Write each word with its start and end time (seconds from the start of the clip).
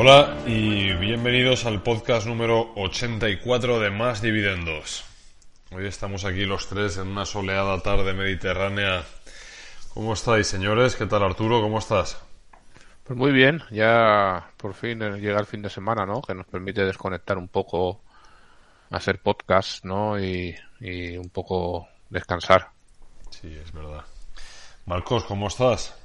Hola 0.00 0.32
y 0.46 0.92
bienvenidos 0.92 1.66
al 1.66 1.82
podcast 1.82 2.24
número 2.24 2.70
84 2.76 3.80
de 3.80 3.90
Más 3.90 4.22
Dividendos. 4.22 5.04
Hoy 5.72 5.88
estamos 5.88 6.24
aquí 6.24 6.44
los 6.44 6.68
tres 6.68 6.98
en 6.98 7.08
una 7.08 7.24
soleada 7.24 7.82
tarde 7.82 8.14
mediterránea. 8.14 9.02
¿Cómo 9.92 10.12
estáis, 10.12 10.46
señores? 10.46 10.94
¿Qué 10.94 11.06
tal, 11.06 11.24
Arturo? 11.24 11.60
¿Cómo 11.60 11.80
estás? 11.80 12.16
Pues 13.02 13.18
muy 13.18 13.32
bien, 13.32 13.60
ya 13.72 14.52
por 14.56 14.74
fin 14.74 15.00
llega 15.00 15.40
el 15.40 15.46
fin 15.46 15.62
de 15.62 15.68
semana, 15.68 16.06
¿no? 16.06 16.22
Que 16.22 16.32
nos 16.32 16.46
permite 16.46 16.84
desconectar 16.84 17.36
un 17.36 17.48
poco, 17.48 18.00
hacer 18.90 19.20
podcast, 19.20 19.84
¿no? 19.84 20.16
Y, 20.16 20.54
y 20.78 21.16
un 21.16 21.30
poco 21.30 21.88
descansar. 22.08 22.70
Sí, 23.30 23.52
es 23.52 23.72
verdad. 23.72 24.04
Marcos, 24.86 25.24
¿cómo 25.24 25.48
estás? 25.48 25.97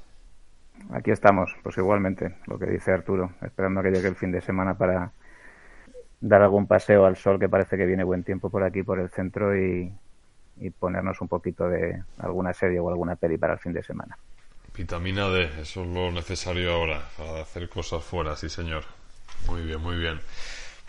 Aquí 0.92 1.12
estamos, 1.12 1.56
pues 1.64 1.78
igualmente, 1.78 2.36
lo 2.48 2.60
que 2.60 2.66
dice 2.66 2.92
Arturo, 2.92 3.32
esperando 3.42 3.80
a 3.80 3.84
que 3.84 3.92
llegue 3.92 4.08
el 4.08 4.16
fin 4.16 4.32
de 4.32 4.42
semana 4.42 4.76
para 4.76 5.12
dar 6.22 6.42
algún 6.42 6.68
paseo 6.68 7.06
al 7.06 7.18
sol, 7.18 7.40
que 7.40 7.50
parece 7.50 7.78
que 7.78 7.86
viene 7.86 8.04
buen 8.04 8.24
tiempo 8.24 8.50
por 8.50 8.64
aquí, 8.64 8.84
por 8.84 9.00
el 9.00 9.10
centro, 9.10 9.58
y, 9.58 9.92
ponernos 10.80 11.20
un 11.20 11.28
poquito 11.28 11.68
de 11.68 12.04
alguna 12.20 12.54
serie 12.54 12.80
o 12.80 12.88
alguna 12.88 13.16
peli 13.16 13.38
para 13.38 13.54
el 13.54 13.60
fin 13.60 13.74
de 13.74 13.84
semana. 13.84 14.18
Vitamina 14.76 15.28
D, 15.28 15.50
eso 15.62 15.84
es 15.84 15.88
lo 15.88 16.12
necesario 16.12 16.72
ahora, 16.72 17.02
para 17.18 17.42
hacer 17.42 17.68
cosas 17.68 18.04
fuera, 18.04 18.36
sí 18.36 18.50
señor. 18.50 18.84
Muy 19.48 19.64
bien, 19.64 19.82
muy 19.82 19.98
bien. 19.98 20.20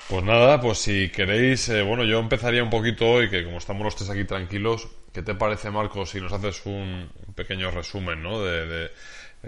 Pues 0.09 0.23
nada, 0.23 0.61
pues 0.61 0.79
si 0.79 1.11
queréis, 1.11 1.69
eh, 1.71 1.83
bueno, 1.83 2.05
yo 2.05 2.21
empezaría 2.21 2.63
un 2.63 2.71
poquito 2.71 3.11
hoy, 3.11 3.31
que 3.31 3.43
como 3.45 3.57
estamos 3.57 3.83
los 3.85 3.97
tres 3.97 4.11
aquí 4.11 4.25
tranquilos, 4.25 4.89
¿qué 5.13 5.23
te 5.23 5.35
parece, 5.35 5.71
Marcos, 5.71 6.11
si 6.11 6.21
nos 6.21 6.33
haces 6.33 6.65
un, 6.67 7.09
pequeño 7.35 7.71
resumen, 7.71 8.23
¿no? 8.23 8.41
de 8.43 8.91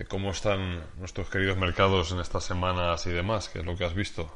cómo 0.05 0.31
están 0.31 0.81
nuestros 0.99 1.31
queridos 1.31 1.57
mercados 1.57 2.13
en 2.13 2.21
estas 2.21 2.45
semanas 2.45 3.07
y 3.07 3.11
demás, 3.11 3.49
qué 3.49 3.61
es 3.61 3.65
lo 3.65 3.77
que 3.77 3.85
has 3.85 3.95
visto. 3.95 4.31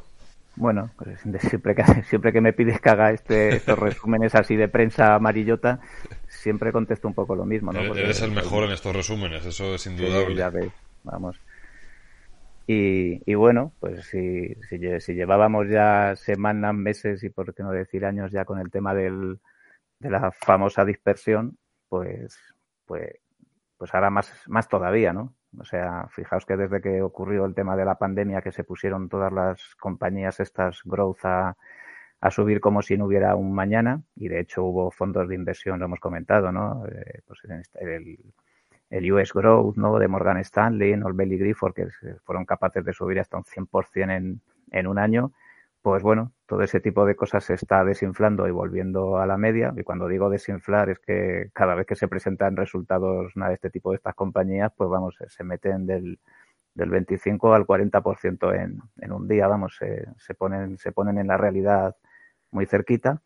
Bueno, 0.57 0.91
pues 0.97 1.21
siempre 1.49 1.75
que, 1.75 1.85
siempre 2.05 2.33
que 2.33 2.41
me 2.41 2.53
pides 2.53 2.81
que 2.81 2.89
haga 2.89 3.13
este, 3.13 3.57
estos 3.57 3.79
resúmenes 3.79 4.35
así 4.35 4.57
de 4.57 4.69
prensa 4.69 5.15
amarillota, 5.15 5.81
siempre 6.29 6.73
contesto 6.73 7.09
un 7.09 7.15
poco 7.15 7.35
lo 7.35 7.45
mismo. 7.45 7.73
¿no? 7.73 7.81
Eres 7.95 8.23
el 8.23 8.33
mejor 8.33 8.65
en 8.65 8.73
estos 8.73 8.95
resúmenes, 8.95 9.45
eso 9.47 9.75
es 9.75 9.87
indudable. 9.87 10.35
ya 10.35 10.51
veis, 10.51 10.73
vamos. 11.03 11.41
Y, 12.67 13.21
y, 13.29 13.35
bueno, 13.35 13.73
pues 13.81 14.07
si, 14.07 14.55
si, 14.69 15.15
llevábamos 15.15 15.69
ya 15.69 16.15
semanas, 16.15 16.73
meses 16.73 17.25
y 17.25 17.29
por 17.29 17.53
qué 17.53 17.65
no 17.65 17.73
decir 17.73 18.05
años 18.05 18.31
ya 18.31 18.45
con 18.45 18.61
el 18.61 18.71
tema 18.71 18.95
del, 18.95 19.41
de 19.99 20.11
la 20.11 20.31
famosa 20.31 20.85
dispersión, 20.85 21.59
pues, 21.89 22.39
pues, 22.87 23.17
pues 23.77 23.93
ahora 23.93 24.11
más, 24.11 24.33
más 24.47 24.69
todavía, 24.69 25.13
¿no? 25.13 25.35
O 25.59 25.65
sea, 25.65 26.07
fijaos 26.11 26.47
que 26.47 26.57
desde 26.57 26.81
que 26.81 27.03
ocurrió 27.03 27.45
el 27.45 27.55
tema 27.55 27.77
de 27.77 27.85
la 27.85 27.97
pandemia, 27.97 28.41
que 28.41 28.53
se 28.53 28.65
pusieron 28.65 29.09
todas 29.09 29.33
las 29.33 29.75
compañías 29.77 30.41
estas 30.41 30.81
growth 30.85 31.25
a, 31.25 31.57
subir 32.31 32.61
como 32.61 32.83
si 32.83 32.99
no 32.99 33.07
hubiera 33.07 33.35
un 33.35 33.53
mañana, 33.53 34.03
y 34.15 34.29
de 34.29 34.41
hecho 34.41 34.63
hubo 34.65 34.91
fondos 34.91 35.29
de 35.29 35.35
inversión, 35.35 35.79
lo 35.79 35.87
hemos 35.87 36.01
comentado, 36.01 36.53
¿no? 36.53 36.87
Eh, 36.87 37.23
pues 37.27 37.41
el, 37.81 38.19
el, 38.91 39.13
US 39.13 39.33
Growth, 39.33 39.77
¿no? 39.77 39.99
De 39.99 40.07
Morgan 40.07 40.37
Stanley, 40.39 40.97
¿no? 40.97 41.09
el 41.09 41.15
Belly 41.15 41.39
Grifford, 41.39 41.75
que 41.75 41.89
fueron 42.25 42.45
capaces 42.45 42.85
de 42.85 42.93
subir 42.93 43.21
hasta 43.21 43.39
un 43.39 43.45
100% 43.45 44.17
en, 44.17 44.41
en 44.71 44.87
un 44.87 44.99
año 44.99 45.33
pues 45.83 46.03
bueno, 46.03 46.33
todo 46.47 46.63
ese 46.63 46.81
tipo 46.81 47.07
de 47.07 47.17
cosas 47.17 47.45
se 47.45 47.55
está 47.55 47.85
desinflando 47.85 48.47
y 48.47 48.51
volviendo 48.51 49.19
a 49.19 49.27
la 49.27 49.39
media. 49.39 49.73
Y 49.77 49.83
cuando 49.83 50.09
digo 50.09 50.29
desinflar 50.29 50.91
es 50.91 50.99
que 50.99 51.51
cada 51.55 51.75
vez 51.75 51.87
que 51.87 51.97
se 51.97 52.09
presentan 52.09 52.57
resultados 52.57 53.33
de 53.35 53.55
este 53.55 53.71
tipo 53.71 53.91
de 53.91 53.97
estas 53.97 54.15
compañías, 54.15 54.73
pues 54.77 54.91
vamos, 54.91 55.17
se 55.27 55.45
meten 55.45 55.87
del, 55.87 56.19
del 56.75 56.91
25 56.91 57.55
al 57.55 57.67
40% 57.67 58.55
en, 58.55 58.81
en 58.99 59.13
un 59.13 59.27
día, 59.27 59.49
vamos, 59.49 59.77
se, 59.79 60.07
se, 60.19 60.35
ponen, 60.35 60.77
se 60.79 60.93
ponen 60.93 61.19
en 61.19 61.29
la 61.29 61.37
realidad 61.39 61.97
muy 62.51 62.67
cerquita. 62.67 63.23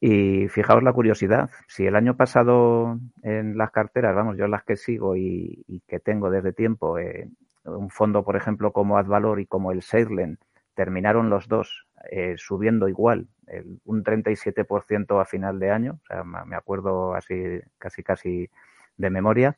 Y 0.00 0.48
fijaos 0.48 0.82
la 0.82 0.92
curiosidad, 0.92 1.50
si 1.66 1.86
el 1.86 1.96
año 1.96 2.16
pasado 2.16 2.98
en 3.22 3.56
las 3.56 3.70
carteras, 3.70 4.14
vamos, 4.14 4.36
yo 4.36 4.48
las 4.48 4.62
que 4.64 4.76
sigo 4.76 5.16
y, 5.16 5.64
y 5.66 5.80
que 5.80 5.98
tengo 5.98 6.30
desde 6.30 6.52
tiempo, 6.52 6.98
eh, 6.98 7.28
un 7.64 7.90
fondo, 7.90 8.22
por 8.22 8.36
ejemplo, 8.36 8.72
como 8.72 8.98
Advalor 8.98 9.40
y 9.40 9.46
como 9.46 9.72
el 9.72 9.82
Seilen, 9.82 10.38
terminaron 10.74 11.30
los 11.30 11.48
dos 11.48 11.86
eh, 12.10 12.34
subiendo 12.36 12.88
igual, 12.88 13.28
el, 13.46 13.80
un 13.84 14.04
37% 14.04 15.20
a 15.20 15.24
final 15.24 15.58
de 15.58 15.70
año, 15.70 16.00
o 16.02 16.06
sea, 16.06 16.24
me 16.24 16.56
acuerdo 16.56 17.14
así 17.14 17.60
casi 17.78 18.02
casi 18.02 18.50
de 18.96 19.10
memoria. 19.10 19.56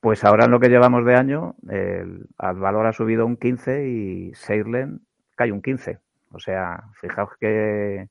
Pues 0.00 0.24
ahora 0.24 0.46
en 0.46 0.50
lo 0.50 0.58
que 0.58 0.68
llevamos 0.68 1.04
de 1.04 1.14
año, 1.14 1.54
el 1.68 2.26
valor 2.38 2.86
ha 2.86 2.92
subido 2.92 3.24
un 3.24 3.36
15 3.36 3.88
y 3.88 4.34
Seirlen 4.34 5.00
cae 5.36 5.52
un 5.52 5.62
15. 5.62 6.00
O 6.32 6.40
sea, 6.40 6.84
fijaos 7.00 7.30
que, 7.38 8.08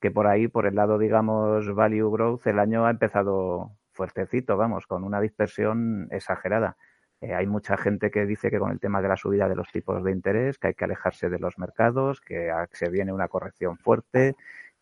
que 0.00 0.10
por 0.10 0.26
ahí, 0.26 0.48
por 0.48 0.66
el 0.66 0.74
lado, 0.74 0.98
digamos, 0.98 1.72
value 1.74 2.10
growth, 2.10 2.46
el 2.46 2.58
año 2.58 2.86
ha 2.86 2.90
empezado 2.90 3.72
fuertecito, 3.92 4.56
vamos, 4.56 4.86
con 4.86 5.04
una 5.04 5.20
dispersión 5.20 6.08
exagerada. 6.10 6.76
Eh, 7.20 7.34
hay 7.34 7.46
mucha 7.46 7.76
gente 7.76 8.10
que 8.10 8.26
dice 8.26 8.50
que 8.50 8.58
con 8.58 8.70
el 8.70 8.80
tema 8.80 9.02
de 9.02 9.08
la 9.08 9.16
subida 9.16 9.48
de 9.48 9.56
los 9.56 9.70
tipos 9.72 10.02
de 10.04 10.12
interés, 10.12 10.58
que 10.58 10.68
hay 10.68 10.74
que 10.74 10.84
alejarse 10.84 11.28
de 11.28 11.38
los 11.38 11.58
mercados, 11.58 12.20
que 12.20 12.52
se 12.72 12.88
viene 12.90 13.12
una 13.12 13.28
corrección 13.28 13.76
fuerte, 13.76 14.36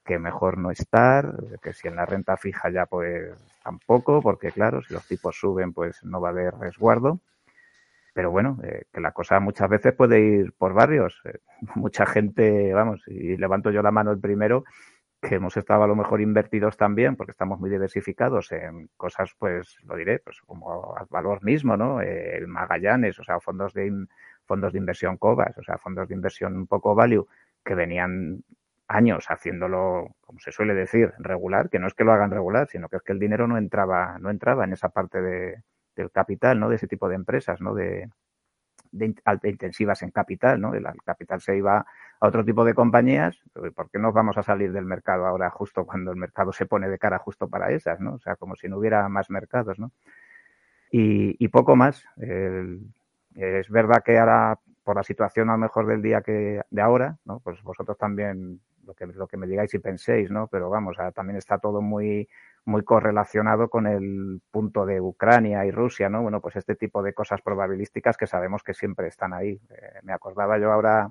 que 0.07 0.19
mejor 0.19 0.57
no 0.57 0.71
estar, 0.71 1.35
que 1.61 1.73
si 1.73 1.89
en 1.89 1.97
la 1.97 2.07
renta 2.07 2.37
fija 2.37 2.71
ya 2.71 2.87
pues 2.87 3.35
tampoco, 3.63 4.23
porque 4.23 4.53
claro, 4.53 4.81
si 4.83 4.95
los 4.95 5.07
tipos 5.07 5.37
suben 5.37 5.73
pues 5.73 6.03
no 6.05 6.21
va 6.21 6.29
a 6.29 6.33
haber 6.33 6.55
resguardo. 6.55 7.21
Pero 8.15 8.31
bueno, 8.31 8.59
eh, 8.63 8.85
que 8.91 9.01
la 9.01 9.13
cosa 9.13 9.41
muchas 9.41 9.69
veces 9.69 9.93
puede 9.93 10.21
ir 10.21 10.53
por 10.55 10.73
barrios. 10.73 11.21
Eh, 11.25 11.39
mucha 11.75 12.07
gente, 12.07 12.73
vamos, 12.73 13.03
y 13.09 13.37
levanto 13.37 13.71
yo 13.71 13.83
la 13.83 13.91
mano 13.91 14.11
el 14.13 14.19
primero, 14.19 14.65
que 15.29 15.37
hemos 15.37 15.57
estado 15.57 15.83
a 15.83 15.87
lo 15.87 15.97
mejor 15.97 16.21
invertidos 16.21 16.77
también, 16.77 17.17
porque 17.17 17.33
estamos 17.33 17.59
muy 17.59 17.71
diversificados 17.71 18.53
en 18.53 18.89
cosas, 18.97 19.35
pues 19.39 19.77
lo 19.85 19.97
diré, 19.97 20.21
pues 20.21 20.41
como 20.43 20.95
valor 21.11 21.43
mismo, 21.43 21.77
¿no? 21.77 22.01
El 22.01 22.47
Magallanes, 22.47 23.19
o 23.19 23.25
sea, 23.25 23.41
fondos 23.41 23.75
de 23.75 24.07
fondos 24.45 24.73
de 24.73 24.79
inversión 24.79 25.17
COVAS, 25.17 25.59
o 25.59 25.63
sea, 25.63 25.77
fondos 25.79 26.09
de 26.09 26.15
inversión 26.15 26.57
un 26.57 26.67
poco 26.69 26.95
value, 26.95 27.27
que 27.65 27.75
venían 27.75 28.45
años 28.89 29.27
haciéndolo, 29.29 30.15
como 30.21 30.39
se 30.39 30.53
suele 30.53 30.75
decir, 30.75 31.13
regular, 31.19 31.69
que 31.69 31.81
no 31.81 31.89
es 31.89 31.95
que 31.95 32.05
lo 32.05 32.13
hagan 32.13 32.31
regular, 32.31 32.69
sino 32.69 32.89
que 32.89 32.97
es 32.97 33.03
que 33.03 33.13
el 33.13 33.19
dinero 33.19 33.49
no 33.49 33.59
entraba, 33.59 34.19
no 34.21 34.31
entraba 34.31 34.65
en 34.65 34.73
esa 34.73 34.91
parte 34.91 35.21
de, 35.21 35.63
del 35.97 36.13
capital, 36.13 36.61
¿no? 36.61 36.69
De 36.69 36.77
ese 36.77 36.87
tipo 36.87 37.09
de 37.09 37.17
empresas, 37.17 37.61
¿no? 37.61 37.75
De, 37.75 38.09
de, 38.93 39.15
intensivas 39.45 40.03
en 40.03 40.11
capital, 40.11 40.61
¿no? 40.61 40.75
El, 40.75 40.87
capital 41.05 41.41
se 41.41 41.57
iba 41.57 41.85
a 42.21 42.29
otro 42.29 42.45
tipo 42.45 42.65
de 42.65 42.75
compañías, 42.75 43.39
¿por 43.75 43.91
qué 43.91 43.99
nos 43.99 44.15
vamos 44.15 44.39
a 44.39 44.43
salir 44.43 44.73
del 44.73 44.85
mercado 44.85 45.27
ahora 45.27 45.51
justo 45.51 45.85
cuando 45.85 46.11
el 46.11 46.17
mercado 46.17 46.53
se 46.53 46.67
pone 46.67 46.89
de 46.89 46.99
cara 46.99 47.19
justo 47.19 47.49
para 47.49 47.71
esas, 47.71 48.01
¿no? 48.01 48.15
O 48.15 48.19
sea, 48.19 48.37
como 48.37 48.57
si 48.57 48.69
no 48.69 48.79
hubiera 48.79 49.09
más 49.09 49.31
mercados, 49.31 49.79
¿no? 49.79 49.93
Y, 50.91 51.49
poco 51.49 51.77
más. 51.77 52.05
es 52.17 53.69
verdad 53.69 54.03
que 54.03 54.19
ahora, 54.19 54.59
por 54.83 54.97
la 54.97 55.03
situación 55.03 55.51
a 55.51 55.53
lo 55.53 55.59
mejor 55.59 55.87
del 55.87 56.01
día 56.01 56.23
que 56.23 56.63
de 56.71 56.81
ahora, 56.81 57.19
¿no? 57.27 57.41
Pues 57.41 57.63
vosotros 57.63 57.99
también 57.99 58.61
lo 58.87 58.95
que, 58.95 59.07
lo 59.07 59.27
que 59.27 59.37
me 59.37 59.47
digáis 59.47 59.75
y 59.75 59.79
penséis, 59.79 60.31
¿no? 60.31 60.47
Pero 60.47 60.71
vamos, 60.71 60.97
también 61.15 61.37
está 61.37 61.59
todo 61.59 61.83
muy, 61.83 62.29
muy 62.65 62.83
correlacionado 62.83 63.69
con 63.69 63.87
el 63.87 64.41
punto 64.51 64.87
de 64.87 65.01
Ucrania 65.01 65.67
y 65.67 65.71
Rusia, 65.71 66.09
¿no? 66.09 66.23
Bueno, 66.23 66.41
pues 66.41 66.57
este 66.57 66.77
tipo 66.77 67.03
de 67.03 67.13
cosas 67.13 67.43
probabilísticas 67.43 68.17
que 68.17 68.27
sabemos 68.27 68.63
que 68.63 68.75
siempre 68.75 69.09
están 69.09 69.35
ahí. 69.35 69.61
Eh, 69.71 70.01
me 70.03 70.13
acordaba 70.13 70.59
yo 70.59 70.73
ahora 70.73 71.11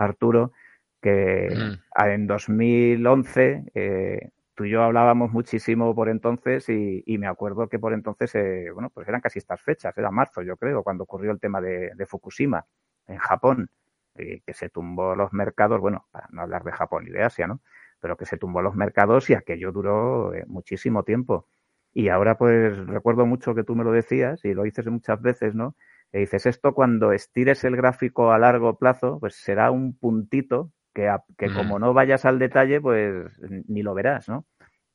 Arturo, 0.00 0.52
que 1.00 1.48
mm. 1.54 2.04
en 2.06 2.26
2011 2.26 3.64
eh, 3.74 4.30
tú 4.54 4.64
y 4.64 4.70
yo 4.70 4.82
hablábamos 4.82 5.30
muchísimo 5.32 5.94
por 5.94 6.08
entonces 6.08 6.68
y, 6.68 7.18
me 7.18 7.26
acuerdo 7.26 7.68
que 7.68 7.78
por 7.78 7.92
entonces, 7.92 8.34
eh, 8.34 8.70
bueno, 8.72 8.90
pues 8.90 9.08
eran 9.08 9.20
casi 9.20 9.38
estas 9.38 9.60
fechas, 9.62 9.96
era 9.96 10.10
marzo 10.10 10.42
yo 10.42 10.56
creo, 10.56 10.82
cuando 10.82 11.04
ocurrió 11.04 11.30
el 11.30 11.40
tema 11.40 11.60
de, 11.60 12.06
Fukushima 12.06 12.64
en 13.06 13.18
Japón, 13.18 13.70
que 14.14 14.52
se 14.52 14.68
tumbó 14.68 15.14
los 15.14 15.32
mercados, 15.32 15.80
bueno, 15.80 16.06
para 16.10 16.28
no 16.30 16.42
hablar 16.42 16.62
de 16.62 16.72
Japón 16.72 17.06
y 17.06 17.10
de 17.10 17.22
Asia, 17.22 17.46
¿no? 17.46 17.60
Pero 18.00 18.16
que 18.16 18.26
se 18.26 18.36
tumbó 18.36 18.60
los 18.60 18.74
mercados 18.74 19.30
y 19.30 19.34
aquello 19.34 19.72
duró 19.72 20.34
eh, 20.34 20.44
muchísimo 20.46 21.04
tiempo. 21.04 21.46
Y 21.94 22.08
ahora 22.08 22.36
pues 22.36 22.76
recuerdo 22.86 23.24
mucho 23.24 23.54
que 23.54 23.64
tú 23.64 23.74
me 23.74 23.84
lo 23.84 23.92
decías 23.92 24.44
y 24.44 24.52
lo 24.52 24.64
dices 24.64 24.86
muchas 24.86 25.20
veces, 25.22 25.54
¿no? 25.54 25.74
Y 26.12 26.18
dices, 26.18 26.46
esto 26.46 26.74
cuando 26.74 27.12
estires 27.12 27.64
el 27.64 27.76
gráfico 27.76 28.32
a 28.32 28.38
largo 28.38 28.78
plazo, 28.78 29.18
pues 29.20 29.34
será 29.36 29.70
un 29.70 29.96
puntito 29.96 30.72
que, 30.92 31.14
que 31.38 31.52
como 31.52 31.78
no 31.78 31.94
vayas 31.94 32.24
al 32.24 32.38
detalle, 32.38 32.80
pues 32.80 33.30
ni 33.40 33.82
lo 33.82 33.94
verás, 33.94 34.28
¿no? 34.28 34.44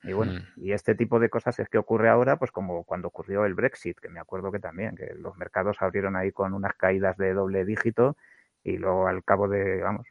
Y 0.03 0.13
bueno, 0.13 0.33
y 0.57 0.71
este 0.71 0.93
tipo 0.93 1.19
de 1.19 1.29
cosas 1.29 1.57
es 1.59 1.67
que 1.67 1.79
ocurre 1.79 2.09
ahora, 2.09 2.37
pues 2.37 2.51
como 2.51 2.83
cuando 2.83 3.07
ocurrió 3.07 3.45
el 3.45 3.55
Brexit, 3.55 3.99
que 3.99 4.09
me 4.09 4.19
acuerdo 4.19 4.51
que 4.51 4.59
también, 4.59 4.95
que 4.95 5.15
los 5.15 5.35
mercados 5.35 5.77
abrieron 5.81 6.15
ahí 6.15 6.31
con 6.31 6.53
unas 6.53 6.75
caídas 6.75 7.17
de 7.17 7.33
doble 7.33 7.65
dígito 7.65 8.15
y 8.63 8.77
luego 8.77 9.07
al 9.07 9.23
cabo 9.23 9.47
de, 9.47 9.81
vamos, 9.81 10.07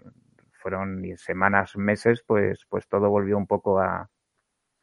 fueron 0.52 1.04
semanas, 1.16 1.76
meses, 1.76 2.24
pues, 2.26 2.66
pues 2.68 2.88
todo 2.88 3.08
volvió 3.08 3.38
un 3.38 3.46
poco 3.46 3.78
a, 3.78 4.10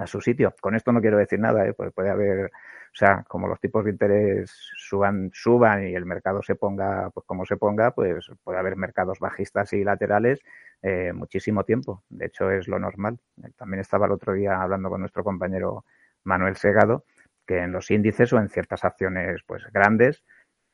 a 0.02 0.08
su 0.08 0.22
sitio. 0.22 0.54
Con 0.60 0.76
esto 0.76 0.92
no 0.92 1.02
quiero 1.02 1.18
decir 1.18 1.40
nada, 1.40 1.66
¿eh? 1.66 1.74
pues 1.74 1.92
puede 1.94 2.10
haber, 2.10 2.46
o 2.46 2.96
sea, 2.96 3.24
como 3.28 3.48
los 3.48 3.60
tipos 3.60 3.84
de 3.86 3.92
interés 3.92 4.52
suban, 4.76 5.30
suban 5.34 5.88
y 5.88 5.94
el 5.94 6.06
mercado 6.06 6.42
se 6.42 6.56
ponga, 6.56 7.10
pues 7.12 7.26
como 7.26 7.46
se 7.46 7.58
ponga, 7.58 7.92
pues 7.92 8.30
puede 8.44 8.60
haber 8.60 8.76
mercados 8.76 9.20
bajistas 9.20 9.74
y 9.74 9.84
laterales 9.84 10.40
eh, 10.82 11.14
muchísimo 11.14 11.64
tiempo. 11.64 12.04
De 12.10 12.26
hecho, 12.26 12.50
es 12.50 12.68
lo 12.68 12.80
normal. 12.80 13.20
También 13.58 13.82
estaba 13.82 14.08
el 14.08 14.12
otro 14.12 14.34
día 14.34 14.62
hablando 14.62 14.90
con 14.90 15.02
nuestro 15.02 15.24
compañero 15.24 15.86
Manuel 16.24 16.56
Segado, 16.56 17.06
que 17.46 17.60
en 17.60 17.72
los 17.72 17.92
índices 17.92 18.34
o 18.34 18.40
en 18.40 18.50
ciertas 18.50 18.84
acciones 18.84 19.42
pues 19.46 19.64
grandes, 19.72 20.24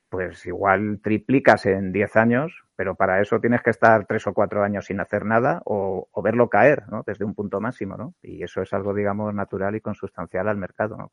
pues 0.09 0.45
igual 0.45 0.99
triplicas 1.01 1.65
en 1.65 1.91
10 1.91 2.15
años, 2.15 2.63
pero 2.75 2.95
para 2.95 3.21
eso 3.21 3.39
tienes 3.39 3.61
que 3.61 3.71
estar 3.71 4.05
tres 4.05 4.25
o 4.27 4.33
cuatro 4.33 4.63
años 4.63 4.85
sin 4.85 4.99
hacer 4.99 5.25
nada 5.25 5.61
o, 5.65 6.07
verlo 6.23 6.49
caer, 6.49 6.83
¿no? 6.89 7.03
Desde 7.05 7.25
un 7.25 7.33
punto 7.33 7.59
máximo, 7.59 7.97
¿no? 7.97 8.13
Y 8.21 8.43
eso 8.43 8.61
es 8.61 8.71
algo, 8.73 8.93
digamos, 8.93 9.33
natural 9.33 9.75
y 9.75 9.81
consustancial 9.81 10.47
al 10.47 10.57
mercado, 10.57 10.97
¿no? 10.97 11.09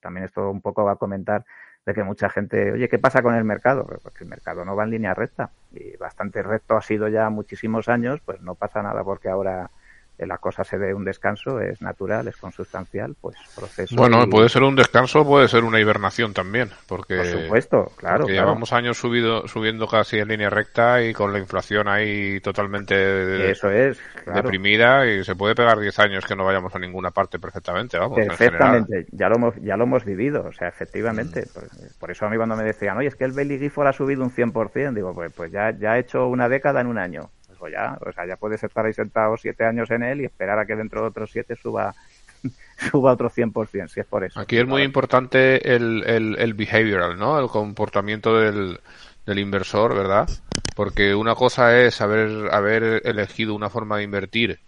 también 0.00 0.24
esto 0.24 0.50
un 0.50 0.60
poco 0.60 0.84
va 0.84 0.92
a 0.92 0.96
comentar 0.96 1.44
de 1.84 1.94
que 1.94 2.04
mucha 2.04 2.28
gente, 2.28 2.72
oye, 2.72 2.88
¿qué 2.88 2.98
pasa 2.98 3.22
con 3.22 3.34
el 3.34 3.44
mercado? 3.44 3.86
Pues, 3.86 4.00
pues 4.02 4.14
el 4.20 4.28
mercado 4.28 4.64
no 4.64 4.76
va 4.76 4.84
en 4.84 4.90
línea 4.90 5.14
recta 5.14 5.50
y 5.72 5.96
bastante 5.96 6.42
recto 6.42 6.76
ha 6.76 6.82
sido 6.82 7.08
ya 7.08 7.30
muchísimos 7.30 7.88
años, 7.88 8.20
pues 8.24 8.40
no 8.40 8.54
pasa 8.54 8.82
nada 8.82 9.02
porque 9.02 9.28
ahora 9.28 9.70
la 10.18 10.38
cosa 10.38 10.64
se 10.64 10.78
dé 10.78 10.94
un 10.94 11.04
descanso, 11.04 11.60
es 11.60 11.82
natural, 11.82 12.28
es 12.28 12.36
consustancial, 12.36 13.14
pues 13.20 13.36
proceso. 13.54 13.94
Bueno, 13.96 14.26
puede 14.30 14.48
ser 14.48 14.62
un 14.62 14.74
descanso, 14.74 15.26
puede 15.26 15.48
ser 15.48 15.64
una 15.64 15.78
hibernación 15.78 16.32
también, 16.32 16.70
porque. 16.88 17.16
Por 17.16 17.26
supuesto, 17.26 17.92
claro. 17.96 18.26
llevamos 18.26 18.72
años 18.72 18.96
subido, 18.96 19.46
subiendo 19.46 19.86
casi 19.86 20.18
en 20.18 20.28
línea 20.28 20.48
recta 20.48 21.02
y 21.02 21.12
con 21.12 21.32
la 21.32 21.38
inflación 21.38 21.88
ahí 21.88 22.40
totalmente. 22.40 23.50
Eso 23.50 23.70
es, 23.70 23.98
deprimida 24.26 25.06
y 25.06 25.22
se 25.24 25.34
puede 25.34 25.54
pegar 25.54 25.78
10 25.78 25.98
años 25.98 26.24
que 26.24 26.34
no 26.34 26.44
vayamos 26.44 26.74
a 26.74 26.78
ninguna 26.78 27.10
parte 27.10 27.38
perfectamente, 27.38 27.98
vamos. 27.98 28.16
Perfectamente, 28.16 29.06
ya 29.12 29.28
lo 29.28 29.36
hemos, 29.36 29.56
ya 29.56 29.76
lo 29.76 29.84
hemos 29.84 30.04
vivido, 30.04 30.46
o 30.48 30.52
sea, 30.52 30.68
efectivamente. 30.68 31.42
Mm. 31.42 31.98
Por, 32.00 32.10
eso 32.10 32.24
a 32.24 32.30
mí 32.30 32.36
cuando 32.36 32.56
me 32.56 32.64
decían, 32.64 32.96
oye, 32.96 33.08
es 33.08 33.16
que 33.16 33.24
el 33.24 33.32
Belly 33.32 33.58
Gifford 33.58 33.88
ha 33.88 33.92
subido 33.92 34.22
un 34.22 34.30
100%, 34.30 34.94
digo, 34.94 35.12
pues, 35.12 35.32
pues 35.34 35.52
ya, 35.52 35.72
ya 35.72 35.92
ha 35.92 35.98
hecho 35.98 36.26
una 36.28 36.48
década 36.48 36.80
en 36.80 36.86
un 36.86 36.98
año 36.98 37.30
pues 37.58 37.72
ya, 37.72 37.98
o 38.04 38.12
sea, 38.12 38.26
ya 38.26 38.36
puedes 38.36 38.62
estar 38.62 38.84
ahí 38.84 38.92
sentado 38.92 39.36
siete 39.36 39.64
años 39.64 39.90
en 39.90 40.02
él 40.02 40.20
y 40.20 40.24
esperar 40.24 40.58
a 40.58 40.66
que 40.66 40.76
dentro 40.76 41.02
de 41.02 41.08
otros 41.08 41.30
siete 41.32 41.56
suba 41.56 41.94
suba 42.90 43.12
otro 43.12 43.30
100%, 43.30 43.88
si 43.88 44.00
es 44.00 44.06
por 44.06 44.24
eso. 44.24 44.38
Aquí 44.40 44.58
es 44.58 44.66
muy 44.66 44.82
importante 44.82 45.74
el, 45.74 46.04
el, 46.06 46.36
el 46.38 46.54
behavioral, 46.54 47.18
¿no? 47.18 47.38
El 47.38 47.48
comportamiento 47.48 48.38
del, 48.38 48.80
del 49.24 49.38
inversor, 49.38 49.94
¿verdad? 49.94 50.28
Porque 50.74 51.14
una 51.14 51.34
cosa 51.34 51.78
es 51.78 52.00
haber, 52.00 52.52
haber 52.52 53.02
elegido 53.04 53.54
una 53.54 53.70
forma 53.70 53.98
de 53.98 54.04
invertir 54.04 54.60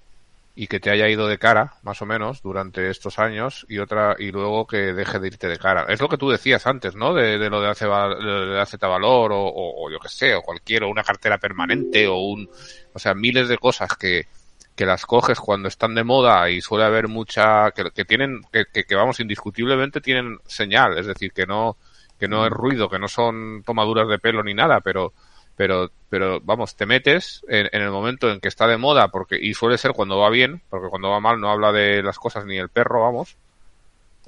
y 0.61 0.67
que 0.67 0.81
te 0.81 0.91
haya 0.91 1.09
ido 1.09 1.29
de 1.29 1.39
cara, 1.39 1.75
más 1.85 2.03
o 2.03 2.05
menos, 2.05 2.43
durante 2.43 2.91
estos 2.91 3.21
años, 3.21 3.65
y 3.69 3.79
otra, 3.79 4.17
y 4.19 4.33
luego 4.33 4.67
que 4.67 4.93
deje 4.93 5.21
de 5.21 5.29
irte 5.29 5.47
de 5.47 5.57
cara. 5.57 5.87
Es 5.89 6.01
lo 6.01 6.09
que 6.09 6.17
tú 6.17 6.31
decías 6.31 6.67
antes, 6.67 6.97
¿no? 6.97 7.15
De, 7.15 7.39
de 7.39 7.49
lo 7.49 7.61
de, 7.61 7.69
hace, 7.69 7.85
de 7.85 8.87
valor, 8.89 9.31
o, 9.31 9.41
o, 9.41 9.89
yo 9.89 10.01
que 10.01 10.09
sé, 10.09 10.35
o 10.35 10.43
cualquier, 10.43 10.83
o 10.83 10.89
una 10.89 11.05
cartera 11.05 11.39
permanente, 11.39 12.09
o 12.09 12.17
un, 12.17 12.51
o 12.93 12.99
sea, 12.99 13.15
miles 13.15 13.49
de 13.49 13.57
cosas 13.57 13.97
que, 13.97 14.27
que 14.75 14.85
las 14.85 15.07
coges 15.07 15.39
cuando 15.39 15.69
están 15.69 15.95
de 15.95 16.03
moda 16.03 16.51
y 16.51 16.61
suele 16.61 16.87
haber 16.87 17.07
mucha, 17.07 17.71
que, 17.71 17.93
que 17.95 18.05
tienen, 18.05 18.41
que, 18.53 18.65
que, 18.85 18.95
vamos, 18.97 19.21
indiscutiblemente 19.21 20.01
tienen 20.01 20.39
señal, 20.45 20.99
es 20.99 21.07
decir, 21.07 21.31
que 21.33 21.47
no, 21.47 21.77
que 22.19 22.27
no 22.27 22.45
es 22.45 22.51
ruido, 22.51 22.89
que 22.89 22.99
no 22.99 23.07
son 23.07 23.63
tomaduras 23.65 24.09
de 24.09 24.19
pelo 24.19 24.43
ni 24.43 24.55
nada, 24.55 24.81
pero, 24.81 25.13
pero, 25.59 25.91
pero 26.09 26.41
vamos, 26.41 26.77
te 26.77 26.87
metes 26.87 27.45
en, 27.49 27.69
el 27.73 27.91
momento 27.91 28.31
en 28.31 28.39
que 28.39 28.47
está 28.47 28.69
de 28.69 28.77
moda, 28.77 29.09
porque, 29.09 29.37
y 29.43 29.55
suele 29.55 29.77
ser 29.77 29.91
cuando 29.91 30.17
va 30.17 30.31
bien, 30.31 30.63
porque 30.71 30.89
cuando 30.89 31.11
va 31.11 31.19
mal 31.19 31.41
no 31.41 31.51
habla 31.51 31.73
de 31.73 32.01
las 32.01 32.17
cosas 32.17 32.47
ni 32.47 32.59
el 32.59 32.69
perro, 32.69 33.03
vamos, 33.03 33.37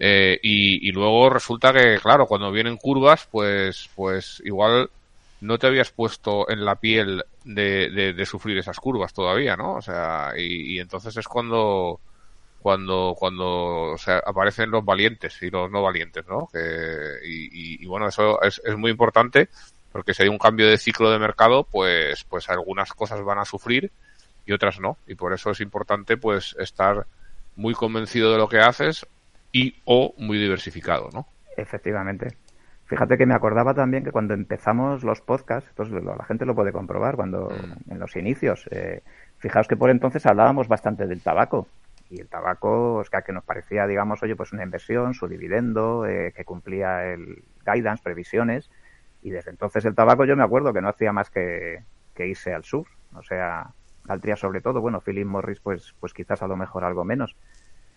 eh, 0.00 0.40
y, 0.42 0.88
y, 0.88 0.90
luego 0.90 1.30
resulta 1.30 1.72
que, 1.72 2.00
claro, 2.02 2.26
cuando 2.26 2.50
vienen 2.50 2.76
curvas, 2.76 3.28
pues, 3.30 3.88
pues 3.94 4.42
igual 4.44 4.90
no 5.40 5.56
te 5.56 5.68
habías 5.68 5.92
puesto 5.92 6.50
en 6.50 6.64
la 6.64 6.74
piel 6.74 7.22
de, 7.44 8.12
de, 8.12 8.26
sufrir 8.26 8.58
esas 8.58 8.80
curvas 8.80 9.14
todavía, 9.14 9.56
¿no? 9.56 9.74
O 9.74 9.82
sea, 9.82 10.32
y, 10.36 10.80
entonces 10.80 11.16
es 11.16 11.28
cuando, 11.28 12.00
cuando, 12.60 13.14
cuando 13.16 13.94
aparecen 14.26 14.72
los 14.72 14.84
valientes 14.84 15.40
y 15.42 15.50
los 15.50 15.70
no 15.70 15.80
valientes, 15.80 16.26
¿no? 16.26 16.48
Que, 16.52 16.58
y, 17.24 17.84
y, 17.84 17.86
bueno, 17.86 18.08
eso 18.08 18.42
es, 18.42 18.60
es 18.64 18.76
muy 18.76 18.90
importante 18.90 19.48
porque 19.92 20.14
si 20.14 20.22
hay 20.22 20.28
un 20.28 20.38
cambio 20.38 20.68
de 20.68 20.78
ciclo 20.78 21.10
de 21.10 21.18
mercado, 21.18 21.64
pues, 21.64 22.24
pues 22.24 22.48
algunas 22.48 22.92
cosas 22.92 23.22
van 23.22 23.38
a 23.38 23.44
sufrir 23.44 23.90
y 24.46 24.52
otras 24.52 24.80
no. 24.80 24.96
Y 25.06 25.14
por 25.14 25.32
eso 25.32 25.50
es 25.50 25.60
importante, 25.60 26.16
pues, 26.16 26.56
estar 26.58 27.06
muy 27.56 27.74
convencido 27.74 28.32
de 28.32 28.38
lo 28.38 28.48
que 28.48 28.60
haces 28.60 29.06
y 29.52 29.76
o 29.84 30.14
muy 30.18 30.38
diversificado, 30.38 31.10
¿no? 31.12 31.26
Efectivamente. 31.56 32.28
Fíjate 32.86 33.16
que 33.16 33.26
me 33.26 33.34
acordaba 33.34 33.74
también 33.74 34.02
que 34.02 34.10
cuando 34.10 34.34
empezamos 34.34 35.04
los 35.04 35.20
podcasts, 35.20 35.68
entonces 35.70 36.02
la 36.02 36.24
gente 36.24 36.44
lo 36.44 36.56
puede 36.56 36.72
comprobar, 36.72 37.14
cuando 37.14 37.48
mm. 37.48 37.92
en 37.92 37.98
los 38.00 38.16
inicios, 38.16 38.66
eh, 38.72 39.02
fijaos 39.38 39.68
que 39.68 39.76
por 39.76 39.90
entonces 39.90 40.26
hablábamos 40.26 40.66
bastante 40.66 41.06
del 41.06 41.22
tabaco. 41.22 41.68
Y 42.08 42.20
el 42.20 42.26
tabaco, 42.26 43.00
es 43.02 43.10
que 43.24 43.32
nos 43.32 43.44
parecía, 43.44 43.86
digamos, 43.86 44.20
oye, 44.24 44.34
pues 44.34 44.52
una 44.52 44.64
inversión, 44.64 45.14
su 45.14 45.28
dividendo, 45.28 46.04
eh, 46.04 46.32
que 46.34 46.44
cumplía 46.44 47.04
el 47.04 47.44
guidance, 47.64 48.02
previsiones, 48.02 48.68
y 49.22 49.30
desde 49.30 49.50
entonces 49.50 49.84
el 49.84 49.94
tabaco 49.94 50.24
yo 50.24 50.36
me 50.36 50.42
acuerdo 50.42 50.72
que 50.72 50.80
no 50.80 50.88
hacía 50.88 51.12
más 51.12 51.30
que, 51.30 51.82
irse 52.18 52.52
al 52.52 52.64
sur. 52.64 52.86
O 53.14 53.22
sea, 53.22 53.70
Altria 54.06 54.36
sobre 54.36 54.60
todo, 54.60 54.82
bueno, 54.82 55.00
Philip 55.00 55.26
Morris 55.26 55.58
pues, 55.60 55.94
pues 56.00 56.12
quizás 56.12 56.42
a 56.42 56.46
lo 56.46 56.56
mejor 56.56 56.84
algo 56.84 57.04
menos. 57.04 57.34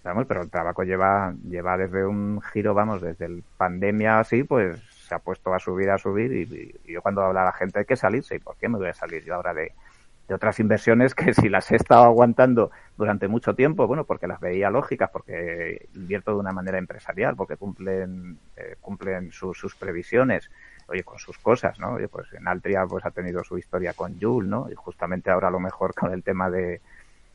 Vamos, 0.03 0.25
pero 0.27 0.41
el 0.41 0.49
tabaco 0.49 0.83
lleva, 0.83 1.33
lleva 1.47 1.77
desde 1.77 2.05
un 2.05 2.41
giro, 2.41 2.73
vamos, 2.73 3.01
desde 3.01 3.25
el 3.25 3.43
pandemia 3.57 4.19
así, 4.19 4.43
pues 4.43 4.81
se 4.89 5.15
ha 5.15 5.19
puesto 5.19 5.53
a 5.53 5.59
subir, 5.59 5.89
a 5.89 5.97
subir 5.97 6.31
y, 6.33 6.91
yo 6.91 7.01
cuando 7.01 7.21
habla 7.21 7.45
la 7.45 7.53
gente 7.53 7.79
hay 7.79 7.85
que 7.85 7.95
salirse. 7.95 8.35
¿Y 8.35 8.39
por 8.39 8.57
qué 8.57 8.69
me 8.69 8.77
voy 8.77 8.87
a 8.87 8.93
salir 8.93 9.23
yo 9.23 9.35
ahora 9.35 9.53
de, 9.53 9.73
de 10.27 10.35
otras 10.35 10.59
inversiones 10.59 11.15
que 11.15 11.33
si 11.33 11.49
las 11.49 11.71
he 11.71 11.75
estado 11.75 12.03
aguantando 12.03 12.71
durante 12.97 13.27
mucho 13.27 13.55
tiempo, 13.55 13.87
bueno, 13.87 14.05
porque 14.05 14.27
las 14.27 14.39
veía 14.39 14.69
lógicas, 14.69 15.09
porque 15.09 15.87
invierto 15.95 16.31
de 16.31 16.39
una 16.39 16.53
manera 16.53 16.77
empresarial, 16.77 17.35
porque 17.35 17.57
cumplen, 17.57 18.39
eh, 18.55 18.75
cumplen 18.79 19.31
sus 19.31 19.75
previsiones, 19.75 20.49
oye, 20.93 21.03
con 21.03 21.19
sus 21.19 21.37
cosas, 21.37 21.79
¿no? 21.79 21.93
Oye, 21.93 22.07
pues 22.07 22.31
en 22.33 22.47
Altria 22.47 22.85
pues 22.85 23.05
ha 23.05 23.11
tenido 23.11 23.43
su 23.43 23.57
historia 23.57 23.93
con 23.93 24.19
Joule, 24.19 24.47
¿no? 24.47 24.69
Y 24.71 24.75
justamente 24.75 25.31
ahora 25.31 25.47
a 25.47 25.51
lo 25.51 25.59
mejor 25.59 25.93
con 25.93 26.13
el 26.13 26.23
tema 26.23 26.49
de, 26.49 26.81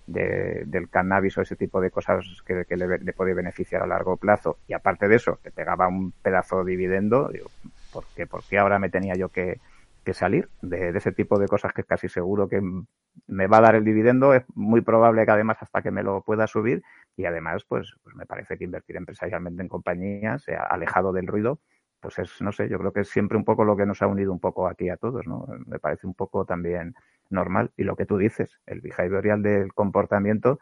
del 0.06 0.88
cannabis 0.88 1.36
o 1.38 1.42
ese 1.42 1.56
tipo 1.56 1.80
de 1.80 1.90
cosas 1.90 2.24
que, 2.46 2.64
le, 2.76 3.12
puede 3.12 3.34
beneficiar 3.34 3.82
a 3.82 3.86
largo 3.86 4.16
plazo. 4.16 4.58
Y 4.66 4.72
aparte 4.72 5.08
de 5.08 5.16
eso, 5.16 5.38
que 5.42 5.50
pegaba 5.50 5.88
un 5.88 6.12
pedazo 6.12 6.64
de 6.64 6.70
dividendo, 6.70 7.28
digo, 7.28 7.50
¿por 7.92 8.04
qué, 8.14 8.26
¿por 8.26 8.42
ahora 8.58 8.78
me 8.78 8.88
tenía 8.88 9.14
yo 9.14 9.28
que, 9.28 9.60
que 10.04 10.14
salir 10.14 10.48
de, 10.62 10.90
ese 10.90 11.12
tipo 11.12 11.38
de 11.38 11.48
cosas 11.48 11.72
que 11.72 11.84
casi 11.84 12.08
seguro 12.08 12.48
que 12.48 12.62
me 13.26 13.46
va 13.48 13.58
a 13.58 13.62
dar 13.62 13.74
el 13.74 13.84
dividendo? 13.84 14.34
Es 14.34 14.44
muy 14.54 14.80
probable 14.80 15.26
que 15.26 15.32
además 15.32 15.58
hasta 15.60 15.82
que 15.82 15.90
me 15.90 16.02
lo 16.02 16.22
pueda 16.22 16.46
subir 16.46 16.82
y 17.16 17.26
además 17.26 17.64
pues, 17.68 17.94
pues 18.02 18.14
me 18.14 18.24
parece 18.24 18.56
que 18.56 18.64
invertir 18.64 18.96
empresarialmente 18.96 19.62
en 19.62 19.68
compañías, 19.68 20.46
alejado 20.70 21.12
del 21.12 21.26
ruido, 21.26 21.58
pues 22.00 22.18
es, 22.18 22.40
no 22.40 22.52
sé, 22.52 22.68
yo 22.68 22.78
creo 22.78 22.92
que 22.92 23.00
es 23.00 23.08
siempre 23.08 23.36
un 23.36 23.44
poco 23.44 23.64
lo 23.64 23.76
que 23.76 23.86
nos 23.86 24.02
ha 24.02 24.06
unido 24.06 24.32
un 24.32 24.40
poco 24.40 24.68
aquí 24.68 24.88
a 24.88 24.96
todos, 24.96 25.26
¿no? 25.26 25.46
Me 25.66 25.78
parece 25.78 26.06
un 26.06 26.14
poco 26.14 26.44
también 26.44 26.94
normal. 27.30 27.72
Y 27.76 27.84
lo 27.84 27.96
que 27.96 28.06
tú 28.06 28.16
dices, 28.16 28.58
el 28.66 28.80
behavioral 28.80 29.42
del 29.42 29.72
comportamiento, 29.74 30.58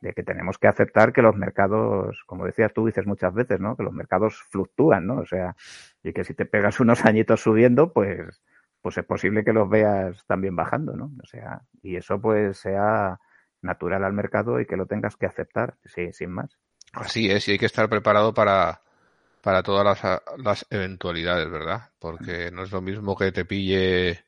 de 0.00 0.14
que 0.14 0.22
tenemos 0.22 0.58
que 0.58 0.68
aceptar 0.68 1.12
que 1.12 1.22
los 1.22 1.36
mercados, 1.36 2.22
como 2.26 2.46
decías 2.46 2.72
tú, 2.72 2.86
dices 2.86 3.06
muchas 3.06 3.34
veces, 3.34 3.60
¿no? 3.60 3.76
Que 3.76 3.82
los 3.82 3.92
mercados 3.92 4.42
fluctúan, 4.50 5.06
¿no? 5.06 5.18
O 5.18 5.26
sea, 5.26 5.54
y 6.02 6.12
que 6.12 6.24
si 6.24 6.34
te 6.34 6.46
pegas 6.46 6.80
unos 6.80 7.04
añitos 7.04 7.42
subiendo, 7.42 7.92
pues, 7.92 8.42
pues 8.80 8.96
es 8.96 9.04
posible 9.04 9.44
que 9.44 9.52
los 9.52 9.68
veas 9.68 10.24
también 10.26 10.56
bajando, 10.56 10.96
¿no? 10.96 11.12
O 11.22 11.26
sea, 11.26 11.62
y 11.82 11.96
eso 11.96 12.20
pues 12.20 12.58
sea 12.58 13.20
natural 13.60 14.04
al 14.04 14.14
mercado 14.14 14.58
y 14.58 14.66
que 14.66 14.78
lo 14.78 14.86
tengas 14.86 15.16
que 15.16 15.26
aceptar, 15.26 15.74
sí, 15.84 16.12
sin 16.12 16.30
más. 16.30 16.58
Así 16.94 17.30
es, 17.30 17.46
y 17.48 17.52
hay 17.52 17.58
que 17.58 17.66
estar 17.66 17.90
preparado 17.90 18.32
para, 18.32 18.80
para 19.42 19.62
todas 19.62 19.84
las, 19.84 20.22
las 20.38 20.66
eventualidades, 20.70 21.50
¿verdad? 21.50 21.90
Porque 21.98 22.50
no 22.50 22.62
es 22.62 22.72
lo 22.72 22.80
mismo 22.80 23.16
que 23.16 23.32
te 23.32 23.44
pille 23.44 24.24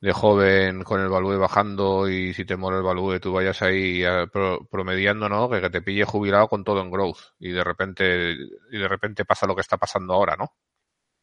de 0.00 0.12
joven 0.12 0.84
con 0.84 1.00
el 1.00 1.08
value 1.08 1.38
bajando 1.38 2.08
y 2.08 2.34
si 2.34 2.44
te 2.44 2.56
mola 2.56 2.76
el 2.76 2.82
value 2.82 3.18
tú 3.18 3.32
vayas 3.32 3.62
ahí 3.62 4.04
promediando, 4.70 5.28
¿no? 5.28 5.48
Que, 5.48 5.70
te 5.70 5.82
pille 5.82 6.04
jubilado 6.04 6.48
con 6.48 6.64
todo 6.64 6.82
en 6.82 6.90
growth 6.90 7.34
y 7.38 7.52
de 7.52 7.64
repente 7.64 8.32
y 8.70 8.78
de 8.78 8.88
repente 8.88 9.24
pasa 9.24 9.46
lo 9.46 9.54
que 9.54 9.62
está 9.62 9.78
pasando 9.78 10.14
ahora, 10.14 10.36
¿no? 10.36 10.52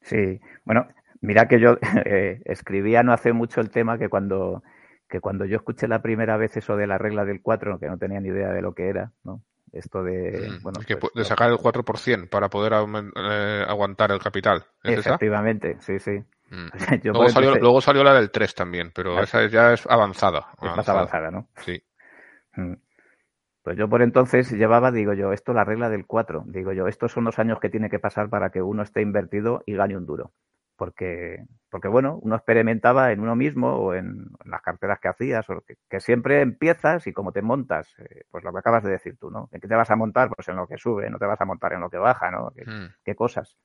Sí, 0.01 0.39
bueno, 0.65 0.87
mira 1.21 1.47
que 1.47 1.59
yo 1.59 1.77
eh, 2.05 2.41
escribía 2.45 3.03
no 3.03 3.13
hace 3.13 3.31
mucho 3.31 3.61
el 3.61 3.69
tema 3.69 3.97
que 3.97 4.09
cuando 4.09 4.63
que 5.07 5.19
cuando 5.19 5.45
yo 5.45 5.57
escuché 5.57 5.87
la 5.87 6.01
primera 6.01 6.37
vez 6.37 6.57
eso 6.57 6.75
de 6.75 6.87
la 6.87 6.97
regla 6.97 7.23
del 7.23 7.41
4, 7.41 7.79
que 7.79 7.87
no 7.87 7.99
tenía 7.99 8.19
ni 8.19 8.29
idea 8.29 8.49
de 8.49 8.61
lo 8.63 8.73
que 8.73 8.89
era, 8.89 9.11
¿no? 9.23 9.43
Esto 9.73 10.03
de, 10.03 10.51
mm, 10.51 10.61
bueno, 10.61 10.79
que 10.85 10.97
pues, 10.97 11.11
de 11.15 11.25
sacar 11.25 11.49
el 11.49 11.57
4% 11.57 12.29
para 12.29 12.47
poder 12.47 12.73
eh, 12.73 13.65
aguantar 13.67 14.11
el 14.11 14.19
capital. 14.19 14.63
Efectivamente, 14.83 15.77
sí, 15.79 15.97
sí. 15.97 16.11
Mm. 16.51 16.67
luego, 17.59 17.81
salió, 17.81 18.03
la 18.03 18.13
del 18.13 18.29
3 18.29 18.53
también, 18.53 18.91
pero 18.93 19.19
esa 19.19 19.47
ya 19.47 19.73
es 19.73 19.87
avanzada. 19.87 20.45
Es 20.61 20.75
más 20.75 20.87
avanzada, 20.87 21.31
¿no? 21.31 21.47
Sí. 21.57 21.81
Mm. 22.55 22.73
Pues 23.63 23.77
yo 23.77 23.89
por 23.89 24.03
entonces 24.03 24.51
llevaba, 24.51 24.91
digo 24.91 25.13
yo, 25.13 25.31
esto 25.31 25.53
la 25.53 25.63
regla 25.63 25.89
del 25.89 26.05
4. 26.05 26.43
Digo 26.47 26.73
yo, 26.73 26.87
estos 26.87 27.11
son 27.11 27.23
los 27.23 27.39
años 27.39 27.59
que 27.59 27.69
tiene 27.69 27.89
que 27.89 27.97
pasar 27.97 28.29
para 28.29 28.51
que 28.51 28.61
uno 28.61 28.83
esté 28.83 29.01
invertido 29.01 29.63
y 29.65 29.73
gane 29.73 29.97
un 29.97 30.05
duro. 30.05 30.33
Porque, 30.75 31.45
porque 31.69 31.87
bueno, 31.87 32.19
uno 32.21 32.35
experimentaba 32.35 33.11
en 33.11 33.19
uno 33.19 33.35
mismo 33.35 33.75
o 33.75 33.93
en, 33.93 34.31
las 34.45 34.61
carteras 34.61 34.99
que 34.99 35.07
hacías, 35.07 35.47
o 35.49 35.63
que, 35.89 35.99
siempre 35.99 36.41
empiezas 36.41 37.05
y 37.07 37.13
como 37.13 37.31
te 37.31 37.41
montas, 37.41 37.93
eh, 37.99 38.23
pues 38.31 38.43
lo 38.43 38.51
que 38.51 38.59
acabas 38.59 38.83
de 38.83 38.91
decir 38.91 39.17
tú, 39.17 39.29
¿no? 39.29 39.49
¿En 39.51 39.61
qué 39.61 39.67
te 39.67 39.75
vas 39.75 39.91
a 39.91 39.95
montar? 39.95 40.29
Pues 40.35 40.47
en 40.47 40.55
lo 40.55 40.67
que 40.67 40.77
sube, 40.77 41.09
no 41.09 41.19
te 41.19 41.25
vas 41.25 41.39
a 41.39 41.45
montar 41.45 41.73
en 41.73 41.81
lo 41.81 41.89
que 41.89 41.97
baja, 41.97 42.31
¿no? 42.31 42.51
Hmm. 42.65 42.93
qué 43.03 43.15
cosas? 43.15 43.57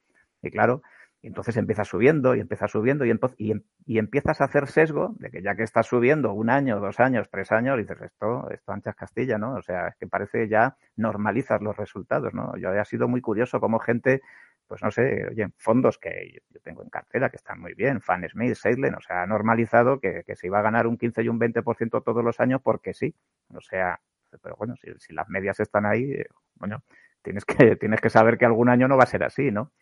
Y 0.43 0.51
claro, 0.51 0.83
entonces 1.23 1.57
empiezas 1.57 1.89
subiendo 1.89 2.35
y 2.37 2.41
empiezas 2.41 2.71
subiendo 2.71 3.05
y, 3.05 3.11
y, 3.39 3.53
y, 3.87 3.99
empiezas 3.99 4.41
a 4.41 4.45
hacer 4.45 4.69
sesgo 4.69 5.15
de 5.19 5.31
que 5.31 5.43
ya 5.43 5.57
que 5.57 5.65
estás 5.65 5.87
subiendo 5.87 6.33
un 6.33 6.49
año, 6.49 6.79
dos 6.79 7.01
años, 7.01 7.29
tres 7.29 7.51
años, 7.51 7.77
dices, 7.77 8.01
esto, 8.01 8.49
esto 8.51 8.73
anchas 8.73 8.95
Castilla, 8.95 9.37
¿no? 9.37 9.55
O 9.55 9.63
sea, 9.63 9.89
es 9.89 9.97
que 9.97 10.07
parece 10.07 10.49
ya 10.49 10.77
normalizas 10.97 11.61
los 11.61 11.77
resultados, 11.77 12.35
¿no? 12.35 12.57
Yo 12.57 12.73
he 12.73 12.85
sido 12.85 13.09
muy 13.09 13.21
curioso 13.21 13.59
cómo 13.59 13.81
gente, 13.81 14.23
pues 14.69 14.83
no 14.83 14.91
sé, 14.91 15.27
oye, 15.31 15.49
fondos 15.57 15.99
que 15.99 16.41
yo 16.51 16.61
tengo 16.61 16.83
en 16.83 16.91
cartera 16.91 17.31
que 17.31 17.37
están 17.37 17.61
muy 17.61 17.75
bien, 17.75 18.01
Fan 18.01 18.29
Smith, 18.29 18.55
Seidlen, 18.55 18.95
o 18.95 19.01
sea, 19.01 19.23
ha 19.23 19.27
normalizado 19.27 19.99
que, 19.99 20.23
que 20.25 20.37
se 20.37 20.47
iba 20.47 20.59
a 20.59 20.63
ganar 20.63 20.87
un 20.87 20.99
15 20.99 21.23
y 21.23 21.29
un 21.29 21.41
20% 21.41 22.05
todos 22.05 22.23
los 22.23 22.39
años 22.39 22.61
porque 22.63 22.95
sí. 22.95 23.15
O 23.55 23.61
sea, 23.61 23.99
pero 24.43 24.57
bueno, 24.57 24.75
si, 24.77 25.13
las 25.13 25.29
medias 25.29 25.61
están 25.61 25.87
ahí, 25.87 26.13
eh, 26.13 26.27
bueno, 26.57 26.83
tienes 27.23 27.45
que, 27.45 27.77
tienes 27.77 28.01
que 28.01 28.11
saber 28.11 28.39
que 28.39 28.45
algún 28.45 28.69
año 28.69 28.89
no 28.89 28.97
va 28.97 29.05
a 29.05 29.07
ser 29.07 29.25
así, 29.25 29.51
¿no? 29.51 29.73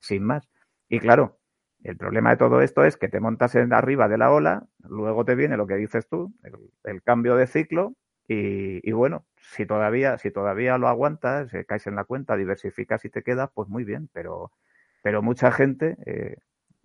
Sin 0.00 0.24
más. 0.24 0.48
Y 0.88 1.00
claro, 1.00 1.38
el 1.82 1.96
problema 1.96 2.30
de 2.30 2.36
todo 2.36 2.60
esto 2.60 2.84
es 2.84 2.96
que 2.96 3.08
te 3.08 3.20
montas 3.20 3.54
en 3.54 3.72
arriba 3.72 4.08
de 4.08 4.18
la 4.18 4.30
ola, 4.30 4.66
luego 4.80 5.24
te 5.24 5.34
viene 5.34 5.56
lo 5.56 5.66
que 5.66 5.76
dices 5.76 6.06
tú, 6.08 6.34
el, 6.84 7.02
cambio 7.02 7.36
de 7.36 7.46
ciclo, 7.46 7.94
y, 8.26 8.92
bueno, 8.92 9.26
si 9.36 9.66
todavía, 9.66 10.18
si 10.18 10.30
todavía 10.30 10.78
lo 10.78 10.88
aguantas, 10.88 11.52
eh, 11.54 11.64
caes 11.66 11.86
en 11.86 11.96
la 11.96 12.04
cuenta, 12.04 12.36
diversificas 12.36 13.04
y 13.04 13.10
te 13.10 13.22
quedas, 13.22 13.50
pues 13.54 13.68
muy 13.68 13.84
bien, 13.84 14.08
pero, 14.12 14.50
pero 15.02 15.22
mucha 15.22 15.52
gente 15.52 15.96
eh, 16.06 16.36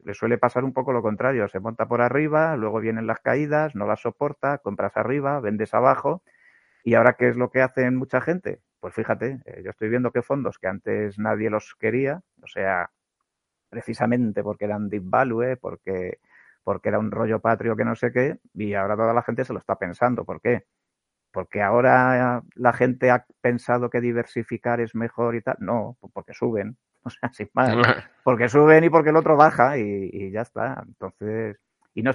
le 0.03 0.13
suele 0.13 0.38
pasar 0.38 0.63
un 0.65 0.74
poco 0.74 0.91
lo 0.93 1.01
contrario, 1.01 1.48
se 1.48 1.60
monta 1.60 1.88
por 1.88 2.01
arriba, 2.01 2.55
luego 2.58 2.79
vienen 2.81 3.08
las 3.08 3.19
caídas, 3.22 3.75
no 3.75 3.86
las 3.88 4.01
soporta, 4.01 4.58
compras 4.60 4.98
arriba, 4.98 5.39
vendes 5.39 5.74
abajo, 5.74 6.24
y 6.84 6.96
ahora 6.96 7.13
qué 7.13 7.29
es 7.29 7.38
lo 7.38 7.51
que 7.51 7.62
hacen 7.62 7.96
mucha 7.98 8.22
gente? 8.22 8.62
Pues 8.79 8.93
fíjate, 8.93 9.41
eh, 9.46 9.62
yo 9.63 9.72
estoy 9.72 9.89
viendo 9.89 10.12
que 10.12 10.22
fondos 10.22 10.60
que 10.60 10.67
antes 10.67 11.19
nadie 11.19 11.50
los 11.50 11.75
quería, 11.75 12.22
o 12.43 12.48
sea, 12.48 12.91
precisamente 13.69 14.43
porque 14.43 14.65
eran 14.65 14.89
deep 14.89 15.03
value, 15.05 15.58
porque, 15.58 16.19
porque 16.63 16.89
era 16.89 17.00
un 17.00 17.12
rollo 17.12 17.39
patrio 17.41 17.75
que 17.75 17.86
no 17.86 17.96
sé 17.96 18.12
qué, 18.12 18.39
y 18.53 18.74
ahora 18.75 18.96
toda 18.96 19.13
la 19.13 19.24
gente 19.24 19.46
se 19.46 19.53
lo 19.53 19.60
está 19.60 19.77
pensando. 19.77 20.25
¿Por 20.25 20.41
qué? 20.41 20.65
Porque 21.32 21.62
ahora 21.62 22.44
la 22.56 22.74
gente 22.74 23.12
ha 23.12 23.26
pensado 23.42 23.90
que 23.90 24.02
diversificar 24.02 24.82
es 24.82 24.96
mejor 24.96 25.36
y 25.36 25.42
tal. 25.42 25.58
No, 25.60 25.98
porque 26.14 26.34
suben. 26.34 26.78
O 27.02 27.10
sea, 27.10 27.32
sin 27.32 27.50
más. 27.54 27.78
Porque 28.26 28.50
suben 28.50 28.84
y 28.84 28.90
porque 28.90 29.12
el 29.12 29.16
otro 29.16 29.38
baja 29.38 29.78
y, 29.78 30.10
y 30.12 30.32
ya 30.32 30.42
está. 30.42 30.84
Entonces, 30.86 31.58
y 31.94 32.04
no, 32.04 32.12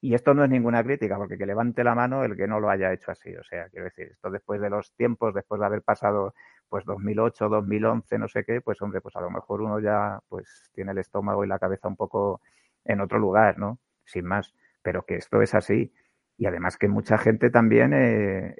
y 0.00 0.14
esto 0.14 0.34
no 0.34 0.44
es 0.44 0.50
ninguna 0.50 0.84
crítica, 0.84 1.16
porque 1.16 1.38
que 1.38 1.46
levante 1.46 1.82
la 1.82 1.94
mano 1.94 2.22
el 2.22 2.36
que 2.36 2.46
no 2.46 2.60
lo 2.60 2.70
haya 2.70 2.92
hecho 2.92 3.10
así. 3.10 3.34
O 3.34 3.42
sea, 3.42 3.68
quiero 3.70 3.86
decir, 3.86 4.08
esto 4.12 4.30
después 4.30 4.60
de 4.60 4.70
los 4.70 4.92
tiempos, 4.94 5.34
después 5.34 5.58
de 5.58 5.66
haber 5.66 5.82
pasado 5.82 6.34
pues 6.68 6.84
2008, 6.84 7.48
2011, 7.48 8.18
no 8.18 8.28
sé 8.28 8.44
qué, 8.44 8.60
pues 8.60 8.80
hombre, 8.82 9.00
pues 9.00 9.16
a 9.16 9.20
lo 9.20 9.30
mejor 9.30 9.62
uno 9.62 9.80
ya 9.80 10.20
pues 10.28 10.70
tiene 10.74 10.92
el 10.92 10.98
estómago 10.98 11.44
y 11.44 11.48
la 11.48 11.58
cabeza 11.58 11.88
un 11.88 11.96
poco 11.96 12.40
en 12.84 13.00
otro 13.00 13.18
lugar, 13.18 13.58
¿no? 13.58 13.78
Sin 14.04 14.26
más. 14.26 14.54
Pero 14.82 15.04
que 15.04 15.16
esto 15.16 15.42
es 15.42 15.54
así. 15.54 15.92
Y 16.38 16.46
además 16.46 16.76
que 16.76 16.88
mucha 16.88 17.18
gente 17.18 17.50
también 17.50 17.92
eh, 17.94 18.54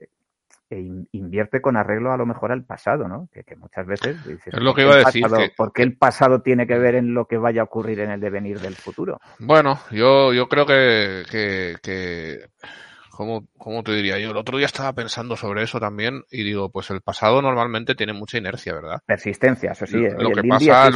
e 0.68 0.84
invierte 1.12 1.60
con 1.60 1.76
arreglo 1.76 2.12
a 2.12 2.16
lo 2.16 2.26
mejor 2.26 2.50
al 2.50 2.64
pasado, 2.64 3.06
¿no? 3.06 3.28
Que, 3.32 3.44
muchas 3.54 3.86
veces 3.86 4.26
dices, 4.26 4.52
es 4.52 4.60
lo 4.60 4.74
que 4.74 4.82
iba 4.82 4.94
a 4.94 4.98
decir. 4.98 5.24
¿Por 5.56 5.72
qué 5.72 5.82
el 5.82 5.96
pasado 5.96 6.42
tiene 6.42 6.66
que 6.66 6.76
ver 6.76 6.96
en 6.96 7.14
lo 7.14 7.26
que 7.26 7.38
vaya 7.38 7.60
a 7.60 7.64
ocurrir 7.64 8.00
en 8.00 8.10
el 8.10 8.20
devenir 8.20 8.58
del 8.58 8.74
futuro? 8.74 9.20
Bueno, 9.38 9.78
yo, 9.92 10.32
yo 10.32 10.48
creo 10.48 10.66
que, 10.66 11.22
que, 11.30 11.76
que 11.80 12.46
¿cómo, 13.10 13.46
¿cómo, 13.56 13.84
te 13.84 13.92
diría 13.92 14.18
yo? 14.18 14.32
El 14.32 14.36
otro 14.36 14.58
día 14.58 14.66
estaba 14.66 14.92
pensando 14.92 15.36
sobre 15.36 15.62
eso 15.62 15.78
también 15.78 16.24
y 16.32 16.42
digo, 16.42 16.68
pues 16.72 16.90
el 16.90 17.00
pasado 17.00 17.40
normalmente 17.40 17.94
tiene 17.94 18.12
mucha 18.12 18.38
inercia, 18.38 18.74
¿verdad? 18.74 19.00
Persistencia, 19.06 19.70
eso 19.70 19.86
sí. 19.86 19.98
Lo, 20.18 20.32
que 20.32 20.42
pasa 20.48 20.88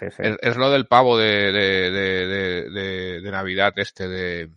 es, 0.00 0.56
lo 0.56 0.70
del 0.70 0.86
pavo 0.86 1.18
de, 1.18 1.50
de, 1.50 2.70
de, 2.70 3.20
de 3.20 3.30
Navidad 3.32 3.72
este 3.76 4.06
de 4.06 4.48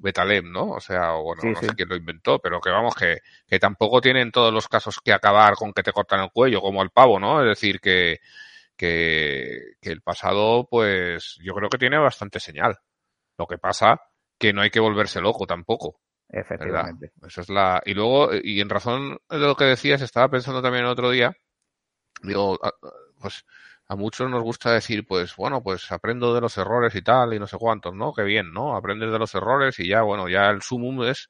Betalem, 0.00 0.50
¿no? 0.50 0.70
O 0.70 0.80
sea, 0.80 1.14
o 1.14 1.22
bueno, 1.22 1.42
no 1.44 1.60
sé 1.60 1.68
quién 1.76 1.88
lo 1.88 1.96
inventó, 1.96 2.38
pero 2.38 2.60
que 2.60 2.70
vamos, 2.70 2.94
que, 2.94 3.18
que 3.46 3.58
tampoco 3.58 4.00
tienen 4.00 4.32
todos 4.32 4.52
los 4.52 4.68
casos 4.68 4.98
que 5.04 5.12
acabar 5.12 5.54
con 5.54 5.72
que 5.72 5.82
te 5.82 5.92
cortan 5.92 6.20
el 6.20 6.30
cuello, 6.30 6.60
como 6.60 6.82
el 6.82 6.90
pavo, 6.90 7.20
¿no? 7.20 7.42
Es 7.42 7.48
decir, 7.48 7.80
que, 7.80 8.20
que, 8.76 9.74
que 9.80 9.90
el 9.90 10.00
pasado, 10.02 10.66
pues, 10.70 11.38
yo 11.42 11.54
creo 11.54 11.68
que 11.68 11.78
tiene 11.78 11.98
bastante 11.98 12.40
señal. 12.40 12.78
Lo 13.38 13.46
que 13.46 13.58
pasa 13.58 14.00
que 14.38 14.52
no 14.52 14.62
hay 14.62 14.70
que 14.70 14.80
volverse 14.80 15.20
loco 15.20 15.46
tampoco. 15.46 16.00
Efectivamente. 16.28 17.12
Eso 17.26 17.42
es 17.42 17.48
la. 17.50 17.82
Y 17.84 17.94
luego, 17.94 18.30
y 18.42 18.60
en 18.60 18.70
razón 18.70 19.18
de 19.28 19.38
lo 19.38 19.56
que 19.56 19.64
decías, 19.64 20.00
estaba 20.00 20.28
pensando 20.28 20.62
también 20.62 20.84
el 20.84 20.90
otro 20.90 21.10
día, 21.10 21.36
digo, 22.22 22.58
ah, 22.62 22.72
pues 23.20 23.44
a 23.90 23.96
muchos 23.96 24.30
nos 24.30 24.44
gusta 24.44 24.70
decir, 24.72 25.04
pues 25.04 25.34
bueno, 25.34 25.64
pues 25.64 25.90
aprendo 25.90 26.32
de 26.32 26.40
los 26.40 26.56
errores 26.56 26.94
y 26.94 27.02
tal, 27.02 27.34
y 27.34 27.40
no 27.40 27.48
sé 27.48 27.56
cuántos, 27.58 27.92
¿no? 27.92 28.12
Qué 28.12 28.22
bien, 28.22 28.52
¿no? 28.52 28.76
Aprendes 28.76 29.10
de 29.10 29.18
los 29.18 29.34
errores 29.34 29.80
y 29.80 29.88
ya, 29.88 30.02
bueno, 30.02 30.28
ya 30.28 30.48
el 30.50 30.62
sumum 30.62 31.02
es 31.02 31.28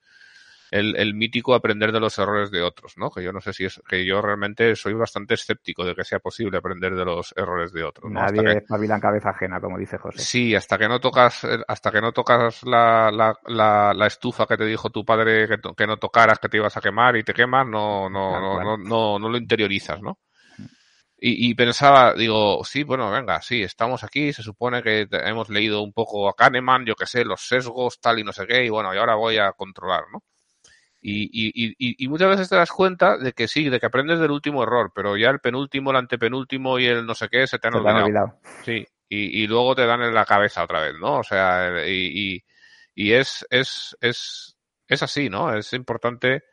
el, 0.70 0.94
el 0.96 1.14
mítico 1.14 1.54
aprender 1.54 1.90
de 1.90 2.00
los 2.00 2.18
errores 2.18 2.50
de 2.50 2.60
otros, 2.60 2.98
¿no? 2.98 3.10
Que 3.10 3.22
yo 3.22 3.32
no 3.32 3.40
sé 3.40 3.54
si 3.54 3.64
es, 3.64 3.80
que 3.88 4.04
yo 4.04 4.20
realmente 4.20 4.76
soy 4.76 4.92
bastante 4.92 5.32
escéptico 5.32 5.86
de 5.86 5.94
que 5.94 6.04
sea 6.04 6.18
posible 6.18 6.58
aprender 6.58 6.94
de 6.94 7.04
los 7.06 7.32
errores 7.34 7.72
de 7.72 7.82
otros. 7.82 8.12
¿no? 8.12 8.20
Nadie 8.20 8.58
espabila 8.58 8.96
en 8.96 9.00
cabeza 9.00 9.30
ajena, 9.30 9.58
como 9.58 9.78
dice 9.78 9.96
José. 9.96 10.18
Sí, 10.18 10.54
hasta 10.54 10.76
que 10.76 10.86
no 10.86 11.00
tocas, 11.00 11.46
hasta 11.66 11.90
que 11.90 12.02
no 12.02 12.12
tocas 12.12 12.62
la, 12.64 13.10
la, 13.10 13.34
la, 13.46 13.94
la 13.94 14.06
estufa 14.06 14.44
que 14.44 14.58
te 14.58 14.66
dijo 14.66 14.90
tu 14.90 15.02
padre 15.02 15.48
que, 15.48 15.56
que, 15.74 15.86
no 15.86 15.96
tocaras, 15.96 16.38
que 16.38 16.50
te 16.50 16.58
ibas 16.58 16.76
a 16.76 16.82
quemar 16.82 17.16
y 17.16 17.22
te 17.22 17.32
quemas, 17.32 17.66
no, 17.66 18.10
no, 18.10 18.38
no, 18.38 18.62
no, 18.62 18.76
no, 18.76 19.18
no 19.18 19.28
lo 19.30 19.38
interiorizas, 19.38 20.02
¿no? 20.02 20.18
Y, 21.22 21.50
y, 21.50 21.54
pensaba, 21.54 22.14
digo, 22.14 22.64
sí, 22.64 22.82
bueno, 22.82 23.10
venga, 23.10 23.42
sí, 23.42 23.62
estamos 23.62 24.02
aquí, 24.04 24.32
se 24.32 24.42
supone 24.42 24.82
que 24.82 25.06
hemos 25.10 25.50
leído 25.50 25.82
un 25.82 25.92
poco 25.92 26.26
a 26.30 26.34
Kahneman, 26.34 26.86
yo 26.86 26.94
que 26.94 27.04
sé, 27.04 27.26
los 27.26 27.46
sesgos, 27.46 28.00
tal 28.00 28.18
y 28.18 28.24
no 28.24 28.32
sé 28.32 28.46
qué, 28.46 28.64
y 28.64 28.70
bueno, 28.70 28.94
y 28.94 28.96
ahora 28.96 29.16
voy 29.16 29.36
a 29.36 29.52
controlar, 29.52 30.04
¿no? 30.10 30.22
Y, 31.02 31.24
y, 31.24 31.74
y, 31.78 32.04
y 32.04 32.08
muchas 32.08 32.30
veces 32.30 32.48
te 32.48 32.56
das 32.56 32.70
cuenta 32.70 33.18
de 33.18 33.34
que 33.34 33.48
sí, 33.48 33.68
de 33.68 33.78
que 33.78 33.86
aprendes 33.86 34.18
del 34.18 34.30
último 34.30 34.62
error, 34.62 34.92
pero 34.94 35.14
ya 35.18 35.28
el 35.28 35.40
penúltimo, 35.40 35.90
el 35.90 35.98
antepenúltimo 35.98 36.78
y 36.78 36.86
el 36.86 37.04
no 37.04 37.14
sé 37.14 37.28
qué 37.28 37.46
se 37.46 37.58
te 37.58 37.68
han, 37.68 37.74
olvidado. 37.74 38.40
Sí, 38.64 38.86
y, 39.06 39.46
luego 39.46 39.74
te 39.74 39.84
dan 39.84 40.02
en 40.02 40.14
la 40.14 40.24
cabeza 40.24 40.64
otra 40.64 40.80
vez, 40.80 40.94
¿no? 40.98 41.18
O 41.18 41.24
sea, 41.24 41.86
y 41.86 42.42
es, 43.12 43.46
es, 43.50 43.96
es, 44.00 44.56
es 44.88 45.02
así, 45.02 45.28
¿no? 45.28 45.54
Es 45.54 45.72
importante 45.74 46.44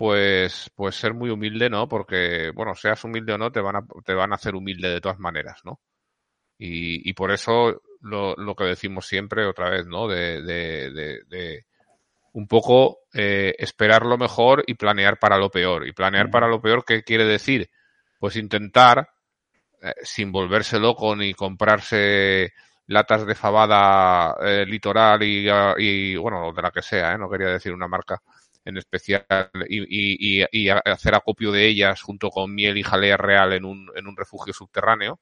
pues, 0.00 0.70
pues 0.74 0.96
ser 0.96 1.12
muy 1.12 1.28
humilde, 1.28 1.68
¿no? 1.68 1.86
Porque, 1.86 2.52
bueno, 2.54 2.74
seas 2.74 3.04
humilde 3.04 3.34
o 3.34 3.38
no, 3.38 3.52
te 3.52 3.60
van 3.60 3.76
a, 3.76 3.80
te 4.02 4.14
van 4.14 4.32
a 4.32 4.36
hacer 4.36 4.54
humilde 4.54 4.88
de 4.88 4.98
todas 5.02 5.18
maneras, 5.18 5.60
¿no? 5.62 5.78
Y, 6.56 7.06
y 7.06 7.12
por 7.12 7.30
eso 7.30 7.82
lo, 8.00 8.34
lo 8.36 8.54
que 8.54 8.64
decimos 8.64 9.06
siempre 9.06 9.44
otra 9.44 9.68
vez, 9.68 9.86
¿no? 9.86 10.08
De, 10.08 10.40
de, 10.40 10.90
de, 10.90 11.18
de 11.28 11.66
un 12.32 12.48
poco 12.48 13.00
eh, 13.12 13.54
esperar 13.58 14.06
lo 14.06 14.16
mejor 14.16 14.64
y 14.66 14.72
planear 14.72 15.18
para 15.18 15.36
lo 15.36 15.50
peor. 15.50 15.86
Y 15.86 15.92
planear 15.92 16.30
para 16.30 16.48
lo 16.48 16.62
peor, 16.62 16.82
¿qué 16.82 17.02
quiere 17.02 17.26
decir? 17.26 17.68
Pues 18.18 18.36
intentar, 18.36 19.06
eh, 19.82 19.92
sin 20.02 20.32
volverse 20.32 20.78
loco 20.78 21.14
ni 21.14 21.34
comprarse 21.34 22.54
latas 22.86 23.26
de 23.26 23.34
fabada 23.34 24.34
eh, 24.40 24.64
litoral 24.64 25.22
y, 25.24 25.46
y, 25.76 26.16
bueno, 26.16 26.54
de 26.54 26.62
la 26.62 26.70
que 26.70 26.80
sea, 26.80 27.12
¿eh? 27.12 27.18
no 27.18 27.28
quería 27.28 27.48
decir 27.48 27.74
una 27.74 27.86
marca, 27.86 28.22
en 28.64 28.76
especial 28.76 29.24
y, 29.68 30.42
y, 30.42 30.46
y, 30.52 30.68
hacer 30.70 31.14
acopio 31.14 31.52
de 31.52 31.66
ellas 31.66 32.02
junto 32.02 32.30
con 32.30 32.54
miel 32.54 32.78
y 32.78 32.82
jalea 32.82 33.16
real 33.16 33.52
en 33.52 33.64
un, 33.64 33.90
en 33.96 34.06
un 34.06 34.16
refugio 34.16 34.52
subterráneo, 34.52 35.20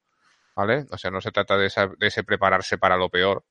¿vale? 0.57 0.87
O 0.90 0.99
sea, 0.99 1.11
no 1.11 1.21
se 1.21 1.30
trata 1.33 1.57
de, 1.57 1.66
esa, 1.66 1.88
de 1.99 2.07
ese 2.09 2.25
prepararse 2.25 2.78
para 2.78 2.97
lo 2.97 3.11
peor, 3.11 3.45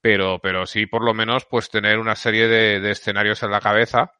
pero, 0.00 0.40
pero 0.40 0.66
sí 0.66 0.86
por 0.86 1.04
lo 1.04 1.14
menos 1.14 1.46
pues 1.46 1.70
tener 1.70 1.98
una 1.98 2.16
serie 2.16 2.48
de, 2.48 2.80
de 2.80 2.90
escenarios 2.92 3.42
en 3.42 3.50
la 3.50 3.60
cabeza 3.60 4.12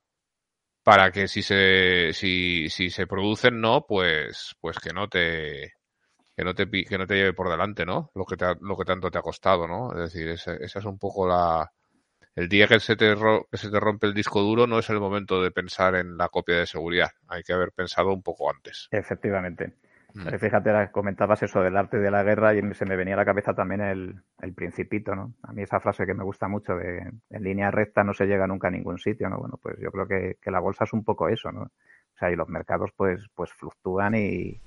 para 0.82 1.10
que 1.12 1.28
si 1.28 1.42
se, 1.42 2.12
si, 2.14 2.70
si 2.70 2.90
se 2.90 3.06
producen, 3.06 3.60
no, 3.60 3.84
pues, 3.86 4.56
pues 4.60 4.78
que 4.78 4.92
no 4.92 5.08
te, 5.08 5.74
que 6.36 6.44
no 6.44 6.54
te, 6.54 6.70
que 6.70 6.98
no 6.98 7.06
te 7.06 7.14
lleve 7.16 7.34
por 7.34 7.50
delante, 7.50 7.84
¿no? 7.84 8.10
Lo 8.14 8.24
que, 8.24 8.36
te, 8.36 8.46
lo 8.60 8.76
que 8.76 8.84
tanto 8.84 9.10
te 9.10 9.18
ha 9.18 9.22
costado, 9.22 9.68
¿no? 9.68 9.92
Es 9.92 10.12
decir, 10.12 10.28
esa, 10.28 10.54
esa 10.54 10.78
es 10.78 10.84
un 10.86 10.98
poco 10.98 11.26
la, 11.28 11.70
el 12.38 12.48
día 12.48 12.68
que 12.68 12.78
se, 12.78 12.94
te 12.94 13.16
que 13.50 13.56
se 13.56 13.68
te 13.68 13.80
rompe 13.80 14.06
el 14.06 14.14
disco 14.14 14.40
duro 14.40 14.68
no 14.68 14.78
es 14.78 14.88
el 14.90 15.00
momento 15.00 15.42
de 15.42 15.50
pensar 15.50 15.96
en 15.96 16.16
la 16.16 16.28
copia 16.28 16.58
de 16.58 16.66
seguridad. 16.66 17.10
Hay 17.26 17.42
que 17.42 17.52
haber 17.52 17.72
pensado 17.72 18.12
un 18.12 18.22
poco 18.22 18.48
antes. 18.48 18.86
Efectivamente. 18.92 19.74
Mm. 20.14 20.38
Fíjate, 20.38 20.70
comentabas 20.92 21.42
eso 21.42 21.60
del 21.60 21.76
arte 21.76 21.98
de 21.98 22.12
la 22.12 22.22
guerra 22.22 22.54
y 22.54 22.74
se 22.74 22.86
me 22.86 22.94
venía 22.94 23.14
a 23.14 23.16
la 23.16 23.24
cabeza 23.24 23.54
también 23.54 23.80
el, 23.80 24.22
el 24.40 24.54
principito, 24.54 25.16
¿no? 25.16 25.34
A 25.42 25.52
mí 25.52 25.62
esa 25.62 25.80
frase 25.80 26.06
que 26.06 26.14
me 26.14 26.22
gusta 26.22 26.46
mucho 26.46 26.76
de 26.76 26.98
en 27.28 27.42
línea 27.42 27.72
recta 27.72 28.04
no 28.04 28.14
se 28.14 28.26
llega 28.26 28.46
nunca 28.46 28.68
a 28.68 28.70
ningún 28.70 28.98
sitio, 28.98 29.28
¿no? 29.28 29.38
Bueno, 29.38 29.58
pues 29.60 29.76
yo 29.80 29.90
creo 29.90 30.06
que, 30.06 30.36
que 30.40 30.50
la 30.52 30.60
bolsa 30.60 30.84
es 30.84 30.92
un 30.92 31.02
poco 31.02 31.28
eso, 31.28 31.50
¿no? 31.50 31.62
O 31.62 31.64
O 31.64 32.18
sea, 32.18 32.30
y 32.30 32.36
los 32.36 32.48
mercados 32.48 32.90
pues, 32.96 33.20
pues 33.34 33.52
fluctúan 33.52 34.14
y, 34.14 34.60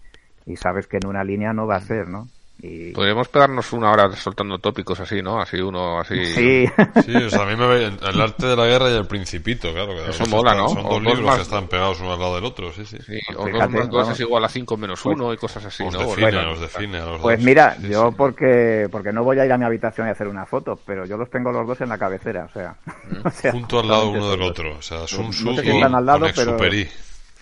y 0.45 0.55
sabes 0.57 0.87
que 0.87 0.97
en 0.97 1.07
una 1.07 1.23
línea 1.23 1.53
no 1.53 1.67
va 1.67 1.77
a 1.77 1.81
ser, 1.81 2.09
¿no? 2.09 2.27
Y... 2.63 2.91
Podríamos 2.91 3.27
pegarnos 3.29 3.73
una 3.73 3.89
hora 3.91 4.11
soltando 4.15 4.59
tópicos 4.59 4.99
así, 4.99 5.19
¿no? 5.23 5.41
Así 5.41 5.57
uno, 5.59 5.99
así. 5.99 6.25
Sí. 6.27 6.65
Sí, 7.05 7.15
o 7.15 7.29
sea, 7.29 7.41
a 7.41 7.45
mí 7.47 7.55
me 7.55 7.65
ve 7.65 7.85
el 7.85 8.21
arte 8.21 8.45
de 8.45 8.55
la 8.55 8.65
guerra 8.67 8.91
y 8.91 8.95
el 8.97 9.07
principito, 9.07 9.73
claro. 9.73 9.95
Que 9.95 10.11
Eso 10.11 10.25
mola, 10.27 10.51
están- 10.51 10.57
¿no? 10.65 10.69
Son 10.69 10.85
O 10.85 10.89
dos 10.89 11.01
libros 11.01 11.21
más- 11.21 11.35
que 11.37 11.41
están 11.41 11.67
pegados 11.67 11.99
uno 12.01 12.13
al 12.13 12.19
lado 12.19 12.35
del 12.35 12.45
otro, 12.45 12.71
sí, 12.71 12.85
sí. 12.85 12.97
Sí, 13.03 13.17
Pues 13.27 13.37
o 13.37 13.87
dos 13.87 14.07
más 14.07 14.09
es 14.09 14.19
igual 14.19 14.45
a 14.45 14.49
5 14.49 14.77
menos 14.77 15.01
Pues- 15.01 15.15
1 15.19 15.33
y 15.33 15.37
cosas 15.37 15.65
así, 15.65 15.83
Os 15.83 15.93
¿no? 15.93 15.99
define, 16.01 16.31
Porque- 16.31 16.45
os 16.47 16.59
define 16.61 16.97
a 16.99 17.05
los 17.05 17.21
Pues 17.21 17.37
dos. 17.39 17.45
mira, 17.45 17.75
Sí, 17.81 17.89
yo 17.89 18.09
sí. 18.09 18.15
porque 18.15 18.87
porque 18.91 19.11
no 19.11 19.23
voy 19.23 19.39
a 19.39 19.45
ir 19.45 19.51
a 19.51 19.57
mi 19.57 19.65
habitación 19.65 20.07
y 20.07 20.11
hacer 20.11 20.27
una 20.27 20.45
foto, 20.45 20.79
pero 20.85 21.05
yo 21.05 21.17
los 21.17 21.29
tengo 21.31 21.51
los 21.51 21.65
dos 21.67 21.81
en 21.81 21.89
la 21.89 21.97
cabecera, 21.97 22.45
o 22.45 22.49
sea, 22.53 22.75
o 23.25 23.29
sea, 23.31 23.51
Junto 23.53 23.79
al 23.79 23.87
lado 23.87 24.09
uno 24.11 24.29
del 24.29 24.41
otro. 24.43 24.77
O 24.77 24.81
sea, 24.83 25.07
Sun 25.07 25.25
No 25.25 25.29
Tzu 25.31 25.55
sé 25.55 25.61
si 25.61 25.67
con, 25.67 25.77
están 25.77 25.95
al 25.95 26.05
lado, 26.05 26.19
con 26.19 26.31
pero- 26.35 26.51
Exupéry. 26.51 26.89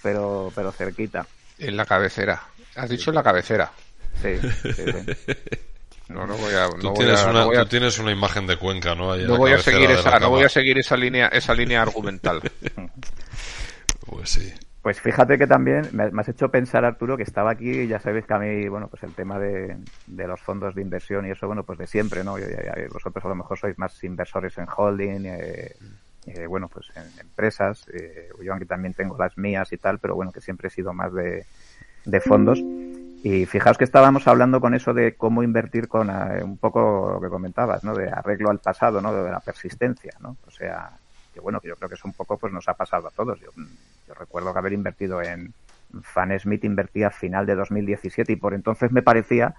pero 0.01 0.51
pero 0.55 0.71
cerquita. 0.71 1.25
En 1.57 1.75
la 1.75 1.85
cabecera. 1.85 2.41
Has 2.77 2.89
dicho 2.89 3.11
en 3.11 3.15
la 3.15 3.23
cabecera. 3.23 3.69
Sí, 4.15 4.35
sí, 4.63 4.71
sí. 4.75 4.83
No, 6.09 6.25
no 6.25 6.35
voy 6.37 6.53
a. 6.55 6.67
Tú, 6.69 6.77
No 6.77 6.89
voy 6.89 6.97
tienes 6.97 7.19
a, 7.21 7.29
una, 7.29 7.39
no 7.41 7.45
voy 7.45 7.57
a- 7.57 7.63
tú 7.63 7.69
tienes 7.69 7.99
una 7.99 8.11
imagen 8.11 8.47
de 8.47 8.57
Cuenca, 8.57 8.95
¿no? 8.95 9.11
Ahí 9.11 9.27
no 9.27 9.37
voy 9.37 9.51
a 9.51 9.59
seguir 9.59 9.91
esa, 9.91 10.19
no 10.19 10.29
voy 10.31 10.43
a 10.43 10.49
seguir 10.49 10.79
esa 10.79 10.97
línea, 10.97 11.27
esa 11.27 11.53
línea 11.53 11.83
argumental. 11.83 12.41
Pues 14.05 14.29
sí. 14.31 14.51
Pues 14.81 14.99
fíjate 15.01 15.37
que 15.37 15.45
también 15.45 15.89
me, 15.91 16.09
me 16.09 16.21
has 16.21 16.29
hecho 16.29 16.49
pensar, 16.49 16.83
Arturo, 16.85 17.15
que 17.17 17.23
estaba 17.23 17.51
aquí 17.51 17.69
y 17.69 17.87
ya 17.87 17.99
sabéis 17.99 18.25
que 18.25 18.33
a 18.33 18.39
mí, 18.39 18.67
bueno, 18.69 18.87
pues 18.87 19.03
el 19.03 19.13
tema 19.13 19.37
de, 19.37 19.75
de 20.07 20.27
los 20.27 20.39
fondos 20.39 20.73
de 20.73 20.81
inversión 20.81 21.27
y 21.27 21.31
eso, 21.31 21.45
bueno, 21.47 21.63
pues 21.63 21.77
de 21.77 21.85
siempre, 21.85 22.23
¿no? 22.23 22.39
Y- 22.39 22.43
y- 22.43 22.45
y 22.85 22.87
vosotros 22.87 23.23
a 23.25 23.27
lo 23.27 23.35
mejor 23.35 23.59
sois 23.59 23.77
más 23.77 24.01
inversores 24.03 24.57
en 24.57 24.65
holding, 24.75 25.25
eh, 25.25 25.75
eh, 26.25 26.47
bueno, 26.47 26.69
pues 26.69 26.87
en 26.95 27.19
empresas. 27.19 27.85
eh, 27.93 28.29
yo 28.41 28.53
aquí 28.53 28.65
también 28.65 28.93
tengo 28.93 29.17
las 29.17 29.37
mías 29.37 29.71
y 29.73 29.77
tal, 29.77 29.99
pero 29.99 30.15
bueno, 30.15 30.31
que 30.31 30.41
siempre 30.41 30.69
he 30.69 30.71
sido 30.71 30.93
más 30.93 31.13
de, 31.13 31.45
de 32.05 32.21
fondos. 32.21 32.59
Y 33.23 33.45
fijaos 33.45 33.77
que 33.77 33.83
estábamos 33.83 34.27
hablando 34.27 34.61
con 34.61 34.73
eso 34.73 34.93
de 34.93 35.15
cómo 35.15 35.43
invertir 35.43 35.88
con 35.88 36.09
eh, 36.09 36.43
un 36.43 36.57
poco 36.57 37.11
lo 37.13 37.21
que 37.21 37.27
comentabas, 37.27 37.83
¿no? 37.83 37.93
De 37.93 38.09
arreglo 38.09 38.49
al 38.49 38.59
pasado, 38.59 39.01
¿no? 39.01 39.13
De 39.13 39.29
la 39.29 39.41
persistencia, 39.41 40.13
¿no? 40.21 40.38
O 40.47 40.51
sea, 40.51 40.91
que 41.33 41.41
bueno, 41.41 41.59
que 41.59 41.67
yo 41.67 41.75
creo 41.75 41.89
que 41.89 41.95
eso 41.95 42.07
un 42.07 42.13
poco 42.13 42.38
pues 42.38 42.53
nos 42.53 42.69
ha 42.69 42.75
pasado 42.75 43.07
a 43.07 43.11
todos. 43.11 43.39
Yo, 43.41 43.49
yo 44.07 44.13
recuerdo 44.13 44.53
que 44.53 44.59
haber 44.59 44.73
invertido 44.73 45.21
en 45.21 45.53
Fan 46.01 46.39
Smith 46.39 46.63
invertía 46.63 47.07
a 47.07 47.11
final 47.11 47.45
de 47.45 47.55
2017 47.55 48.31
y 48.31 48.35
por 48.35 48.53
entonces 48.53 48.91
me 48.91 49.01
parecía 49.01 49.55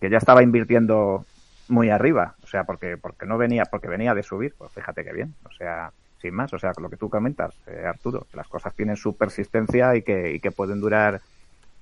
que 0.00 0.08
ya 0.08 0.18
estaba 0.18 0.42
invirtiendo 0.42 1.24
muy 1.68 1.90
arriba, 1.90 2.34
o 2.42 2.46
sea, 2.46 2.64
porque 2.64 2.96
porque 2.96 3.26
no 3.26 3.38
venía 3.38 3.64
porque 3.66 3.88
venía 3.88 4.14
de 4.14 4.22
subir, 4.22 4.54
pues 4.56 4.72
fíjate 4.72 5.04
que 5.04 5.12
bien, 5.12 5.34
o 5.44 5.50
sea, 5.52 5.92
sin 6.20 6.34
más, 6.34 6.52
o 6.52 6.58
sea, 6.58 6.72
lo 6.78 6.90
que 6.90 6.96
tú 6.96 7.08
comentas, 7.08 7.54
eh, 7.66 7.84
Arturo, 7.86 8.26
que 8.30 8.36
las 8.36 8.48
cosas 8.48 8.74
tienen 8.74 8.96
su 8.96 9.16
persistencia 9.16 9.94
y 9.96 10.02
que 10.02 10.32
y 10.32 10.40
que 10.40 10.50
pueden 10.50 10.80
durar 10.80 11.20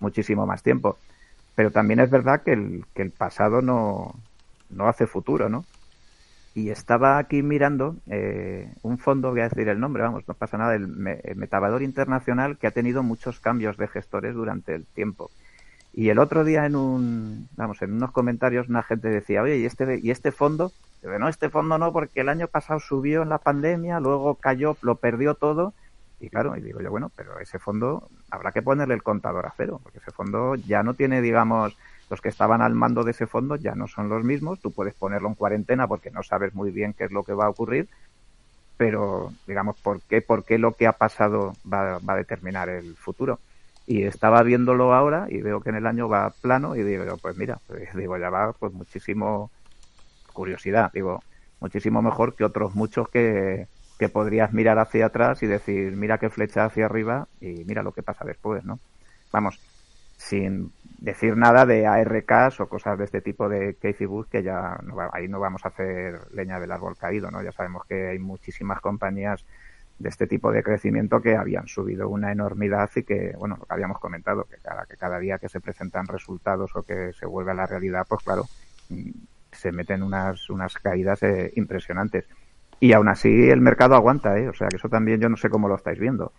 muchísimo 0.01 0.47
más 0.47 0.63
tiempo. 0.63 0.99
Pero 1.55 1.73
también 1.73 2.01
es 2.01 2.11
verdad 2.11 2.43
que 2.45 2.53
el, 2.53 2.85
que 2.95 3.03
el 3.03 3.13
pasado 3.13 3.63
no, 3.63 4.25
no 4.69 4.89
hace 4.89 5.07
futuro, 5.07 5.49
¿no? 5.49 5.67
Y 6.55 6.71
estaba 6.71 7.19
aquí 7.19 7.43
mirando 7.43 7.97
eh, 8.07 8.75
un 8.83 8.99
fondo, 8.99 9.31
voy 9.31 9.41
a 9.41 9.49
decir 9.49 9.69
el 9.69 9.79
nombre, 9.81 10.03
vamos, 10.03 10.25
no 10.27 10.35
pasa 10.35 10.59
nada, 10.59 10.75
el, 10.75 10.89
Me- 10.89 11.21
el 11.25 11.37
Metavador 11.37 11.83
Internacional, 11.83 12.59
que 12.59 12.67
ha 12.67 12.73
tenido 12.73 13.03
muchos 13.05 13.41
cambios 13.41 13.77
de 13.77 13.89
gestores 13.89 14.35
durante 14.35 14.75
el 14.75 14.87
tiempo. 14.89 15.33
Y 15.93 16.09
el 16.11 16.19
otro 16.19 16.45
día 16.45 16.67
en 16.67 16.77
un, 16.77 17.49
vamos, 17.57 17.83
en 17.83 17.93
unos 17.95 18.13
comentarios 18.13 18.69
una 18.69 18.83
gente 18.83 19.09
decía, 19.09 19.43
oye, 19.43 19.59
¿y 19.59 19.67
este, 19.67 19.99
y 20.03 20.11
este 20.11 20.33
fondo? 20.33 20.73
No, 21.03 21.29
este 21.29 21.51
fondo 21.51 21.79
no, 21.79 21.93
porque 21.93 22.21
el 22.21 22.29
año 22.29 22.49
pasado 22.49 22.81
subió 22.81 23.23
en 23.23 23.31
la 23.31 23.39
pandemia, 23.39 24.01
luego 24.01 24.37
cayó, 24.37 24.77
lo 24.83 24.97
perdió 25.01 25.35
todo. 25.35 25.75
Y 26.21 26.29
claro, 26.29 26.55
y 26.57 26.61
digo 26.61 26.81
yo, 26.81 26.91
bueno, 26.91 27.11
pero 27.17 27.41
ese 27.41 27.59
fondo 27.59 28.09
habrá 28.31 28.53
que 28.53 28.61
ponerle 28.61 28.95
el 28.95 29.03
contador 29.03 29.47
a 29.47 29.55
cero, 29.57 29.81
porque 29.83 29.99
ese 29.99 30.11
fondo 30.11 30.55
ya 30.55 30.83
no 30.83 30.93
tiene, 30.93 31.23
digamos, 31.23 31.77
los 32.11 32.21
que 32.21 32.29
estaban 32.29 32.61
al 32.61 32.75
mando 32.75 33.05
de 33.05 33.13
ese 33.13 33.27
fondo 33.27 33.57
ya 33.57 33.75
no 33.75 33.89
son 33.89 34.09
los 34.09 34.23
mismos. 34.23 34.61
Tú 34.61 34.71
puedes 34.71 34.95
ponerlo 34.95 35.29
en 35.29 35.35
cuarentena 35.35 35.89
porque 35.89 36.11
no 36.11 36.23
sabes 36.23 36.55
muy 36.55 36.71
bien 36.71 36.93
qué 36.93 37.05
es 37.05 37.11
lo 37.11 37.25
que 37.25 37.33
va 37.33 37.47
a 37.47 37.51
ocurrir, 37.51 37.89
pero 38.77 39.33
digamos, 39.47 39.77
¿por 39.81 40.03
qué, 40.03 40.21
por 40.21 40.45
qué 40.45 40.59
lo 40.59 40.75
que 40.75 40.87
ha 40.87 40.93
pasado 40.93 41.55
va, 41.73 41.99
va 41.99 42.13
a 42.15 42.17
determinar 42.17 42.69
el 42.69 42.97
futuro? 42.97 43.39
Y 43.87 44.03
estaba 44.03 44.43
viéndolo 44.43 44.93
ahora 44.93 45.27
y 45.31 45.41
veo 45.41 45.61
que 45.61 45.71
en 45.71 45.77
el 45.77 45.87
año 45.87 46.09
va 46.09 46.35
plano 46.43 46.77
y 46.77 46.83
digo, 46.83 47.17
pues 47.17 47.37
mira, 47.37 47.61
digo, 47.95 48.19
ya 48.19 48.29
va 48.29 48.53
pues 48.53 48.73
muchísimo 48.73 49.51
curiosidad, 50.33 50.91
digo, 50.93 51.23
muchísimo 51.61 52.03
mejor 52.03 52.35
que 52.35 52.45
otros 52.45 52.75
muchos 52.75 53.09
que, 53.09 53.67
que 54.01 54.09
podrías 54.09 54.55
mirar 54.55 54.79
hacia 54.79 55.07
atrás 55.07 55.43
y 55.43 55.47
decir, 55.47 55.95
mira 55.95 56.17
qué 56.17 56.31
flecha 56.31 56.65
hacia 56.65 56.87
arriba 56.87 57.29
y 57.39 57.65
mira 57.67 57.83
lo 57.83 57.93
que 57.93 58.03
pasa 58.03 58.25
después, 58.25 58.65
¿no? 58.65 58.81
Vamos, 59.31 59.61
sin 60.17 60.73
decir 60.99 61.37
nada 61.37 61.67
de 61.67 61.87
ARKs 61.87 62.61
o 62.61 62.67
cosas 62.67 62.97
de 62.97 63.05
este 63.05 63.21
tipo 63.21 63.47
de 63.51 63.75
Casey 63.75 64.09
que 64.31 64.43
ya 64.43 64.79
no 64.85 64.97
ahí 65.13 65.29
no 65.29 65.39
vamos 65.39 65.67
a 65.67 65.69
hacer 65.69 66.19
leña 66.33 66.59
del 66.59 66.73
árbol 66.73 66.97
caído, 66.97 67.31
¿no? 67.31 67.43
Ya 67.43 67.53
sabemos 67.53 67.85
que 67.85 68.09
hay 68.09 68.19
muchísimas 68.19 68.81
compañías 68.81 69.45
de 69.99 70.09
este 70.09 70.27
tipo 70.27 70.51
de 70.51 70.63
crecimiento 70.63 71.21
que 71.21 71.37
habían 71.37 71.69
subido 71.69 72.09
una 72.09 72.33
enormidad 72.33 72.89
y 72.97 73.03
que, 73.03 73.35
bueno, 73.39 73.59
lo 73.61 73.67
que 73.67 73.75
habíamos 73.75 73.99
comentado, 73.99 74.45
que 74.45 74.57
cada, 74.63 74.87
que 74.87 74.97
cada 74.97 75.19
día 75.19 75.37
que 75.37 75.51
se 75.51 75.61
presentan 75.61 76.07
resultados 76.07 76.75
o 76.75 76.85
que 76.85 77.13
se 77.13 77.27
vuelve 77.27 77.51
a 77.51 77.55
la 77.55 77.67
realidad, 77.67 78.07
pues 78.09 78.25
claro, 78.25 78.45
mm, 78.89 79.11
se 79.53 79.73
meten 79.73 80.03
unas, 80.03 80.49
unas 80.49 80.73
caídas 80.79 81.23
eh, 81.23 81.53
impresionantes. 81.57 82.25
Y 82.81 82.95
aún 82.95 83.09
así 83.09 83.51
el 83.51 83.61
mercado 83.61 83.95
aguanta, 83.95 84.39
¿eh? 84.39 84.49
O 84.49 84.55
sea 84.55 84.69
que 84.69 84.77
eso 84.77 84.89
también 84.89 85.21
yo 85.21 85.29
no 85.29 85.37
sé 85.37 85.51
cómo 85.51 85.69
lo 85.69 85.77
estáis 85.77 85.99
viendo. 85.99 86.33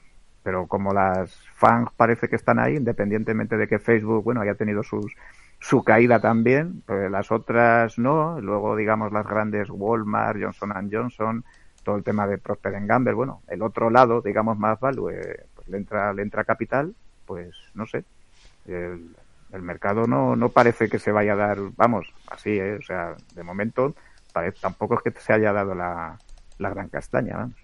Pero 0.44 0.66
como 0.66 0.92
las 0.92 1.36
fans 1.54 1.90
parece 1.96 2.28
que 2.28 2.36
están 2.36 2.58
ahí, 2.58 2.76
independientemente 2.76 3.58
de 3.58 3.68
que 3.68 3.78
Facebook, 3.78 4.24
bueno, 4.24 4.42
haya 4.42 4.56
tenido 4.56 4.82
sus, 4.82 5.16
su 5.60 5.84
caída 5.84 6.20
también, 6.20 6.82
pues 6.88 7.12
las 7.12 7.32
otras 7.32 8.00
no. 8.00 8.42
Luego, 8.42 8.76
digamos, 8.76 9.14
las 9.14 9.28
grandes 9.28 9.70
Walmart, 9.70 10.42
Johnson 10.42 10.90
Johnson, 10.92 11.46
todo 11.84 11.96
el 11.98 12.04
tema 12.04 12.26
de 12.26 12.40
Procter 12.40 12.74
Gamble, 12.88 13.14
bueno, 13.14 13.44
el 13.48 13.62
otro 13.62 13.92
lado, 13.92 14.22
digamos, 14.22 14.58
más 14.58 14.80
value, 14.80 15.12
eh, 15.12 15.46
pues 15.54 15.68
le 15.68 15.78
entra, 15.78 16.12
le 16.12 16.24
entra 16.24 16.44
capital, 16.44 16.96
pues 17.28 17.56
no 17.76 17.86
sé. 17.86 18.04
El, 18.66 19.16
el 19.52 19.62
mercado 19.62 20.08
no, 20.08 20.36
no 20.36 20.50
parece 20.50 20.90
que 20.90 20.98
se 20.98 21.12
vaya 21.12 21.34
a 21.34 21.36
dar, 21.36 21.58
vamos, 21.76 22.12
así, 22.32 22.58
¿eh? 22.58 22.78
o 22.80 22.82
sea, 22.82 23.16
de 23.36 23.44
momento 23.44 23.94
tampoco 24.62 24.96
es 24.96 25.02
que 25.02 25.20
se 25.20 25.34
haya 25.34 25.52
dado 25.52 25.76
la, 25.76 26.18
la 26.62 26.70
gran 26.70 26.90
castaña, 26.90 27.38
vamos. 27.38 27.56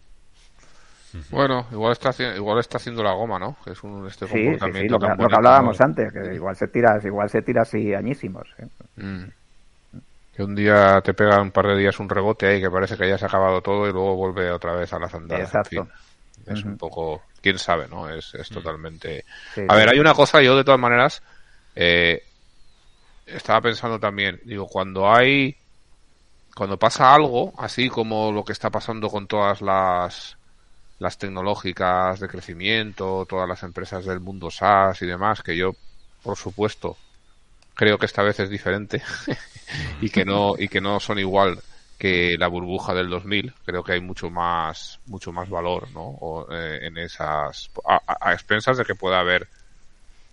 Bueno, 1.32 1.66
igual 1.72 1.94
está, 1.94 2.12
igual 2.36 2.60
está 2.60 2.78
haciendo 2.78 3.02
la 3.02 3.14
goma, 3.14 3.40
¿no? 3.40 3.56
Que 3.64 3.72
es 3.72 3.84
un 3.84 4.06
este 4.08 4.28
Sí, 4.28 4.34
sí, 4.34 4.38
sí, 4.40 4.46
comportamiento 4.46 4.94
lo, 5.00 5.00
que, 5.00 5.24
lo 5.24 5.38
hablábamos 5.38 5.80
¿no? 5.80 5.86
antes, 5.86 6.12
que 6.14 6.36
igual 6.36 6.56
se 6.56 6.68
tira, 6.68 7.00
igual 7.04 7.30
se 7.30 7.42
tira 7.42 7.62
así 7.62 7.94
añísimos. 7.94 8.48
¿eh? 8.60 8.68
Mm. 8.98 9.24
Que 10.36 10.44
un 10.44 10.54
día 10.54 11.02
te 11.02 11.14
pega 11.14 11.42
un 11.42 11.52
par 11.52 11.68
de 11.68 11.78
días 11.78 12.00
un 12.00 12.10
rebote 12.10 12.46
ahí 12.48 12.62
que 12.62 12.70
parece 12.70 12.98
que 12.98 13.08
ya 13.08 13.18
se 13.18 13.26
ha 13.26 13.30
acabado 13.30 13.62
todo 13.62 13.88
y 13.88 13.94
luego 13.94 14.16
vuelve 14.16 14.52
otra 14.52 14.74
vez 14.74 14.92
a 14.94 15.00
las 15.00 15.14
andadas. 15.14 15.40
En 15.42 15.46
Exacto. 15.46 15.70
fin, 15.70 16.54
es 16.54 16.64
un 16.64 16.78
poco, 16.78 17.24
quién 17.42 17.58
sabe, 17.58 17.88
¿no? 17.88 18.10
Es, 18.10 18.36
es 18.36 18.50
totalmente. 18.50 19.26
Sí, 19.56 19.62
A 19.68 19.74
sí. 19.74 19.80
ver, 19.80 19.90
hay 19.90 20.00
una 20.00 20.14
cosa, 20.14 20.42
yo 20.42 20.56
de 20.56 20.64
todas 20.64 20.80
maneras, 20.80 21.24
eh, 21.76 22.22
estaba 23.26 23.62
pensando 23.62 24.00
también, 24.00 24.40
digo, 24.46 24.68
cuando 24.68 25.12
hay, 25.12 25.56
cuando 26.58 26.80
pasa 26.80 27.14
algo, 27.14 27.54
así 27.58 27.90
como 27.90 28.32
lo 28.32 28.44
que 28.44 28.54
está 28.54 28.70
pasando 28.72 29.10
con 29.10 29.28
todas 29.28 29.62
las, 29.62 30.38
las 31.00 31.18
tecnológicas 31.18 32.20
de 32.20 32.28
crecimiento, 32.30 33.26
todas 33.28 33.50
las 33.50 33.64
empresas 33.64 34.06
del 34.06 34.22
mundo 34.22 34.52
SaaS 34.52 35.02
y 35.04 35.08
demás, 35.08 35.44
que 35.44 35.58
yo, 35.58 35.78
por 36.22 36.38
supuesto, 36.38 37.00
creo 37.76 37.98
que 38.00 38.08
esta 38.08 38.24
vez 38.24 38.40
es 38.42 38.50
diferente 38.50 39.02
y 40.00 40.10
que 40.10 40.26
no, 40.26 40.54
y 40.58 40.70
que 40.70 40.82
no 40.82 41.00
son 41.00 41.20
igual 41.20 41.64
que 41.98 42.38
la 42.38 42.48
burbuja 42.48 42.94
del 42.94 43.10
2000. 43.10 43.54
Creo 43.66 43.84
que 43.84 43.94
hay 43.94 44.02
mucho 44.02 44.30
más, 44.30 45.00
mucho 45.06 45.32
más 45.34 45.50
valor, 45.50 45.92
¿no? 45.92 46.48
Eh, 46.52 46.80
en 46.88 46.98
esas, 46.98 47.72
a, 47.86 47.96
a- 48.08 48.30
a 48.32 48.34
expensas 48.34 48.78
de 48.78 48.86
que 48.86 48.96
pueda 48.96 49.20
haber, 49.20 49.50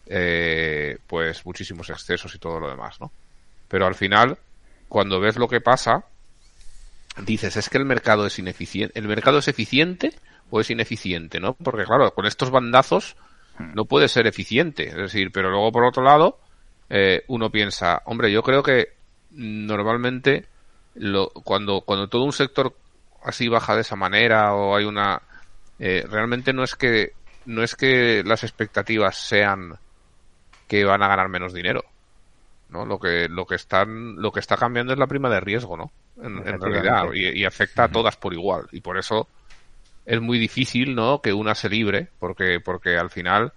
eh, 0.07 0.99
pues 1.07 1.45
muchísimos 1.47 1.89
excesos 1.91 2.35
y 2.35 2.39
todo 2.39 2.61
lo 2.61 2.69
demás, 2.71 3.01
¿no? 3.01 3.13
Pero 3.69 3.87
al 3.87 3.95
final, 3.95 4.39
cuando 4.89 5.21
ves 5.21 5.37
lo 5.37 5.49
que 5.49 5.61
pasa, 5.61 6.07
dices, 7.23 7.57
es 7.57 7.69
que 7.69 7.79
el 7.79 7.85
mercado 7.85 8.27
es 8.27 8.39
ineficiente. 8.39 8.99
¿El 8.99 9.09
mercado 9.09 9.39
es 9.39 9.49
eficiente 9.49 10.15
o 10.51 10.61
es 10.61 10.71
ineficiente, 10.71 11.41
no? 11.41 11.55
Porque 11.55 11.85
claro, 11.85 12.13
con 12.13 12.27
estos 12.27 12.51
bandazos 12.51 13.17
no 13.59 13.85
puede 13.85 14.09
ser 14.09 14.27
eficiente. 14.27 14.89
Es 14.89 14.97
decir, 14.97 15.31
pero 15.33 15.51
luego 15.51 15.73
por 15.73 15.85
otro 15.85 16.03
lado, 16.03 16.39
eh, 16.91 17.25
uno 17.29 17.51
piensa, 17.51 18.03
hombre, 18.07 18.31
yo 18.33 18.43
creo 18.43 18.63
que 18.63 18.95
normalmente 19.31 20.47
lo, 20.95 21.31
cuando, 21.31 21.81
cuando 21.81 22.09
todo 22.09 22.25
un 22.25 22.33
sector 22.33 22.75
así 23.25 23.49
baja 23.49 23.75
de 23.75 23.81
esa 23.81 23.97
manera 23.97 24.55
o 24.55 24.77
hay 24.77 24.85
una 24.85 25.23
eh, 25.79 26.05
realmente 26.09 26.53
no 26.53 26.63
es 26.63 26.77
que 26.77 27.13
no 27.47 27.63
es 27.63 27.75
que 27.75 28.23
las 28.25 28.45
expectativas 28.45 29.17
sean 29.17 29.75
que 30.69 30.85
van 30.85 31.03
a 31.03 31.09
ganar 31.09 31.29
menos 31.29 31.53
dinero 31.53 31.85
no 32.69 32.85
lo 32.85 33.01
que 33.01 33.29
lo 33.29 33.47
que 33.47 33.57
están 33.57 34.17
lo 34.17 34.31
que 34.31 34.41
está 34.41 34.57
cambiando 34.57 34.93
es 34.93 34.99
la 34.99 35.07
prima 35.07 35.31
de 35.31 35.41
riesgo 35.41 35.77
no 35.77 35.91
en, 36.23 36.47
en 36.47 36.61
realidad 36.61 37.07
y, 37.13 37.41
y 37.41 37.45
afecta 37.45 37.85
a 37.85 37.89
todas 37.89 38.17
por 38.17 38.33
igual 38.33 38.67
y 38.73 38.81
por 38.81 38.99
eso 38.99 39.29
es 40.07 40.21
muy 40.21 40.39
difícil 40.39 40.95
no 40.95 41.21
que 41.21 41.33
una 41.33 41.55
se 41.55 41.69
libre 41.69 42.09
porque 42.19 42.61
porque 42.61 42.97
al 42.97 43.11
final 43.11 43.53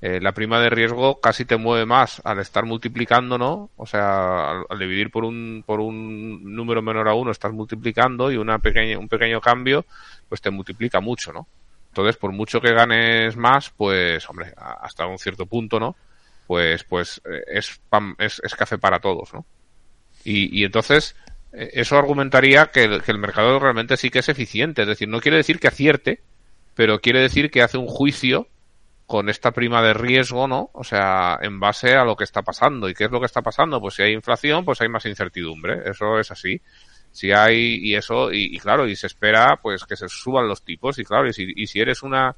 eh, 0.00 0.20
la 0.20 0.32
prima 0.32 0.60
de 0.60 0.70
riesgo 0.70 1.20
casi 1.20 1.44
te 1.44 1.56
mueve 1.56 1.84
más 1.84 2.22
al 2.24 2.38
estar 2.38 2.64
multiplicando, 2.64 3.36
¿no? 3.36 3.70
O 3.76 3.84
sea, 3.84 4.60
al, 4.68 4.78
dividir 4.78 5.10
por 5.10 5.24
un, 5.24 5.64
por 5.66 5.80
un 5.80 6.54
número 6.54 6.82
menor 6.82 7.08
a 7.08 7.14
uno 7.14 7.32
estás 7.32 7.52
multiplicando 7.52 8.30
y 8.30 8.36
una 8.36 8.60
pequeña, 8.60 8.96
un 8.96 9.08
pequeño 9.08 9.40
cambio 9.40 9.84
pues 10.28 10.40
te 10.40 10.50
multiplica 10.50 11.00
mucho, 11.00 11.32
¿no? 11.32 11.48
Entonces, 11.88 12.16
por 12.16 12.30
mucho 12.30 12.60
que 12.60 12.74
ganes 12.74 13.36
más, 13.36 13.70
pues, 13.70 14.28
hombre, 14.30 14.52
hasta 14.56 15.06
un 15.06 15.18
cierto 15.18 15.46
punto, 15.46 15.80
¿no? 15.80 15.96
Pues, 16.46 16.84
pues 16.84 17.20
eh, 17.24 17.42
es, 17.48 17.80
es, 18.18 18.40
es 18.44 18.54
café 18.54 18.78
para 18.78 19.00
todos, 19.00 19.34
¿no? 19.34 19.44
Y, 20.22 20.60
y 20.60 20.64
entonces, 20.64 21.16
eso 21.58 21.98
argumentaría 21.98 22.66
que 22.66 22.84
el, 22.84 23.18
mercado 23.18 23.58
realmente 23.58 23.96
sí 23.96 24.10
que 24.10 24.20
es 24.20 24.28
eficiente. 24.28 24.82
Es 24.82 24.88
decir, 24.88 25.08
no 25.08 25.20
quiere 25.20 25.36
decir 25.36 25.58
que 25.58 25.68
acierte, 25.68 26.20
pero 26.74 27.00
quiere 27.00 27.20
decir 27.20 27.50
que 27.50 27.62
hace 27.62 27.78
un 27.78 27.86
juicio 27.86 28.48
con 29.06 29.28
esta 29.28 29.52
prima 29.52 29.82
de 29.82 29.94
riesgo, 29.94 30.46
¿no? 30.46 30.70
O 30.74 30.84
sea, 30.84 31.38
en 31.40 31.58
base 31.58 31.94
a 31.94 32.04
lo 32.04 32.14
que 32.14 32.24
está 32.24 32.42
pasando. 32.42 32.88
¿Y 32.88 32.94
qué 32.94 33.04
es 33.04 33.10
lo 33.10 33.20
que 33.20 33.26
está 33.26 33.42
pasando? 33.42 33.80
Pues 33.80 33.94
si 33.94 34.02
hay 34.02 34.12
inflación, 34.12 34.64
pues 34.64 34.80
hay 34.80 34.88
más 34.88 35.06
incertidumbre. 35.06 35.90
Eso 35.90 36.18
es 36.18 36.30
así. 36.30 36.60
Si 37.10 37.32
hay, 37.32 37.78
y 37.82 37.94
eso, 37.94 38.32
y, 38.32 38.58
claro, 38.58 38.86
y 38.86 38.94
se 38.94 39.06
espera, 39.06 39.56
pues 39.62 39.84
que 39.84 39.96
se 39.96 40.08
suban 40.08 40.46
los 40.46 40.62
tipos. 40.62 40.98
Y 40.98 41.04
claro, 41.04 41.26
y 41.26 41.32
si, 41.32 41.46
y 41.56 41.66
si 41.66 41.80
eres 41.80 42.02
una, 42.02 42.36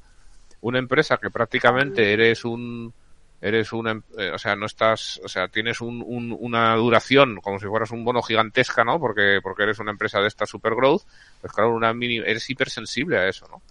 una 0.61 0.79
empresa 0.79 1.17
que 1.17 1.29
prácticamente 1.29 2.13
eres 2.13 2.45
un, 2.45 2.93
eres 3.41 3.73
una, 3.73 3.91
em, 3.91 4.03
eh, 4.17 4.31
o 4.33 4.37
sea, 4.37 4.55
no 4.55 4.67
estás, 4.67 5.19
o 5.23 5.27
sea, 5.27 5.47
tienes 5.47 5.81
un, 5.81 6.03
un, 6.05 6.35
una 6.39 6.75
duración 6.75 7.37
como 7.41 7.59
si 7.59 7.65
fueras 7.65 7.91
un 7.91 8.05
bono 8.05 8.21
gigantesca, 8.21 8.83
¿no? 8.83 8.99
Porque, 8.99 9.39
porque 9.41 9.63
eres 9.63 9.79
una 9.79 9.91
empresa 9.91 10.19
de 10.19 10.27
esta 10.27 10.45
super 10.45 10.75
growth, 10.75 11.03
pues 11.41 11.51
claro, 11.51 11.73
una 11.73 11.93
mini, 11.93 12.17
eres 12.17 12.49
hipersensible 12.49 13.17
a 13.17 13.27
eso, 13.27 13.47
¿no? 13.49 13.61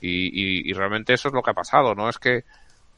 Y, 0.00 0.68
y, 0.68 0.72
realmente 0.74 1.14
eso 1.14 1.28
es 1.28 1.34
lo 1.34 1.42
que 1.42 1.50
ha 1.50 1.54
pasado, 1.54 1.94
no 1.94 2.10
es 2.10 2.18
que 2.18 2.36
eh, 2.36 2.44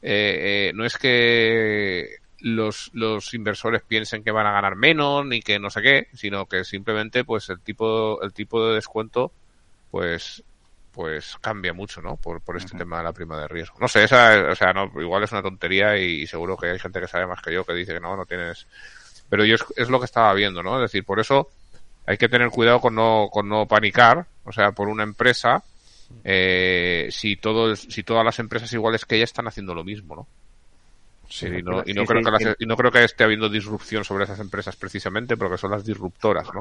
eh, 0.03 0.73
no 0.75 0.85
es 0.85 0.99
que 0.99 2.17
los, 2.41 2.91
los 2.95 3.33
inversores 3.35 3.83
piensen 3.83 4.25
que 4.25 4.33
van 4.33 4.47
a 4.47 4.53
ganar 4.53 4.75
menos 4.75 5.25
ni 5.25 5.41
que 5.41 5.59
no 5.59 5.71
sé 5.71 5.83
qué, 5.83 6.09
sino 6.15 6.47
que 6.47 6.65
simplemente 6.65 7.25
pues 7.25 7.49
el 7.49 7.61
tipo 7.61 8.21
el 8.23 8.33
tipo 8.33 8.67
de 8.67 8.75
descuento 8.75 9.33
pues 9.91 10.43
pues 10.97 11.37
cambia 11.43 11.75
mucho, 11.75 12.01
¿no? 12.01 12.17
Por, 12.17 12.41
por 12.41 12.57
este 12.57 12.77
tema 12.77 12.99
de 12.99 13.05
la 13.05 13.13
prima 13.13 13.39
de 13.39 13.47
riesgo. 13.47 13.77
No 13.79 13.87
sé, 13.87 14.05
esa, 14.05 14.51
o 14.51 14.55
sea, 14.55 14.73
no, 14.73 14.91
igual 15.01 15.23
es 15.23 15.33
una 15.33 15.43
tontería 15.43 15.97
y, 15.99 16.27
seguro 16.27 16.57
que 16.57 16.71
hay 16.71 16.79
gente 16.79 17.01
que 17.01 17.07
sabe 17.07 17.27
más 17.27 17.43
que 17.43 17.53
yo 17.53 17.65
que 17.65 17.75
dice 17.75 17.93
que 17.93 18.01
no, 18.01 18.17
no 18.17 18.25
tienes. 18.25 18.67
Pero 19.29 19.45
yo 19.45 19.57
es, 19.57 19.65
es, 19.77 19.91
lo 19.91 19.99
que 19.99 20.07
estaba 20.07 20.33
viendo, 20.33 20.63
¿no? 20.63 20.77
Es 20.77 20.91
decir, 20.91 21.05
por 21.05 21.21
eso 21.21 21.51
hay 22.07 22.17
que 22.17 22.31
tener 22.31 22.49
cuidado 22.49 22.81
con 22.81 22.95
no, 22.95 23.29
con 23.31 23.47
no 23.47 23.67
panicar, 23.67 24.27
o 24.45 24.53
sea, 24.53 24.73
por 24.73 24.89
una 24.89 25.03
empresa 25.03 25.63
eh, 26.25 27.09
si, 27.11 27.37
todos, 27.37 27.81
si 27.81 28.03
todas 28.03 28.25
las 28.25 28.39
empresas 28.39 28.73
iguales 28.73 29.05
que 29.05 29.17
ella 29.17 29.25
están 29.25 29.49
haciendo 29.49 29.75
lo 29.75 29.85
mismo, 29.85 30.17
¿no? 30.17 30.27
Sí, 31.29 31.47
y, 31.47 31.63
no, 31.63 31.83
y, 31.85 31.93
no 31.93 32.05
creo 32.05 32.23
que 32.23 32.55
y, 32.59 32.67
no, 32.67 32.77
creo 32.77 32.91
que 32.91 33.05
esté 33.05 33.25
habiendo 33.25 33.49
disrupción 33.49 34.05
sobre 34.05 34.25
esas 34.25 34.39
empresas 34.39 34.77
precisamente 34.77 35.37
porque 35.37 35.59
son 35.59 35.73
las 35.73 35.85
disruptoras, 35.85 36.47
¿no? 36.55 36.61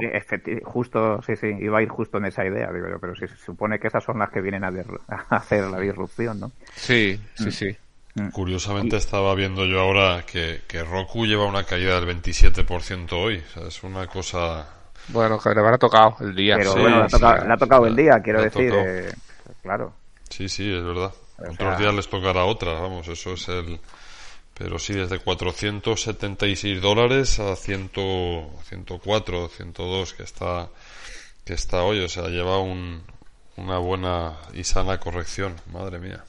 justo, 0.63 1.21
sí, 1.21 1.35
sí, 1.35 1.47
iba 1.59 1.79
a 1.79 1.81
ir 1.83 1.89
justo 1.89 2.17
en 2.17 2.25
esa 2.25 2.45
idea, 2.45 2.71
digo 2.71 2.87
yo, 2.89 2.99
pero 2.99 3.15
sí, 3.15 3.27
se 3.27 3.37
supone 3.37 3.79
que 3.79 3.87
esas 3.87 4.03
son 4.03 4.19
las 4.19 4.31
que 4.31 4.41
vienen 4.41 4.63
a, 4.63 4.71
hacer 5.29 5.65
la 5.65 5.79
disrupción, 5.79 6.39
¿no? 6.39 6.51
Sí, 6.73 7.19
sí, 7.35 7.47
mm. 7.47 7.51
sí. 7.51 7.77
Mm. 8.15 8.29
Curiosamente 8.29 8.95
estaba 8.95 9.35
viendo 9.35 9.65
yo 9.65 9.81
ahora 9.81 10.23
que, 10.25 10.61
que 10.67 10.83
Roku 10.83 11.25
lleva 11.25 11.45
una 11.45 11.65
caída 11.65 11.99
del 11.99 12.21
27% 12.21 13.11
hoy, 13.11 13.37
o 13.37 13.53
sea, 13.53 13.67
es 13.67 13.83
una 13.83 14.07
cosa... 14.07 14.67
Bueno, 15.09 15.37
que 15.37 15.49
le 15.49 15.59
habrá 15.59 15.77
tocado 15.77 16.15
el 16.21 16.33
día. 16.33 16.55
Pero 16.57 16.71
bueno, 16.75 16.97
le, 16.99 17.53
ha 17.53 17.57
tocado, 17.57 17.85
el 17.85 17.95
día, 17.95 18.19
quiero 18.23 18.41
decir. 18.41 18.73
Eh, 18.73 19.13
claro. 19.61 19.93
Sí, 20.29 20.49
sí, 20.49 20.73
es 20.73 20.83
verdad. 20.83 21.13
Otros 21.37 21.77
días 21.77 21.93
les 21.93 22.07
tocará 22.07 22.45
otra, 22.45 22.73
vamos, 22.73 23.07
eso 23.07 23.33
es 23.33 23.47
el... 23.49 23.79
Pero 24.57 24.79
sí, 24.79 24.93
desde 24.93 25.19
476 25.19 26.81
dólares 26.81 27.39
a 27.39 27.55
100, 27.55 27.89
104, 27.89 29.49
102 29.49 30.13
que 30.13 30.23
está, 30.23 30.69
que 31.43 31.53
está 31.53 31.83
hoy, 31.83 31.99
o 31.99 32.07
sea, 32.07 32.29
lleva 32.29 32.59
un, 32.59 33.03
una 33.57 33.77
buena 33.79 34.33
y 34.53 34.63
sana 34.63 34.97
corrección, 34.97 35.55
madre 35.73 35.99
mía. 35.99 36.23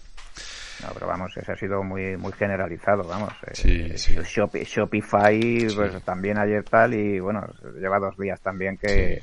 No, 0.82 0.88
pero 0.92 1.06
vamos, 1.06 1.36
ese 1.36 1.52
ha 1.52 1.56
sido 1.56 1.82
muy 1.82 2.16
muy 2.16 2.32
generalizado, 2.32 3.04
vamos. 3.04 3.32
Sí, 3.52 3.92
eh, 3.92 3.96
sí. 3.96 4.14
Shopify, 4.24 5.68
pues 5.74 6.02
también 6.04 6.36
ayer 6.38 6.64
tal, 6.64 6.94
y 6.94 7.18
bueno, 7.20 7.46
lleva 7.80 7.98
dos 7.98 8.18
días 8.18 8.40
también 8.40 8.76
que, 8.76 9.22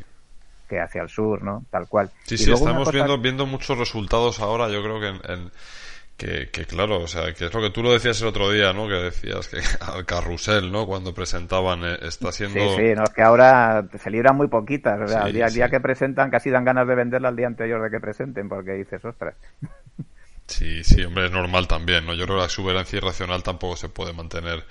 que 0.67 0.79
hacia 0.79 1.03
el 1.03 1.09
sur, 1.09 1.43
¿no? 1.43 1.65
Tal 1.69 1.87
cual. 1.87 2.09
Sí, 2.23 2.37
sí, 2.37 2.51
estamos 2.51 2.91
viendo, 2.91 3.17
viendo 3.19 3.45
muchos 3.45 3.77
resultados 3.77 4.39
ahora, 4.39 4.69
yo 4.69 4.81
creo 4.81 4.99
que 4.99 5.31
en, 5.31 5.51
que, 6.17 6.49
que, 6.51 6.65
claro, 6.65 7.01
o 7.01 7.07
sea, 7.07 7.33
que 7.33 7.45
es 7.45 7.53
lo 7.53 7.61
que 7.61 7.71
tú 7.71 7.81
lo 7.81 7.91
decías 7.91 8.21
el 8.21 8.27
otro 8.27 8.51
día, 8.51 8.71
¿no? 8.73 8.87
Que 8.87 8.95
decías 8.95 9.47
que 9.47 9.57
al 9.81 10.05
carrusel, 10.05 10.71
¿no? 10.71 10.85
Cuando 10.85 11.13
presentaban 11.13 11.83
eh, 11.83 11.97
está 12.01 12.31
siendo... 12.31 12.59
Sí, 12.59 12.75
sí, 12.77 12.93
no, 12.95 13.03
es 13.03 13.09
que 13.09 13.21
ahora 13.21 13.85
se 13.97 14.09
libran 14.09 14.35
muy 14.35 14.47
poquitas, 14.47 14.99
o 15.01 15.07
sea, 15.07 15.23
el 15.23 15.33
día, 15.33 15.47
día 15.47 15.69
que 15.69 15.79
presentan 15.79 16.29
casi 16.29 16.49
dan 16.49 16.65
ganas 16.65 16.87
de 16.87 16.95
venderla 16.95 17.29
al 17.29 17.35
día 17.35 17.47
anterior 17.47 17.81
de 17.81 17.89
que 17.89 17.99
presenten, 17.99 18.47
porque 18.47 18.73
dices, 18.73 19.03
ostras. 19.03 19.35
Sí, 20.63 20.81
sí, 20.85 21.03
hombre, 21.03 21.25
es 21.25 21.31
normal 21.31 21.67
también, 21.67 22.05
¿no? 22.05 22.13
Yo 22.13 22.23
creo 22.23 22.37
que 22.37 22.39
la 22.39 22.45
exuberancia 22.45 22.95
irracional 22.95 23.43
tampoco 23.43 23.75
se 23.75 23.89
puede 23.89 24.13
mantener 24.13 24.65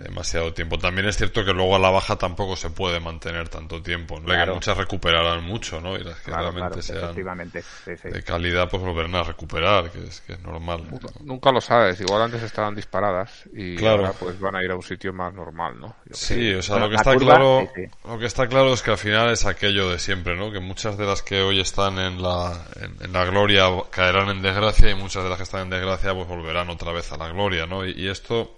demasiado 0.00 0.52
tiempo. 0.52 0.78
También 0.78 1.06
es 1.06 1.16
cierto 1.16 1.44
que 1.44 1.52
luego 1.52 1.76
a 1.76 1.78
la 1.78 1.90
baja 1.90 2.16
tampoco 2.16 2.56
se 2.56 2.70
puede 2.70 3.00
mantener 3.00 3.48
tanto 3.48 3.82
tiempo. 3.82 4.20
Que 4.24 4.46
muchas 4.46 4.76
recuperarán 4.76 5.44
mucho, 5.44 5.80
¿no? 5.80 5.96
Y 5.96 6.02
las 6.02 6.18
que 6.20 6.30
realmente 6.30 6.82
sean 6.82 7.14
de 7.14 8.22
calidad, 8.24 8.68
pues 8.68 8.82
volverán 8.82 9.14
a 9.14 9.22
recuperar, 9.22 9.90
que 9.90 10.02
es, 10.04 10.20
que 10.22 10.34
es 10.34 10.40
normal. 10.40 10.84
Nunca, 11.20 11.52
lo 11.52 11.60
sabes. 11.60 12.00
Igual 12.00 12.22
antes 12.22 12.42
estaban 12.42 12.74
disparadas 12.74 13.48
y 13.52 13.84
ahora 13.84 14.12
pues 14.12 14.40
van 14.40 14.56
a 14.56 14.64
ir 14.64 14.70
a 14.70 14.76
un 14.76 14.82
sitio 14.82 15.12
más 15.12 15.32
normal, 15.34 15.78
¿no? 15.78 15.96
sí, 16.12 16.54
o 16.54 16.62
sea, 16.62 16.78
lo 16.78 16.88
que 16.88 16.96
está 16.96 17.14
claro, 17.16 17.68
lo 18.04 18.18
que 18.18 18.26
está 18.26 18.48
claro 18.48 18.72
es 18.72 18.82
que 18.82 18.90
al 18.90 18.98
final 18.98 19.30
es 19.30 19.44
aquello 19.44 19.90
de 19.90 19.98
siempre, 19.98 20.36
¿no? 20.36 20.50
Que 20.50 20.60
muchas 20.60 20.96
de 20.96 21.06
las 21.06 21.22
que 21.22 21.42
hoy 21.42 21.60
están 21.60 21.98
en 21.98 22.22
la, 22.22 22.64
en, 22.76 23.12
la 23.12 23.24
gloria 23.26 23.66
caerán 23.90 24.28
en 24.28 24.42
desgracia 24.42 24.90
y 24.90 24.94
muchas 24.94 25.24
de 25.24 25.29
que 25.36 25.44
están 25.44 25.62
en 25.62 25.70
desgracia 25.70 26.14
pues 26.14 26.28
volverán 26.28 26.70
otra 26.70 26.92
vez 26.92 27.10
a 27.12 27.16
la 27.16 27.28
gloria, 27.28 27.66
¿no? 27.66 27.86
y 27.86 28.08
esto 28.08 28.54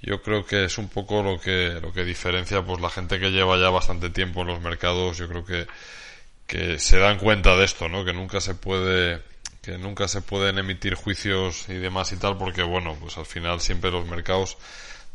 yo 0.00 0.22
creo 0.22 0.44
que 0.44 0.64
es 0.64 0.78
un 0.78 0.88
poco 0.88 1.22
lo 1.22 1.40
que, 1.40 1.78
lo 1.82 1.92
que 1.92 2.04
diferencia 2.04 2.62
pues 2.62 2.80
la 2.80 2.90
gente 2.90 3.18
que 3.18 3.30
lleva 3.30 3.58
ya 3.58 3.70
bastante 3.70 4.10
tiempo 4.10 4.42
en 4.42 4.48
los 4.48 4.60
mercados, 4.60 5.18
yo 5.18 5.28
creo 5.28 5.44
que, 5.44 5.66
que 6.46 6.78
se 6.78 6.98
dan 6.98 7.18
cuenta 7.18 7.56
de 7.56 7.64
esto, 7.64 7.88
¿no? 7.88 8.04
Que 8.04 8.12
nunca 8.12 8.40
se 8.40 8.54
puede, 8.54 9.22
que 9.60 9.76
nunca 9.76 10.06
se 10.06 10.22
pueden 10.22 10.58
emitir 10.58 10.94
juicios 10.94 11.68
y 11.68 11.74
demás 11.74 12.12
y 12.12 12.16
tal, 12.16 12.38
porque 12.38 12.62
bueno, 12.62 12.96
pues 13.00 13.18
al 13.18 13.26
final 13.26 13.60
siempre 13.60 13.90
los 13.90 14.06
mercados 14.06 14.56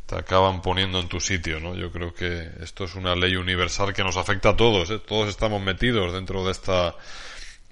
te 0.06 0.16
acaban 0.16 0.62
poniendo 0.62 1.00
en 1.00 1.08
tu 1.08 1.22
sitio, 1.22 1.62
¿no? 1.62 1.76
Yo 1.76 1.90
creo 1.90 2.14
que 2.14 2.50
esto 2.62 2.84
es 2.84 2.96
una 2.96 3.16
ley 3.16 3.38
universal 3.38 3.94
que 3.94 4.04
nos 4.04 4.18
afecta 4.18 4.50
a 4.50 4.58
todos, 4.58 4.90
¿eh? 4.90 5.00
Todos 5.00 5.30
estamos 5.30 5.62
metidos 5.62 6.12
dentro 6.12 6.44
de 6.44 6.52
esta, 6.52 6.94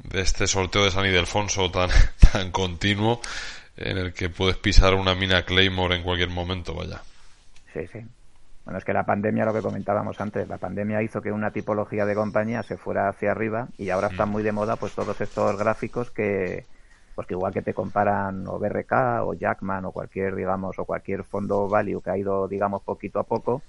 de 0.04 0.22
este 0.22 0.48
sorteo 0.48 0.84
de 0.84 0.92
San 0.92 1.06
Ildefonso 1.06 1.70
tan, 1.72 1.90
tan 2.32 2.52
continuo 2.52 3.22
en 3.78 3.98
el 3.98 4.14
que 4.14 4.30
puedes 4.30 4.58
pisar 4.58 4.94
una 4.94 5.16
mina 5.16 5.44
Claymore 5.44 5.96
en 5.96 6.04
cualquier 6.04 6.30
momento, 6.30 6.74
vaya. 6.74 7.02
Sí, 7.74 7.88
sí. 7.92 8.00
Bueno, 8.66 8.78
es 8.78 8.86
que 8.86 8.94
la 8.94 9.06
pandemia, 9.06 9.46
lo 9.46 9.54
que 9.54 9.62
comentábamos 9.62 10.20
antes, 10.22 10.48
la 10.48 10.58
pandemia 10.58 11.02
hizo 11.02 11.22
que 11.22 11.32
una 11.32 11.52
tipología 11.52 12.06
de 12.06 12.14
compañía 12.14 12.62
se 12.62 12.78
fuera 12.78 13.10
hacia 13.10 13.32
arriba 13.32 13.68
y 13.78 13.90
ahora 13.90 14.08
están 14.08 14.30
mm. 14.30 14.32
muy 14.32 14.44
de 14.44 14.52
moda 14.52 14.76
pues 14.76 14.94
todos 14.94 15.20
estos 15.20 15.58
gráficos 15.58 16.12
que, 16.12 16.66
pues 17.16 17.28
que 17.28 17.34
igual 17.34 17.54
que 17.54 17.64
te 17.64 17.74
comparan 17.74 18.48
o 18.48 18.60
BRK 18.60 19.24
o 19.24 19.34
Jackman 19.34 19.86
o 19.86 19.92
cualquier, 19.92 20.36
digamos, 20.36 20.78
o 20.78 20.86
cualquier 20.86 21.24
fondo 21.24 21.68
value 21.68 22.02
que 22.02 22.12
ha 22.12 22.18
ido, 22.18 22.48
digamos, 22.48 22.84
poquito 22.84 23.20
a 23.20 23.24
poco, 23.24 23.64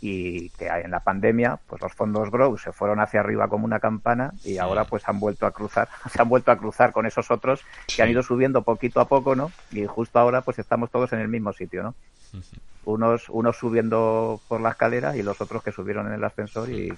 y 0.00 0.50
que 0.50 0.66
en 0.66 0.90
la 0.90 1.00
pandemia 1.00 1.58
pues 1.66 1.80
los 1.80 1.92
fondos 1.94 2.30
Grow 2.30 2.56
se 2.58 2.72
fueron 2.72 3.00
hacia 3.00 3.20
arriba 3.20 3.48
como 3.48 3.64
una 3.64 3.80
campana 3.80 4.32
y 4.44 4.58
ahora 4.58 4.84
pues 4.84 5.08
han 5.08 5.18
vuelto 5.18 5.46
a 5.46 5.52
cruzar 5.52 5.88
se 6.12 6.20
han 6.20 6.28
vuelto 6.28 6.50
a 6.50 6.58
cruzar 6.58 6.92
con 6.92 7.06
esos 7.06 7.30
otros 7.30 7.62
que 7.94 8.02
han 8.02 8.10
ido 8.10 8.22
subiendo 8.22 8.62
poquito 8.62 9.00
a 9.00 9.08
poco 9.08 9.34
no 9.34 9.50
y 9.72 9.84
justo 9.86 10.18
ahora 10.18 10.42
pues 10.42 10.58
estamos 10.58 10.90
todos 10.90 11.12
en 11.12 11.20
el 11.20 11.28
mismo 11.28 11.52
sitio 11.52 11.82
no 11.82 11.94
unos 12.84 13.28
unos 13.30 13.56
subiendo 13.56 14.40
por 14.48 14.60
la 14.60 14.70
escalera 14.70 15.16
y 15.16 15.22
los 15.22 15.40
otros 15.40 15.62
que 15.62 15.72
subieron 15.72 16.06
en 16.06 16.14
el 16.14 16.24
ascensor 16.24 16.70
y, 16.70 16.92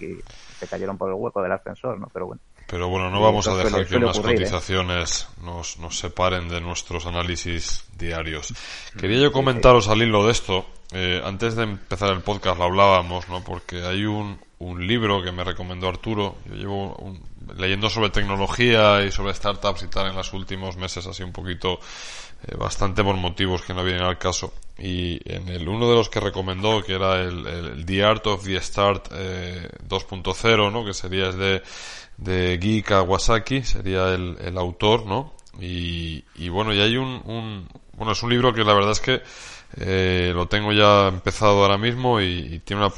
se 0.59 0.67
cayeron 0.67 0.99
por 0.99 1.09
el 1.09 1.15
hueco 1.15 1.41
del 1.43 1.53
ascensor 1.53 1.99
no 1.99 2.09
pero 2.13 2.27
bueno. 2.27 2.41
Pero 2.67 2.89
bueno 2.89 3.11
no 3.11 3.23
vamos 3.23 3.47
a 3.49 3.57
dejar 3.57 3.87
que 3.87 3.97
unas 3.97 4.19
¿eh? 4.19 4.23
cotizaciones 4.23 5.29
nos, 5.43 5.79
nos 5.79 5.99
separen 5.99 6.49
de 6.49 6.61
nuestros 6.61 7.07
análisis 7.07 7.87
diarios. 7.97 8.55
Quería 8.99 9.23
yo 9.23 9.33
comentaros 9.33 9.89
al 9.89 10.03
hilo 10.03 10.27
de 10.27 10.33
esto 10.33 10.67
eh, 10.93 11.21
antes 11.25 11.55
de 11.55 11.65
empezar 11.65 12.11
el 12.11 12.23
podcast 12.23 12.59
lo 12.59 12.65
hablábamos, 12.65 13.29
¿no? 13.29 13.45
Porque 13.45 13.83
hay 13.85 14.05
un, 14.05 14.39
un 14.59 14.87
libro 14.87 15.23
que 15.23 15.33
me 15.33 15.45
recomendó 15.45 15.89
Arturo. 15.89 16.37
Yo 16.47 16.55
llevo 16.55 17.17
leyendo 17.57 17.91
sobre 17.91 18.11
tecnología 18.11 19.05
y 19.05 19.13
sobre 19.13 19.35
startups 19.35 19.83
y 19.83 19.89
tal 19.89 20.09
en 20.09 20.17
los 20.17 20.33
últimos 20.33 20.77
meses, 20.77 21.07
así 21.07 21.23
un 21.23 21.33
poquito, 21.33 21.79
eh, 22.47 22.57
bastante 22.57 23.05
por 23.05 23.17
motivos 23.17 23.63
que 23.63 23.75
no 23.75 23.85
vienen 23.85 24.03
al 24.03 24.19
caso. 24.19 24.55
Y 24.79 25.21
en 25.31 25.49
el 25.49 25.69
uno 25.69 25.89
de 25.91 25.97
los 25.97 26.09
que 26.09 26.21
recomendó, 26.21 26.83
que 26.83 26.95
era 26.95 27.21
el, 27.21 27.47
el 27.47 27.85
The 27.85 28.05
Art 28.05 28.27
of 28.27 28.45
the 28.45 28.61
Start 28.61 29.09
eh, 29.13 29.69
2.0, 29.87 30.73
¿no? 30.73 30.85
Que 30.87 30.95
sería 30.95 31.29
es 31.29 31.37
de, 31.37 31.63
de 32.17 32.59
Guy 32.59 32.83
Kawasaki, 32.83 33.63
sería 33.63 34.15
el, 34.15 34.39
el 34.41 34.57
autor, 34.57 35.05
¿no? 35.05 35.35
Y, 35.61 36.25
y 36.37 36.49
bueno, 36.49 36.73
y 36.73 36.81
hay 36.81 36.97
un, 36.97 37.21
un, 37.25 37.69
bueno, 37.95 38.13
es 38.13 38.23
un 38.23 38.31
libro 38.31 38.55
que 38.55 38.63
la 38.63 38.75
verdad 38.75 38.93
es 38.93 39.01
que 39.01 39.23
eh, 39.77 40.33
lo 40.35 40.47
tengo 40.47 40.73
ya 40.73 41.09
empezado 41.09 41.63
ahora 41.63 41.79
mismo 41.79 42.21
y, 42.21 42.61
tiene 42.65 42.87
una 42.87 42.95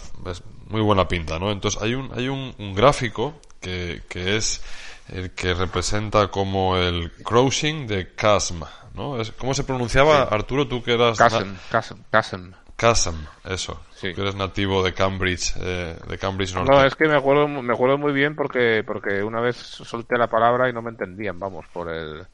muy 0.68 0.80
buena 0.80 1.08
pinta, 1.08 1.38
¿no? 1.38 1.50
Entonces 1.50 1.82
hay 1.82 1.94
un, 1.94 2.10
hay 2.14 2.28
un, 2.28 2.74
gráfico 2.74 3.40
que, 3.60 4.02
que, 4.08 4.36
es 4.36 4.62
el 5.08 5.32
que 5.32 5.54
representa 5.54 6.28
como 6.28 6.76
el 6.76 7.12
cruising 7.24 7.86
de 7.86 8.14
Chasm, 8.14 8.62
¿no? 8.94 9.16
¿Cómo 9.38 9.54
se 9.54 9.64
pronunciaba, 9.64 10.22
Arturo, 10.22 10.68
tú 10.68 10.82
que 10.82 10.94
eras... 10.94 11.18
Chasm, 11.18 11.56
Chasm, 11.70 11.98
Chasm. 12.12 12.52
Chasm, 12.80 13.16
eso. 13.44 13.78
Sí. 13.94 14.14
Que 14.14 14.22
eres 14.22 14.36
nativo 14.36 14.82
de 14.82 14.94
Cambridge, 14.94 15.54
eh, 15.60 15.98
de 16.08 16.18
Cambridge 16.18 16.54
Norte. 16.54 16.72
No, 16.72 16.82
es 16.82 16.94
que 16.94 17.06
me 17.06 17.16
acuerdo, 17.16 17.46
me 17.46 17.74
acuerdo 17.74 17.98
muy 17.98 18.12
bien 18.12 18.34
porque, 18.34 18.82
porque 18.86 19.22
una 19.22 19.40
vez 19.40 19.56
solté 19.56 20.16
la 20.16 20.28
palabra 20.28 20.70
y 20.70 20.72
no 20.72 20.80
me 20.80 20.88
entendían, 20.88 21.38
vamos, 21.38 21.66
por 21.74 21.92
el 21.92 22.26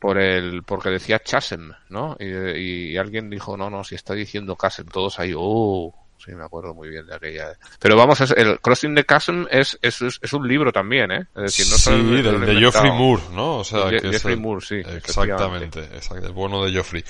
por 0.00 0.18
el 0.18 0.64
porque 0.64 0.88
decía 0.90 1.20
Chasm, 1.20 1.72
¿no? 1.90 2.16
Y, 2.18 2.94
y, 2.94 2.96
alguien 2.96 3.30
dijo, 3.30 3.56
no, 3.56 3.70
no, 3.70 3.84
si 3.84 3.94
está 3.94 4.14
diciendo 4.14 4.56
Chasm, 4.60 4.88
todos 4.88 5.20
ahí, 5.20 5.32
oh, 5.36 5.94
Sí, 6.24 6.32
me 6.32 6.44
acuerdo 6.44 6.74
muy 6.74 6.88
bien 6.90 7.06
de 7.06 7.14
aquella. 7.14 7.56
Pero 7.78 7.96
vamos, 7.96 8.20
el 8.20 8.60
Crossing 8.60 8.94
the 8.94 9.04
Chasm 9.04 9.44
es, 9.50 9.78
es, 9.80 10.02
es 10.02 10.32
un 10.34 10.46
libro 10.46 10.70
también, 10.70 11.10
¿eh? 11.10 11.26
Es 11.34 11.56
decir, 11.56 11.66
no 11.70 11.78
sí, 11.78 12.22
de, 12.22 12.56
Geoffrey 12.58 12.92
Moore, 12.92 13.22
¿no? 13.32 13.58
O 13.58 13.64
sea, 13.64 13.88
que 13.88 14.00
Geoffrey 14.00 14.36
Moore, 14.36 14.64
sí. 14.64 14.76
Exactamente, 14.76 15.80
exactamente, 15.80 16.26
el 16.26 16.34
bueno 16.34 16.62
de 16.62 16.72
Geoffrey. 16.72 17.02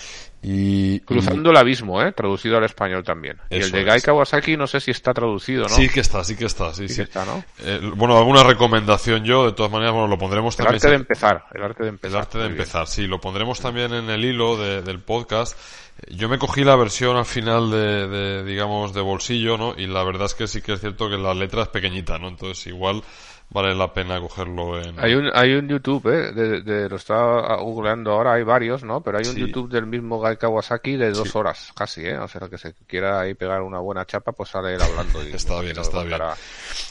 Y, 0.42 1.00
Cruzando 1.00 1.50
el 1.50 1.56
abismo, 1.56 2.00
¿eh? 2.02 2.12
Traducido 2.12 2.56
al 2.56 2.64
español 2.64 3.02
también. 3.04 3.36
y 3.50 3.56
el 3.56 3.70
de 3.70 3.84
Guy 3.84 4.00
Kawasaki 4.00 4.56
no 4.56 4.66
sé 4.66 4.80
si 4.80 4.90
está 4.90 5.12
traducido, 5.12 5.64
¿no? 5.64 5.68
Sí 5.68 5.88
que 5.88 6.00
está, 6.00 6.24
sí 6.24 6.36
que 6.36 6.46
está, 6.46 6.72
sí, 6.72 6.88
sí. 6.88 7.02
está, 7.02 7.24
¿no? 7.24 7.44
Eh, 7.58 7.80
bueno, 7.96 8.16
alguna 8.16 8.42
recomendación 8.42 9.24
yo, 9.24 9.46
de 9.46 9.52
todas 9.52 9.70
maneras, 9.70 9.92
bueno, 9.92 10.08
lo 10.08 10.18
pondremos 10.18 10.56
también. 10.56 10.76
El 10.76 10.76
arte 10.76 10.88
de 10.88 10.94
empezar, 10.94 11.44
el 11.52 11.62
arte 11.62 11.82
de 11.82 11.88
empezar. 11.90 12.10
El 12.12 12.22
arte 12.22 12.38
de 12.38 12.46
empezar, 12.46 12.86
sí, 12.86 13.06
lo 13.06 13.20
pondremos 13.20 13.60
también 13.60 13.92
en 13.92 14.08
el 14.08 14.24
hilo 14.24 14.56
del 14.56 15.00
podcast 15.00 15.58
yo 16.08 16.28
me 16.28 16.38
cogí 16.38 16.64
la 16.64 16.76
versión 16.76 17.16
al 17.16 17.26
final 17.26 17.70
de, 17.70 18.44
digamos, 18.44 18.92
de 18.94 19.00
bolsillo, 19.00 19.56
¿no? 19.56 19.74
Y 19.76 19.86
la 19.86 20.02
verdad 20.04 20.26
es 20.26 20.34
que 20.34 20.46
sí 20.46 20.62
que 20.62 20.74
es 20.74 20.80
cierto 20.80 21.08
que 21.08 21.16
la 21.16 21.34
letra 21.34 21.62
es 21.62 21.68
pequeñita, 21.68 22.18
¿no? 22.18 22.28
Entonces 22.28 22.66
igual 22.66 23.02
vale 23.50 23.74
la 23.74 23.92
pena 23.92 24.20
cogerlo 24.20 24.80
en... 24.80 24.98
Hay 25.00 25.14
un, 25.14 25.28
hay 25.34 25.54
un 25.54 25.68
YouTube, 25.68 26.06
¿eh? 26.06 26.32
De, 26.32 26.88
lo 26.88 26.96
estaba 26.96 27.56
googleando 27.56 28.12
ahora, 28.12 28.34
hay 28.34 28.44
varios, 28.44 28.84
¿no? 28.84 29.02
Pero 29.02 29.18
hay 29.18 29.26
un 29.26 29.36
YouTube 29.36 29.68
del 29.68 29.86
mismo 29.86 30.20
Gai 30.20 30.36
Kawasaki 30.36 30.96
de 30.96 31.10
dos 31.10 31.34
horas, 31.34 31.72
casi, 31.74 32.02
¿eh? 32.02 32.18
O 32.18 32.28
sea, 32.28 32.48
que 32.48 32.58
se 32.58 32.74
quiera 32.86 33.20
ahí 33.20 33.34
pegar 33.34 33.62
una 33.62 33.80
buena 33.80 34.06
chapa, 34.06 34.32
pues 34.32 34.50
sale 34.50 34.74
él 34.74 34.82
hablando. 34.82 35.26
Y 35.26 35.32
está 35.34 35.60
bien, 35.60 35.78
está 35.78 36.04
bien. 36.04 36.20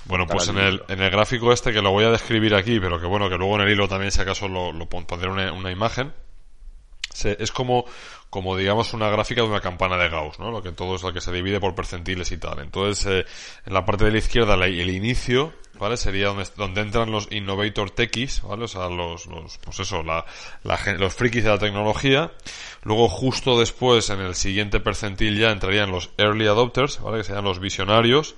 Bueno, 0.05 0.27
pues 0.27 0.49
en 0.49 0.57
el, 0.57 0.83
en 0.89 1.01
el 1.01 1.09
gráfico 1.09 1.53
este, 1.53 1.71
que 1.71 1.81
lo 1.81 1.91
voy 1.91 2.05
a 2.05 2.11
describir 2.11 2.53
aquí, 2.53 2.79
pero 2.79 2.99
que 2.99 3.07
bueno, 3.07 3.29
que 3.29 3.37
luego 3.37 3.55
en 3.55 3.61
el 3.61 3.69
hilo 3.69 3.87
también, 3.87 4.11
si 4.11 4.21
acaso, 4.21 4.47
lo, 4.47 4.73
lo 4.73 4.87
pondré 4.87 5.29
una, 5.29 5.53
una 5.53 5.71
imagen. 5.71 6.13
es 7.23 7.51
como 7.51 7.85
como 8.29 8.55
digamos 8.55 8.93
una 8.93 9.09
gráfica 9.09 9.41
de 9.41 9.47
una 9.47 9.61
campana 9.61 9.97
de 9.97 10.09
Gauss, 10.09 10.39
¿no? 10.39 10.51
Lo 10.51 10.61
que 10.61 10.71
todo 10.71 10.95
es 10.95 11.03
lo 11.03 11.11
que 11.11 11.21
se 11.21 11.31
divide 11.31 11.59
por 11.59 11.73
percentiles 11.73 12.31
y 12.31 12.37
tal. 12.37 12.59
Entonces, 12.59 13.05
eh, 13.07 13.25
en 13.65 13.73
la 13.73 13.85
parte 13.85 14.05
de 14.05 14.11
la 14.11 14.19
izquierda 14.19 14.53
el 14.53 14.89
inicio, 14.89 15.53
¿vale? 15.79 15.97
Sería 15.97 16.27
donde, 16.27 16.45
donde 16.55 16.81
entran 16.81 17.11
los 17.11 17.31
innovator 17.31 17.89
techies, 17.89 18.43
¿vale? 18.43 18.65
O 18.65 18.67
sea, 18.67 18.87
los, 18.89 19.25
los 19.25 19.57
pues 19.57 19.79
eso, 19.79 20.03
la, 20.03 20.25
la, 20.63 20.79
los 20.97 21.13
frikis 21.15 21.43
de 21.43 21.49
la 21.49 21.57
tecnología. 21.57 22.31
Luego, 22.83 23.09
justo 23.09 23.59
después, 23.59 24.09
en 24.11 24.19
el 24.19 24.35
siguiente 24.35 24.79
percentil 24.79 25.39
ya 25.39 25.49
entrarían 25.49 25.91
los 25.91 26.11
early 26.17 26.45
adopters, 26.45 27.01
¿vale? 27.01 27.19
Que 27.19 27.23
serían 27.23 27.45
los 27.45 27.59
visionarios. 27.59 28.35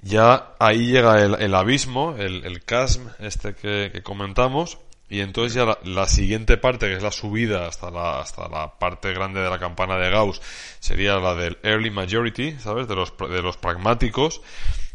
Ya 0.00 0.54
ahí 0.60 0.86
llega 0.86 1.20
el, 1.20 1.34
el 1.42 1.54
abismo, 1.56 2.14
el, 2.16 2.44
el 2.44 2.64
chasm 2.64 3.08
este 3.18 3.54
que, 3.54 3.90
que 3.92 4.02
comentamos 4.04 4.78
y 5.08 5.20
entonces 5.20 5.54
ya 5.54 5.78
la, 5.84 6.06
siguiente 6.06 6.58
parte, 6.58 6.86
que 6.86 6.96
es 6.96 7.02
la 7.02 7.10
subida 7.10 7.66
hasta 7.66 7.90
la, 7.90 8.20
hasta 8.20 8.48
la 8.48 8.78
parte 8.78 9.12
grande 9.12 9.40
de 9.40 9.48
la 9.48 9.58
campana 9.58 9.96
de 9.96 10.10
Gauss, 10.10 10.40
sería 10.80 11.16
la 11.16 11.34
del 11.34 11.58
early 11.62 11.90
majority, 11.90 12.58
¿sabes? 12.58 12.88
De 12.88 12.94
los, 12.94 13.14
de 13.16 13.42
los 13.42 13.56
pragmáticos. 13.56 14.42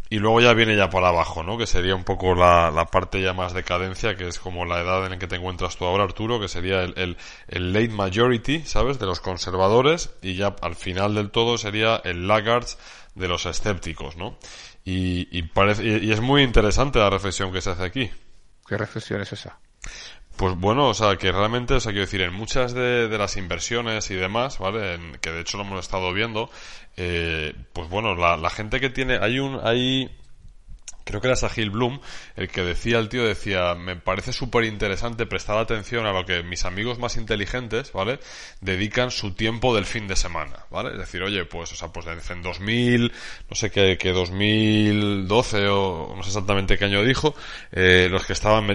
Y 0.09 0.19
luego 0.19 0.41
ya 0.41 0.53
viene 0.53 0.75
ya 0.75 0.91
para 0.91 1.07
abajo, 1.07 1.41
¿no? 1.41 1.57
Que 1.57 1.65
sería 1.65 1.95
un 1.95 2.03
poco 2.03 2.35
la, 2.35 2.69
la 2.69 2.85
parte 2.85 3.19
ya 3.19 3.33
más 3.33 3.53
de 3.53 3.63
cadencia, 3.63 4.15
que 4.15 4.27
es 4.27 4.37
como 4.37 4.63
la 4.65 4.81
edad 4.81 5.03
en 5.05 5.11
la 5.11 5.17
que 5.17 5.25
te 5.25 5.37
encuentras 5.37 5.75
tú 5.75 5.85
ahora, 5.85 6.03
Arturo, 6.03 6.39
que 6.39 6.47
sería 6.47 6.83
el, 6.83 6.93
el, 6.97 7.17
el 7.47 7.73
late 7.73 7.89
majority, 7.89 8.61
¿sabes? 8.65 8.99
De 8.99 9.07
los 9.07 9.19
conservadores. 9.19 10.11
Y 10.21 10.35
ya 10.35 10.55
al 10.61 10.75
final 10.75 11.15
del 11.15 11.31
todo 11.31 11.57
sería 11.57 11.99
el 12.03 12.27
laggards 12.27 12.77
de 13.15 13.27
los 13.27 13.47
escépticos, 13.47 14.15
¿no? 14.15 14.37
Y, 14.85 15.35
y, 15.35 15.43
parece, 15.43 15.83
y 15.83 16.11
es 16.11 16.21
muy 16.21 16.43
interesante 16.43 16.99
la 16.99 17.09
reflexión 17.09 17.51
que 17.51 17.61
se 17.61 17.71
hace 17.71 17.83
aquí. 17.83 18.11
¿Qué 18.67 18.77
reflexión 18.77 19.21
es 19.21 19.33
esa? 19.33 19.57
Pues 20.35 20.55
bueno, 20.55 20.89
o 20.89 20.93
sea, 20.93 21.15
que 21.17 21.31
realmente, 21.31 21.75
o 21.75 21.79
sea, 21.79 21.91
quiero 21.91 22.05
decir, 22.05 22.21
en 22.21 22.33
muchas 22.33 22.73
de, 22.73 23.07
las 23.17 23.37
inversiones 23.37 24.09
y 24.09 24.15
demás, 24.15 24.57
¿vale? 24.57 24.95
En, 24.95 25.17
que 25.21 25.31
de 25.31 25.41
hecho 25.41 25.57
lo 25.57 25.63
hemos 25.63 25.79
estado 25.79 26.11
viendo, 26.11 26.49
eh, 26.97 27.53
pues 27.71 27.87
bueno, 27.87 28.15
la, 28.15 28.35
la, 28.35 28.49
gente 28.49 28.79
que 28.79 28.89
tiene, 28.89 29.19
hay 29.21 29.37
un, 29.39 29.59
hay, 29.63 30.09
creo 31.03 31.21
que 31.21 31.27
era 31.27 31.35
Sahil 31.35 31.69
Bloom, 31.69 31.99
el 32.35 32.49
que 32.49 32.63
decía, 32.63 32.97
el 32.97 33.09
tío 33.09 33.23
decía, 33.23 33.75
me 33.75 33.95
parece 33.95 34.33
súper 34.33 34.63
interesante 34.63 35.27
prestar 35.27 35.57
atención 35.57 36.07
a 36.07 36.13
lo 36.13 36.25
que 36.25 36.41
mis 36.41 36.65
amigos 36.65 36.97
más 36.97 37.15
inteligentes, 37.15 37.91
¿vale? 37.93 38.19
Dedican 38.59 39.11
su 39.11 39.35
tiempo 39.35 39.75
del 39.75 39.85
fin 39.85 40.07
de 40.07 40.15
semana, 40.15 40.65
¿vale? 40.71 40.93
Es 40.93 40.97
decir, 40.97 41.21
oye, 41.21 41.45
pues, 41.45 41.71
o 41.73 41.75
sea, 41.75 41.89
pues 41.89 42.07
en 42.31 42.41
2000, 42.41 43.11
no 43.49 43.55
sé 43.55 43.69
qué, 43.69 43.97
que 43.99 44.11
2012 44.11 45.67
o 45.67 46.13
no 46.17 46.23
sé 46.23 46.29
exactamente 46.29 46.77
qué 46.77 46.85
año 46.85 47.03
dijo, 47.03 47.35
eh, 47.71 48.07
los 48.09 48.25
que 48.25 48.33
estaban 48.33 48.65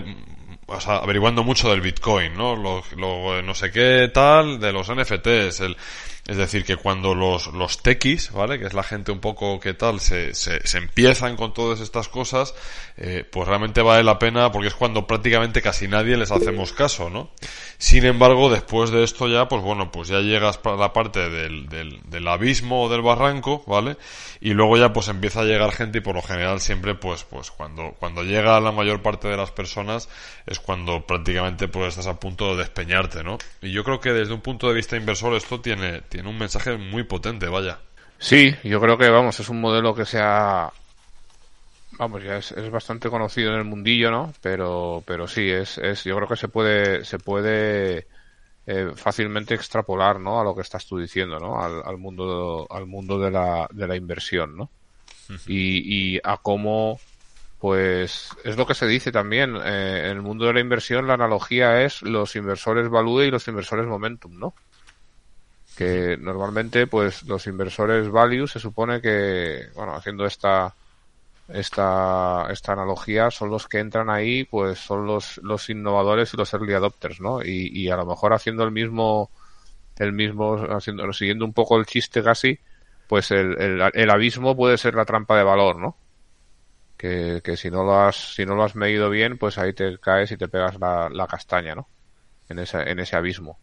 o 0.69 0.81
sea, 0.81 0.99
averiguando 0.99 1.43
mucho 1.43 1.71
del 1.71 1.81
Bitcoin, 1.81 2.35
¿no? 2.35 2.55
Lo, 2.55 2.85
lo, 2.97 3.43
no 3.43 3.55
sé 3.55 3.71
qué 3.71 4.11
tal, 4.13 4.61
de 4.61 4.73
los 4.73 4.89
NFTs, 4.95 5.61
el, 5.61 5.77
es 6.29 6.37
decir, 6.37 6.63
que 6.63 6.77
cuando 6.77 7.15
los, 7.15 7.47
los 7.55 7.83
techies, 7.83 8.33
¿vale? 8.33 8.59
Que 8.59 8.67
es 8.67 8.75
la 8.75 8.83
gente 8.83 9.11
un 9.11 9.19
poco 9.19 9.59
que 9.61 9.73
tal, 9.73 9.99
se, 9.99 10.35
se, 10.35 10.65
se 10.67 10.77
empiezan 10.77 11.37
con 11.37 11.55
todas 11.55 11.81
estas 11.81 12.09
cosas, 12.09 12.55
eh, 12.99 13.25
pues 13.29 13.49
realmente 13.49 13.81
vale 13.81 14.05
la 14.05 14.19
pena 14.19 14.53
porque 14.53 14.69
es 14.69 14.75
cuando 14.75 15.07
prácticamente 15.07 15.63
casi 15.63 15.89
nadie 15.89 16.19
les 16.19 16.31
hacemos 16.31 16.75
caso, 16.75 17.09
¿no? 17.09 17.31
Sin 17.79 18.05
embargo, 18.05 18.51
después 18.51 18.91
de 18.91 19.05
esto 19.05 19.27
ya, 19.27 19.49
pues 19.49 19.63
bueno, 19.63 19.91
pues 19.91 20.09
ya 20.09 20.21
llegas 20.21 20.61
a 20.63 20.71
la 20.73 20.93
parte 20.93 21.31
del, 21.31 21.67
del, 21.71 21.99
del 22.05 22.29
abismo 22.29 22.83
o 22.83 22.89
del 22.91 23.01
barranco, 23.01 23.65
¿vale? 23.67 23.97
Y 24.43 24.51
luego 24.51 24.77
ya 24.77 24.93
pues 24.93 25.09
empieza 25.09 25.41
a 25.41 25.45
llegar 25.45 25.73
gente 25.73 25.99
y 25.99 26.01
por 26.03 26.15
lo 26.15 26.23
general 26.23 26.61
siempre 26.61 26.95
pues, 26.95 27.25
pues 27.25 27.51
cuando, 27.51 27.95
cuando 27.99 28.23
llega 28.23 28.61
la 28.61 28.73
mayor 28.73 29.01
parte 29.01 29.29
de 29.29 29.37
las 29.39 29.51
personas 29.51 30.11
es 30.47 30.61
cuando 30.61 31.07
prácticamente 31.07 31.69
pues 31.69 31.89
estás 31.91 32.07
a 32.07 32.21
punto 32.21 32.51
de 32.51 32.59
despeñarte, 32.65 33.25
¿no? 33.25 33.39
Y 33.63 33.73
yo 33.73 33.83
creo 33.83 33.99
que 34.01 34.13
desde 34.13 34.35
un 34.35 34.43
punto 34.43 34.69
de 34.69 34.75
vista 34.75 34.97
inversor 34.97 35.35
esto 35.35 35.61
tiene 35.61 36.03
un 36.27 36.39
mensaje 36.39 36.77
muy 36.77 37.05
potente, 37.05 37.47
vaya. 37.49 37.79
Sí, 38.19 38.55
yo 38.65 38.81
creo 38.81 38.99
que, 38.99 39.09
vamos, 39.09 39.39
es 39.39 39.49
un 39.49 39.61
modelo 39.61 39.95
que 39.95 40.05
se 40.05 40.19
ha... 40.21 40.73
Vamos, 41.93 42.23
ya 42.23 42.37
es, 42.37 42.71
bastante 42.71 43.11
conocido 43.11 43.53
en 43.53 43.59
el 43.59 43.65
mundillo, 43.65 44.11
¿no? 44.11 44.33
Pero, 44.41 45.03
pero 45.07 45.27
sí, 45.27 45.49
es, 45.51 45.79
es, 45.79 46.05
yo 46.05 46.15
creo 46.17 46.29
que 46.29 46.37
se 46.37 46.49
puede, 46.49 47.05
se 47.05 47.19
puede 47.19 48.07
eh, 48.67 48.93
fácilmente 48.95 49.55
extrapolar, 49.55 50.21
¿no? 50.21 50.41
A 50.41 50.45
lo 50.45 50.55
que 50.55 50.63
estás 50.63 50.87
tú 50.87 50.99
diciendo, 50.99 51.41
¿no? 51.41 51.61
Al, 51.61 51.99
mundo, 51.99 52.67
al 52.71 52.87
mundo 52.87 53.19
de 53.19 53.31
la, 53.31 53.69
de 53.73 53.89
la 53.89 53.97
inversión, 53.97 54.57
¿no? 54.57 54.71
y, 55.47 56.15
y 56.15 56.21
a 56.25 56.39
cómo, 56.39 57.01
pues, 57.59 58.31
es 58.45 58.57
lo 58.57 58.67
que 58.67 58.75
se 58.75 58.87
dice 58.87 59.13
también, 59.13 59.57
eh, 59.57 60.03
en 60.05 60.17
el 60.17 60.23
mundo 60.23 60.47
de 60.47 60.55
la 60.55 60.61
inversión 60.61 61.07
la 61.07 61.15
analogía 61.15 61.83
es 61.83 62.03
los 62.03 62.35
inversores 62.37 62.89
value 62.89 63.25
y 63.25 63.31
los 63.31 63.47
inversores 63.49 63.87
momentum, 63.87 64.39
¿no? 64.39 64.55
Que 65.79 66.17
normalmente 66.17 66.89
pues 66.89 67.23
los 67.23 67.47
inversores 67.47 68.11
value 68.11 68.49
se 68.49 68.59
supone 68.59 69.01
que 69.01 69.69
bueno 69.77 69.95
haciendo 69.95 70.27
esta 70.27 70.75
esta 71.49 72.49
esta 72.51 72.73
analogía 72.73 73.31
son 73.31 73.51
los 73.51 73.69
que 73.69 73.79
entran 73.79 74.11
ahí 74.11 74.43
pues 74.43 74.81
son 74.81 75.07
los 75.07 75.39
los 75.39 75.71
innovadores 75.71 76.35
y 76.35 76.37
los 76.37 76.53
early 76.53 76.75
adopters 76.75 77.21
no 77.21 77.43
y, 77.45 77.71
y 77.73 77.91
a 77.91 77.97
lo 77.97 78.07
mejor 78.07 78.33
haciendo 78.33 78.65
el 78.65 78.73
mismo 78.73 79.31
el 79.99 80.13
mismo 80.13 80.57
haciendo 80.57 81.13
siguiendo 81.13 81.45
un 81.45 81.53
poco 81.53 81.77
el 81.79 81.87
chiste 81.87 82.25
casi 82.25 82.59
pues 83.07 83.31
el, 83.31 83.57
el, 83.61 83.81
el 83.95 84.11
abismo 84.11 84.57
puede 84.57 84.79
ser 84.79 84.97
la 84.97 85.05
trampa 85.05 85.37
de 85.39 85.45
valor 85.45 85.77
no 85.79 85.97
que, 86.97 87.41
que 87.45 87.57
si 87.57 87.71
no 87.71 87.85
lo 87.85 88.01
has 88.01 88.35
si 88.35 88.45
no 88.45 88.57
lo 88.57 88.65
has 88.65 88.75
medido 88.75 89.11
bien 89.11 89.39
pues 89.39 89.59
ahí 89.59 89.75
te 89.75 89.97
caes 89.99 90.33
y 90.33 90.37
te 90.37 90.49
pegas 90.49 90.77
la, 90.81 91.09
la 91.09 91.29
castaña 91.29 91.77
no 91.77 91.87
en 92.49 92.59
ese 92.59 92.83
en 92.91 92.99
ese 92.99 93.15
abismo 93.15 93.61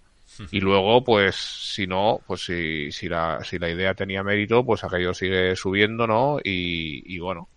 y 0.52 0.60
luego, 0.60 1.04
pues, 1.04 1.36
si 1.36 1.88
no, 1.88 2.20
pues 2.26 2.46
si, 2.46 2.92
si, 2.92 3.08
la, 3.08 3.44
si 3.44 3.58
la 3.58 3.70
idea 3.70 3.94
tenía 3.94 4.24
mérito, 4.24 4.66
pues 4.66 4.84
aquello 4.84 5.14
sigue 5.14 5.56
subiendo, 5.56 6.08
¿no? 6.08 6.40
Y, 6.44 7.18
bueno, 7.20 7.48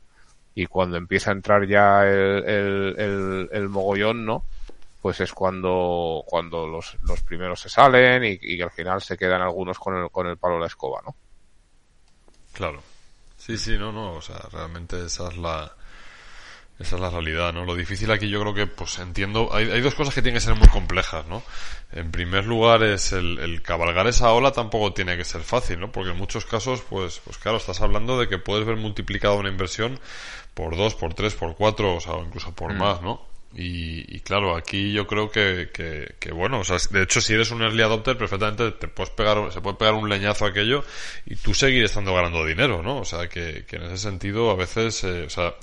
y 0.54 0.66
cuando 0.66 0.96
empieza 0.96 1.30
a 1.30 1.34
entrar 1.34 1.66
ya 1.66 2.06
el, 2.06 2.94
el, 2.96 3.48
el, 3.50 3.68
mogollón, 3.68 4.24
¿no? 4.24 4.44
Pues 5.02 5.20
es 5.20 5.32
cuando, 5.32 6.22
cuando 6.26 6.66
los, 6.66 6.96
los 7.02 7.22
primeros 7.22 7.60
se 7.60 7.68
salen 7.68 8.24
y, 8.24 8.38
y 8.40 8.60
al 8.60 8.70
final 8.70 9.00
se 9.00 9.16
quedan 9.16 9.42
algunos 9.42 9.78
con 9.78 9.96
el, 9.96 10.10
con 10.10 10.26
el 10.26 10.36
palo 10.36 10.54
de 10.54 10.60
la 10.60 10.66
escoba, 10.66 11.00
¿no? 11.04 11.14
Claro. 12.52 12.82
Sí, 13.36 13.56
sí, 13.56 13.78
no, 13.78 13.92
no, 13.92 14.14
o 14.14 14.22
sea, 14.22 14.38
realmente 14.52 15.04
esa 15.04 15.28
es 15.28 15.36
la, 15.38 15.72
Esa 16.78 16.94
es 16.94 17.02
la 17.02 17.10
realidad, 17.10 17.52
¿no? 17.52 17.64
Lo 17.64 17.74
difícil 17.74 18.10
aquí 18.12 18.28
yo 18.28 18.40
creo 18.40 18.54
que, 18.54 18.68
pues 18.68 19.00
entiendo, 19.00 19.50
hay, 19.52 19.68
hay 19.68 19.80
dos 19.80 19.96
cosas 19.96 20.14
que 20.14 20.22
tienen 20.22 20.36
que 20.36 20.44
ser 20.44 20.54
muy 20.54 20.68
complejas, 20.68 21.26
¿no? 21.26 21.42
En 21.90 22.12
primer 22.12 22.46
lugar 22.46 22.84
es 22.84 23.12
el, 23.12 23.38
el, 23.40 23.62
cabalgar 23.62 24.06
esa 24.06 24.32
ola 24.32 24.52
tampoco 24.52 24.92
tiene 24.92 25.16
que 25.16 25.24
ser 25.24 25.42
fácil, 25.42 25.80
¿no? 25.80 25.90
Porque 25.90 26.10
en 26.10 26.16
muchos 26.16 26.44
casos, 26.44 26.82
pues, 26.88 27.20
pues 27.24 27.36
claro, 27.38 27.56
estás 27.56 27.80
hablando 27.80 28.20
de 28.20 28.28
que 28.28 28.38
puedes 28.38 28.64
ver 28.64 28.76
multiplicado 28.76 29.36
una 29.36 29.48
inversión 29.48 29.98
por 30.54 30.76
dos, 30.76 30.94
por 30.94 31.14
tres, 31.14 31.34
por 31.34 31.56
cuatro, 31.56 31.96
o 31.96 32.00
sea, 32.00 32.14
incluso 32.18 32.54
por 32.54 32.72
mm. 32.72 32.78
más, 32.78 33.02
¿no? 33.02 33.22
Y, 33.54 34.20
claro, 34.20 34.54
aquí 34.56 34.92
yo 34.92 35.06
creo 35.06 35.30
que, 35.30 35.70
que, 35.72 36.32
bueno, 36.32 36.60
o 36.60 36.64
sea, 36.64 36.76
de 36.90 37.02
hecho 37.02 37.20
si 37.20 37.32
eres 37.32 37.50
un 37.50 37.62
early 37.62 37.82
adopter 37.82 38.16
perfectamente 38.16 38.70
te 38.72 38.88
puedes 38.88 39.10
pegar, 39.10 39.50
se 39.52 39.62
puede 39.62 39.76
pegar 39.76 39.94
un 39.94 40.08
leñazo 40.08 40.44
a 40.44 40.48
aquello 40.50 40.84
y 41.24 41.34
tú 41.34 41.54
seguir 41.54 41.84
estando 41.84 42.14
ganando 42.14 42.44
dinero, 42.44 42.82
¿no? 42.82 42.98
O 42.98 43.04
sea, 43.04 43.26
que, 43.28 43.64
en 43.70 43.82
ese 43.84 43.96
sentido 43.96 44.50
a 44.50 44.54
veces, 44.54 45.02
eh, 45.04 45.24
o 45.24 45.30
sea, 45.30 45.54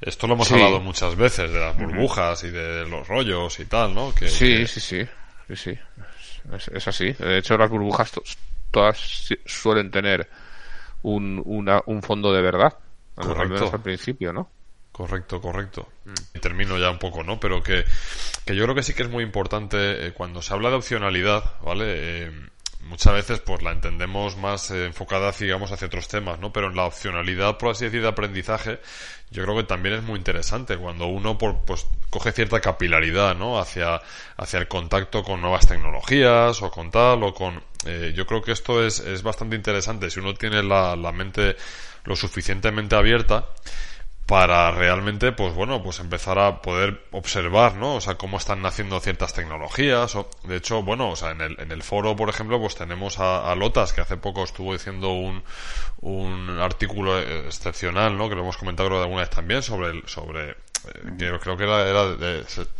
esto 0.00 0.26
lo 0.26 0.34
hemos 0.34 0.50
hablado 0.50 0.80
muchas 0.80 1.14
veces 1.14 1.52
de 1.52 1.60
las 1.60 1.76
burbujas 1.76 2.42
y 2.44 2.50
de 2.50 2.86
los 2.86 3.06
rollos 3.06 3.60
y 3.60 3.66
tal, 3.66 3.94
¿no? 3.94 4.14
Que, 4.14 4.28
sí, 4.28 4.66
sí, 4.66 4.80
sí, 4.80 5.06
sí, 5.48 5.54
sí, 5.56 5.78
es, 6.72 6.88
así. 6.88 7.12
De 7.12 7.38
hecho 7.38 7.58
las 7.58 7.68
burbujas 7.68 8.12
todas 8.70 9.28
suelen 9.44 9.90
tener 9.90 10.26
un, 11.02 11.42
un 11.44 12.02
fondo 12.02 12.32
de 12.32 12.40
verdad, 12.40 12.78
al 13.16 13.48
menos 13.48 13.72
al 13.72 13.82
principio, 13.82 14.32
¿no? 14.32 14.55
Correcto, 14.96 15.42
correcto. 15.42 15.86
Y 16.32 16.38
termino 16.38 16.78
ya 16.78 16.88
un 16.88 16.98
poco, 16.98 17.22
¿no? 17.22 17.38
Pero 17.38 17.62
que, 17.62 17.84
que 18.46 18.56
yo 18.56 18.64
creo 18.64 18.74
que 18.74 18.82
sí 18.82 18.94
que 18.94 19.02
es 19.02 19.10
muy 19.10 19.22
importante 19.22 20.06
eh, 20.06 20.12
cuando 20.14 20.40
se 20.40 20.54
habla 20.54 20.70
de 20.70 20.76
opcionalidad, 20.76 21.60
¿vale? 21.60 21.84
Eh, 21.86 22.32
muchas 22.80 23.12
veces 23.12 23.40
pues 23.40 23.60
la 23.60 23.72
entendemos 23.72 24.38
más 24.38 24.70
eh, 24.70 24.86
enfocada, 24.86 25.32
digamos, 25.32 25.70
hacia 25.70 25.88
otros 25.88 26.08
temas, 26.08 26.38
¿no? 26.38 26.50
Pero 26.50 26.68
en 26.68 26.76
la 26.76 26.86
opcionalidad, 26.86 27.58
por 27.58 27.72
así 27.72 27.84
decir, 27.84 28.00
de 28.00 28.08
aprendizaje, 28.08 28.80
yo 29.30 29.44
creo 29.44 29.54
que 29.56 29.64
también 29.64 29.96
es 29.96 30.02
muy 30.02 30.16
interesante 30.16 30.78
cuando 30.78 31.08
uno 31.08 31.36
por, 31.36 31.58
pues 31.66 31.86
coge 32.08 32.32
cierta 32.32 32.60
capilaridad, 32.62 33.36
¿no? 33.36 33.58
Hacia, 33.58 34.00
hacia 34.38 34.60
el 34.60 34.66
contacto 34.66 35.22
con 35.22 35.42
nuevas 35.42 35.66
tecnologías 35.66 36.62
o 36.62 36.70
con 36.70 36.90
tal 36.90 37.22
o 37.22 37.34
con... 37.34 37.62
yo 38.14 38.26
creo 38.26 38.40
que 38.40 38.52
esto 38.52 38.82
es, 38.82 39.00
es 39.00 39.22
bastante 39.22 39.56
interesante 39.56 40.08
si 40.08 40.20
uno 40.20 40.32
tiene 40.32 40.62
la, 40.62 40.96
la 40.96 41.12
mente 41.12 41.54
lo 42.04 42.16
suficientemente 42.16 42.96
abierta 42.96 43.48
para 44.26 44.72
realmente, 44.72 45.30
pues 45.30 45.54
bueno, 45.54 45.82
pues 45.84 46.00
empezar 46.00 46.40
a 46.40 46.60
poder 46.60 47.04
observar, 47.12 47.76
¿no? 47.76 47.94
O 47.94 48.00
sea, 48.00 48.16
cómo 48.16 48.38
están 48.38 48.60
naciendo 48.60 48.98
ciertas 48.98 49.32
tecnologías. 49.32 50.16
O, 50.16 50.28
de 50.44 50.56
hecho, 50.56 50.82
bueno, 50.82 51.10
o 51.10 51.16
sea, 51.16 51.30
en 51.30 51.40
el, 51.40 51.60
en 51.60 51.70
el 51.70 51.82
foro, 51.84 52.16
por 52.16 52.28
ejemplo, 52.28 52.60
pues 52.60 52.74
tenemos 52.74 53.20
a, 53.20 53.54
Lotas, 53.54 53.92
que 53.92 54.00
hace 54.00 54.16
poco 54.16 54.42
estuvo 54.42 54.72
diciendo 54.72 55.12
un, 55.12 55.44
un 56.00 56.58
artículo 56.60 57.18
excepcional, 57.20 58.18
¿no? 58.18 58.28
Que 58.28 58.34
lo 58.34 58.42
hemos 58.42 58.56
comentado 58.56 58.88
creo, 58.88 59.02
alguna 59.02 59.20
vez 59.20 59.30
también 59.30 59.62
sobre 59.62 59.90
el, 59.90 60.08
sobre 60.08 60.56
que 61.18 61.38
creo 61.38 61.56
que 61.56 61.64
era, 61.64 61.88
era 61.88 62.16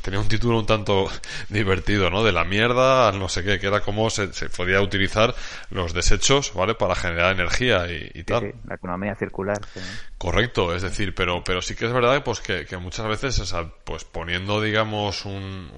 tenía 0.03 0.21
un 0.21 0.29
título 0.29 0.59
un 0.59 0.67
tanto 0.67 1.09
divertido, 1.49 2.11
¿no? 2.11 2.25
De 2.25 2.33
la 2.33 2.45
mierda 2.45 3.09
al 3.09 3.19
no 3.19 3.29
sé 3.29 3.45
qué, 3.45 3.59
que 3.59 3.67
era 3.67 3.81
cómo 3.81 4.11
se, 4.11 4.33
se 4.33 4.49
podía 4.49 4.81
utilizar 4.81 5.35
los 5.71 5.93
desechos, 5.93 6.53
¿vale? 6.55 6.75
Para 6.75 6.95
generar 6.95 7.33
energía 7.33 7.87
y, 7.91 8.23
tal. 8.25 8.55
la 8.67 8.75
economía 8.75 9.15
circular. 9.15 9.59
Correcto, 10.19 10.75
es 10.75 10.83
decir, 10.83 11.15
pero, 11.15 11.45
pero 11.45 11.61
sí 11.61 11.75
que 11.75 11.87
es 11.87 11.93
verdad 11.93 12.23
pues 12.25 12.41
que, 12.41 12.65
que 12.65 12.79
muchas 12.79 13.07
veces, 13.07 13.39
o 13.39 13.47
sea, 13.47 13.69
pues 13.85 14.05
poniendo, 14.05 14.61
digamos, 14.63 15.25
un, 15.27 15.71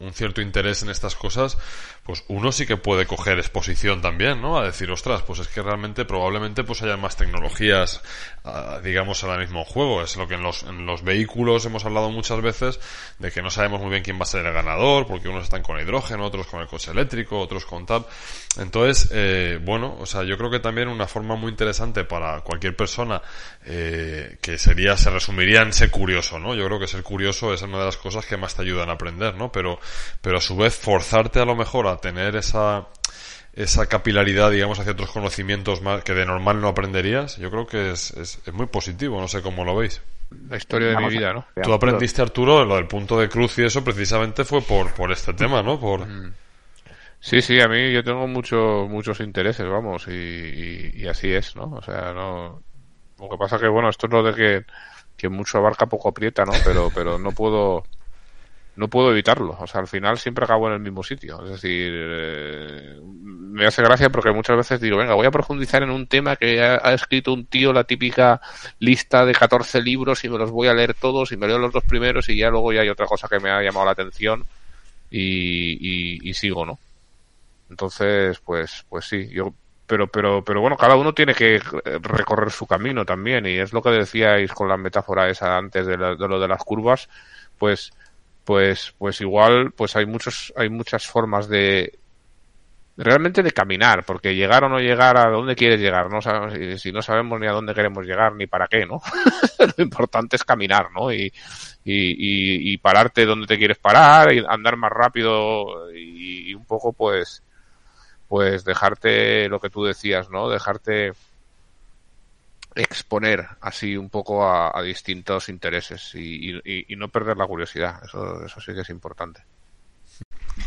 un, 0.00 0.12
cierto 0.12 0.40
interés 0.40 0.82
en 0.82 0.88
estas 0.88 1.14
cosas, 1.14 1.58
pues 2.04 2.24
uno 2.26 2.50
sí 2.50 2.66
que 2.66 2.76
puede 2.76 3.06
coger 3.06 3.38
exposición 3.38 4.02
también, 4.02 4.42
¿no? 4.42 4.58
A 4.58 4.64
decir, 4.64 4.90
ostras, 4.90 5.22
pues 5.22 5.38
es 5.38 5.48
que 5.48 5.62
realmente 5.62 6.04
probablemente 6.04 6.64
pues 6.64 6.82
haya 6.82 6.96
más 6.96 7.16
tecnologías, 7.16 8.02
ah, 8.44 8.80
digamos, 8.82 9.22
ahora 9.22 9.38
mismo 9.38 9.64
juego. 9.64 10.02
Es 10.02 10.16
lo 10.16 10.26
que 10.26 10.34
en 10.34 10.42
los, 10.42 10.64
en 10.64 10.84
los 10.84 11.04
vehículos 11.04 11.64
hemos 11.64 11.84
hablado 11.84 12.10
muchas 12.10 12.40
veces 12.42 12.80
de 13.20 13.30
que 13.30 13.40
no 13.40 13.50
sabemos 13.50 13.80
muy 13.80 13.90
bien 13.90 14.02
quién 14.02 14.18
va 14.18 14.22
a 14.22 14.26
ser 14.26 14.44
el 14.44 14.52
ganador, 14.52 15.06
porque 15.06 15.28
unos 15.28 15.44
están 15.44 15.62
con 15.62 15.78
hidrógeno, 15.80 16.26
otros 16.26 16.48
con 16.48 16.60
el 16.60 16.66
coche 16.66 16.90
eléctrico, 16.90 17.38
otros 17.38 17.64
con 17.64 17.86
tal. 17.86 18.04
Entonces, 18.58 19.08
eh, 19.12 19.60
bueno, 19.62 19.96
o 20.00 20.06
sea, 20.06 20.24
yo 20.24 20.36
creo 20.36 20.50
que 20.50 20.58
también 20.58 20.88
una 20.88 21.06
forma 21.06 21.36
muy 21.36 21.50
interesante 21.52 22.02
para 22.04 22.40
cualquier 22.40 22.74
persona 22.74 23.22
eh, 23.64 24.38
que 24.42 24.58
sería, 24.58 24.96
se 24.96 25.08
resumiría 25.10 25.62
en 25.62 25.72
ser 25.72 25.90
curioso, 25.90 26.40
¿no? 26.40 26.54
Yo 26.54 26.66
creo 26.66 26.80
que 26.80 26.88
ser 26.88 27.04
curioso 27.04 27.54
es 27.54 27.62
una 27.62 27.78
de 27.78 27.84
las 27.84 27.96
cosas 27.96 28.26
que 28.26 28.36
más 28.36 28.56
te 28.56 28.62
ayudan 28.62 28.90
a 28.90 28.94
aprender, 28.94 29.36
¿no? 29.36 29.52
Pero, 29.52 29.78
pero 30.20 30.38
a 30.38 30.40
su 30.40 30.56
vez 30.56 30.76
forzarte 30.76 31.38
a 31.38 31.44
lo 31.44 31.54
mejor 31.54 31.86
a 31.86 31.91
tener 31.98 32.36
esa, 32.36 32.86
esa 33.52 33.86
capilaridad, 33.86 34.50
digamos, 34.50 34.78
hacia 34.78 34.92
otros 34.92 35.10
conocimientos 35.10 35.82
más 35.82 36.02
que 36.04 36.14
de 36.14 36.24
normal 36.24 36.60
no 36.60 36.68
aprenderías, 36.68 37.36
yo 37.36 37.50
creo 37.50 37.66
que 37.66 37.90
es, 37.90 38.10
es, 38.12 38.40
muy 38.52 38.66
positivo, 38.66 39.20
no 39.20 39.28
sé 39.28 39.42
cómo 39.42 39.64
lo 39.64 39.76
veis. 39.76 40.02
La 40.48 40.56
historia 40.56 40.88
de 40.88 40.96
mi 40.96 41.08
vida, 41.08 41.34
¿no? 41.34 41.46
Tú 41.62 41.72
aprendiste, 41.72 42.22
Arturo, 42.22 42.64
lo 42.64 42.76
del 42.76 42.86
punto 42.86 43.18
de 43.20 43.28
cruz 43.28 43.58
y 43.58 43.64
eso 43.64 43.84
precisamente 43.84 44.44
fue 44.44 44.62
por, 44.62 44.94
por 44.94 45.12
este 45.12 45.34
tema, 45.34 45.62
¿no? 45.62 45.78
Por... 45.78 46.06
Mm. 46.06 46.32
Sí, 47.20 47.40
sí, 47.40 47.60
a 47.60 47.68
mí 47.68 47.92
yo 47.92 48.02
tengo 48.02 48.26
muchos 48.26 48.88
muchos 48.88 49.20
intereses, 49.20 49.68
vamos, 49.68 50.08
y, 50.08 50.90
y, 50.94 51.06
así 51.06 51.32
es, 51.32 51.54
¿no? 51.54 51.70
O 51.70 51.82
sea, 51.82 52.12
no. 52.12 52.62
Lo 53.20 53.28
que 53.28 53.36
pasa 53.38 53.60
que, 53.60 53.68
bueno, 53.68 53.90
esto 53.90 54.06
es 54.06 54.12
lo 54.12 54.24
de 54.24 54.34
que, 54.34 54.64
que 55.16 55.28
mucho 55.28 55.58
abarca, 55.58 55.86
poco 55.86 56.08
aprieta, 56.08 56.44
¿no? 56.44 56.52
Pero, 56.64 56.90
pero 56.92 57.20
no 57.20 57.30
puedo 57.30 57.84
no 58.76 58.88
puedo 58.88 59.10
evitarlo. 59.10 59.56
O 59.58 59.66
sea, 59.66 59.80
al 59.80 59.88
final 59.88 60.18
siempre 60.18 60.44
acabo 60.44 60.68
en 60.68 60.74
el 60.74 60.80
mismo 60.80 61.02
sitio. 61.02 61.44
Es 61.44 61.50
decir, 61.52 61.92
eh, 61.94 63.00
me 63.02 63.66
hace 63.66 63.82
gracia 63.82 64.10
porque 64.10 64.32
muchas 64.32 64.56
veces 64.56 64.80
digo, 64.80 64.96
venga, 64.96 65.14
voy 65.14 65.26
a 65.26 65.30
profundizar 65.30 65.82
en 65.82 65.90
un 65.90 66.06
tema 66.06 66.36
que 66.36 66.62
ha, 66.62 66.94
escrito 66.94 67.32
un 67.32 67.44
tío 67.44 67.72
la 67.72 67.84
típica 67.84 68.40
lista 68.78 69.26
de 69.26 69.34
14 69.34 69.82
libros 69.82 70.24
y 70.24 70.28
me 70.30 70.38
los 70.38 70.50
voy 70.50 70.68
a 70.68 70.74
leer 70.74 70.94
todos 70.94 71.32
y 71.32 71.36
me 71.36 71.46
leo 71.46 71.58
los 71.58 71.72
dos 71.72 71.84
primeros 71.84 72.28
y 72.28 72.36
ya 72.36 72.48
luego 72.48 72.72
ya 72.72 72.80
hay 72.80 72.88
otra 72.88 73.06
cosa 73.06 73.28
que 73.28 73.40
me 73.40 73.50
ha 73.50 73.62
llamado 73.62 73.84
la 73.84 73.92
atención 73.92 74.44
y, 75.10 76.26
y, 76.26 76.32
sigo, 76.32 76.64
¿no? 76.64 76.78
Entonces, 77.68 78.40
pues, 78.40 78.86
pues 78.88 79.04
sí, 79.04 79.28
yo 79.28 79.52
pero, 79.86 80.06
pero, 80.06 80.42
pero 80.42 80.62
bueno, 80.62 80.78
cada 80.78 80.96
uno 80.96 81.12
tiene 81.12 81.34
que 81.34 81.60
recorrer 82.00 82.50
su 82.50 82.66
camino 82.66 83.04
también, 83.04 83.44
y 83.44 83.58
es 83.58 83.74
lo 83.74 83.82
que 83.82 83.90
decíais 83.90 84.50
con 84.52 84.68
la 84.68 84.78
metáfora 84.78 85.28
esa 85.28 85.58
antes 85.58 85.84
de, 85.84 85.98
de 85.98 86.28
lo 86.28 86.40
de 86.40 86.48
las 86.48 86.64
curvas, 86.64 87.10
pues 87.58 87.92
pues, 88.44 88.94
pues 88.98 89.20
igual, 89.20 89.72
pues 89.72 89.96
hay 89.96 90.06
muchos, 90.06 90.52
hay 90.56 90.68
muchas 90.68 91.06
formas 91.06 91.48
de, 91.48 91.98
realmente 92.96 93.42
de 93.42 93.52
caminar, 93.52 94.04
porque 94.04 94.34
llegar 94.34 94.64
o 94.64 94.68
no 94.68 94.78
llegar 94.78 95.16
a 95.16 95.30
dónde 95.30 95.56
quieres 95.56 95.80
llegar, 95.80 96.10
no 96.10 96.20
sabemos, 96.20 96.80
si 96.80 96.92
no 96.92 97.02
sabemos 97.02 97.40
ni 97.40 97.46
a 97.46 97.52
dónde 97.52 97.74
queremos 97.74 98.04
llegar 98.04 98.34
ni 98.34 98.46
para 98.46 98.68
qué, 98.68 98.84
¿no? 98.84 99.00
Lo 99.76 99.82
importante 99.84 100.36
es 100.36 100.44
caminar, 100.44 100.88
¿no? 100.92 101.12
Y, 101.12 101.32
y, 101.84 102.72
y, 102.72 102.78
pararte 102.78 103.24
donde 103.24 103.46
te 103.46 103.58
quieres 103.58 103.78
parar, 103.78 104.32
y 104.32 104.44
andar 104.46 104.76
más 104.76 104.92
rápido 104.92 105.90
y, 105.92 106.50
y, 106.50 106.54
un 106.54 106.64
poco 106.64 106.92
pues, 106.92 107.42
pues 108.28 108.64
dejarte 108.64 109.48
lo 109.48 109.58
que 109.58 109.70
tú 109.70 109.84
decías, 109.84 110.30
¿no? 110.30 110.48
Dejarte 110.48 111.12
exponer 112.74 113.46
así 113.60 113.96
un 113.96 114.10
poco 114.10 114.46
a, 114.46 114.82
distintos 114.82 115.48
intereses 115.48 116.14
y, 116.14 116.60
no 116.96 117.08
perder 117.08 117.36
la 117.36 117.46
curiosidad. 117.46 118.00
Eso, 118.04 118.44
eso 118.44 118.60
sí 118.60 118.74
que 118.74 118.80
es 118.80 118.90
importante. 118.90 119.42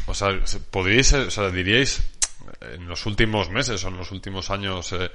O 0.07 0.13
sea, 0.13 0.39
podríais, 0.71 1.13
o 1.13 1.31
sea, 1.31 1.49
diríais 1.49 2.03
en 2.61 2.87
los 2.87 3.05
últimos 3.05 3.49
meses 3.49 3.83
o 3.83 3.87
en 3.89 3.97
los 3.97 4.11
últimos 4.11 4.49
años 4.49 4.91
eh, 4.93 5.11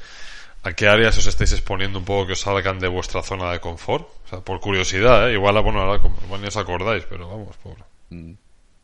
a 0.63 0.73
qué 0.73 0.89
áreas 0.89 1.17
os 1.19 1.27
estáis 1.27 1.53
exponiendo 1.53 1.99
un 1.99 2.05
poco 2.05 2.27
que 2.27 2.33
os 2.33 2.41
salgan 2.41 2.79
de 2.79 2.89
vuestra 2.89 3.23
zona 3.23 3.53
de 3.53 3.61
confort. 3.61 4.09
O 4.27 4.29
sea, 4.29 4.41
por 4.41 4.61
curiosidad, 4.61 5.29
¿eh? 5.29 5.35
igual, 5.35 5.61
bueno, 5.63 5.81
ahora 5.81 6.03
ni 6.41 6.47
os 6.47 6.57
acordáis, 6.57 7.05
pero 7.09 7.29
vamos, 7.29 7.57
por. 7.59 7.77
Mm, 8.11 8.33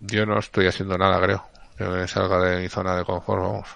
yo 0.00 0.26
no 0.26 0.38
estoy 0.38 0.66
haciendo 0.66 0.96
nada, 0.98 1.20
creo, 1.20 1.44
que 1.76 1.84
me 1.84 2.08
salga 2.08 2.38
de 2.40 2.62
mi 2.62 2.68
zona 2.68 2.96
de 2.96 3.04
confort, 3.04 3.42
vamos. 3.42 3.68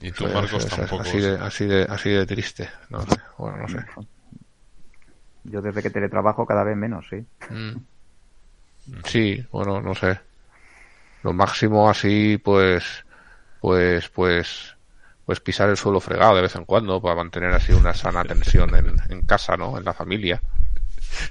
Y 0.00 0.12
tú, 0.12 0.26
Marcos, 0.28 0.66
tampoco. 0.66 1.02
Así 1.02 1.18
de, 1.20 1.38
así, 1.38 1.66
de, 1.66 1.82
así 1.82 2.10
de 2.10 2.26
triste. 2.26 2.68
No 2.90 3.02
sé. 3.02 3.16
Bueno, 3.36 3.58
no 3.58 3.68
sé. 3.68 3.84
Yo 5.44 5.62
desde 5.62 5.82
que 5.82 5.90
teletrabajo 5.90 6.46
cada 6.46 6.64
vez 6.64 6.76
menos, 6.76 7.06
sí. 7.08 7.24
Mm. 7.50 7.76
Sí, 9.04 9.44
bueno, 9.50 9.80
no 9.80 9.94
sé. 9.94 10.18
Lo 11.22 11.32
máximo 11.32 11.88
así, 11.88 12.38
pues, 12.38 13.04
pues, 13.60 14.08
pues, 14.10 14.76
pues 15.24 15.40
pisar 15.40 15.68
el 15.68 15.76
suelo 15.76 16.00
fregado 16.00 16.36
de 16.36 16.42
vez 16.42 16.54
en 16.56 16.64
cuando 16.64 17.00
para 17.00 17.16
mantener 17.16 17.52
así 17.52 17.72
una 17.72 17.94
sana 17.94 18.24
tensión 18.24 18.74
en, 18.74 18.96
en 19.08 19.22
casa, 19.22 19.56
¿no? 19.56 19.78
En 19.78 19.84
la 19.84 19.92
familia 19.92 20.40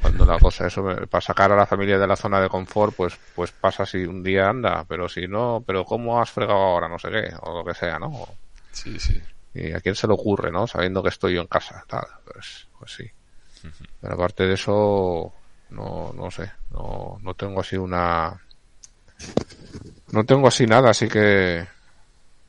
cuando 0.01 0.25
la 0.25 0.39
cosa 0.39 0.67
eso 0.67 0.83
para 1.09 1.21
sacar 1.21 1.51
a 1.51 1.55
la 1.55 1.65
familia 1.65 1.97
de 1.97 2.07
la 2.07 2.15
zona 2.15 2.39
de 2.41 2.49
confort 2.49 2.95
pues 2.95 3.17
pues 3.35 3.51
pasa 3.51 3.85
si 3.85 4.05
un 4.05 4.23
día 4.23 4.49
anda 4.49 4.83
pero 4.87 5.07
si 5.07 5.27
no 5.27 5.63
pero 5.65 5.85
cómo 5.85 6.21
has 6.21 6.31
fregado 6.31 6.59
ahora 6.59 6.87
no 6.87 6.99
sé 6.99 7.09
qué 7.09 7.33
o 7.41 7.59
lo 7.59 7.65
que 7.65 7.73
sea 7.73 7.99
no 7.99 8.27
sí 8.71 8.99
sí. 8.99 9.21
Y 9.53 9.71
a 9.71 9.81
quién 9.81 9.95
se 9.95 10.07
le 10.07 10.13
ocurre 10.13 10.51
no 10.51 10.67
sabiendo 10.67 11.01
que 11.01 11.09
estoy 11.09 11.35
yo 11.35 11.41
en 11.41 11.47
casa 11.47 11.83
tal 11.87 12.05
pues 12.25 12.67
pues 12.77 12.93
sí. 12.93 13.09
Pero 13.99 14.13
aparte 14.13 14.45
de 14.45 14.53
eso 14.53 15.33
no 15.71 16.13
no 16.13 16.31
sé 16.31 16.51
no 16.71 17.17
no 17.21 17.33
tengo 17.33 17.61
así 17.61 17.75
una 17.75 18.39
no 20.11 20.23
tengo 20.25 20.47
así 20.47 20.65
nada 20.65 20.91
así 20.91 21.07
que 21.07 21.67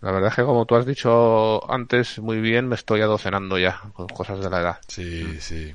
La 0.01 0.13
verdad 0.13 0.31
es 0.31 0.37
que 0.37 0.45
como 0.45 0.65
tú 0.65 0.77
has 0.77 0.87
dicho 0.87 1.69
antes 1.71 2.21
muy 2.21 2.41
bien, 2.41 2.69
me 2.69 2.77
estoy 2.77 3.01
adocenando 3.01 3.59
ya 3.59 3.81
con 3.95 4.07
cosas 4.07 4.39
de 4.39 4.49
la 4.49 4.61
edad. 4.61 4.79
Sí, 4.87 5.41
sí. 5.41 5.75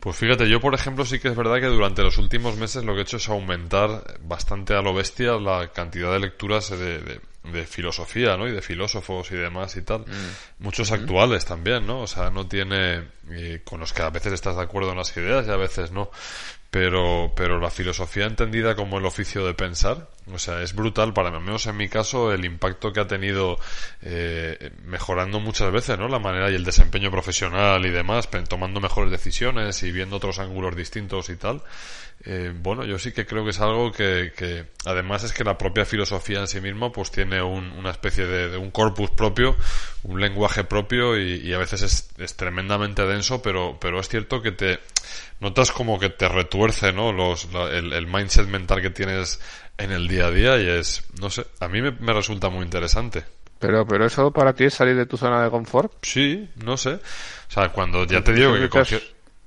Pues 0.00 0.16
fíjate, 0.16 0.48
yo 0.48 0.60
por 0.60 0.74
ejemplo 0.74 1.04
sí 1.04 1.20
que 1.20 1.28
es 1.28 1.36
verdad 1.36 1.60
que 1.60 1.66
durante 1.66 2.02
los 2.02 2.18
últimos 2.18 2.56
meses 2.56 2.84
lo 2.84 2.94
que 2.94 3.00
he 3.00 3.02
hecho 3.02 3.18
es 3.18 3.28
aumentar 3.28 4.18
bastante 4.22 4.74
a 4.74 4.82
lo 4.82 4.92
bestia 4.92 5.34
la 5.34 5.68
cantidad 5.72 6.12
de 6.12 6.18
lecturas 6.18 6.70
de, 6.70 7.20
de, 7.44 7.66
filosofía, 7.66 8.36
¿no? 8.36 8.48
Y 8.48 8.52
de 8.52 8.62
filósofos 8.62 9.30
y 9.30 9.36
demás 9.36 9.76
y 9.76 9.82
tal. 9.82 10.00
Mm. 10.00 10.64
Muchos 10.64 10.90
actuales 10.90 11.44
también, 11.44 11.86
¿no? 11.86 12.00
O 12.00 12.06
sea, 12.08 12.30
no 12.30 12.48
tiene... 12.48 13.08
con 13.64 13.78
los 13.78 13.92
que 13.92 14.02
a 14.02 14.10
veces 14.10 14.32
estás 14.32 14.56
de 14.56 14.62
acuerdo 14.62 14.90
en 14.90 14.98
las 14.98 15.16
ideas 15.16 15.46
y 15.46 15.50
a 15.50 15.56
veces 15.56 15.92
no 15.92 16.10
pero, 16.72 17.34
pero 17.36 17.60
la 17.60 17.70
filosofía 17.70 18.24
entendida 18.24 18.74
como 18.74 18.96
el 18.96 19.04
oficio 19.04 19.44
de 19.44 19.52
pensar, 19.52 20.08
o 20.32 20.38
sea, 20.38 20.62
es 20.62 20.74
brutal 20.74 21.12
para 21.12 21.30
mí, 21.30 21.36
al 21.36 21.42
menos 21.42 21.66
en 21.66 21.76
mi 21.76 21.88
caso, 21.88 22.32
el 22.32 22.44
impacto 22.44 22.92
que 22.92 23.00
ha 23.00 23.06
tenido 23.06 23.58
eh, 24.02 24.70
mejorando 24.84 25.40
muchas 25.40 25.72
veces, 25.72 25.98
¿no? 25.98 26.08
La 26.08 26.18
manera 26.18 26.50
y 26.50 26.54
el 26.54 26.64
desempeño 26.64 27.10
profesional 27.10 27.84
y 27.84 27.90
demás, 27.90 28.28
tomando 28.48 28.80
mejores 28.80 29.10
decisiones 29.10 29.82
y 29.82 29.90
viendo 29.90 30.16
otros 30.16 30.38
ángulos 30.38 30.76
distintos 30.76 31.28
y 31.28 31.36
tal. 31.36 31.62
Eh, 32.24 32.52
bueno, 32.54 32.84
yo 32.84 33.00
sí 33.00 33.10
que 33.10 33.26
creo 33.26 33.42
que 33.42 33.50
es 33.50 33.60
algo 33.60 33.90
que, 33.90 34.32
que, 34.36 34.66
además 34.84 35.24
es 35.24 35.32
que 35.32 35.42
la 35.42 35.58
propia 35.58 35.84
filosofía 35.84 36.38
en 36.38 36.46
sí 36.46 36.60
misma 36.60 36.92
pues 36.92 37.10
tiene 37.10 37.42
un, 37.42 37.72
una 37.72 37.90
especie 37.90 38.26
de, 38.26 38.48
de, 38.48 38.56
un 38.58 38.70
corpus 38.70 39.10
propio, 39.10 39.56
un 40.04 40.20
lenguaje 40.20 40.62
propio 40.62 41.18
y, 41.18 41.40
y 41.44 41.52
a 41.52 41.58
veces 41.58 41.82
es, 41.82 42.10
es, 42.18 42.36
tremendamente 42.36 43.04
denso, 43.06 43.42
pero, 43.42 43.76
pero 43.80 43.98
es 43.98 44.08
cierto 44.08 44.40
que 44.40 44.52
te 44.52 44.78
notas 45.40 45.72
como 45.72 45.98
que 45.98 46.10
te 46.10 46.28
retuerce, 46.28 46.92
¿no? 46.92 47.12
Los, 47.12 47.48
el, 47.72 47.92
el, 47.92 48.06
mindset 48.06 48.46
mental 48.46 48.80
que 48.80 48.90
tienes 48.90 49.40
en 49.78 49.92
el 49.92 50.08
día 50.08 50.26
a 50.26 50.30
día 50.30 50.58
y 50.58 50.68
es, 50.68 51.04
no 51.20 51.30
sé, 51.30 51.46
a 51.60 51.68
mí 51.68 51.82
me, 51.82 51.90
me, 51.92 52.12
resulta 52.12 52.48
muy 52.48 52.64
interesante. 52.64 53.24
Pero, 53.58 53.86
pero 53.86 54.06
eso 54.06 54.30
para 54.32 54.52
ti 54.52 54.64
es 54.64 54.74
salir 54.74 54.96
de 54.96 55.06
tu 55.06 55.16
zona 55.16 55.42
de 55.42 55.50
confort. 55.50 55.92
Sí, 56.02 56.48
no 56.56 56.76
sé. 56.76 56.94
O 56.94 57.00
sea, 57.50 57.68
cuando 57.70 58.04
ya 58.04 58.22
te 58.22 58.32
digo 58.32 58.54
que 58.54 58.68
cualquier... 58.68 59.02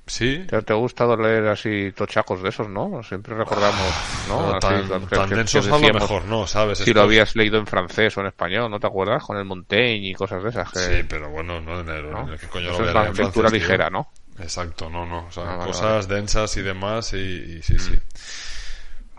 Sí. 0.07 0.45
¿Te, 0.47 0.61
te 0.61 0.73
ha 0.73 0.75
gustado 0.75 1.17
leer 1.17 1.47
así 1.47 1.91
tochacos 1.91 2.43
de 2.43 2.49
esos, 2.49 2.69
no? 2.69 3.01
Siempre 3.01 3.35
recordamos, 3.35 3.91
¿no? 4.27 4.51
Así, 4.53 4.59
tan, 4.59 5.07
tan 5.07 5.29
que, 5.29 5.35
densos 5.35 5.67
que 5.67 5.73
a 5.73 5.79
lo 5.79 5.93
mejor 5.95 6.25
no, 6.25 6.45
¿sabes? 6.45 6.77
Si 6.77 6.83
Esto... 6.83 6.99
lo 6.99 7.01
habías 7.01 7.35
leído 7.35 7.57
en 7.57 7.65
francés 7.65 8.15
o 8.17 8.21
en 8.21 8.27
español, 8.27 8.69
¿no 8.69 8.79
te 8.79 8.85
acuerdas? 8.85 9.23
Con 9.23 9.37
el 9.37 9.45
Montaigne 9.45 10.09
y 10.09 10.13
cosas 10.13 10.43
de 10.43 10.49
esas. 10.49 10.71
Que... 10.71 10.79
Sí, 10.79 11.05
pero 11.09 11.31
bueno, 11.31 11.59
no 11.59 11.79
en 11.79 11.89
el, 11.89 12.11
¿no? 12.11 12.27
¿qué 12.37 12.47
coño 12.47 12.69
Eso 12.69 12.83
lo 12.83 12.87
es 12.87 12.89
voy 12.89 12.89
a 12.89 12.93
la 12.93 13.03
leer 13.05 13.19
en 13.19 13.25
lectura 13.25 13.49
ligera, 13.49 13.89
¿no? 13.89 14.11
Exacto, 14.39 14.91
no, 14.91 15.07
no. 15.07 15.25
O 15.25 15.31
sea, 15.31 15.43
Ah, 15.43 15.55
vale, 15.55 15.71
cosas 15.71 16.07
densas 16.07 16.55
y 16.57 16.61
demás 16.61 17.13
y, 17.13 17.17
y 17.57 17.61
sí, 17.63 17.79
sí. 17.79 17.97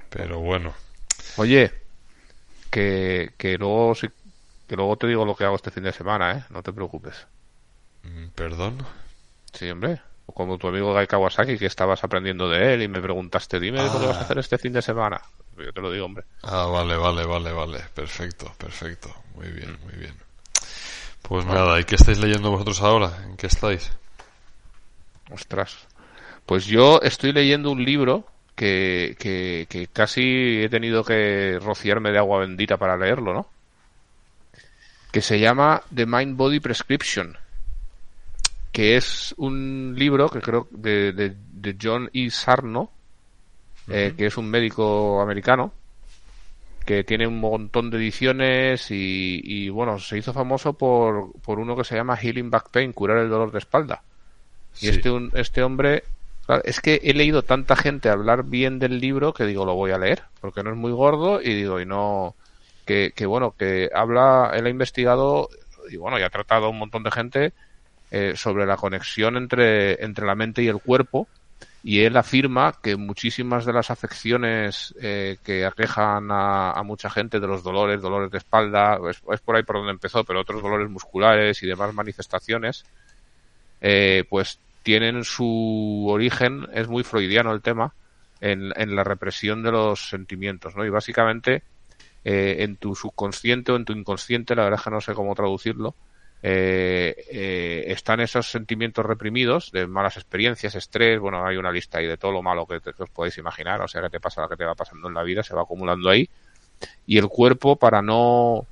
Pero 0.08 0.38
bueno. 0.38 0.72
Oye, 1.36 1.72
que, 2.70 3.32
que 3.38 3.58
luego 3.58 3.94
sí- 3.94 4.08
que 4.68 4.76
luego 4.76 4.96
te 4.96 5.06
digo 5.06 5.24
lo 5.24 5.36
que 5.36 5.44
hago 5.44 5.56
este 5.56 5.70
fin 5.70 5.84
de 5.84 5.92
semana, 5.92 6.32
¿eh? 6.38 6.44
No 6.50 6.62
te 6.62 6.72
preocupes. 6.72 7.26
Mm, 8.02 8.28
Perdón. 8.34 8.78
Sí, 9.52 9.68
hombre. 9.70 10.00
O 10.26 10.32
Como 10.32 10.58
tu 10.58 10.66
amigo 10.68 10.92
Gai 10.92 11.06
Kawasaki, 11.06 11.56
que 11.58 11.66
estabas 11.66 12.02
aprendiendo 12.02 12.48
de 12.48 12.74
él 12.74 12.82
y 12.82 12.88
me 12.88 13.00
preguntaste, 13.00 13.60
dime 13.60 13.88
lo 13.88 13.98
que 14.00 14.06
vas 14.06 14.18
a 14.18 14.22
hacer 14.22 14.38
este 14.38 14.58
fin 14.58 14.72
de 14.72 14.82
semana. 14.82 15.20
Yo 15.56 15.72
te 15.72 15.80
lo 15.80 15.90
digo, 15.92 16.04
hombre. 16.04 16.24
Ah, 16.42 16.66
vale, 16.66 16.96
vale, 16.96 17.24
vale, 17.24 17.52
vale. 17.52 17.80
Perfecto, 17.94 18.52
perfecto. 18.58 19.14
Muy 19.34 19.48
bien, 19.48 19.78
muy 19.84 19.94
bien. 19.94 20.14
Pues 21.22 21.44
nada, 21.46 21.80
¿y 21.80 21.84
qué 21.84 21.94
estáis 21.94 22.18
leyendo 22.18 22.50
vosotros 22.50 22.82
ahora? 22.82 23.22
¿En 23.24 23.36
qué 23.36 23.46
estáis? 23.46 23.90
Ostras. 25.30 25.86
Pues 26.44 26.66
yo 26.66 27.00
estoy 27.02 27.32
leyendo 27.32 27.70
un 27.70 27.84
libro 27.84 28.26
que, 28.56 29.14
que, 29.18 29.66
que 29.68 29.86
casi 29.88 30.62
he 30.64 30.68
tenido 30.68 31.04
que 31.04 31.58
rociarme 31.62 32.10
de 32.10 32.18
agua 32.18 32.40
bendita 32.40 32.76
para 32.78 32.96
leerlo, 32.96 33.32
¿no? 33.32 33.48
Que 35.12 35.20
se 35.20 35.38
llama 35.38 35.82
The 35.94 36.06
Mind 36.06 36.36
Body 36.36 36.58
Prescription. 36.60 37.36
Que 38.72 38.96
es 38.96 39.34
un 39.38 39.94
libro 39.96 40.28
que 40.28 40.40
creo 40.40 40.68
de, 40.70 41.12
de, 41.12 41.34
de 41.52 41.76
John 41.80 42.10
E. 42.12 42.30
Sarno, 42.30 42.90
eh, 43.88 44.12
que 44.16 44.26
es 44.26 44.36
un 44.36 44.50
médico 44.50 45.20
americano, 45.22 45.72
que 46.84 47.02
tiene 47.04 47.26
un 47.26 47.40
montón 47.40 47.90
de 47.90 47.96
ediciones 47.96 48.90
y, 48.90 49.40
y, 49.42 49.68
bueno, 49.70 49.98
se 49.98 50.18
hizo 50.18 50.32
famoso 50.34 50.74
por, 50.74 51.32
por 51.40 51.58
uno 51.58 51.74
que 51.76 51.84
se 51.84 51.96
llama 51.96 52.16
Healing 52.16 52.50
Back 52.50 52.70
Pain, 52.70 52.92
curar 52.92 53.18
el 53.18 53.30
dolor 53.30 53.50
de 53.50 53.58
espalda. 53.58 54.02
Y 54.76 54.78
Sí. 54.80 54.88
este, 54.88 55.10
un- 55.10 55.30
este 55.34 55.62
hombre, 55.62 56.04
claro, 56.46 56.62
es 56.64 56.80
que 56.80 57.00
he 57.02 57.12
leído 57.14 57.42
tanta 57.42 57.76
gente 57.76 58.08
hablar 58.08 58.44
bien 58.44 58.78
del 58.78 59.00
libro 59.00 59.34
que 59.34 59.44
digo, 59.44 59.64
lo 59.64 59.74
voy 59.74 59.90
a 59.90 59.98
leer, 59.98 60.22
porque 60.40 60.62
no 60.62 60.70
es 60.70 60.76
muy 60.76 60.92
gordo 60.92 61.40
y 61.42 61.54
digo, 61.54 61.80
y 61.80 61.86
no, 61.86 62.34
que, 62.84 63.12
que 63.14 63.26
bueno, 63.26 63.54
que 63.58 63.90
habla, 63.94 64.52
él 64.54 64.66
ha 64.66 64.70
investigado 64.70 65.48
y 65.90 65.96
bueno, 65.96 66.18
y 66.18 66.22
ha 66.22 66.30
tratado 66.30 66.66
a 66.66 66.70
un 66.70 66.78
montón 66.78 67.02
de 67.02 67.10
gente 67.10 67.52
eh, 68.10 68.34
sobre 68.36 68.66
la 68.66 68.76
conexión 68.76 69.36
entre, 69.36 70.02
entre 70.04 70.26
la 70.26 70.34
mente 70.34 70.62
y 70.62 70.68
el 70.68 70.80
cuerpo 70.80 71.28
y 71.86 72.00
él 72.00 72.16
afirma 72.16 72.74
que 72.82 72.96
muchísimas 72.96 73.64
de 73.64 73.72
las 73.72 73.92
afecciones 73.92 74.92
eh, 75.00 75.36
que 75.44 75.64
aquejan 75.64 76.32
a, 76.32 76.72
a 76.72 76.82
mucha 76.82 77.08
gente 77.08 77.38
de 77.38 77.46
los 77.46 77.62
dolores, 77.62 78.02
dolores 78.02 78.28
de 78.32 78.38
espalda, 78.38 78.98
es, 79.08 79.22
es 79.30 79.40
por 79.40 79.54
ahí 79.54 79.62
por 79.62 79.76
donde 79.76 79.92
empezó, 79.92 80.24
pero 80.24 80.40
otros 80.40 80.60
dolores 80.60 80.90
musculares 80.90 81.62
y 81.62 81.66
demás 81.68 81.94
manifestaciones, 81.94 82.84
eh, 83.80 84.24
pues 84.28 84.58
tienen 84.86 85.24
su 85.24 86.06
origen, 86.08 86.68
es 86.72 86.86
muy 86.86 87.02
freudiano 87.02 87.52
el 87.52 87.60
tema, 87.60 87.92
en, 88.40 88.94
la 88.94 89.02
represión 89.02 89.64
de 89.64 89.72
los 89.72 90.08
sentimientos, 90.08 90.76
¿no? 90.76 90.84
Y 90.84 90.90
básicamente 90.90 91.64
eh, 92.24 92.58
en 92.60 92.76
tu 92.76 92.94
subconsciente 92.94 93.72
o 93.72 93.76
en 93.76 93.84
tu 93.84 93.92
inconsciente, 93.92 94.54
la 94.54 94.62
verdad 94.62 94.78
es 94.78 94.84
que 94.84 94.90
no 94.92 95.00
sé 95.00 95.12
cómo 95.12 95.34
traducirlo, 95.34 95.96
eh, 96.40 97.16
eh, 97.32 97.84
están 97.88 98.20
esos 98.20 98.48
sentimientos 98.48 99.04
reprimidos 99.04 99.72
de 99.72 99.88
malas 99.88 100.18
experiencias, 100.18 100.76
estrés, 100.76 101.18
bueno, 101.18 101.44
hay 101.44 101.56
una 101.56 101.72
lista 101.72 101.98
ahí 101.98 102.06
de 102.06 102.16
todo 102.16 102.30
lo 102.30 102.42
malo 102.42 102.64
que, 102.64 102.78
te- 102.78 102.90
os 102.96 103.10
podéis 103.10 103.38
imaginar, 103.38 103.82
o 103.82 103.88
sea, 103.88 104.02
que 104.02 104.10
te 104.10 104.20
pasa 104.20 104.42
lo 104.42 104.48
que 104.48 104.56
te 104.56 104.64
va 104.64 104.76
pasando 104.76 105.08
en 105.08 105.14
la 105.14 105.24
vida, 105.24 105.42
se 105.42 105.56
va 105.56 105.62
acumulando 105.62 106.08
ahí, 106.08 106.30
y 107.08 107.18
el 107.18 107.26
cuerpo 107.26 107.74
para 107.74 108.02
no 108.02 108.68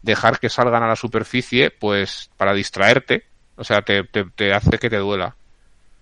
dejar 0.00 0.40
que 0.40 0.48
salgan 0.48 0.82
a 0.82 0.88
la 0.88 0.96
superficie, 0.96 1.70
pues 1.70 2.30
para 2.38 2.54
distraerte, 2.54 3.24
o 3.56 3.64
sea, 3.64 3.82
te, 3.82 4.04
te 4.04 4.54
hace 4.54 4.78
que 4.78 4.88
te 4.88 4.96
duela, 4.96 5.36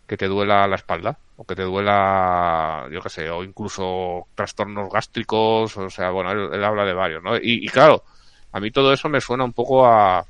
que 0.06 0.16
te 0.16 0.26
duela 0.28 0.66
la 0.68 0.76
espalda, 0.76 1.18
o 1.36 1.44
que 1.44 1.54
te 1.56 1.62
duela, 1.62 2.88
yo 2.92 3.00
qué 3.02 3.08
sé, 3.10 3.30
o 3.30 3.42
incluso 3.44 4.28
trastornos 4.34 4.90
gástricos, 4.92 5.76
o 5.76 5.90
sea, 5.90 6.10
bueno, 6.10 6.32
él, 6.32 6.50
él 6.54 6.64
habla 6.64 6.84
de 6.84 6.94
varios, 6.94 7.22
¿no? 7.22 7.36
Y, 7.36 7.66
claro, 7.68 8.04
a 8.52 8.60
mí 8.60 8.70
todo 8.70 8.92
eso 8.92 9.08
me 9.08 9.20
suena 9.20 9.44
un 9.44 9.52
poco 9.52 9.86
a, 9.86 10.26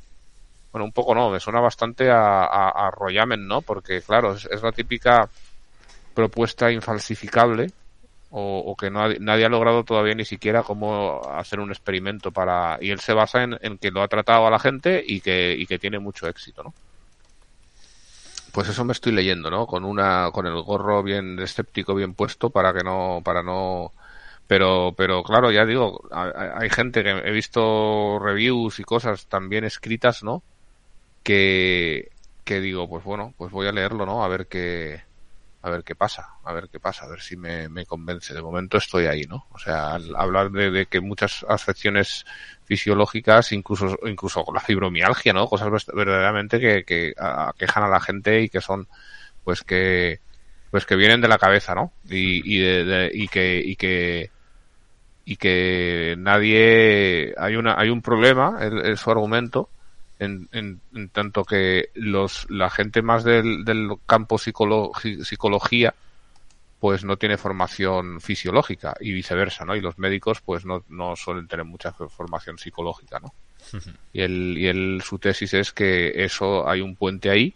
bueno, 0.72 0.84
un 0.86 0.92
poco 0.92 1.14
no, 1.14 1.30
me 1.30 1.40
suena 1.40 1.60
bastante 1.60 2.10
a, 2.10 2.44
a, 2.44 2.88
a 2.88 2.90
Royamen, 2.90 3.46
¿no? 3.46 3.62
Porque, 3.62 4.02
claro, 4.02 4.34
es, 4.34 4.48
la 4.62 4.72
típica 4.72 5.30
propuesta 6.14 6.70
infalsificable 6.72 7.72
o, 8.30 8.60
o 8.66 8.76
que 8.76 8.90
no 8.90 9.02
ha- 9.02 9.14
nadie 9.20 9.46
ha 9.46 9.48
logrado 9.50 9.84
todavía 9.84 10.14
ni 10.14 10.24
siquiera 10.24 10.62
cómo 10.64 11.22
hacer 11.30 11.60
un 11.60 11.70
experimento 11.70 12.32
para... 12.32 12.78
Y 12.80 12.90
él 12.90 13.00
se 13.00 13.14
basa 13.14 13.44
en, 13.44 13.56
en 13.62 13.78
que 13.78 13.90
lo 13.90 14.02
ha 14.02 14.08
tratado 14.08 14.46
a 14.46 14.50
la 14.50 14.58
gente 14.60 15.02
y 15.06 15.20
que, 15.22 15.54
y 15.58 15.66
que 15.66 15.78
tiene 15.78 15.98
mucho 16.00 16.28
éxito, 16.28 16.62
¿no? 16.64 16.74
Pues 18.56 18.70
eso 18.70 18.86
me 18.86 18.92
estoy 18.94 19.12
leyendo, 19.12 19.50
¿no? 19.50 19.66
Con 19.66 19.84
una, 19.84 20.30
con 20.32 20.46
el 20.46 20.62
gorro 20.62 21.02
bien 21.02 21.38
escéptico, 21.40 21.94
bien 21.94 22.14
puesto 22.14 22.48
para 22.48 22.72
que 22.72 22.82
no, 22.82 23.20
para 23.22 23.42
no, 23.42 23.92
pero, 24.46 24.94
pero 24.96 25.22
claro, 25.22 25.50
ya 25.52 25.66
digo, 25.66 26.08
hay, 26.10 26.70
gente 26.70 27.04
que 27.04 27.10
he 27.10 27.32
visto 27.32 28.18
reviews 28.18 28.80
y 28.80 28.84
cosas 28.84 29.26
también 29.26 29.64
escritas, 29.64 30.22
¿no? 30.22 30.42
Que, 31.22 32.10
que 32.44 32.60
digo, 32.62 32.88
pues 32.88 33.04
bueno, 33.04 33.34
pues 33.36 33.52
voy 33.52 33.66
a 33.66 33.72
leerlo, 33.72 34.06
¿no? 34.06 34.24
A 34.24 34.28
ver 34.28 34.46
qué, 34.46 35.02
a 35.66 35.70
ver 35.70 35.84
qué 35.84 35.94
pasa, 35.94 36.28
a 36.44 36.52
ver 36.52 36.68
qué 36.70 36.80
pasa, 36.80 37.04
a 37.06 37.08
ver 37.08 37.20
si 37.20 37.36
me, 37.36 37.68
me 37.68 37.86
convence. 37.86 38.34
De 38.34 38.42
momento 38.42 38.78
estoy 38.78 39.06
ahí, 39.06 39.22
¿no? 39.24 39.46
O 39.50 39.58
sea, 39.58 39.94
al 39.94 40.14
hablar 40.16 40.50
de, 40.50 40.70
de 40.70 40.86
que 40.86 41.00
muchas 41.00 41.44
afecciones 41.48 42.24
fisiológicas, 42.64 43.52
incluso, 43.52 43.98
incluso 44.06 44.44
con 44.44 44.54
la 44.54 44.60
fibromialgia, 44.60 45.32
¿no? 45.32 45.46
Cosas 45.46 45.68
verd- 45.68 45.94
verdaderamente 45.94 46.60
que, 46.60 46.84
que 46.84 47.14
aquejan 47.18 47.84
a 47.84 47.88
la 47.88 48.00
gente 48.00 48.42
y 48.42 48.48
que 48.48 48.60
son, 48.60 48.88
pues 49.44 49.62
que, 49.64 50.20
pues 50.70 50.86
que 50.86 50.96
vienen 50.96 51.20
de 51.20 51.28
la 51.28 51.38
cabeza, 51.38 51.74
¿no? 51.74 51.94
Y, 52.04 52.56
y, 52.56 52.60
de- 52.60 53.10
y 53.14 53.28
que, 53.28 53.60
y 53.64 53.76
que, 53.76 54.32
y 55.24 55.36
que 55.36 56.14
nadie, 56.18 57.34
hay 57.36 57.56
una, 57.56 57.78
hay 57.78 57.90
un 57.90 58.02
problema, 58.02 58.58
es 58.84 59.00
su 59.00 59.10
argumento, 59.10 59.70
en, 60.18 60.48
en, 60.52 60.80
en 60.94 61.08
tanto 61.10 61.44
que 61.44 61.90
los, 61.94 62.46
la 62.50 62.70
gente 62.70 63.02
más 63.02 63.24
del, 63.24 63.64
del 63.64 63.90
campo 64.06 64.36
psicolo- 64.38 64.92
psicología, 65.24 65.94
pues 66.80 67.04
no 67.04 67.16
tiene 67.16 67.38
formación 67.38 68.20
fisiológica 68.20 68.94
y 69.00 69.12
viceversa, 69.12 69.64
¿no? 69.64 69.74
Y 69.76 69.80
los 69.80 69.98
médicos, 69.98 70.40
pues 70.44 70.64
no, 70.66 70.84
no 70.88 71.16
suelen 71.16 71.48
tener 71.48 71.64
mucha 71.64 71.92
formación 71.92 72.58
psicológica, 72.58 73.18
¿no? 73.20 73.34
Y, 74.12 74.22
el, 74.22 74.56
y 74.58 74.66
el, 74.66 75.02
su 75.02 75.18
tesis 75.18 75.54
es 75.54 75.72
que 75.72 76.24
eso 76.24 76.68
hay 76.68 76.80
un 76.80 76.96
puente 76.96 77.30
ahí 77.30 77.54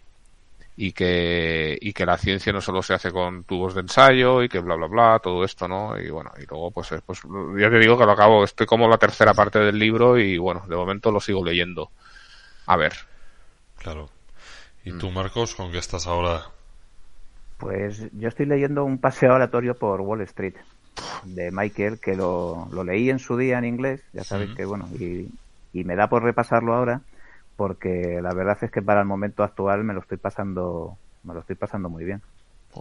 y 0.77 0.93
que, 0.93 1.77
y 1.81 1.93
que 1.93 2.07
la 2.07 2.17
ciencia 2.17 2.53
no 2.53 2.61
solo 2.61 2.83
se 2.83 2.95
hace 2.95 3.13
con 3.13 3.45
tubos 3.45 3.75
de 3.75 3.83
ensayo 3.83 4.43
y 4.43 4.49
que 4.49 4.61
bla, 4.61 4.77
bla, 4.77 4.87
bla, 4.87 5.21
todo 5.23 5.45
esto, 5.45 5.69
¿no? 5.69 5.99
Y 6.01 6.11
bueno, 6.11 6.31
y 6.39 6.47
luego 6.47 6.71
pues, 6.71 6.89
pues 7.05 7.21
ya 7.59 7.71
te 7.71 7.79
digo 7.79 7.99
que 7.99 8.07
lo 8.07 8.13
acabo, 8.13 8.45
estoy 8.45 8.67
como 8.67 8.89
la 8.89 8.99
tercera 8.99 9.35
parte 9.35 9.59
del 9.59 9.79
libro 9.79 10.19
y 10.19 10.39
bueno, 10.39 10.65
de 10.69 10.77
momento 10.77 11.11
lo 11.11 11.21
sigo 11.21 11.45
leyendo. 11.45 11.91
A 12.67 12.77
ver. 12.77 12.93
Claro. 13.79 14.09
¿Y 14.85 14.93
tú, 14.93 15.11
Marcos, 15.11 15.55
con 15.55 15.73
qué 15.73 15.79
estás 15.79 16.07
ahora? 16.07 16.43
Pues 17.59 18.11
yo 18.13 18.29
estoy 18.29 18.47
leyendo 18.47 18.85
un 18.85 18.99
paseo 18.99 19.35
aleatorio 19.35 19.79
por 19.79 20.01
Wall 20.01 20.23
Street 20.23 20.55
de 21.23 21.51
Michael, 21.51 22.01
que 22.01 22.15
lo, 22.15 22.69
lo 22.73 22.85
leí 22.85 23.11
en 23.11 23.19
su 23.19 23.37
día 23.37 23.59
en 23.59 23.67
inglés, 23.67 24.03
ya 24.13 24.25
sabéis 24.25 24.55
que 24.55 24.65
bueno, 24.65 24.89
y, 24.99 25.29
y 25.73 25.85
me 25.85 25.97
da 25.97 26.09
por 26.09 26.23
repasarlo 26.23 26.75
ahora 26.75 27.03
porque 27.57 28.21
la 28.23 28.33
verdad 28.33 28.57
es 28.63 28.71
que 28.71 28.81
para 28.81 29.01
el 29.01 29.07
momento 29.07 29.43
actual 29.43 29.85
me 29.85 29.93
lo 29.93 30.01
estoy 30.01 30.17
pasando 30.17 30.99
me 31.23 31.35
lo 31.35 31.41
estoy 31.41 31.57
pasando 31.57 31.91
muy 31.91 32.05
bien 32.05 32.23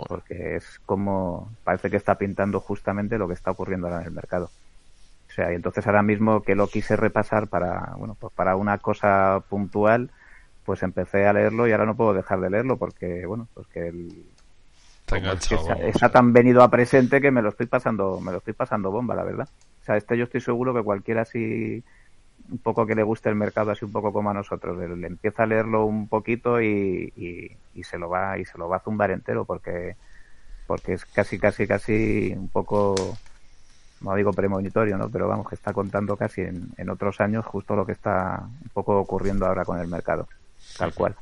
porque 0.07 0.55
es 0.55 0.79
como 0.85 1.51
parece 1.63 1.89
que 1.89 1.97
está 1.97 2.17
pintando 2.17 2.61
justamente 2.61 3.17
lo 3.17 3.27
que 3.27 3.33
está 3.33 3.51
ocurriendo 3.51 3.87
ahora 3.87 4.01
en 4.01 4.07
el 4.07 4.13
mercado 4.13 4.49
sea 5.39 5.51
y 5.51 5.55
entonces 5.55 5.85
ahora 5.87 6.03
mismo 6.03 6.41
que 6.41 6.55
lo 6.55 6.67
quise 6.67 6.95
repasar 6.95 7.47
para 7.47 7.95
bueno 7.97 8.15
pues 8.19 8.33
para 8.33 8.55
una 8.55 8.77
cosa 8.77 9.43
puntual 9.49 10.11
pues 10.65 10.83
empecé 10.83 11.25
a 11.27 11.33
leerlo 11.33 11.67
y 11.67 11.71
ahora 11.71 11.85
no 11.85 11.95
puedo 11.95 12.13
dejar 12.13 12.39
de 12.41 12.49
leerlo 12.49 12.77
porque 12.77 13.25
bueno 13.25 13.47
pues 13.53 13.67
que 13.67 13.87
el 13.87 14.25
está, 15.87 16.09
tan 16.09 16.33
venido 16.33 16.61
a 16.61 16.69
presente 16.69 17.21
que 17.21 17.31
me 17.31 17.41
lo 17.41 17.49
estoy 17.49 17.65
pasando 17.65 18.19
me 18.19 18.31
lo 18.31 18.39
estoy 18.39 18.53
pasando 18.53 18.91
bomba 18.91 19.15
la 19.15 19.23
verdad. 19.23 19.49
O 19.81 19.85
sea 19.85 19.97
este 19.97 20.17
yo 20.17 20.25
estoy 20.25 20.41
seguro 20.41 20.73
que 20.73 20.83
cualquiera 20.83 21.21
así 21.23 21.83
un 22.51 22.57
poco 22.59 22.85
que 22.85 22.95
le 22.95 23.03
guste 23.03 23.29
el 23.29 23.35
mercado 23.35 23.71
así 23.71 23.85
un 23.85 23.91
poco 23.91 24.13
como 24.13 24.29
a 24.29 24.33
nosotros 24.33 24.77
le 24.77 25.07
empieza 25.07 25.43
a 25.43 25.47
leerlo 25.47 25.85
un 25.85 26.07
poquito 26.07 26.61
y, 26.61 27.57
y, 27.73 27.83
se 27.83 27.97
lo 27.97 28.09
va 28.09 28.37
y 28.37 28.45
se 28.45 28.57
lo 28.57 28.67
va 28.67 28.77
a 28.77 28.81
zumbar 28.81 29.11
entero 29.11 29.45
porque 29.45 29.95
porque 30.67 30.93
es 30.93 31.05
casi 31.05 31.39
casi 31.39 31.65
casi 31.65 32.33
un 32.35 32.49
poco 32.49 32.93
no 34.01 34.15
digo 34.15 34.31
premonitorio 34.31 34.97
no 34.97 35.09
pero 35.09 35.27
vamos 35.27 35.47
que 35.47 35.55
está 35.55 35.73
contando 35.73 36.15
casi 36.17 36.41
en, 36.41 36.69
en 36.77 36.89
otros 36.89 37.19
años 37.21 37.45
justo 37.45 37.75
lo 37.75 37.85
que 37.85 37.91
está 37.93 38.43
un 38.43 38.69
poco 38.73 38.99
ocurriendo 38.99 39.45
ahora 39.45 39.65
con 39.65 39.79
el 39.79 39.87
mercado 39.87 40.27
tal 40.77 40.93
cual 40.93 41.15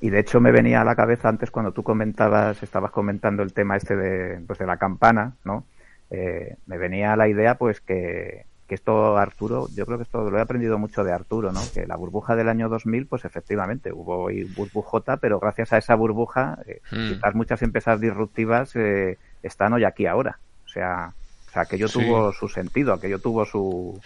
y 0.00 0.10
de 0.10 0.18
hecho 0.18 0.40
me 0.40 0.50
venía 0.50 0.80
a 0.80 0.84
la 0.84 0.96
cabeza 0.96 1.28
antes 1.28 1.50
cuando 1.50 1.72
tú 1.72 1.82
comentabas 1.82 2.62
estabas 2.62 2.90
comentando 2.90 3.42
el 3.42 3.52
tema 3.52 3.76
este 3.76 3.96
de 3.96 4.40
pues 4.46 4.58
de 4.58 4.66
la 4.66 4.76
campana 4.76 5.34
no 5.44 5.64
eh, 6.10 6.56
me 6.66 6.78
venía 6.78 7.16
la 7.16 7.28
idea 7.28 7.56
pues 7.56 7.80
que 7.80 8.44
que 8.72 8.76
esto 8.76 9.18
Arturo, 9.18 9.68
yo 9.74 9.84
creo 9.84 9.98
que 9.98 10.04
esto 10.04 10.30
lo 10.30 10.38
he 10.38 10.40
aprendido 10.40 10.78
mucho 10.78 11.04
de 11.04 11.12
Arturo, 11.12 11.52
¿no? 11.52 11.60
Que 11.74 11.86
la 11.86 11.94
burbuja 11.94 12.36
del 12.36 12.48
año 12.48 12.70
2000, 12.70 13.06
pues 13.06 13.26
efectivamente 13.26 13.92
hubo 13.92 14.30
burbujota, 14.56 15.18
pero 15.18 15.38
gracias 15.38 15.74
a 15.74 15.76
esa 15.76 15.94
burbuja, 15.94 16.58
eh, 16.66 16.80
hmm. 16.90 17.36
muchas 17.36 17.60
empresas 17.60 18.00
disruptivas 18.00 18.74
eh, 18.76 19.18
están 19.42 19.74
hoy 19.74 19.84
aquí 19.84 20.06
ahora. 20.06 20.38
O 20.72 20.74
sea, 20.74 21.12
o 21.48 21.50
sea 21.52 21.62
aquello 21.62 21.86
tuvo 21.86 22.32
su 22.32 22.48
sentido, 22.48 22.94
aquello 22.94 23.18
tuvo 23.18 23.44
su, 23.44 24.00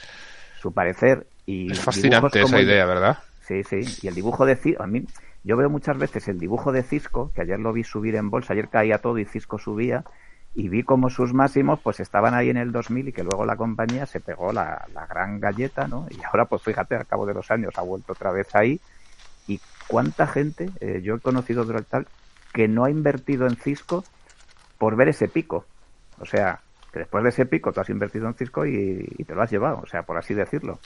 su 0.61 0.73
parecer. 0.73 1.27
Y 1.47 1.71
es 1.71 1.81
fascinante 1.81 2.41
esa 2.41 2.61
idea, 2.61 2.85
¿verdad? 2.87 3.19
Sí, 3.47 3.63
sí. 3.63 3.81
Y 4.03 4.09
el 4.09 4.17
dibujo 4.17 4.45
de 4.45 4.57
Cisco, 4.57 4.83
a 4.83 4.89
mí, 4.89 5.07
yo 5.45 5.57
veo 5.57 5.71
muchas 5.71 5.97
veces 5.97 6.27
el 6.27 6.41
dibujo 6.41 6.73
de 6.73 6.83
Cisco, 6.83 7.31
que 7.33 7.43
ayer 7.43 7.61
lo 7.61 7.73
vi 7.73 7.85
subir 7.85 8.17
en 8.17 8.31
bolsa, 8.31 8.53
ayer 8.53 8.69
caía 8.69 8.99
todo 8.99 9.19
y 9.19 9.25
Cisco 9.25 9.59
subía, 9.59 10.03
y 10.57 10.69
vi 10.69 10.83
como 10.83 11.09
sus 11.09 11.33
máximos 11.35 11.79
pues 11.81 12.01
estaban 12.01 12.35
ahí 12.35 12.51
en 12.51 12.57
el 12.57 12.73
2000 12.73 13.09
y 13.09 13.13
que 13.13 13.23
luego 13.23 13.45
la 13.45 13.57
compañía 13.57 14.07
se 14.07 14.21
pegó 14.21 14.53
la, 14.53 14.87
gran 15.09 15.39
galleta, 15.39 15.87
¿no? 15.87 16.09
Y 16.11 16.19
ahora 16.25 16.47
pues 16.47 16.63
fíjate, 16.63 16.97
al 16.97 17.07
cabo 17.07 17.27
de 17.27 17.35
los 17.35 17.51
años 17.51 17.75
ha 17.77 17.83
vuelto 17.83 18.15
otra 18.15 18.33
vez 18.33 18.49
ahí 18.55 18.81
y 19.47 19.61
cuánta 19.87 20.27
gente 20.27 20.71
eh, 20.81 21.01
yo 21.03 21.15
he 21.15 21.21
conocido 21.21 21.65
tal 21.85 22.07
que 22.53 22.69
no 22.69 22.85
ha 22.85 22.91
invertido 22.91 23.47
en 23.47 23.57
Cisco 23.57 24.03
por 24.79 24.97
ver 24.97 25.09
ese 25.09 25.29
pico. 25.29 25.67
O 26.21 26.25
sea, 26.25 26.61
que 26.93 27.01
después 27.01 27.23
de 27.25 27.31
ese 27.31 27.47
pico 27.47 27.73
tú 27.73 27.81
has 27.81 27.91
invertido 27.91 28.27
en 28.27 28.35
Cisco 28.35 28.67
y, 28.67 29.05
te 29.27 29.35
lo 29.35 29.43
has 29.43 29.51
llevado, 29.51 29.81
o 29.83 29.87
sea, 29.87 30.03
por 30.03 30.17
así 30.17 30.35
decirlo. 30.35 30.79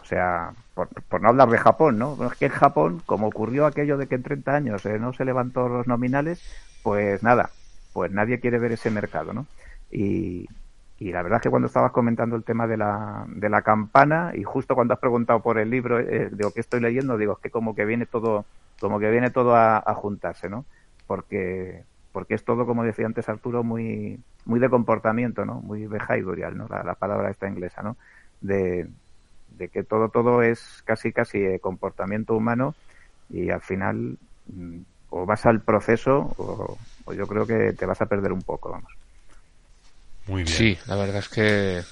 O 0.00 0.04
sea, 0.04 0.52
por, 0.74 1.20
no 1.20 1.28
hablar 1.28 1.50
de 1.50 1.58
Japón, 1.58 1.98
¿no? 1.98 2.16
Es 2.26 2.38
que 2.38 2.46
en 2.46 2.52
Japón, 2.52 3.02
como 3.04 3.26
ocurrió 3.26 3.66
aquello 3.66 3.98
de 3.98 4.06
que 4.06 4.14
en 4.14 4.22
30 4.22 4.54
años 4.54 4.86
eh, 4.86 4.98
no 4.98 5.12
se 5.12 5.24
levantó 5.24 5.68
los 5.68 5.86
nominales, 5.86 6.42
pues 6.82 7.22
nada, 7.22 7.50
pues 7.92 8.10
nadie 8.12 8.40
quiere 8.40 8.58
ver 8.58 8.72
ese 8.72 8.90
mercado, 8.90 9.32
¿no? 9.32 9.46
Y, 9.90 10.48
la 11.00 11.22
verdad 11.22 11.36
es 11.36 11.42
que 11.42 11.50
cuando 11.50 11.66
estabas 11.66 11.92
comentando 11.92 12.34
el 12.36 12.42
tema 12.42 12.66
de 12.66 12.76
la, 12.76 13.24
de 13.28 13.48
la 13.48 13.62
campana 13.62 14.32
y 14.34 14.42
justo 14.42 14.74
cuando 14.74 14.94
has 14.94 15.00
preguntado 15.00 15.40
por 15.40 15.58
el 15.58 15.70
libro, 15.70 16.00
eh, 16.00 16.28
de 16.30 16.42
lo 16.42 16.50
que 16.50 16.60
estoy 16.60 16.80
leyendo, 16.80 17.16
digo, 17.16 17.34
es 17.34 17.38
que 17.38 17.50
como 17.50 17.74
que 17.74 17.84
viene 17.84 18.06
todo, 18.06 18.44
como 18.80 18.98
que 18.98 19.10
viene 19.10 19.30
todo 19.30 19.54
a, 19.54 19.80
juntarse, 19.94 20.48
¿no? 20.48 20.64
Porque, 21.06 21.84
porque 22.18 22.34
es 22.34 22.44
todo, 22.44 22.66
como 22.66 22.82
decía 22.82 23.06
antes 23.06 23.28
Arturo, 23.28 23.62
muy, 23.62 24.18
muy 24.44 24.58
de 24.58 24.68
comportamiento, 24.68 25.44
¿no? 25.44 25.60
Muy 25.60 25.86
behavioral, 25.86 26.58
¿no? 26.58 26.66
La, 26.66 26.94
palabra 26.94 27.30
esta 27.30 27.46
inglesa, 27.46 27.80
¿no? 27.80 27.96
De, 28.40 28.88
de 29.56 29.68
que 29.68 29.84
todo, 29.84 30.08
todo 30.08 30.42
es 30.42 30.82
casi, 30.84 31.12
casi 31.12 31.38
eh, 31.38 31.60
comportamiento 31.60 32.34
humano 32.34 32.74
y 33.30 33.50
al 33.50 33.60
final 33.60 34.18
mm, 34.48 34.78
o 35.10 35.26
vas 35.26 35.46
al 35.46 35.60
proceso 35.60 36.34
o, 36.38 36.76
yo 37.12 37.24
creo 37.28 37.46
que 37.46 37.72
te 37.74 37.86
vas 37.86 38.02
a 38.02 38.06
perder 38.06 38.32
un 38.32 38.42
poco, 38.42 38.72
vamos. 38.72 38.92
Muy 40.26 40.42
bien. 40.42 40.56
Sí, 40.56 40.78
la 40.88 40.96
verdad 40.96 41.18
es 41.18 41.28
que 41.28 41.82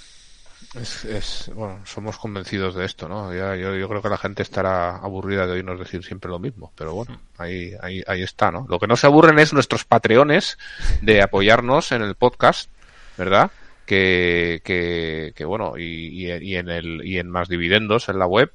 es, 0.75 1.51
bueno, 1.55 1.81
somos 1.85 2.19
convencidos 2.19 2.75
de 2.75 2.85
esto, 2.85 3.09
¿no? 3.09 3.33
Ya, 3.35 3.57
yo, 3.57 3.75
yo, 3.75 3.89
creo 3.89 4.03
que 4.03 4.09
la 4.09 4.19
gente 4.19 4.43
estará 4.43 4.97
aburrida 4.97 5.47
de 5.47 5.53
oírnos 5.53 5.79
decir 5.79 6.05
siempre 6.05 6.31
lo 6.31 6.39
mismo, 6.39 6.73
pero 6.77 6.95
bueno, 6.95 7.21
ahí, 7.39 7.73
ahí, 7.81 8.03
ahí 8.07 8.23
está, 8.23 8.51
¿no? 8.51 8.67
Lo 8.69 8.79
que 8.79 8.87
no 8.87 8.97
se 8.97 9.07
aburren 9.07 9.39
es 9.39 9.53
nuestros 9.53 9.85
patreones 9.85 10.59
de 11.01 11.23
apoyarnos 11.23 11.93
en 11.93 12.03
el 12.03 12.15
podcast, 12.15 12.71
¿verdad? 13.17 13.51
Que, 13.87 14.61
que, 14.65 15.33
que 15.35 15.45
bueno, 15.45 15.79
y, 15.79 16.27
y, 16.27 16.57
en 16.57 16.69
el, 16.69 17.07
y 17.07 17.19
en 17.19 17.31
más 17.31 17.49
dividendos 17.49 18.09
en 18.09 18.19
la 18.19 18.27
web, 18.27 18.53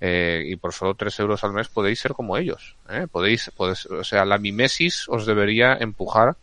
eh, 0.00 0.44
y 0.48 0.56
por 0.56 0.72
solo 0.72 0.94
3 0.94 1.20
euros 1.20 1.44
al 1.44 1.52
mes 1.52 1.68
podéis 1.68 2.00
ser 2.00 2.12
como 2.12 2.36
ellos. 2.36 2.76
¿eh? 2.90 3.06
Podéis, 3.10 3.52
podéis, 3.56 3.86
o 3.86 4.02
sea, 4.02 4.24
la 4.24 4.38
mimesis 4.38 5.08
os 5.08 5.26
debería 5.26 5.74
empujar 5.74 6.36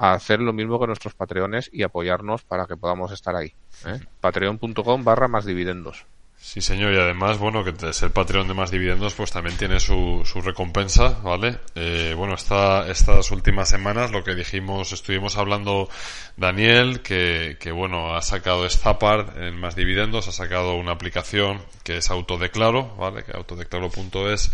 a 0.00 0.14
hacer 0.14 0.40
lo 0.40 0.54
mismo 0.54 0.80
que 0.80 0.86
nuestros 0.86 1.14
patreones 1.14 1.68
y 1.70 1.82
apoyarnos 1.82 2.42
para 2.42 2.66
que 2.66 2.74
podamos 2.74 3.12
estar 3.12 3.36
ahí. 3.36 3.52
¿eh? 3.84 4.00
Patreon.com 4.22 5.04
barra 5.04 5.28
más 5.28 5.44
dividendos. 5.44 6.06
Sí, 6.42 6.62
señor, 6.62 6.94
y 6.94 6.98
además, 6.98 7.36
bueno, 7.36 7.62
que 7.62 7.92
ser 7.92 8.12
Patreon 8.12 8.48
de 8.48 8.54
más 8.54 8.70
dividendos, 8.70 9.12
pues 9.12 9.30
también 9.30 9.58
tiene 9.58 9.78
su, 9.78 10.22
su 10.24 10.40
recompensa, 10.40 11.20
¿vale? 11.22 11.58
Eh, 11.74 12.14
bueno, 12.16 12.34
esta, 12.34 12.88
estas 12.88 13.30
últimas 13.30 13.68
semanas, 13.68 14.10
lo 14.10 14.24
que 14.24 14.34
dijimos, 14.34 14.90
estuvimos 14.92 15.36
hablando 15.36 15.90
Daniel, 16.38 17.02
que, 17.02 17.58
que 17.60 17.70
bueno, 17.70 18.16
ha 18.16 18.22
sacado 18.22 18.68
Stapard 18.68 19.36
en 19.40 19.60
más 19.60 19.76
dividendos, 19.76 20.28
ha 20.28 20.32
sacado 20.32 20.76
una 20.76 20.92
aplicación 20.92 21.60
que 21.84 21.98
es 21.98 22.10
Autodeclaro, 22.10 22.96
¿vale? 22.96 23.22
Que 23.22 23.36
autodeclaro.es, 23.36 24.50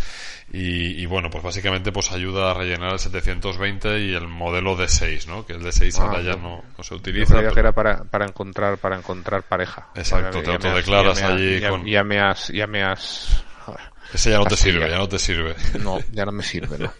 y, 0.52 1.02
y, 1.02 1.06
bueno, 1.06 1.28
pues 1.28 1.42
básicamente 1.42 1.90
pues 1.90 2.12
ayuda 2.12 2.50
a 2.52 2.54
rellenar 2.54 2.92
el 2.92 2.98
720 2.98 3.98
y 4.00 4.14
el 4.14 4.28
modelo 4.28 4.76
D6, 4.76 5.26
¿no? 5.26 5.44
Que 5.44 5.54
el 5.54 5.60
D6 5.60 5.98
ahora 5.98 6.22
ya 6.22 6.36
no, 6.36 6.62
no, 6.76 6.84
se 6.84 6.94
utiliza. 6.94 7.42
Yo 7.42 7.52
que 7.52 7.60
era 7.60 7.72
para, 7.72 8.04
para 8.04 8.26
encontrar, 8.26 8.78
para 8.78 8.96
encontrar 8.96 9.42
pareja. 9.42 9.88
Exacto, 9.96 10.42
te 10.42 10.52
autodeclaras 10.52 11.20
allí 11.22 11.60
con 11.62 11.75
ya 11.84 12.04
me 12.04 12.20
has, 12.20 12.48
ya 12.48 12.66
me 12.66 12.82
has. 12.82 13.44
Ese 14.12 14.30
ya 14.30 14.38
no 14.38 14.44
te 14.44 14.56
sirve, 14.56 14.88
ya 14.88 14.98
no 14.98 15.08
te 15.08 15.18
sirve. 15.18 15.54
No, 15.80 15.98
ya 16.12 16.24
no 16.24 16.32
me 16.32 16.42
sirve, 16.42 16.78
¿no? 16.78 16.92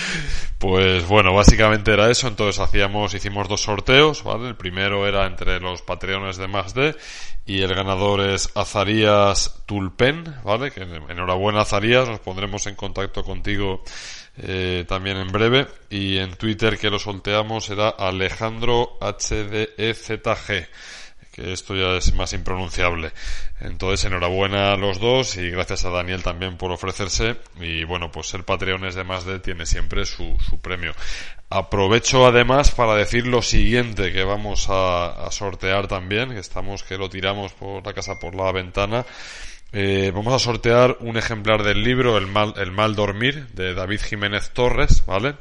pues 0.58 1.06
bueno, 1.06 1.34
básicamente 1.34 1.92
era 1.92 2.10
eso. 2.10 2.28
Entonces 2.28 2.60
hacíamos, 2.60 3.14
hicimos 3.14 3.48
dos 3.48 3.62
sorteos, 3.62 4.22
¿vale? 4.22 4.48
El 4.48 4.56
primero 4.56 5.06
era 5.06 5.26
entre 5.26 5.60
los 5.60 5.82
patreones 5.82 6.36
de 6.38 6.48
más 6.48 6.74
D 6.74 6.96
y 7.44 7.62
el 7.62 7.74
ganador 7.74 8.20
es 8.20 8.50
Azarías 8.54 9.62
Tulpen, 9.66 10.34
¿vale? 10.42 10.70
Que 10.70 10.82
enhorabuena 10.82 11.60
Azarías, 11.60 12.08
nos 12.08 12.20
pondremos 12.20 12.66
en 12.66 12.74
contacto 12.74 13.22
contigo 13.22 13.82
eh, 14.38 14.84
también 14.88 15.18
en 15.18 15.28
breve. 15.28 15.68
Y 15.90 16.16
en 16.18 16.34
Twitter 16.34 16.78
que 16.78 16.90
lo 16.90 16.98
sorteamos 16.98 17.68
era 17.70 17.90
Alejandro 17.90 18.98
HDEZG 19.00 20.68
que 21.36 21.52
esto 21.52 21.76
ya 21.76 21.98
es 21.98 22.14
más 22.14 22.32
impronunciable. 22.32 23.12
Entonces, 23.60 24.06
enhorabuena 24.06 24.72
a 24.72 24.76
los 24.76 24.98
dos 24.98 25.36
y 25.36 25.50
gracias 25.50 25.84
a 25.84 25.90
Daniel 25.90 26.22
también 26.22 26.56
por 26.56 26.72
ofrecerse. 26.72 27.36
Y 27.60 27.84
bueno, 27.84 28.10
pues 28.10 28.28
ser 28.28 28.44
Patreones 28.44 28.94
de 28.94 29.04
más 29.04 29.26
de 29.26 29.38
tiene 29.38 29.66
siempre 29.66 30.06
su, 30.06 30.34
su 30.48 30.58
premio. 30.58 30.94
Aprovecho 31.50 32.26
además 32.26 32.70
para 32.70 32.94
decir 32.94 33.26
lo 33.26 33.42
siguiente 33.42 34.12
que 34.12 34.24
vamos 34.24 34.68
a, 34.70 35.26
a 35.26 35.30
sortear 35.30 35.88
también, 35.88 36.30
que 36.30 36.40
estamos 36.40 36.82
que 36.82 36.96
lo 36.96 37.10
tiramos 37.10 37.52
por 37.52 37.84
la 37.86 37.92
casa 37.92 38.18
por 38.18 38.34
la 38.34 38.50
ventana. 38.50 39.04
Eh, 39.72 40.10
vamos 40.14 40.32
a 40.32 40.38
sortear 40.38 40.96
un 41.00 41.16
ejemplar 41.16 41.62
del 41.62 41.82
libro 41.82 42.16
El 42.16 42.26
mal, 42.26 42.54
el 42.56 42.70
mal 42.70 42.94
dormir 42.94 43.46
de 43.48 43.74
David 43.74 44.00
Jiménez 44.00 44.50
Torres, 44.50 45.04
¿vale? 45.06 45.34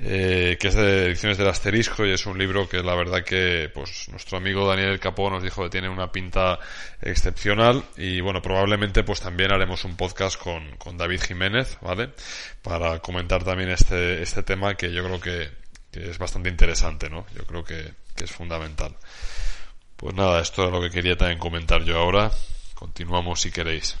eh, 0.00 0.56
que 0.60 0.68
es 0.68 0.74
de 0.74 1.06
ediciones 1.06 1.38
del 1.38 1.48
asterisco 1.48 2.06
y 2.06 2.12
es 2.12 2.26
un 2.26 2.38
libro 2.38 2.68
que 2.68 2.82
la 2.82 2.94
verdad 2.94 3.24
que 3.24 3.70
pues 3.72 4.08
nuestro 4.10 4.38
amigo 4.38 4.66
Daniel 4.66 5.00
Capó 5.00 5.28
nos 5.28 5.42
dijo 5.42 5.64
que 5.64 5.70
tiene 5.70 5.88
una 5.88 6.12
pinta 6.12 6.58
excepcional 7.02 7.82
y 7.96 8.20
bueno 8.20 8.40
probablemente 8.40 9.02
pues 9.02 9.20
también 9.20 9.52
haremos 9.52 9.84
un 9.84 9.96
podcast 9.96 10.40
con, 10.40 10.76
con 10.76 10.96
David 10.96 11.20
Jiménez 11.22 11.78
vale 11.80 12.10
para 12.62 13.00
comentar 13.00 13.42
también 13.42 13.70
este 13.70 14.22
este 14.22 14.42
tema 14.42 14.76
que 14.76 14.92
yo 14.92 15.04
creo 15.04 15.20
que, 15.20 15.50
es 15.92 16.18
bastante 16.18 16.48
interesante 16.48 17.10
no 17.10 17.26
yo 17.34 17.44
creo 17.44 17.64
que, 17.64 17.92
que 18.14 18.24
es 18.24 18.30
fundamental. 18.30 18.94
Pues 19.96 20.14
nada 20.14 20.40
esto 20.40 20.64
es 20.66 20.70
lo 20.70 20.80
que 20.80 20.90
quería 20.90 21.16
también 21.16 21.40
comentar 21.40 21.82
yo 21.82 21.98
ahora 21.98 22.30
continuamos 22.78 23.40
si 23.40 23.50
queréis 23.50 23.96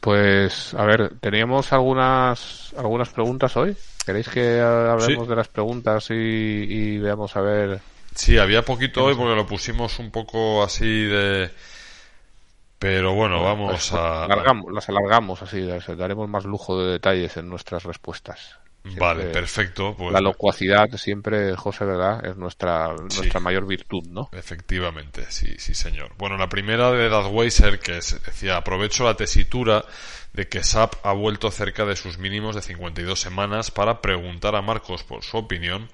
pues 0.00 0.74
a 0.74 0.84
ver 0.84 1.14
teníamos 1.20 1.72
algunas 1.72 2.72
algunas 2.76 3.08
preguntas 3.08 3.56
hoy 3.56 3.76
¿Queréis 4.04 4.28
que 4.28 4.60
hablemos 4.60 5.26
de 5.26 5.36
las 5.36 5.48
preguntas 5.48 6.08
y, 6.10 6.98
veamos 6.98 7.34
a 7.36 7.40
ver? 7.40 7.80
Sí, 8.14 8.36
había 8.36 8.62
poquito 8.62 9.04
hoy 9.04 9.14
porque 9.14 9.34
lo 9.34 9.46
pusimos 9.46 9.98
un 9.98 10.10
poco 10.10 10.62
así 10.62 11.04
de... 11.04 11.50
Pero 12.78 13.14
bueno, 13.14 13.42
vamos 13.42 13.70
pues, 13.70 13.92
a... 13.94 14.28
las 14.70 14.88
alargamos 14.90 15.40
así, 15.40 15.66
daremos 15.96 16.28
más 16.28 16.44
lujo 16.44 16.78
de 16.78 16.92
detalles 16.92 17.38
en 17.38 17.48
nuestras 17.48 17.84
respuestas. 17.84 18.58
Vale, 18.98 19.24
perfecto. 19.26 19.94
Pues... 19.96 20.12
La 20.12 20.20
locuacidad 20.20 20.88
siempre, 20.96 21.54
José, 21.56 21.84
¿verdad? 21.84 22.24
Es 22.24 22.36
nuestra, 22.36 22.94
nuestra 22.94 23.40
mayor 23.40 23.66
virtud, 23.66 24.04
¿no? 24.08 24.28
Efectivamente, 24.32 25.26
sí, 25.30 25.54
sí, 25.58 25.74
señor. 25.74 26.12
Bueno, 26.18 26.36
la 26.36 26.48
primera 26.48 26.90
de 26.92 27.08
Dadweiser, 27.08 27.78
que 27.80 27.92
decía, 27.92 28.56
aprovecho 28.56 29.04
la 29.04 29.14
tesitura 29.14 29.84
de 30.32 30.48
que 30.48 30.62
SAP 30.62 30.94
ha 31.04 31.12
vuelto 31.12 31.50
cerca 31.50 31.84
de 31.84 31.96
sus 31.96 32.18
mínimos 32.18 32.56
de 32.56 32.62
52 32.62 33.18
semanas 33.18 33.70
para 33.70 34.00
preguntar 34.00 34.56
a 34.56 34.62
Marcos 34.62 35.04
por 35.04 35.22
su 35.22 35.36
opinión 35.36 35.88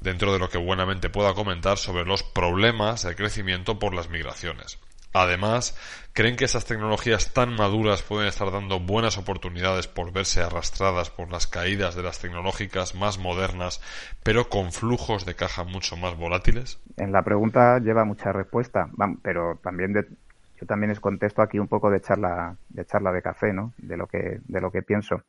dentro 0.00 0.32
de 0.32 0.38
lo 0.40 0.48
que 0.48 0.58
buenamente 0.58 1.08
pueda 1.10 1.32
comentar 1.34 1.78
sobre 1.78 2.04
los 2.04 2.22
problemas 2.22 3.04
de 3.04 3.14
crecimiento 3.14 3.78
por 3.78 3.94
las 3.94 4.10
migraciones. 4.10 4.78
Además, 5.14 5.78
creen 6.12 6.34
que 6.34 6.44
esas 6.44 6.64
tecnologías 6.64 7.32
tan 7.32 7.54
maduras 7.54 8.02
pueden 8.02 8.26
estar 8.26 8.50
dando 8.50 8.80
buenas 8.80 9.16
oportunidades 9.16 9.86
por 9.86 10.12
verse 10.12 10.42
arrastradas 10.42 11.10
por 11.10 11.30
las 11.30 11.46
caídas 11.46 11.94
de 11.94 12.02
las 12.02 12.20
tecnológicas 12.20 12.96
más 12.96 13.18
modernas, 13.18 13.80
pero 14.24 14.48
con 14.48 14.72
flujos 14.72 15.24
de 15.24 15.36
caja 15.36 15.62
mucho 15.62 15.96
más 15.96 16.16
volátiles? 16.16 16.80
En 16.96 17.12
la 17.12 17.22
pregunta 17.22 17.78
lleva 17.78 18.04
mucha 18.04 18.32
respuesta, 18.32 18.90
pero 19.22 19.60
también 19.62 19.92
de, 19.92 20.04
yo 20.60 20.66
también 20.66 20.90
es 20.90 20.98
contesto 20.98 21.42
aquí 21.42 21.60
un 21.60 21.68
poco 21.68 21.90
de 21.90 22.00
charla, 22.00 22.56
de 22.68 22.84
charla 22.84 23.12
de 23.12 23.22
café, 23.22 23.52
¿no? 23.52 23.72
De 23.78 23.96
lo 23.96 24.08
que, 24.08 24.40
de 24.44 24.60
lo 24.60 24.72
que 24.72 24.82
pienso. 24.82 25.22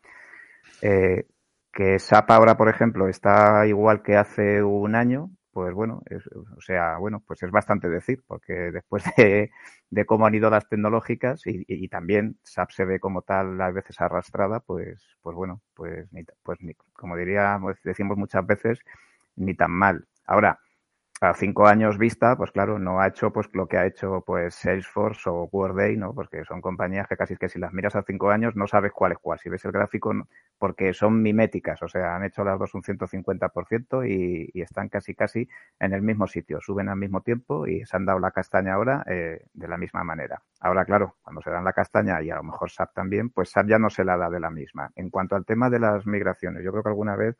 Eh, 0.82 1.28
que 1.72 2.00
SAP 2.00 2.32
ahora, 2.32 2.58
por 2.58 2.70
ejemplo, 2.70 3.08
está 3.08 3.68
igual 3.68 4.02
que 4.02 4.16
hace 4.16 4.64
un 4.64 4.96
año, 4.96 5.30
pues 5.56 5.74
bueno, 5.74 6.04
o 6.58 6.60
sea, 6.60 6.98
bueno, 6.98 7.24
pues 7.26 7.42
es 7.42 7.50
bastante 7.50 7.88
decir, 7.88 8.22
porque 8.28 8.52
después 8.74 9.06
de, 9.18 9.52
de 9.90 10.06
cómo 10.06 10.26
han 10.26 10.36
ido 10.36 10.50
las 10.50 10.68
tecnológicas 10.68 11.44
y, 11.46 11.88
también 11.88 12.38
SAP 12.44 12.72
se 12.72 12.84
ve 12.84 13.00
como 13.00 13.22
tal 13.22 13.62
a 13.62 13.72
veces 13.72 14.02
arrastrada, 14.02 14.60
pues, 14.60 15.02
pues 15.22 15.34
bueno, 15.34 15.62
pues, 15.74 16.12
ni, 16.12 16.26
pues 16.44 16.60
ni, 16.62 16.74
como 16.92 17.16
diríamos, 17.16 17.78
decimos 17.86 18.18
muchas 18.18 18.46
veces, 18.46 18.80
ni 19.38 19.54
tan 19.54 19.72
mal. 19.72 20.06
Ahora, 20.26 20.60
a 21.22 21.34
cinco 21.34 21.68
años 21.68 21.98
vista, 21.98 22.36
pues 22.36 22.52
claro, 22.52 22.78
no 22.78 23.00
ha 23.00 23.08
hecho 23.08 23.32
pues 23.32 23.48
lo 23.54 23.66
que 23.68 23.78
ha 23.78 23.86
hecho 23.86 24.24
pues 24.26 24.56
Salesforce 24.56 25.30
o 25.30 25.48
Workday, 25.50 25.96
¿no? 25.96 26.14
Porque 26.14 26.44
son 26.44 26.60
compañías 26.60 27.08
que 27.08 27.16
casi 27.16 27.38
que 27.38 27.48
si 27.48 27.60
las 27.60 27.72
miras 27.72 27.96
a 27.96 28.04
cinco 28.04 28.30
años 28.30 28.58
no 28.58 28.68
sabes 28.68 28.92
cuál 28.92 29.14
es 29.14 29.20
cuál. 29.20 29.40
Si 29.40 29.48
ves 29.48 29.64
el 29.64 29.72
gráfico, 29.72 30.14
porque 30.58 30.94
son 30.94 31.22
miméticas, 31.22 31.82
o 31.84 31.88
sea, 31.88 32.16
han 32.16 32.24
hecho 32.24 32.44
las 32.44 32.58
dos 32.58 32.74
un 32.74 32.82
150% 32.82 34.08
y, 34.08 34.50
y 34.54 34.62
están 34.62 34.90
casi 34.90 35.14
casi 35.14 35.48
en 35.80 35.94
el 35.94 36.02
mismo 36.02 36.28
sitio, 36.28 36.60
suben 36.62 36.90
al 36.90 36.98
mismo 36.98 37.22
tiempo 37.22 37.68
y 37.68 37.86
se 37.86 37.98
han 37.98 38.06
dado 38.06 38.20
la 38.20 38.32
castaña 38.32 38.74
ahora 38.74 39.04
eh, 39.08 39.46
de 39.54 39.68
la 39.68 39.78
misma 39.78 40.04
manera. 40.04 40.42
Ahora, 40.62 40.86
claro, 40.86 41.16
cuando 41.22 41.42
se 41.42 41.50
dan 41.50 41.64
la 41.64 41.74
castaña 41.74 42.22
y 42.22 42.30
a 42.30 42.36
lo 42.36 42.44
mejor 42.44 42.72
SAP 42.72 42.94
también, 42.94 43.30
pues 43.30 43.50
SAP 43.50 43.68
ya 43.68 43.80
no 43.80 43.90
se 43.90 44.06
la 44.06 44.18
da 44.18 44.30
de 44.30 44.40
la 44.40 44.50
misma. 44.50 44.92
En 44.96 45.10
cuanto 45.10 45.36
al 45.36 45.46
tema 45.46 45.70
de 45.70 45.80
las 45.80 46.06
migraciones, 46.08 46.64
yo 46.64 46.72
creo 46.72 46.84
que 46.84 46.90
alguna 46.90 47.16
vez 47.16 47.36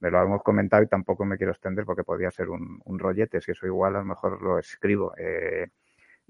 me 0.00 0.10
lo 0.10 0.22
hemos 0.22 0.42
comentado 0.42 0.82
y 0.82 0.86
tampoco 0.88 1.24
me 1.24 1.36
quiero 1.36 1.52
extender 1.52 1.84
porque 1.84 2.04
podría 2.04 2.30
ser 2.30 2.48
un, 2.48 2.98
rollete. 2.98 3.40
Si 3.40 3.52
eso 3.52 3.66
igual, 3.66 3.96
a 3.96 4.00
lo 4.00 4.04
mejor 4.04 4.42
lo 4.42 4.58
escribo. 4.58 5.14
Eh, 5.16 5.68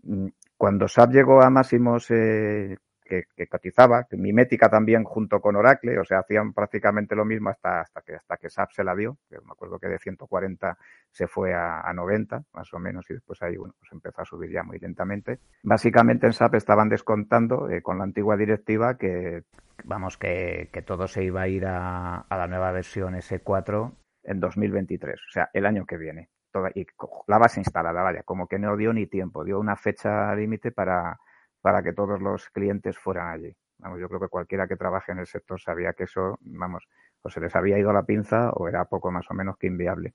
mm, 0.02 0.26
cuando 0.56 0.88
SAP 0.88 1.12
llegó 1.12 1.42
a 1.42 1.50
máximos 1.50 2.10
eh, 2.10 2.76
que, 3.04 3.46
cotizaba, 3.46 4.04
que 4.04 4.16
Mimética 4.16 4.68
también 4.68 5.04
junto 5.04 5.40
con 5.40 5.56
Oracle, 5.56 5.98
o 5.98 6.04
sea, 6.04 6.20
hacían 6.20 6.52
prácticamente 6.52 7.14
lo 7.14 7.24
mismo 7.24 7.50
hasta, 7.50 7.80
hasta, 7.80 8.00
que, 8.00 8.14
hasta 8.14 8.36
que 8.36 8.48
SAP 8.48 8.70
se 8.72 8.84
la 8.84 8.94
dio, 8.94 9.18
que 9.28 9.36
me 9.36 9.52
acuerdo 9.52 9.78
que 9.78 9.88
de 9.88 9.98
140 9.98 10.78
se 11.10 11.26
fue 11.26 11.54
a, 11.54 11.80
a 11.82 11.92
90, 11.92 12.44
más 12.54 12.72
o 12.72 12.78
menos, 12.78 13.08
y 13.10 13.14
después 13.14 13.40
ahí 13.42 13.56
bueno, 13.56 13.74
pues 13.78 13.92
empezó 13.92 14.22
a 14.22 14.24
subir 14.24 14.50
ya 14.50 14.62
muy 14.62 14.78
lentamente. 14.78 15.40
Básicamente 15.62 16.26
en 16.26 16.32
SAP 16.32 16.54
estaban 16.54 16.88
descontando 16.88 17.68
eh, 17.68 17.82
con 17.82 17.98
la 17.98 18.04
antigua 18.04 18.36
directiva 18.36 18.96
que, 18.96 19.42
vamos, 19.84 20.16
que, 20.16 20.70
que, 20.72 20.82
todo 20.82 21.06
se 21.06 21.24
iba 21.24 21.42
a 21.42 21.48
ir 21.48 21.66
a, 21.66 22.20
a 22.20 22.38
la 22.38 22.46
nueva 22.48 22.72
versión 22.72 23.14
S4 23.14 23.92
en 24.24 24.40
2023, 24.40 25.14
o 25.14 25.32
sea, 25.32 25.50
el 25.52 25.66
año 25.66 25.84
que 25.86 25.98
viene. 25.98 26.30
Toda, 26.50 26.70
y 26.74 26.86
la 27.26 27.38
base 27.38 27.60
instalada, 27.60 28.02
vaya, 28.02 28.22
como 28.22 28.46
que 28.46 28.60
no 28.60 28.76
dio 28.76 28.92
ni 28.92 29.06
tiempo, 29.06 29.44
dio 29.44 29.58
una 29.58 29.74
fecha 29.74 30.34
límite 30.36 30.70
para 30.70 31.18
para 31.64 31.82
que 31.82 31.94
todos 31.94 32.20
los 32.20 32.50
clientes 32.50 32.98
fueran 32.98 33.28
allí. 33.28 33.56
Vamos, 33.78 33.98
yo 33.98 34.06
creo 34.06 34.20
que 34.20 34.28
cualquiera 34.28 34.68
que 34.68 34.76
trabaje 34.76 35.12
en 35.12 35.20
el 35.20 35.26
sector 35.26 35.58
sabía 35.58 35.94
que 35.94 36.04
eso, 36.04 36.38
vamos, 36.42 36.86
o 37.22 37.30
se 37.30 37.40
les 37.40 37.56
había 37.56 37.78
ido 37.78 37.90
la 37.90 38.02
pinza 38.02 38.50
o 38.50 38.68
era 38.68 38.84
poco 38.84 39.10
más 39.10 39.24
o 39.30 39.34
menos 39.34 39.56
que 39.56 39.68
inviable. 39.68 40.12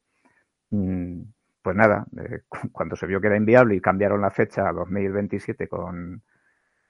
Mm, 0.69 1.23
pues 1.63 1.75
nada, 1.75 2.05
eh, 2.19 2.41
cuando 2.71 2.95
se 2.95 3.07
vio 3.07 3.19
que 3.19 3.25
era 3.25 3.35
inviable 3.35 3.73
y 3.73 3.81
cambiaron 3.81 4.21
la 4.21 4.29
fecha 4.29 4.69
a 4.69 4.73
2027 4.73 5.67
con, 5.67 6.21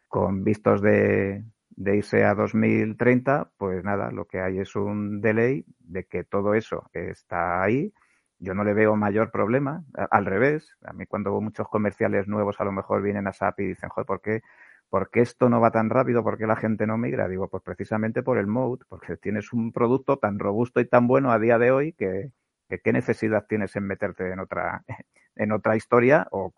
con 0.10 0.44
vistos 0.44 0.82
de, 0.82 1.46
de 1.70 1.96
irse 1.96 2.26
a 2.26 2.36
2030, 2.36 3.52
pues 3.58 3.82
nada, 3.86 4.12
lo 4.12 4.26
que 4.26 4.42
hay 4.42 4.60
es 4.60 4.76
un 4.76 5.22
delay 5.22 5.64
de 5.80 6.04
que 6.04 6.26
todo 6.26 6.54
eso 6.54 6.90
está 6.92 7.64
ahí 7.64 7.94
yo 8.40 8.54
no 8.54 8.64
le 8.64 8.74
veo 8.74 8.96
mayor 8.96 9.32
problema. 9.32 9.84
Al 10.12 10.26
revés, 10.26 10.78
a 10.86 10.94
mí 10.94 11.06
cuando 11.06 11.40
muchos 11.42 11.68
comerciales 11.68 12.28
nuevos 12.28 12.60
a 12.60 12.64
lo 12.64 12.72
mejor 12.72 13.02
vienen 13.02 13.28
a 13.28 13.34
SAP 13.34 13.60
y 13.62 13.68
dicen, 13.68 13.90
joder, 13.90 14.06
¿por 14.06 14.22
qué, 14.22 14.42
¿por 14.90 15.10
qué 15.12 15.22
esto 15.22 15.50
no 15.50 15.62
va 15.62 15.72
tan 15.72 15.90
rápido? 15.90 16.24
¿Por 16.24 16.38
qué 16.38 16.48
la 16.48 16.56
gente 16.56 16.88
no 16.88 16.98
migra? 16.98 17.28
Digo, 17.28 17.50
pues 17.50 17.64
precisamente 17.64 18.24
por 18.24 18.38
el 18.38 18.48
mode, 18.48 18.86
porque 18.88 19.18
tienes 19.18 19.54
un 19.54 19.72
producto 19.72 20.18
tan 20.18 20.40
robusto 20.40 20.80
y 20.80 20.86
tan 20.88 21.08
bueno 21.08 21.32
a 21.32 21.40
día 21.40 21.58
de 21.58 21.72
hoy 21.72 21.94
que, 21.94 22.32
qué 22.70 22.94
necesidad 22.94 23.46
tienes 23.48 23.76
en 23.76 23.86
meterte 23.86 24.32
en 24.32 24.40
otra, 24.40 24.84
en 25.36 25.52
otra 25.52 25.76
historia 25.76 26.28
o 26.32 26.54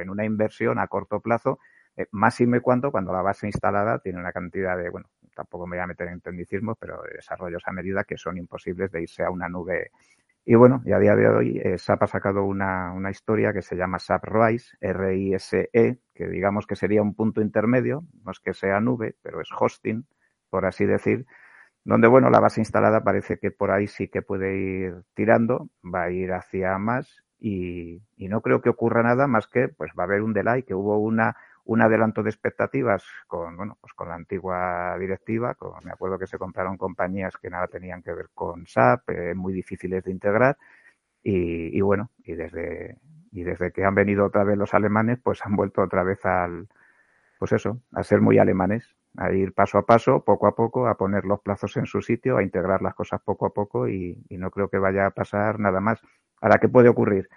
en 0.00 0.10
una 0.10 0.24
inversión 0.24 0.78
a 0.78 0.88
corto 0.88 1.20
plazo, 1.20 1.58
eh, 1.96 2.06
más 2.10 2.40
y 2.40 2.46
me 2.46 2.60
cuanto 2.60 2.90
cuando 2.90 3.12
la 3.12 3.22
base 3.22 3.46
instalada 3.46 3.98
tiene 4.00 4.18
una 4.18 4.32
cantidad 4.32 4.76
de, 4.76 4.90
bueno, 4.90 5.08
tampoco 5.34 5.66
me 5.66 5.76
voy 5.76 5.84
a 5.84 5.86
meter 5.86 6.08
en 6.08 6.20
tecnicismos, 6.20 6.76
pero 6.78 7.00
desarrollos 7.14 7.62
a 7.66 7.72
medida 7.72 8.04
que 8.04 8.16
son 8.16 8.36
imposibles 8.36 8.90
de 8.90 9.02
irse 9.02 9.22
a 9.22 9.30
una 9.30 9.48
nube 9.48 9.90
y 10.46 10.54
bueno, 10.56 10.82
y 10.84 10.92
a 10.92 10.98
día 10.98 11.16
de 11.16 11.28
hoy 11.28 11.60
eh, 11.62 11.78
SAP 11.78 12.02
ha 12.02 12.06
sacado 12.06 12.44
una, 12.44 12.92
una, 12.92 13.10
historia 13.10 13.52
que 13.52 13.62
se 13.62 13.76
llama 13.76 13.98
SAP 13.98 14.24
RISE, 14.24 14.76
R-I-S-E, 14.80 15.98
que 16.14 16.28
digamos 16.28 16.66
que 16.66 16.76
sería 16.76 17.00
un 17.00 17.14
punto 17.14 17.40
intermedio, 17.40 18.04
no 18.24 18.30
es 18.30 18.40
que 18.40 18.52
sea 18.52 18.80
nube, 18.80 19.16
pero 19.22 19.40
es 19.40 19.48
hosting, 19.58 20.06
por 20.50 20.66
así 20.66 20.84
decir, 20.84 21.24
donde 21.84 22.08
bueno, 22.08 22.28
la 22.28 22.40
base 22.40 22.60
instalada 22.60 23.02
parece 23.02 23.38
que 23.38 23.50
por 23.50 23.70
ahí 23.70 23.86
sí 23.86 24.08
que 24.08 24.20
puede 24.20 24.56
ir 24.56 24.94
tirando, 25.14 25.70
va 25.82 26.04
a 26.04 26.10
ir 26.10 26.32
hacia 26.32 26.76
más 26.78 27.24
y, 27.38 28.02
y 28.16 28.28
no 28.28 28.42
creo 28.42 28.60
que 28.60 28.68
ocurra 28.68 29.02
nada 29.02 29.26
más 29.26 29.46
que 29.46 29.68
pues 29.68 29.92
va 29.98 30.02
a 30.04 30.06
haber 30.06 30.22
un 30.22 30.34
delay, 30.34 30.62
que 30.62 30.74
hubo 30.74 30.98
una 30.98 31.36
un 31.64 31.80
adelanto 31.82 32.22
de 32.22 32.30
expectativas 32.30 33.04
con, 33.26 33.56
bueno, 33.56 33.78
pues 33.80 33.92
con 33.94 34.08
la 34.08 34.14
antigua 34.14 34.96
directiva. 34.98 35.56
Me 35.82 35.90
acuerdo 35.92 36.18
que 36.18 36.26
se 36.26 36.38
compraron 36.38 36.76
compañías 36.76 37.36
que 37.36 37.50
nada 37.50 37.66
tenían 37.68 38.02
que 38.02 38.12
ver 38.12 38.28
con 38.34 38.66
SAP, 38.66 39.10
eh, 39.10 39.34
muy 39.34 39.52
difíciles 39.52 40.04
de 40.04 40.10
integrar. 40.10 40.58
Y, 41.22 41.76
y, 41.76 41.80
bueno, 41.80 42.10
y 42.24 42.34
desde, 42.34 42.98
y 43.32 43.44
desde 43.44 43.72
que 43.72 43.84
han 43.84 43.94
venido 43.94 44.26
otra 44.26 44.44
vez 44.44 44.58
los 44.58 44.74
alemanes, 44.74 45.18
pues 45.22 45.40
han 45.44 45.56
vuelto 45.56 45.82
otra 45.82 46.02
vez 46.04 46.24
al, 46.26 46.68
pues 47.38 47.52
eso, 47.52 47.80
a 47.92 48.02
ser 48.02 48.20
muy 48.20 48.38
alemanes, 48.38 48.96
a 49.16 49.32
ir 49.32 49.52
paso 49.54 49.78
a 49.78 49.86
paso, 49.86 50.24
poco 50.24 50.46
a 50.46 50.54
poco, 50.54 50.88
a 50.88 50.96
poner 50.96 51.24
los 51.24 51.40
plazos 51.40 51.76
en 51.76 51.86
su 51.86 52.02
sitio, 52.02 52.36
a 52.38 52.42
integrar 52.42 52.82
las 52.82 52.94
cosas 52.94 53.20
poco 53.22 53.46
a 53.46 53.54
poco 53.54 53.88
y, 53.88 54.24
y 54.28 54.38
no 54.38 54.50
creo 54.50 54.68
que 54.68 54.78
vaya 54.78 55.06
a 55.06 55.10
pasar 55.10 55.60
nada 55.60 55.80
más. 55.80 56.00
Ahora, 56.40 56.58
¿qué 56.58 56.68
puede 56.68 56.88
ocurrir? 56.88 57.28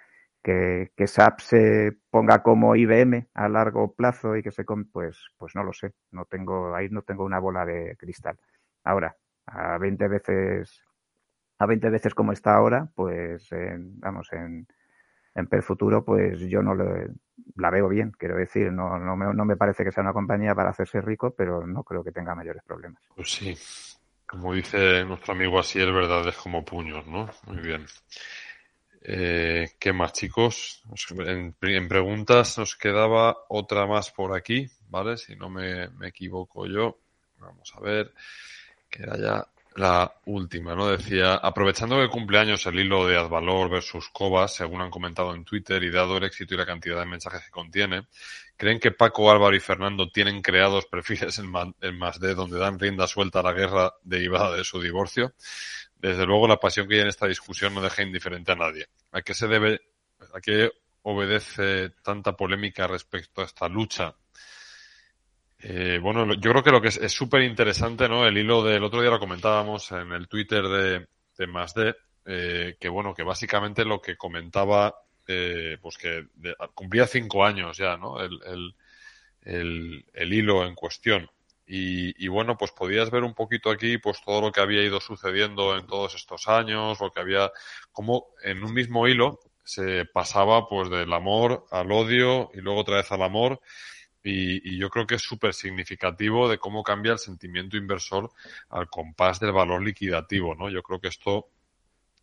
Que, 0.42 0.92
que 0.96 1.06
SAP 1.06 1.40
se 1.40 1.92
ponga 2.10 2.42
como 2.42 2.76
IBM 2.76 3.28
a 3.34 3.48
largo 3.48 3.94
plazo 3.94 4.36
y 4.36 4.42
que 4.42 4.50
se 4.50 4.64
pues 4.92 5.18
pues 5.36 5.54
no 5.54 5.64
lo 5.64 5.72
sé 5.72 5.92
no 6.12 6.24
tengo 6.24 6.74
ahí 6.74 6.88
no 6.90 7.02
tengo 7.02 7.24
una 7.24 7.38
bola 7.38 7.64
de 7.64 7.96
cristal 7.96 8.38
ahora 8.84 9.16
a 9.46 9.78
20 9.78 10.08
veces 10.08 10.82
a 11.58 11.66
20 11.66 11.90
veces 11.90 12.14
como 12.14 12.32
está 12.32 12.54
ahora 12.54 12.88
pues 12.94 13.50
en, 13.52 13.98
vamos 14.00 14.28
en 14.32 14.66
en 15.34 15.46
per 15.46 15.62
futuro 15.62 16.04
pues 16.04 16.40
yo 16.40 16.62
no 16.62 16.74
la 16.74 17.70
veo 17.70 17.88
bien 17.88 18.12
quiero 18.16 18.36
decir 18.36 18.72
no 18.72 18.98
no 18.98 19.16
me, 19.16 19.32
no 19.34 19.44
me 19.44 19.56
parece 19.56 19.84
que 19.84 19.92
sea 19.92 20.02
una 20.02 20.12
compañía 20.12 20.54
para 20.54 20.70
hacerse 20.70 21.00
rico 21.00 21.34
pero 21.36 21.66
no 21.66 21.82
creo 21.84 22.04
que 22.04 22.12
tenga 22.12 22.34
mayores 22.34 22.62
problemas 22.64 23.02
pues 23.14 23.30
sí 23.30 23.54
Como 24.28 24.52
dice 24.52 25.04
nuestro 25.06 25.32
amigo 25.32 25.58
Asier, 25.58 25.90
verdades 25.90 26.36
como 26.36 26.62
puños, 26.62 27.06
¿no? 27.06 27.30
Muy 27.46 27.62
bien. 27.62 27.86
Eh, 29.10 29.70
¿Qué 29.78 29.94
más, 29.94 30.12
chicos? 30.12 30.82
En, 31.10 31.54
preguntas 31.54 32.58
nos 32.58 32.76
quedaba 32.76 33.38
otra 33.48 33.86
más 33.86 34.10
por 34.10 34.36
aquí, 34.36 34.68
¿vale? 34.90 35.16
Si 35.16 35.34
no 35.34 35.48
me, 35.48 35.88
equivoco 36.06 36.66
yo. 36.66 36.98
Vamos 37.38 37.72
a 37.74 37.80
ver. 37.80 38.12
Que 38.90 39.04
era 39.04 39.16
ya 39.16 39.48
la 39.76 40.12
última, 40.26 40.74
¿no? 40.74 40.88
Decía, 40.88 41.36
aprovechando 41.36 42.02
el 42.02 42.10
cumpleaños 42.10 42.66
el 42.66 42.80
hilo 42.80 43.06
de 43.06 43.16
Advalor 43.16 43.70
versus 43.70 44.10
Cobas, 44.10 44.54
según 44.54 44.82
han 44.82 44.90
comentado 44.90 45.34
en 45.34 45.44
Twitter, 45.44 45.82
y 45.82 45.90
dado 45.90 46.18
el 46.18 46.24
éxito 46.24 46.52
y 46.52 46.58
la 46.58 46.66
cantidad 46.66 46.98
de 46.98 47.06
mensajes 47.06 47.46
que 47.46 47.50
contiene, 47.50 48.08
¿creen 48.58 48.78
que 48.78 48.90
Paco, 48.90 49.30
Álvaro 49.30 49.56
y 49.56 49.60
Fernando 49.60 50.10
tienen 50.10 50.42
creados 50.42 50.84
perfiles 50.84 51.38
en, 51.38 51.48
más 51.50 52.20
de 52.20 52.34
donde 52.34 52.58
dan 52.58 52.78
rienda 52.78 53.06
suelta 53.06 53.40
a 53.40 53.44
la 53.44 53.54
guerra 53.54 53.94
derivada 54.02 54.54
de 54.54 54.64
su 54.64 54.82
divorcio? 54.82 55.32
Desde 56.00 56.26
luego, 56.26 56.46
la 56.46 56.60
pasión 56.60 56.88
que 56.88 56.94
hay 56.94 57.00
en 57.00 57.08
esta 57.08 57.26
discusión 57.26 57.74
no 57.74 57.80
deja 57.80 58.02
indiferente 58.02 58.52
a 58.52 58.56
nadie. 58.56 58.86
¿A 59.12 59.22
qué 59.22 59.34
se 59.34 59.48
debe, 59.48 59.80
a 60.32 60.40
qué 60.40 60.70
obedece 61.02 61.90
tanta 62.02 62.36
polémica 62.36 62.86
respecto 62.86 63.42
a 63.42 63.44
esta 63.44 63.68
lucha 63.68 64.14
eh, 65.60 65.98
bueno, 66.00 66.34
yo 66.34 66.50
creo 66.50 66.62
que 66.62 66.70
lo 66.70 66.80
que 66.80 66.88
es 66.88 67.12
súper 67.12 67.42
interesante, 67.42 68.08
¿no? 68.08 68.24
El 68.26 68.38
hilo 68.38 68.62
del 68.62 68.84
otro 68.84 69.00
día 69.00 69.10
lo 69.10 69.18
comentábamos 69.18 69.90
en 69.92 70.12
el 70.12 70.28
Twitter 70.28 70.62
de, 70.62 71.08
de 71.36 71.46
Más 71.48 71.74
eh, 72.24 72.76
que 72.78 72.88
bueno, 72.88 73.14
que 73.14 73.24
básicamente 73.24 73.84
lo 73.84 74.00
que 74.00 74.16
comentaba, 74.16 74.94
eh, 75.26 75.78
pues 75.80 75.98
que 75.98 76.26
cumplía 76.74 77.06
cinco 77.06 77.44
años 77.44 77.76
ya, 77.76 77.96
¿no? 77.96 78.20
El, 78.20 78.38
el, 79.42 80.04
el 80.12 80.32
hilo 80.32 80.64
en 80.64 80.74
cuestión. 80.74 81.28
Y, 81.70 82.24
y, 82.24 82.28
bueno, 82.28 82.56
pues 82.56 82.72
podías 82.72 83.10
ver 83.10 83.24
un 83.24 83.34
poquito 83.34 83.70
aquí, 83.70 83.98
pues 83.98 84.22
todo 84.24 84.40
lo 84.40 84.52
que 84.52 84.60
había 84.60 84.82
ido 84.82 85.00
sucediendo 85.00 85.76
en 85.76 85.86
todos 85.86 86.14
estos 86.14 86.48
años, 86.48 86.98
lo 87.00 87.10
que 87.10 87.20
había, 87.20 87.52
como 87.92 88.28
en 88.42 88.64
un 88.64 88.72
mismo 88.72 89.06
hilo 89.06 89.38
se 89.64 90.06
pasaba 90.06 90.66
pues 90.66 90.88
del 90.88 91.12
amor 91.12 91.66
al 91.70 91.92
odio 91.92 92.50
y 92.54 92.62
luego 92.62 92.80
otra 92.80 92.96
vez 92.96 93.12
al 93.12 93.22
amor 93.22 93.60
y, 94.22 94.78
yo 94.78 94.90
creo 94.90 95.06
que 95.06 95.16
es 95.16 95.22
súper 95.22 95.54
significativo 95.54 96.48
de 96.48 96.58
cómo 96.58 96.82
cambia 96.82 97.12
el 97.12 97.18
sentimiento 97.18 97.76
inversor 97.76 98.30
al 98.68 98.88
compás 98.88 99.40
del 99.40 99.52
valor 99.52 99.82
liquidativo, 99.82 100.54
¿no? 100.54 100.68
Yo 100.70 100.82
creo 100.82 101.00
que 101.00 101.08
esto, 101.08 101.48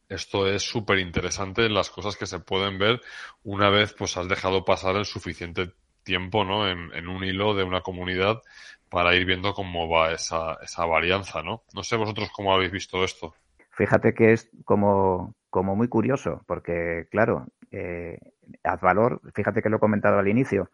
esto 0.09 0.47
es 0.47 0.63
súper 0.63 0.99
interesante 0.99 1.69
las 1.69 1.89
cosas 1.89 2.15
que 2.15 2.25
se 2.25 2.39
pueden 2.39 2.77
ver 2.77 3.01
una 3.43 3.69
vez 3.69 3.93
pues 3.93 4.17
has 4.17 4.27
dejado 4.27 4.65
pasar 4.65 4.95
el 4.95 5.05
suficiente 5.05 5.73
tiempo, 6.05 6.45
¿no? 6.45 6.69
En, 6.69 7.07
un 7.09 7.23
hilo 7.25 7.53
de 7.53 7.63
una 7.63 7.81
comunidad 7.81 8.41
para 8.89 9.13
ir 9.15 9.25
viendo 9.25 9.53
cómo 9.53 9.89
va 9.89 10.13
esa, 10.13 10.57
esa 10.63 10.85
varianza, 10.85 11.41
¿no? 11.41 11.63
No 11.73 11.83
sé 11.83 11.97
vosotros 11.97 12.29
cómo 12.33 12.53
habéis 12.53 12.71
visto 12.71 13.03
esto. 13.03 13.33
Fíjate 13.71 14.13
que 14.13 14.31
es 14.31 14.49
como, 14.63 15.35
como 15.49 15.75
muy 15.75 15.89
curioso, 15.89 16.43
porque 16.47 17.07
claro, 17.11 17.47
eh, 17.71 18.17
Advalor, 18.63 19.19
fíjate 19.33 19.61
que 19.61 19.69
lo 19.69 19.77
he 19.77 19.79
comentado 19.79 20.17
al 20.17 20.29
inicio, 20.29 20.69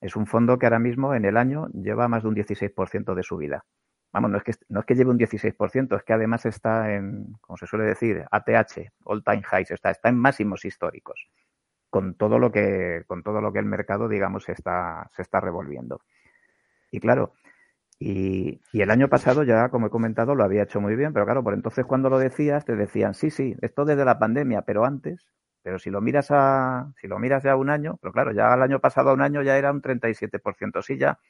es 0.00 0.14
un 0.14 0.26
fondo 0.26 0.58
que 0.58 0.66
ahora 0.66 0.78
mismo 0.78 1.14
en 1.14 1.24
el 1.24 1.36
año 1.36 1.66
lleva 1.72 2.06
más 2.06 2.22
de 2.22 2.28
un 2.28 2.36
16% 2.36 3.14
de 3.14 3.22
subida. 3.24 3.64
Vamos, 4.12 4.30
no 4.30 4.38
es, 4.38 4.44
que, 4.44 4.52
no 4.68 4.80
es 4.80 4.86
que 4.86 4.94
lleve 4.94 5.10
un 5.10 5.18
16%, 5.18 5.96
es 5.96 6.04
que 6.04 6.12
además 6.12 6.46
está 6.46 6.94
en, 6.94 7.32
como 7.40 7.56
se 7.56 7.66
suele 7.66 7.86
decir, 7.86 8.24
ATH, 8.30 8.92
all 9.02 9.24
time 9.24 9.42
highs, 9.50 9.72
está, 9.72 9.90
está 9.90 10.08
en 10.08 10.18
máximos 10.18 10.64
históricos, 10.64 11.28
con 11.94 12.16
todo 12.16 12.40
lo 12.40 12.50
que, 12.50 13.04
con 13.06 13.22
todo 13.22 13.40
lo 13.40 13.52
que 13.52 13.60
el 13.60 13.66
mercado, 13.66 14.08
digamos, 14.08 14.48
está, 14.48 15.08
se 15.14 15.22
está 15.22 15.38
revolviendo. 15.38 16.00
Y 16.90 16.98
claro, 16.98 17.34
y, 18.00 18.60
el 18.72 18.90
año 18.90 19.08
pasado 19.08 19.44
ya, 19.44 19.68
como 19.68 19.86
he 19.86 19.90
comentado, 19.90 20.34
lo 20.34 20.42
había 20.42 20.64
hecho 20.64 20.80
muy 20.80 20.96
bien, 20.96 21.12
pero 21.12 21.24
claro, 21.24 21.44
por 21.44 21.54
entonces 21.54 21.86
cuando 21.86 22.10
lo 22.10 22.18
decías, 22.18 22.64
te 22.64 22.74
decían, 22.74 23.14
sí, 23.14 23.30
sí, 23.30 23.54
esto 23.62 23.84
desde 23.84 24.04
la 24.04 24.18
pandemia, 24.18 24.62
pero 24.62 24.84
antes, 24.84 25.30
pero 25.62 25.78
si 25.78 25.90
lo 25.90 26.00
miras 26.00 26.32
a, 26.32 26.90
si 27.00 27.06
lo 27.06 27.20
miras 27.20 27.44
ya 27.44 27.54
un 27.54 27.70
año, 27.70 27.96
pero 28.02 28.12
claro, 28.12 28.32
ya 28.32 28.52
el 28.52 28.62
año 28.62 28.80
pasado 28.80 29.14
un 29.14 29.22
año 29.22 29.42
ya 29.42 29.56
era 29.56 29.70
un 29.70 29.80
37%, 29.80 30.82
sí 30.82 30.98
ya, 30.98 31.20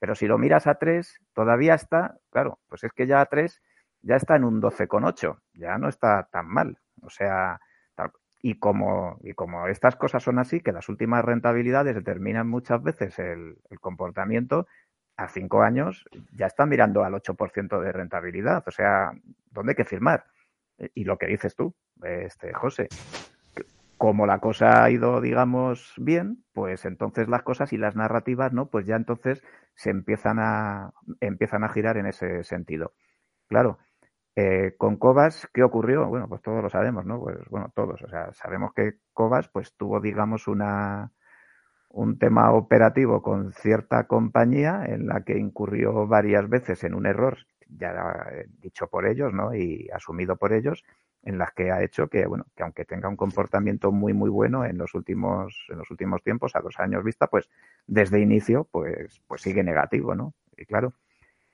pero 0.00 0.14
si 0.14 0.26
lo 0.26 0.36
miras 0.36 0.66
a 0.66 0.74
tres, 0.74 1.18
todavía 1.32 1.72
está, 1.72 2.18
claro, 2.28 2.58
pues 2.68 2.84
es 2.84 2.92
que 2.92 3.06
ya 3.06 3.22
a 3.22 3.24
tres 3.24 3.62
ya 4.02 4.16
está 4.16 4.36
en 4.36 4.44
un 4.44 4.60
12,8, 4.60 5.38
ya 5.54 5.78
no 5.78 5.88
está 5.88 6.28
tan 6.30 6.46
mal. 6.46 6.76
O 7.00 7.08
sea, 7.08 7.58
y 8.42 8.54
como, 8.54 9.18
y 9.22 9.32
como 9.34 9.66
estas 9.66 9.96
cosas 9.96 10.22
son 10.22 10.38
así, 10.38 10.60
que 10.60 10.72
las 10.72 10.88
últimas 10.88 11.24
rentabilidades 11.24 11.94
determinan 11.94 12.48
muchas 12.48 12.82
veces 12.82 13.18
el, 13.18 13.56
comportamiento, 13.80 14.66
a 15.16 15.28
cinco 15.28 15.62
años 15.62 16.06
ya 16.32 16.46
están 16.46 16.70
mirando 16.70 17.04
al 17.04 17.12
8% 17.12 17.80
de 17.80 17.92
rentabilidad. 17.92 18.64
O 18.66 18.70
sea, 18.70 19.12
¿dónde 19.50 19.72
hay 19.72 19.76
que 19.76 19.84
firmar? 19.84 20.24
Y 20.94 21.04
lo 21.04 21.18
que 21.18 21.26
dices 21.26 21.54
tú, 21.54 21.74
este 22.02 22.54
José, 22.54 22.88
como 23.98 24.24
la 24.24 24.38
cosa 24.38 24.82
ha 24.82 24.90
ido, 24.90 25.20
digamos, 25.20 25.92
bien, 25.98 26.42
pues 26.54 26.86
entonces 26.86 27.28
las 27.28 27.42
cosas 27.42 27.74
y 27.74 27.76
las 27.76 27.96
narrativas, 27.96 28.54
¿no? 28.54 28.70
Pues 28.70 28.86
ya 28.86 28.96
entonces 28.96 29.42
se 29.74 29.90
empiezan 29.90 30.38
a, 30.38 30.94
empiezan 31.20 31.64
a 31.64 31.68
girar 31.68 31.98
en 31.98 32.06
ese 32.06 32.42
sentido. 32.42 32.94
Claro, 33.46 33.78
eh, 34.36 34.74
con 34.78 34.96
Cobas, 34.96 35.48
¿qué 35.52 35.62
ocurrió? 35.62 36.06
Bueno, 36.08 36.28
pues 36.28 36.42
todos 36.42 36.62
lo 36.62 36.70
sabemos, 36.70 37.04
¿no? 37.04 37.20
Pues 37.20 37.38
bueno, 37.50 37.72
todos. 37.74 38.00
O 38.02 38.08
sea, 38.08 38.32
sabemos 38.32 38.72
que 38.74 38.94
Cobas, 39.12 39.48
pues 39.48 39.74
tuvo, 39.76 40.00
digamos, 40.00 40.48
una, 40.48 41.12
un 41.90 42.18
tema 42.18 42.52
operativo 42.52 43.22
con 43.22 43.52
cierta 43.52 44.06
compañía 44.06 44.84
en 44.86 45.06
la 45.08 45.22
que 45.24 45.38
incurrió 45.38 46.06
varias 46.06 46.48
veces 46.48 46.84
en 46.84 46.94
un 46.94 47.06
error, 47.06 47.38
ya 47.68 47.94
dicho 48.60 48.88
por 48.88 49.06
ellos, 49.06 49.32
¿no? 49.32 49.54
Y 49.54 49.88
asumido 49.92 50.36
por 50.36 50.52
ellos, 50.52 50.84
en 51.22 51.38
las 51.38 51.52
que 51.52 51.70
ha 51.70 51.82
hecho 51.82 52.08
que, 52.08 52.26
bueno, 52.26 52.46
que 52.56 52.62
aunque 52.62 52.84
tenga 52.84 53.08
un 53.08 53.16
comportamiento 53.16 53.92
muy, 53.92 54.12
muy 54.14 54.30
bueno 54.30 54.64
en 54.64 54.78
los 54.78 54.94
últimos, 54.94 55.66
en 55.68 55.78
los 55.78 55.90
últimos 55.90 56.22
tiempos, 56.22 56.56
a 56.56 56.60
dos 56.60 56.78
años 56.78 57.04
vista, 57.04 57.26
pues 57.26 57.50
desde 57.86 58.20
inicio, 58.20 58.68
pues, 58.70 59.20
pues 59.26 59.42
sigue 59.42 59.62
negativo, 59.64 60.14
¿no? 60.14 60.34
Y 60.56 60.64
claro. 60.66 60.94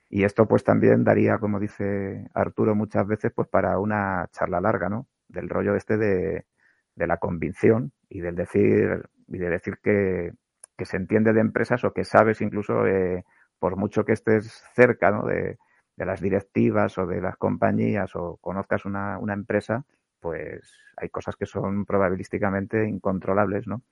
Y 0.09 0.25
esto 0.25 0.47
pues 0.47 0.65
también 0.65 1.05
daría, 1.05 1.39
como 1.39 1.59
dice 1.61 2.29
Arturo 2.35 2.75
muchas 2.75 3.07
veces, 3.07 3.33
pues 3.35 3.49
para 3.49 3.79
una 3.79 4.29
charla 4.33 4.61
larga, 4.61 4.89
¿no? 4.89 5.09
Del 5.29 5.49
rollo 5.49 5.75
este 5.75 5.97
de, 5.97 6.47
de 6.95 7.07
la 7.07 7.17
convicción 7.19 7.93
y 8.09 8.21
del 8.21 8.37
decir, 8.37 9.09
y 9.29 9.39
de 9.39 9.51
decir 9.51 9.79
que, 9.83 10.33
que 10.77 10.85
se 10.85 10.97
entiende 10.97 11.33
de 11.33 11.41
empresas 11.41 11.85
o 11.85 11.93
que 11.93 12.05
sabes 12.05 12.41
incluso, 12.41 12.87
eh, 12.87 13.25
por 13.59 13.77
mucho 13.77 14.05
que 14.05 14.13
estés 14.13 14.63
cerca, 14.75 15.11
¿no? 15.11 15.27
De, 15.27 15.59
de 15.97 16.07
las 16.07 16.21
directivas 16.21 16.99
o 16.99 17.07
de 17.07 17.21
las 17.21 17.37
compañías 17.37 18.15
o 18.15 18.37
conozcas 18.41 18.85
una, 18.85 19.19
una 19.19 19.35
empresa, 19.35 19.85
pues 20.21 20.73
hay 20.97 21.09
cosas 21.09 21.37
que 21.37 21.47
son 21.47 21.85
probabilísticamente 21.85 22.87
incontrolables, 22.89 23.67
¿no? 23.67 23.83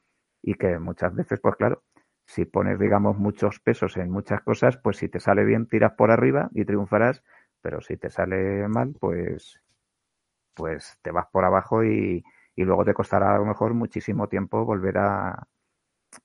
Y 0.43 0.55
que 0.55 0.79
muchas 0.79 1.15
veces, 1.15 1.41
pues 1.41 1.57
claro, 1.57 1.83
si 2.27 2.45
pones, 2.45 2.79
digamos, 2.79 3.18
muchos 3.18 3.61
pesos 3.61 3.97
en 3.97 4.11
muchas 4.11 4.43
cosas, 4.43 4.77
pues 4.79 4.97
si 4.99 5.09
te 5.09 5.20
sale 5.20 5.45
bien, 5.45 5.66
tiras 5.66 5.93
por 5.93 6.11
arriba 6.11 6.51
y 6.55 6.64
triunfarás, 6.64 7.22
pero 7.61 7.81
si 7.81 7.97
te 7.97 8.11
sale 8.11 8.66
mal, 8.68 8.95
pues, 8.99 9.61
pues 10.55 10.99
te 11.03 11.11
vas 11.11 11.27
por 11.33 11.45
abajo 11.45 11.85
y, 11.85 12.25
y 12.57 12.64
luego 12.64 12.85
te 12.85 12.95
costará 12.95 13.35
a 13.35 13.39
lo 13.39 13.45
mejor 13.45 13.75
muchísimo 13.75 14.29
tiempo 14.29 14.64
volver 14.64 14.99
a, 14.99 15.49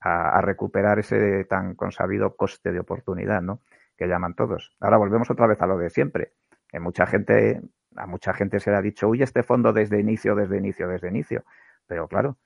a, 0.01 0.41
recuperar 0.41 0.99
ese 0.99 1.45
tan 1.45 1.75
consabido 1.75 2.35
coste 2.35 2.71
de 2.71 2.79
oportunidad, 2.79 3.41
¿no? 3.41 3.61
que 3.99 4.07
llaman 4.07 4.33
todos. 4.33 4.73
Ahora 4.79 4.97
volvemos 4.97 5.29
otra 5.29 5.45
vez 5.45 5.61
a 5.61 5.67
lo 5.67 5.77
de 5.77 5.89
siempre. 5.89 6.31
Que 6.69 6.79
mucha 6.79 7.05
gente, 7.05 7.61
a 7.95 8.07
mucha 8.07 8.33
gente 8.33 8.59
se 8.61 8.71
le 8.71 8.77
ha 8.77 8.81
dicho, 8.81 9.09
uy, 9.09 9.21
este 9.21 9.43
fondo 9.43 9.73
desde 9.73 9.99
inicio, 9.99 10.35
desde 10.35 10.57
inicio, 10.57 10.87
desde 10.87 11.09
inicio. 11.09 11.43
Pero 11.85 12.07
claro, 12.07 12.37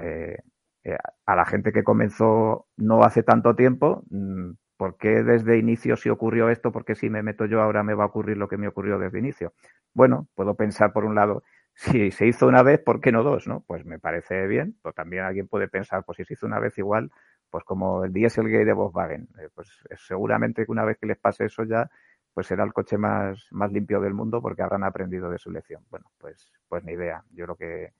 eh, 0.00 0.38
eh, 0.84 0.96
a 1.26 1.36
la 1.36 1.44
gente 1.44 1.72
que 1.72 1.84
comenzó 1.84 2.66
no 2.76 3.02
hace 3.04 3.22
tanto 3.22 3.54
tiempo, 3.54 4.02
mm, 4.10 4.52
¿por 4.76 4.96
qué 4.96 5.22
desde 5.22 5.58
inicio 5.58 5.96
si 5.96 6.08
ocurrió 6.08 6.48
esto? 6.48 6.72
Porque 6.72 6.94
si 6.94 7.10
me 7.10 7.22
meto 7.22 7.44
yo 7.44 7.60
ahora 7.60 7.82
me 7.82 7.94
va 7.94 8.04
a 8.04 8.06
ocurrir 8.06 8.38
lo 8.38 8.48
que 8.48 8.56
me 8.56 8.68
ocurrió 8.68 8.98
desde 8.98 9.18
inicio. 9.18 9.52
Bueno, 9.92 10.28
puedo 10.34 10.54
pensar 10.54 10.92
por 10.92 11.04
un 11.04 11.14
lado, 11.14 11.42
si 11.74 12.10
se 12.10 12.26
hizo 12.26 12.46
una 12.46 12.62
vez, 12.62 12.80
¿por 12.80 13.00
qué 13.00 13.12
no 13.12 13.22
dos? 13.22 13.46
¿no? 13.46 13.62
Pues 13.66 13.84
me 13.84 13.98
parece 13.98 14.46
bien, 14.46 14.76
pero 14.82 14.92
también 14.94 15.24
alguien 15.24 15.48
puede 15.48 15.68
pensar, 15.68 16.04
pues 16.04 16.16
si 16.16 16.24
se 16.24 16.34
hizo 16.34 16.46
una 16.46 16.58
vez 16.60 16.76
igual, 16.78 17.10
pues 17.50 17.64
como 17.64 18.04
el 18.04 18.12
Dieselgate 18.12 18.64
de 18.64 18.72
Volkswagen. 18.72 19.28
Eh, 19.38 19.48
pues 19.54 19.68
seguramente 20.06 20.64
que 20.64 20.72
una 20.72 20.84
vez 20.84 20.98
que 20.98 21.06
les 21.06 21.18
pase 21.18 21.46
eso 21.46 21.64
ya, 21.64 21.90
pues 22.32 22.46
será 22.46 22.64
el 22.64 22.72
coche 22.72 22.96
más, 22.96 23.48
más 23.50 23.72
limpio 23.72 24.00
del 24.00 24.14
mundo 24.14 24.40
porque 24.40 24.62
habrán 24.62 24.84
aprendido 24.84 25.30
de 25.30 25.38
su 25.38 25.50
lección. 25.50 25.84
Bueno, 25.90 26.06
pues, 26.18 26.52
pues 26.68 26.84
ni 26.84 26.92
idea. 26.92 27.22
Yo 27.32 27.46
lo 27.46 27.56
que, 27.56 27.92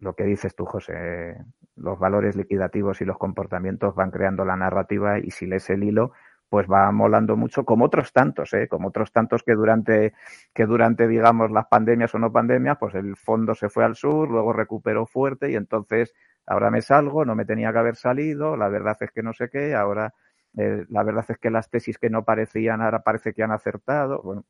lo 0.00 0.14
que 0.14 0.24
dices 0.24 0.54
tú, 0.54 0.64
José, 0.64 1.36
los 1.76 1.98
valores 1.98 2.36
liquidativos 2.36 3.00
y 3.00 3.04
los 3.04 3.18
comportamientos 3.18 3.94
van 3.94 4.10
creando 4.10 4.44
la 4.44 4.56
narrativa 4.56 5.18
y 5.18 5.30
si 5.30 5.46
lees 5.46 5.68
el 5.70 5.84
hilo, 5.84 6.12
pues 6.48 6.66
va 6.66 6.90
molando 6.92 7.36
mucho, 7.36 7.64
como 7.64 7.84
otros 7.84 8.12
tantos, 8.12 8.54
¿eh? 8.54 8.68
como 8.68 8.88
otros 8.88 9.12
tantos 9.12 9.42
que 9.42 9.54
durante, 9.54 10.14
que 10.54 10.64
durante, 10.64 11.06
digamos, 11.06 11.50
las 11.50 11.66
pandemias 11.66 12.14
o 12.14 12.18
no 12.18 12.32
pandemias, 12.32 12.78
pues 12.78 12.94
el 12.94 13.16
fondo 13.16 13.54
se 13.54 13.68
fue 13.68 13.84
al 13.84 13.96
sur, 13.96 14.30
luego 14.30 14.52
recuperó 14.52 15.04
fuerte 15.06 15.50
y 15.50 15.56
entonces 15.56 16.14
ahora 16.46 16.70
me 16.70 16.80
salgo, 16.80 17.24
no 17.24 17.34
me 17.34 17.44
tenía 17.44 17.72
que 17.72 17.78
haber 17.78 17.96
salido, 17.96 18.56
la 18.56 18.68
verdad 18.68 18.96
es 19.00 19.10
que 19.10 19.22
no 19.22 19.34
sé 19.34 19.50
qué, 19.50 19.74
ahora 19.74 20.14
eh, 20.56 20.86
la 20.88 21.02
verdad 21.02 21.26
es 21.28 21.38
que 21.38 21.50
las 21.50 21.68
tesis 21.68 21.98
que 21.98 22.08
no 22.08 22.24
parecían 22.24 22.80
ahora 22.80 23.02
parece 23.02 23.34
que 23.34 23.42
han 23.42 23.52
acertado. 23.52 24.22
Bueno, 24.22 24.44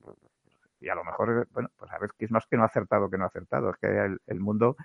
y 0.80 0.88
a 0.88 0.94
lo 0.94 1.05
mejor, 1.05 1.49
bueno, 1.53 1.70
pues 1.76 1.90
a 1.90 1.99
ver, 1.99 2.11
es 2.18 2.30
más 2.30 2.46
que 2.46 2.57
no 2.57 2.62
ha 2.62 2.66
acertado 2.66 3.11
que 3.11 3.18
no 3.18 3.24
ha 3.24 3.26
acertado. 3.28 3.70
Es 3.70 3.76
que 3.78 3.88
el, 3.88 4.20
el 4.26 4.40
mundo 4.40 4.76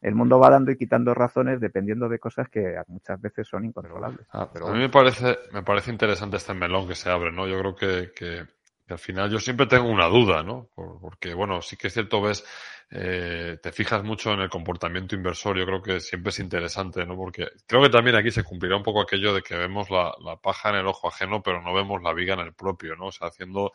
el 0.00 0.14
mundo 0.14 0.38
va 0.38 0.50
dando 0.50 0.70
y 0.70 0.76
quitando 0.76 1.12
razones 1.12 1.60
dependiendo 1.60 2.08
de 2.08 2.18
cosas 2.18 2.48
que 2.48 2.76
muchas 2.88 3.20
veces 3.20 3.46
son 3.46 3.66
incontrolables. 3.66 4.26
Ah, 4.32 4.48
pero 4.50 4.68
a 4.68 4.72
mí 4.72 4.78
me 4.78 4.88
parece, 4.88 5.38
me 5.52 5.62
parece 5.62 5.90
interesante 5.90 6.38
este 6.38 6.54
melón 6.54 6.88
que 6.88 6.94
se 6.94 7.10
abre, 7.10 7.30
¿no? 7.30 7.46
Yo 7.46 7.58
creo 7.58 7.74
que, 7.76 8.12
que, 8.14 8.46
al 8.88 8.98
final 8.98 9.30
yo 9.30 9.38
siempre 9.38 9.66
tengo 9.66 9.88
una 9.88 10.06
duda, 10.06 10.42
¿no? 10.42 10.68
Porque, 10.74 11.34
bueno, 11.34 11.60
sí 11.60 11.76
que 11.76 11.88
es 11.88 11.92
cierto, 11.92 12.22
ves, 12.22 12.44
eh, 12.90 13.58
te 13.62 13.72
fijas 13.72 14.02
mucho 14.02 14.32
en 14.32 14.40
el 14.40 14.48
comportamiento 14.48 15.14
inversor, 15.14 15.58
yo 15.58 15.66
creo 15.66 15.82
que 15.82 16.00
siempre 16.00 16.30
es 16.30 16.38
interesante, 16.40 17.04
¿no? 17.04 17.14
Porque 17.14 17.48
creo 17.66 17.82
que 17.82 17.90
también 17.90 18.16
aquí 18.16 18.30
se 18.30 18.42
cumplirá 18.42 18.76
un 18.76 18.82
poco 18.82 19.02
aquello 19.02 19.34
de 19.34 19.42
que 19.42 19.54
vemos 19.54 19.90
la, 19.90 20.12
la 20.24 20.36
paja 20.36 20.70
en 20.70 20.76
el 20.76 20.86
ojo 20.86 21.08
ajeno, 21.08 21.42
pero 21.42 21.60
no 21.60 21.74
vemos 21.74 22.02
la 22.02 22.14
viga 22.14 22.34
en 22.34 22.40
el 22.40 22.54
propio, 22.54 22.96
¿no? 22.96 23.06
O 23.06 23.12
sea, 23.12 23.28
haciendo, 23.28 23.72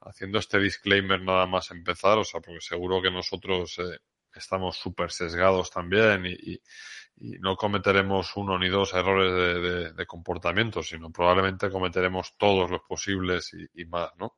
haciendo 0.00 0.38
este 0.38 0.58
disclaimer 0.58 1.20
nada 1.20 1.46
más 1.46 1.70
empezar, 1.70 2.18
o 2.18 2.24
sea, 2.24 2.40
porque 2.40 2.62
seguro 2.62 3.02
que 3.02 3.10
nosotros 3.10 3.78
eh, 3.78 3.98
estamos 4.34 4.76
súper 4.76 5.10
sesgados 5.10 5.70
también 5.70 6.26
y, 6.26 6.60
no 7.40 7.56
cometeremos 7.56 8.36
uno 8.36 8.56
ni 8.60 8.68
dos 8.68 8.94
errores 8.94 9.96
de, 9.96 10.06
comportamiento, 10.06 10.84
sino 10.84 11.10
probablemente 11.10 11.68
cometeremos 11.68 12.36
todos 12.36 12.70
los 12.70 12.82
posibles 12.82 13.56
y, 13.74 13.84
más, 13.86 14.10
¿no? 14.18 14.36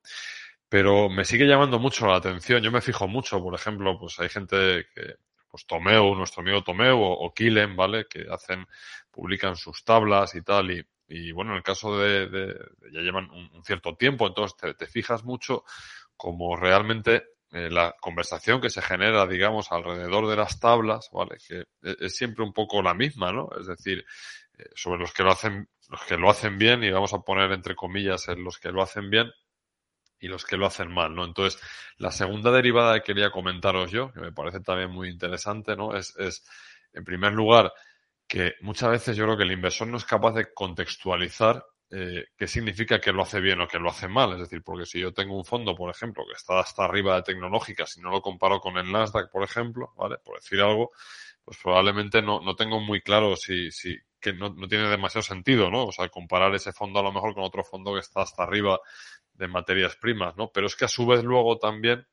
Pero 0.66 1.10
me 1.10 1.26
sigue 1.26 1.46
llamando 1.46 1.78
mucho 1.78 2.06
la 2.06 2.16
atención. 2.16 2.62
Yo 2.62 2.72
me 2.72 2.80
fijo 2.80 3.06
mucho, 3.06 3.42
por 3.42 3.54
ejemplo, 3.54 3.98
pues 3.98 4.18
hay 4.18 4.30
gente 4.30 4.86
que, 4.94 5.16
pues 5.50 5.66
Tomeu, 5.66 6.14
nuestro 6.14 6.40
amigo 6.40 6.64
Tomeu 6.64 6.98
o, 6.98 7.26
o 7.26 7.34
¿vale? 7.76 8.06
Que 8.08 8.24
hacen, 8.30 8.66
publican 9.10 9.56
sus 9.56 9.84
tablas 9.84 10.34
y 10.34 10.40
tal 10.40 10.70
y, 10.70 10.82
y 11.10 11.32
bueno, 11.32 11.50
en 11.50 11.58
el 11.58 11.62
caso 11.62 11.98
de, 11.98 12.56
ya 12.92 13.00
llevan 13.00 13.28
un, 13.30 13.64
cierto 13.64 13.96
tiempo, 13.96 14.28
entonces 14.28 14.56
te, 14.56 14.74
te, 14.74 14.86
fijas 14.86 15.24
mucho 15.24 15.64
como 16.16 16.54
realmente 16.56 17.24
eh, 17.52 17.68
la 17.70 17.96
conversación 18.00 18.60
que 18.60 18.70
se 18.70 18.82
genera, 18.82 19.26
digamos, 19.26 19.72
alrededor 19.72 20.28
de 20.28 20.36
las 20.36 20.60
tablas, 20.60 21.10
¿vale? 21.12 21.36
Que 21.46 21.64
e, 21.82 21.96
es 22.00 22.16
siempre 22.16 22.44
un 22.44 22.52
poco 22.52 22.82
la 22.82 22.94
misma, 22.94 23.32
¿no? 23.32 23.48
Es 23.58 23.66
decir, 23.66 24.04
eh, 24.56 24.64
sobre 24.74 25.00
los 25.00 25.12
que 25.12 25.24
lo 25.24 25.32
hacen, 25.32 25.68
los 25.88 26.02
que 26.04 26.16
lo 26.16 26.30
hacen 26.30 26.58
bien, 26.58 26.84
y 26.84 26.90
vamos 26.90 27.12
a 27.12 27.20
poner 27.20 27.50
entre 27.52 27.74
comillas 27.74 28.28
los 28.38 28.58
que 28.58 28.70
lo 28.70 28.82
hacen 28.82 29.10
bien 29.10 29.30
y 30.20 30.28
los 30.28 30.44
que 30.44 30.56
lo 30.56 30.66
hacen 30.66 30.92
mal, 30.92 31.14
¿no? 31.14 31.24
Entonces, 31.24 31.60
la 31.96 32.12
segunda 32.12 32.52
derivada 32.52 33.00
que 33.00 33.14
quería 33.14 33.30
comentaros 33.30 33.90
yo, 33.90 34.12
que 34.12 34.20
me 34.20 34.32
parece 34.32 34.60
también 34.60 34.90
muy 34.90 35.08
interesante, 35.08 35.74
¿no? 35.76 35.96
Es, 35.96 36.14
es 36.18 36.44
en 36.92 37.04
primer 37.04 37.32
lugar, 37.32 37.72
que 38.28 38.54
muchas 38.60 38.90
veces 38.90 39.16
yo 39.16 39.24
creo 39.24 39.36
que 39.36 39.42
el 39.42 39.52
inversor 39.52 39.88
no 39.88 39.96
es 39.96 40.04
capaz 40.04 40.32
de 40.32 40.52
contextualizar 40.54 41.64
eh, 41.90 42.26
qué 42.36 42.46
significa 42.46 43.00
que 43.00 43.12
lo 43.12 43.22
hace 43.22 43.40
bien 43.40 43.60
o 43.60 43.68
que 43.68 43.78
lo 43.78 43.90
hace 43.90 44.08
mal. 44.08 44.32
Es 44.34 44.40
decir, 44.40 44.62
porque 44.62 44.86
si 44.86 45.00
yo 45.00 45.12
tengo 45.12 45.36
un 45.36 45.44
fondo, 45.44 45.74
por 45.74 45.90
ejemplo, 45.90 46.24
que 46.26 46.34
está 46.34 46.60
hasta 46.60 46.84
arriba 46.84 47.16
de 47.16 47.22
tecnológica, 47.22 47.86
si 47.86 48.00
no 48.00 48.10
lo 48.10 48.22
comparo 48.22 48.60
con 48.60 48.78
el 48.78 48.90
Nasdaq, 48.90 49.30
por 49.30 49.42
ejemplo, 49.42 49.92
¿vale? 49.96 50.18
Por 50.18 50.36
decir 50.36 50.60
algo, 50.60 50.92
pues 51.44 51.58
probablemente 51.62 52.22
no, 52.22 52.40
no 52.40 52.54
tengo 52.54 52.80
muy 52.80 53.00
claro 53.00 53.34
si, 53.36 53.70
si 53.72 53.96
que 54.20 54.32
no, 54.32 54.50
no 54.50 54.68
tiene 54.68 54.88
demasiado 54.88 55.22
sentido, 55.22 55.70
¿no? 55.70 55.86
O 55.86 55.92
sea, 55.92 56.08
comparar 56.08 56.54
ese 56.54 56.72
fondo 56.72 57.00
a 57.00 57.02
lo 57.02 57.12
mejor 57.12 57.34
con 57.34 57.42
otro 57.44 57.64
fondo 57.64 57.94
que 57.94 58.00
está 58.00 58.22
hasta 58.22 58.44
arriba 58.44 58.78
de 59.34 59.48
materias 59.48 59.96
primas, 59.96 60.36
¿no? 60.36 60.50
Pero 60.52 60.66
es 60.66 60.76
que 60.76 60.84
a 60.84 60.88
su 60.88 61.06
vez 61.06 61.24
luego 61.24 61.58
también 61.58 62.06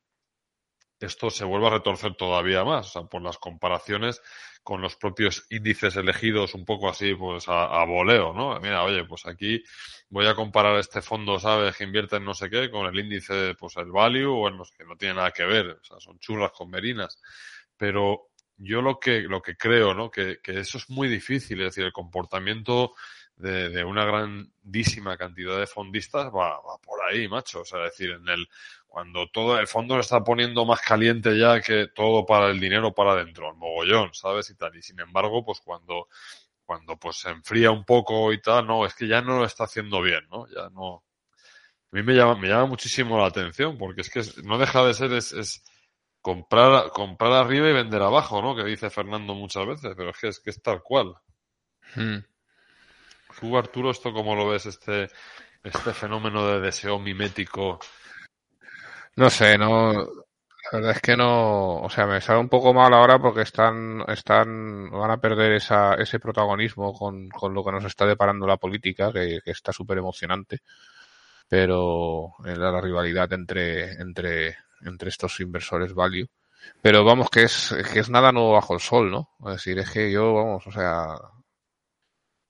esto 1.00 1.30
se 1.30 1.44
vuelve 1.44 1.68
a 1.68 1.70
retorcer 1.70 2.16
todavía 2.16 2.64
más, 2.64 2.88
o 2.88 2.90
sea, 2.90 3.02
por 3.08 3.22
las 3.22 3.38
comparaciones 3.38 4.20
con 4.68 4.82
los 4.82 4.96
propios 4.96 5.46
índices 5.48 5.96
elegidos 5.96 6.54
un 6.54 6.66
poco 6.66 6.90
así, 6.90 7.14
pues 7.14 7.48
a, 7.48 7.80
a 7.80 7.86
voleo, 7.86 8.34
¿no? 8.34 8.60
Mira, 8.60 8.84
oye, 8.84 9.02
pues 9.06 9.24
aquí 9.24 9.62
voy 10.10 10.26
a 10.26 10.34
comparar 10.34 10.78
este 10.78 11.00
fondo, 11.00 11.40
¿sabes? 11.40 11.74
Que 11.74 11.84
invierte 11.84 12.16
en 12.16 12.26
no 12.26 12.34
sé 12.34 12.50
qué, 12.50 12.70
con 12.70 12.84
el 12.84 13.00
índice, 13.00 13.54
pues 13.58 13.78
el 13.78 13.90
value 13.90 14.26
o 14.30 14.46
en 14.46 14.58
los 14.58 14.70
que 14.72 14.84
no 14.84 14.94
tiene 14.94 15.14
nada 15.14 15.30
que 15.30 15.46
ver, 15.46 15.70
o 15.70 15.82
sea, 15.82 15.98
son 16.00 16.18
churras 16.18 16.52
con 16.52 16.68
merinas. 16.68 17.18
Pero 17.78 18.28
yo 18.58 18.82
lo 18.82 19.00
que, 19.00 19.22
lo 19.22 19.40
que 19.40 19.56
creo, 19.56 19.94
¿no? 19.94 20.10
Que, 20.10 20.38
que 20.42 20.60
eso 20.60 20.76
es 20.76 20.90
muy 20.90 21.08
difícil, 21.08 21.62
es 21.62 21.68
decir, 21.68 21.84
el 21.84 21.92
comportamiento 21.94 22.92
de, 23.38 23.70
de, 23.70 23.84
una 23.84 24.04
grandísima 24.04 25.16
cantidad 25.16 25.58
de 25.58 25.66
fondistas 25.66 26.26
va, 26.26 26.60
va 26.60 26.78
por 26.82 27.00
ahí, 27.04 27.28
macho. 27.28 27.60
O 27.60 27.64
sea, 27.64 27.84
es 27.84 27.92
decir, 27.92 28.10
en 28.10 28.28
el, 28.28 28.48
cuando 28.86 29.28
todo 29.28 29.58
el 29.58 29.66
fondo 29.66 29.94
se 29.94 30.00
está 30.00 30.24
poniendo 30.24 30.64
más 30.64 30.80
caliente 30.80 31.38
ya 31.38 31.60
que 31.60 31.88
todo 31.88 32.26
para 32.26 32.48
el 32.50 32.58
dinero 32.58 32.92
para 32.92 33.12
adentro, 33.12 33.50
el 33.50 33.56
mogollón, 33.56 34.12
¿sabes? 34.14 34.50
Y 34.50 34.56
tal. 34.56 34.74
Y 34.76 34.82
sin 34.82 34.98
embargo, 35.00 35.44
pues 35.44 35.60
cuando, 35.60 36.08
cuando 36.64 36.96
pues 36.98 37.18
se 37.18 37.30
enfría 37.30 37.70
un 37.70 37.84
poco 37.84 38.32
y 38.32 38.40
tal, 38.40 38.66
no, 38.66 38.84
es 38.86 38.94
que 38.94 39.06
ya 39.06 39.22
no 39.22 39.38
lo 39.38 39.44
está 39.44 39.64
haciendo 39.64 40.02
bien, 40.02 40.26
¿no? 40.30 40.46
Ya 40.48 40.68
no. 40.70 41.04
A 41.92 41.96
mí 41.96 42.02
me 42.02 42.14
llama, 42.14 42.34
me 42.36 42.48
llama 42.48 42.66
muchísimo 42.66 43.18
la 43.18 43.26
atención, 43.26 43.78
porque 43.78 44.02
es 44.02 44.10
que 44.10 44.22
no 44.42 44.58
deja 44.58 44.84
de 44.84 44.94
ser, 44.94 45.12
es, 45.12 45.32
es 45.32 45.64
comprar, 46.20 46.90
comprar 46.90 47.32
arriba 47.32 47.68
y 47.70 47.72
vender 47.72 48.02
abajo, 48.02 48.42
¿no? 48.42 48.56
Que 48.56 48.64
dice 48.64 48.90
Fernando 48.90 49.34
muchas 49.34 49.66
veces, 49.66 49.94
pero 49.96 50.10
es 50.10 50.18
que 50.18 50.28
es, 50.28 50.40
que 50.40 50.50
es 50.50 50.62
tal 50.62 50.82
cual. 50.82 51.14
Hmm. 51.94 52.18
Tú, 53.40 53.56
Arturo, 53.56 53.90
¿esto 53.90 54.12
cómo 54.12 54.34
lo 54.34 54.48
ves, 54.48 54.66
este, 54.66 55.08
este 55.62 55.92
fenómeno 55.92 56.46
de 56.46 56.60
deseo 56.60 56.98
mimético 56.98 57.78
no 59.18 59.30
sé, 59.30 59.58
no. 59.58 59.92
La 59.92 60.78
verdad 60.78 60.92
es 60.92 61.00
que 61.02 61.16
no. 61.16 61.80
O 61.82 61.90
sea, 61.90 62.06
me 62.06 62.20
sale 62.20 62.38
un 62.38 62.48
poco 62.48 62.72
mal 62.72 62.94
ahora 62.94 63.18
porque 63.18 63.42
están. 63.42 64.04
están 64.06 64.90
van 64.92 65.10
a 65.10 65.20
perder 65.20 65.54
esa, 65.54 65.94
ese 65.94 66.20
protagonismo 66.20 66.92
con, 66.92 67.28
con 67.28 67.52
lo 67.52 67.64
que 67.64 67.72
nos 67.72 67.84
está 67.84 68.06
deparando 68.06 68.46
la 68.46 68.58
política, 68.58 69.12
que, 69.12 69.40
está 69.44 69.72
súper 69.72 69.98
emocionante. 69.98 70.60
Pero 71.48 72.34
la, 72.44 72.70
la 72.70 72.80
rivalidad 72.80 73.32
entre, 73.32 73.94
entre, 73.94 74.56
entre 74.82 75.08
estos 75.08 75.40
inversores 75.40 75.94
value. 75.94 76.28
Pero 76.80 77.04
vamos, 77.04 77.28
que 77.30 77.42
es, 77.44 77.74
que 77.92 77.98
es 77.98 78.10
nada 78.10 78.30
nuevo 78.30 78.52
bajo 78.52 78.74
el 78.74 78.80
sol, 78.80 79.10
¿no? 79.10 79.30
Es 79.46 79.56
decir, 79.56 79.78
es 79.80 79.90
que 79.90 80.12
yo, 80.12 80.32
vamos, 80.34 80.64
o 80.66 80.70
sea, 80.72 81.16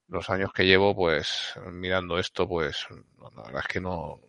los 0.09 0.29
años 0.31 0.53
que 0.53 0.67
llevo, 0.67 0.95
pues, 0.95 1.55
mirando 1.71 2.19
esto, 2.19 2.49
pues, 2.49 2.87
la 3.21 3.43
verdad 3.43 3.63
es 3.63 3.69
que 3.69 3.81
no, 3.81 4.21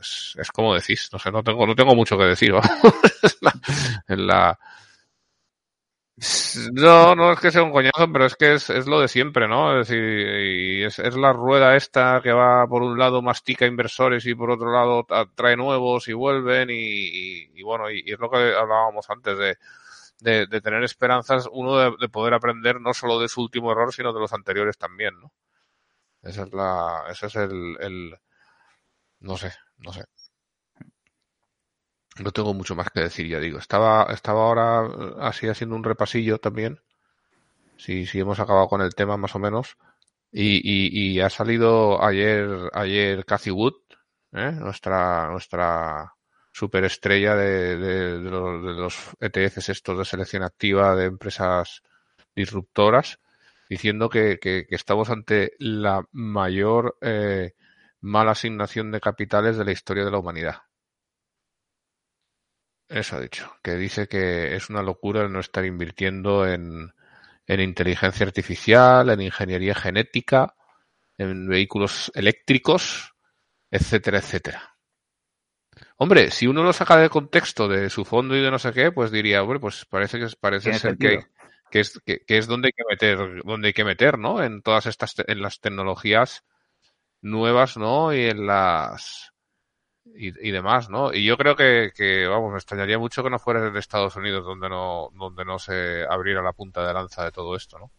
es, 0.00 0.50
como 0.52 0.74
decís, 0.74 1.08
no 1.12 1.18
sé, 1.18 1.30
no 1.30 1.42
tengo, 1.42 1.66
no 1.66 1.74
tengo 1.74 1.94
mucho 1.94 2.16
que 2.16 2.24
decir. 2.24 2.54
la, 4.08 4.58
no, 6.72 7.16
no 7.16 7.32
es 7.32 7.40
que 7.40 7.50
sea 7.50 7.64
un 7.64 7.72
coñazo, 7.72 8.10
pero 8.12 8.26
es 8.26 8.36
que 8.36 8.54
es, 8.54 8.70
es 8.70 8.86
lo 8.86 9.00
de 9.00 9.08
siempre, 9.08 9.48
¿no? 9.48 9.80
Es 9.80 9.88
decir, 9.88 10.04
y 10.04 10.84
es, 10.84 10.98
es, 11.00 11.16
la 11.16 11.32
rueda 11.32 11.74
esta 11.76 12.20
que 12.22 12.32
va 12.32 12.66
por 12.68 12.82
un 12.82 12.96
lado 12.96 13.20
mastica 13.20 13.66
inversores 13.66 14.24
y 14.26 14.34
por 14.34 14.50
otro 14.50 14.72
lado 14.72 15.06
trae 15.34 15.56
nuevos 15.56 16.06
y 16.06 16.12
vuelven 16.12 16.70
y, 16.70 17.48
y, 17.54 17.62
bueno, 17.64 17.90
y, 17.90 18.04
es 18.06 18.18
lo 18.20 18.30
que 18.30 18.36
hablábamos 18.36 19.10
antes 19.10 19.36
de, 19.36 19.58
de, 20.20 20.46
de 20.46 20.60
tener 20.60 20.82
esperanzas, 20.84 21.48
uno 21.52 21.78
de, 21.78 21.92
de, 22.00 22.08
poder 22.08 22.34
aprender 22.34 22.80
no 22.80 22.94
solo 22.94 23.20
de 23.20 23.28
su 23.28 23.42
último 23.42 23.72
error, 23.72 23.92
sino 23.92 24.12
de 24.12 24.20
los 24.20 24.32
anteriores 24.32 24.78
también, 24.78 25.18
¿no? 25.20 25.32
Esa 26.22 26.44
es 26.44 26.52
la, 26.52 27.04
ese 27.10 27.26
es 27.26 27.36
el, 27.36 27.76
el 27.80 28.16
no 29.20 29.36
sé, 29.36 29.52
no 29.78 29.92
sé. 29.92 30.04
No 32.18 32.30
tengo 32.32 32.54
mucho 32.54 32.74
más 32.74 32.90
que 32.90 33.00
decir, 33.00 33.26
ya 33.28 33.38
digo. 33.40 33.58
Estaba, 33.58 34.04
estaba 34.12 34.42
ahora 34.44 34.86
eh, 34.86 35.14
así 35.20 35.48
haciendo 35.48 35.76
un 35.76 35.84
repasillo 35.84 36.38
también. 36.38 36.80
Si, 37.76 38.06
si 38.06 38.20
hemos 38.20 38.40
acabado 38.40 38.68
con 38.68 38.80
el 38.82 38.94
tema 38.94 39.16
más 39.16 39.34
o 39.36 39.38
menos. 39.38 39.76
Y, 40.32 40.56
y, 40.64 41.12
y 41.16 41.20
ha 41.20 41.30
salido 41.30 42.02
ayer, 42.04 42.70
ayer 42.74 43.24
Cathy 43.24 43.50
Wood, 43.52 43.74
¿eh? 44.32 44.52
nuestra, 44.52 45.28
nuestra 45.30 46.13
superestrella 46.54 47.34
de, 47.34 47.76
de, 47.76 48.18
los, 48.20 48.64
de 48.64 48.72
los 48.74 48.96
ETFs 49.18 49.70
estos 49.70 49.98
de 49.98 50.04
selección 50.04 50.44
activa 50.44 50.94
de 50.94 51.06
empresas 51.06 51.82
disruptoras, 52.36 53.18
diciendo 53.68 54.08
que, 54.08 54.38
que, 54.38 54.64
estamos 54.70 55.10
ante 55.10 55.54
la 55.58 56.06
mayor 56.12 56.96
eh, 57.00 57.54
mala 58.00 58.32
asignación 58.32 58.92
de 58.92 59.00
capitales 59.00 59.56
de 59.58 59.64
la 59.64 59.72
historia 59.72 60.04
de 60.04 60.12
la 60.12 60.18
humanidad. 60.18 60.58
Eso 62.88 63.16
ha 63.16 63.20
dicho, 63.20 63.52
que 63.60 63.74
dice 63.74 64.06
que 64.06 64.54
es 64.54 64.70
una 64.70 64.82
locura 64.82 65.28
no 65.28 65.40
estar 65.40 65.64
invirtiendo 65.64 66.46
en, 66.46 66.94
en 67.48 67.60
inteligencia 67.60 68.26
artificial, 68.26 69.10
en 69.10 69.22
ingeniería 69.22 69.74
genética, 69.74 70.54
en 71.18 71.48
vehículos 71.48 72.12
eléctricos, 72.14 73.14
etcétera, 73.72 74.18
etcétera. 74.18 74.73
Hombre, 75.96 76.30
si 76.30 76.46
uno 76.46 76.62
lo 76.62 76.72
saca 76.72 76.96
del 76.96 77.10
contexto 77.10 77.68
de 77.68 77.88
su 77.88 78.04
fondo 78.04 78.36
y 78.36 78.42
de 78.42 78.50
no 78.50 78.58
sé 78.58 78.72
qué, 78.72 78.90
pues 78.90 79.12
diría, 79.12 79.42
hombre, 79.42 79.60
pues 79.60 79.84
parece 79.84 80.18
que 80.18 80.26
parece 80.40 80.74
ser 80.74 80.96
que, 80.98 81.24
que, 81.70 81.80
es 81.80 82.00
que, 82.04 82.20
que, 82.26 82.38
es 82.38 82.48
donde 82.48 82.68
hay 82.68 82.72
que 82.72 82.82
meter, 82.88 83.42
donde 83.44 83.68
hay 83.68 83.72
que 83.72 83.84
meter, 83.84 84.18
¿no? 84.18 84.42
En 84.42 84.60
todas 84.62 84.86
estas, 84.86 85.14
en 85.26 85.40
las 85.40 85.60
tecnologías 85.60 86.44
nuevas, 87.22 87.76
¿no? 87.76 88.12
Y 88.12 88.24
en 88.24 88.46
las 88.46 89.32
y, 90.04 90.48
y 90.48 90.50
demás, 90.50 90.90
¿no? 90.90 91.12
Y 91.12 91.24
yo 91.24 91.36
creo 91.36 91.54
que, 91.54 91.92
que, 91.94 92.26
vamos, 92.26 92.50
me 92.50 92.58
extrañaría 92.58 92.98
mucho 92.98 93.22
que 93.22 93.30
no 93.30 93.38
fuera 93.38 93.66
en 93.66 93.76
Estados 93.76 94.16
Unidos 94.16 94.44
donde 94.44 94.68
no, 94.68 95.10
donde 95.14 95.44
no 95.44 95.60
se 95.60 96.04
abriera 96.08 96.42
la 96.42 96.52
punta 96.52 96.86
de 96.86 96.92
lanza 96.92 97.24
de 97.24 97.32
todo 97.32 97.54
esto, 97.54 97.78
¿no? 97.78 97.92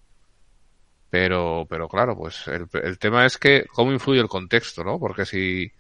Pero, 1.09 1.65
pero 1.69 1.87
claro, 1.87 2.17
pues 2.17 2.45
el, 2.49 2.67
el 2.73 2.99
tema 2.99 3.25
es 3.25 3.37
que 3.37 3.65
cómo 3.71 3.93
influye 3.93 4.19
el 4.19 4.27
contexto, 4.27 4.83
¿no? 4.83 4.99
Porque 4.99 5.25
si, 5.25 5.71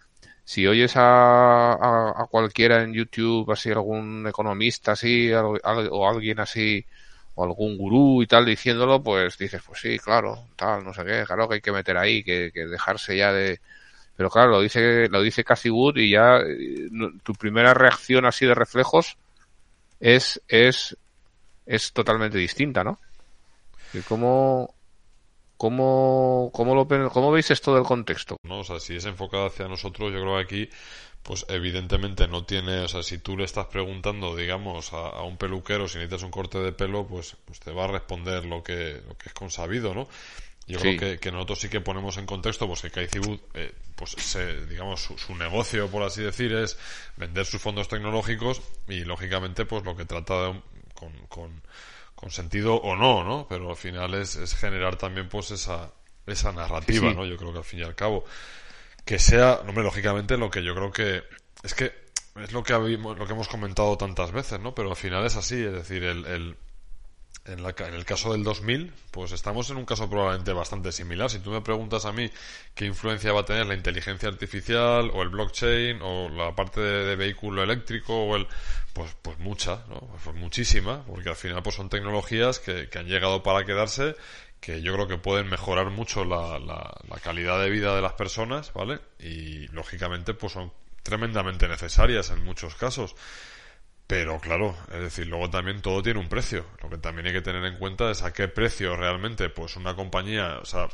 si 0.45 0.67
oyes 0.67 0.95
a, 0.95 1.73
a, 1.73 2.27
cualquiera 2.29 2.83
en 2.83 2.93
YouTube, 2.93 3.51
así 3.51 3.71
algún 3.71 4.27
economista 4.27 4.91
así, 4.91 5.31
o 5.33 6.07
alguien 6.07 6.39
así, 6.39 6.85
o 7.33 7.43
algún 7.43 7.77
gurú 7.77 8.21
y 8.21 8.27
tal 8.27 8.45
diciéndolo, 8.45 9.01
pues 9.01 9.37
dices, 9.39 9.61
pues 9.65 9.81
sí, 9.81 9.97
claro, 9.97 10.45
tal, 10.55 10.83
no 10.83 10.93
sé 10.93 11.03
qué, 11.03 11.23
claro 11.25 11.49
que 11.49 11.55
hay 11.55 11.61
que 11.61 11.71
meter 11.71 11.97
ahí, 11.97 12.23
que, 12.23 12.51
que 12.53 12.67
dejarse 12.67 13.17
ya 13.17 13.33
de... 13.33 13.59
Pero 14.15 14.29
claro, 14.29 14.51
lo 14.51 14.61
dice, 14.61 15.09
lo 15.09 15.21
dice 15.21 15.43
Cathy 15.43 15.69
Wood 15.69 15.97
y 15.97 16.11
ya 16.11 16.37
eh, 16.37 16.89
tu 17.23 17.33
primera 17.33 17.73
reacción 17.73 18.25
así 18.25 18.45
de 18.45 18.55
reflejos 18.55 19.17
es, 19.99 20.41
es, 20.47 20.95
es 21.65 21.91
totalmente 21.91 22.37
distinta, 22.37 22.83
¿no? 22.83 22.99
¿Cómo, 24.07 24.74
cómo, 25.65 26.51
cómo, 26.53 26.75
lo, 26.75 26.87
¿Cómo 27.09 27.31
veis 27.31 27.49
esto 27.49 27.73
del 27.73 27.83
contexto? 27.83 28.37
No, 28.43 28.59
o 28.59 28.63
sea, 28.63 28.79
si 28.79 28.95
es 28.95 29.05
enfocado 29.05 29.47
hacia 29.47 29.67
nosotros, 29.67 30.13
yo 30.13 30.21
creo 30.21 30.35
que 30.35 30.43
aquí 30.43 30.69
pues 31.23 31.43
evidentemente 31.49 32.27
no 32.27 32.45
tiene, 32.45 32.81
o 32.81 32.87
sea, 32.87 33.01
si 33.01 33.17
tú 33.17 33.35
le 33.35 33.45
estás 33.45 33.65
preguntando, 33.65 34.35
digamos, 34.35 34.93
a, 34.93 35.23
un 35.23 35.37
peluquero 35.37 35.87
si 35.87 35.97
necesitas 35.97 36.21
un 36.21 36.29
corte 36.29 36.59
de 36.59 36.71
pelo, 36.71 37.07
pues, 37.07 37.35
pues 37.45 37.59
te 37.59 37.71
va 37.71 37.85
a 37.85 37.87
responder 37.87 38.45
lo 38.45 38.61
que, 38.61 39.01
lo 39.07 39.17
que 39.17 39.29
es 39.29 39.33
consabido, 39.33 39.95
¿no? 39.95 40.07
Yo 40.67 40.79
creo 40.79 41.19
que, 41.19 41.31
nosotros 41.31 41.59
sí 41.59 41.69
que 41.69 41.81
ponemos 41.81 42.17
en 42.17 42.27
contexto 42.27 42.67
pues 42.67 42.83
que 42.83 42.91
Caicibud, 42.91 43.39
eh, 43.55 43.73
pues 43.95 44.11
se, 44.11 44.67
digamos, 44.67 45.01
su, 45.01 45.35
negocio, 45.35 45.89
por 45.89 46.03
así 46.03 46.21
decir, 46.21 46.53
es 46.53 46.77
vender 47.17 47.47
sus 47.47 47.59
fondos 47.59 47.87
tecnológicos 47.87 48.61
y 48.87 49.03
lógicamente 49.03 49.65
pues 49.65 49.83
lo 49.83 49.95
que 49.95 50.05
trata 50.05 50.41
de, 50.41 50.61
con, 50.93 51.11
con, 51.27 51.61
con, 52.15 52.31
sentido 52.31 52.75
o 52.75 52.95
no, 52.95 53.23
¿no? 53.23 53.47
Pero 53.47 53.69
al 53.69 53.75
final 53.75 54.13
es, 54.15 54.35
es 54.35 54.55
generar 54.55 54.95
también 54.95 55.29
pues 55.29 55.51
esa, 55.51 55.91
esa 56.25 56.51
narrativa, 56.51 57.13
¿no? 57.13 57.25
Yo 57.25 57.37
creo 57.37 57.51
que 57.51 57.59
al 57.59 57.63
fin 57.63 57.79
y 57.79 57.83
al 57.83 57.95
cabo 57.95 58.25
que 59.05 59.19
sea, 59.19 59.59
hombre, 59.67 59.83
lógicamente 59.83 60.37
lo 60.37 60.49
que 60.49 60.63
yo 60.63 60.73
creo 60.73 60.91
que 60.91 61.23
es 61.63 61.73
que 61.73 61.93
es 62.35 62.51
lo 62.51 62.63
que, 62.63 62.73
lo 62.73 63.25
que 63.25 63.33
hemos 63.33 63.47
comentado 63.47 63.97
tantas 63.97 64.31
veces, 64.31 64.59
¿no? 64.59 64.75
Pero 64.75 64.89
al 64.89 64.95
final 64.95 65.25
es 65.25 65.35
así, 65.35 65.63
es 65.63 65.71
decir, 65.71 66.03
el, 66.03 66.25
el 66.25 66.57
en, 67.45 67.63
la, 67.63 67.75
en, 67.77 67.93
el 67.93 68.05
caso 68.05 68.31
del 68.31 68.43
2000, 68.43 68.91
pues 69.11 69.31
estamos 69.31 69.69
en 69.69 69.77
un 69.77 69.85
caso 69.85 70.09
probablemente 70.09 70.53
bastante 70.53 70.91
similar. 70.91 71.29
Si 71.29 71.39
tú 71.39 71.51
me 71.51 71.61
preguntas 71.61 72.05
a 72.05 72.11
mí 72.11 72.29
qué 72.73 72.85
influencia 72.85 73.33
va 73.33 73.41
a 73.41 73.45
tener 73.45 73.65
la 73.65 73.75
inteligencia 73.75 74.29
artificial 74.29 75.11
o 75.13 75.21
el 75.21 75.29
blockchain 75.29 75.99
o 76.01 76.29
la 76.29 76.55
parte 76.55 76.81
de, 76.81 77.15
vehículo 77.15 77.63
eléctrico 77.63 78.13
o 78.13 78.35
el 78.35 78.47
pues 78.93 79.15
pues 79.21 79.37
mucha, 79.39 79.83
¿no? 79.89 79.99
Pues 80.23 80.35
muchísima, 80.35 81.03
porque 81.05 81.29
al 81.29 81.35
final 81.35 81.61
pues 81.61 81.75
son 81.75 81.89
tecnologías 81.89 82.59
que, 82.59 82.89
que 82.89 82.99
han 82.99 83.07
llegado 83.07 83.43
para 83.43 83.65
quedarse 83.65 84.15
que 84.65 84.81
yo 84.81 84.93
creo 84.93 85.07
que 85.07 85.17
pueden 85.17 85.47
mejorar 85.47 85.91
mucho 85.91 86.25
la, 86.25 86.57
la, 86.57 87.19
calidad 87.21 87.61
de 87.61 87.69
vida 87.69 87.95
de 87.95 88.01
las 88.01 88.13
personas, 88.13 88.73
¿vale? 88.73 88.99
Y 89.19 89.67
lógicamente 89.67 90.33
pues 90.33 90.53
son 90.53 90.71
tremendamente 91.03 91.67
necesarias 91.67 92.31
en 92.31 92.43
muchos 92.43 92.73
casos. 92.73 93.15
Pero 94.07 94.39
claro, 94.39 94.75
es 94.93 95.01
decir, 95.01 95.27
luego 95.27 95.49
también 95.49 95.81
todo 95.81 96.03
tiene 96.03 96.19
un 96.19 96.29
precio. 96.29 96.65
Lo 96.83 96.89
que 96.89 96.97
también 96.97 97.27
hay 97.27 97.33
que 97.33 97.41
tener 97.41 97.63
en 97.65 97.77
cuenta 97.77 98.11
es 98.11 98.21
a 98.21 98.33
qué 98.33 98.47
precio 98.47 98.95
realmente 98.95 99.49
pues 99.49 99.75
una 99.77 99.95
compañía, 99.95 100.59
o 100.61 100.65
sea, 100.65 100.87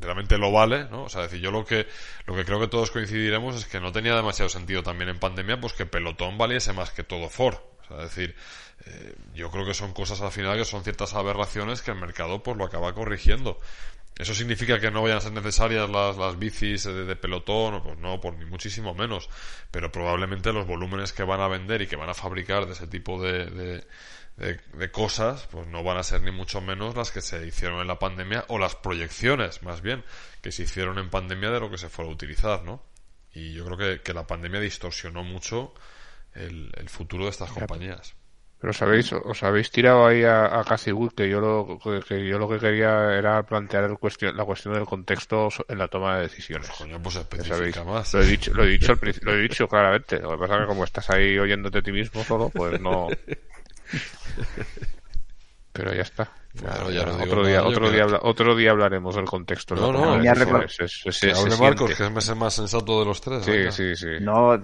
realmente 0.00 0.36
lo 0.36 0.52
vale, 0.52 0.84
¿no? 0.90 1.04
O 1.04 1.08
sea, 1.08 1.22
decir, 1.22 1.40
yo 1.40 1.50
lo 1.50 1.64
que 1.64 1.86
lo 2.26 2.34
que 2.34 2.44
creo 2.44 2.60
que 2.60 2.68
todos 2.68 2.90
coincidiremos 2.90 3.56
es 3.56 3.66
que 3.66 3.80
no 3.80 3.92
tenía 3.92 4.14
demasiado 4.14 4.48
sentido 4.50 4.82
también 4.82 5.08
en 5.08 5.18
pandemia 5.18 5.58
pues 5.60 5.72
que 5.72 5.86
Pelotón 5.86 6.36
valiese 6.36 6.72
más 6.72 6.90
que 6.90 7.02
todo 7.02 7.28
Ford. 7.30 7.56
O 7.56 7.86
sea, 7.88 7.96
es 8.04 8.14
decir, 8.14 8.36
eh, 8.86 9.14
yo 9.34 9.50
creo 9.50 9.64
que 9.64 9.74
son 9.74 9.92
cosas 9.94 10.20
al 10.20 10.32
final 10.32 10.58
que 10.58 10.64
son 10.64 10.84
ciertas 10.84 11.14
aberraciones 11.14 11.80
que 11.82 11.92
el 11.92 11.98
mercado 11.98 12.42
pues 12.42 12.56
lo 12.56 12.64
acaba 12.64 12.94
corrigiendo. 12.94 13.58
¿Eso 14.16 14.32
significa 14.32 14.78
que 14.78 14.92
no 14.92 15.02
vayan 15.02 15.18
a 15.18 15.20
ser 15.20 15.32
necesarias 15.32 15.90
las, 15.90 16.16
las 16.16 16.38
bicis 16.38 16.84
de, 16.84 17.16
pelotón? 17.16 17.82
Pues 17.82 17.98
no, 17.98 18.20
por 18.20 18.36
ni 18.36 18.44
muchísimo 18.44 18.94
menos. 18.94 19.28
Pero 19.72 19.90
probablemente 19.90 20.52
los 20.52 20.66
volúmenes 20.66 21.12
que 21.12 21.24
van 21.24 21.40
a 21.40 21.48
vender 21.48 21.82
y 21.82 21.86
que 21.88 21.96
van 21.96 22.08
a 22.08 22.14
fabricar 22.14 22.66
de 22.66 22.72
ese 22.74 22.86
tipo 22.86 23.20
de, 23.20 23.82
de, 24.36 24.90
cosas, 24.92 25.48
pues 25.50 25.66
no 25.66 25.82
van 25.82 25.96
a 25.96 26.04
ser 26.04 26.22
ni 26.22 26.30
mucho 26.30 26.60
menos 26.60 26.94
las 26.94 27.10
que 27.10 27.20
se 27.20 27.44
hicieron 27.44 27.80
en 27.80 27.88
la 27.88 27.98
pandemia 27.98 28.44
o 28.48 28.58
las 28.58 28.76
proyecciones, 28.76 29.62
más 29.64 29.80
bien, 29.80 30.04
que 30.42 30.52
se 30.52 30.62
hicieron 30.62 30.98
en 30.98 31.10
pandemia 31.10 31.50
de 31.50 31.60
lo 31.60 31.70
que 31.70 31.78
se 31.78 31.88
fuera 31.88 32.08
a 32.08 32.14
utilizar, 32.14 32.62
¿no? 32.62 32.84
Y 33.32 33.52
yo 33.52 33.64
creo 33.64 33.76
que, 33.76 34.02
que 34.02 34.14
la 34.14 34.28
pandemia 34.28 34.60
distorsionó 34.60 35.24
mucho 35.24 35.74
el, 36.34 36.70
el 36.76 36.88
futuro 36.88 37.24
de 37.24 37.30
estas 37.30 37.50
compañías. 37.50 38.14
Pero 38.64 38.72
os 38.72 38.80
habéis, 38.80 39.12
os 39.12 39.42
habéis 39.42 39.70
tirado 39.70 40.06
ahí 40.06 40.24
a, 40.24 40.46
a 40.46 40.64
Wood, 40.94 41.12
que 41.12 41.28
yo 41.28 41.38
lo 41.38 41.78
que 42.08 42.26
yo 42.26 42.38
lo 42.38 42.48
que 42.48 42.58
quería 42.58 43.12
era 43.12 43.42
plantear 43.42 43.84
el 43.84 43.98
cuestión, 43.98 44.34
la 44.38 44.46
cuestión 44.46 44.72
del 44.72 44.86
contexto 44.86 45.50
en 45.68 45.76
la 45.76 45.86
toma 45.86 46.16
de 46.16 46.22
decisiones. 46.22 46.68
Pues, 46.68 46.78
coño, 46.78 46.98
pues 47.02 47.16
especifica 47.16 47.84
más. 47.84 48.14
Lo 48.14 48.22
he 48.22 48.26
dicho, 48.26 48.54
lo 48.54 48.64
he 48.64 48.68
dicho, 48.68 48.94
lo 49.20 49.34
he 49.34 49.42
dicho 49.42 49.68
claramente. 49.68 50.18
Lo 50.18 50.30
que 50.30 50.38
pasa 50.38 50.54
es 50.54 50.60
que 50.62 50.66
como 50.66 50.84
estás 50.84 51.10
ahí 51.10 51.38
oyéndote 51.38 51.80
a 51.80 51.82
ti 51.82 51.92
mismo 51.92 52.24
solo, 52.24 52.48
pues 52.48 52.80
no. 52.80 53.08
Pero 55.74 55.92
ya 55.92 56.00
está. 56.00 56.32
Claro, 56.56 56.88
ya 56.90 57.02
otro, 57.02 57.44
día, 57.44 57.64
otro, 57.64 57.90
día, 57.90 58.06
otro 58.22 58.54
día 58.54 58.70
hablaremos 58.70 59.16
del 59.16 59.24
contexto. 59.24 59.74
No, 59.74 59.92
no, 59.92 60.22
es, 60.22 60.80
es, 60.80 61.02
es, 61.04 61.36
hable 61.36 61.56
Marcos, 61.56 61.88
que 61.88 61.94
es 61.94 62.28
el 62.28 62.36
más 62.36 62.54
sensato 62.54 63.00
de 63.00 63.06
los 63.06 63.20
tres. 63.20 63.44
Sí, 63.44 63.72
sí, 63.72 63.96
sí. 63.96 64.20
No, 64.20 64.56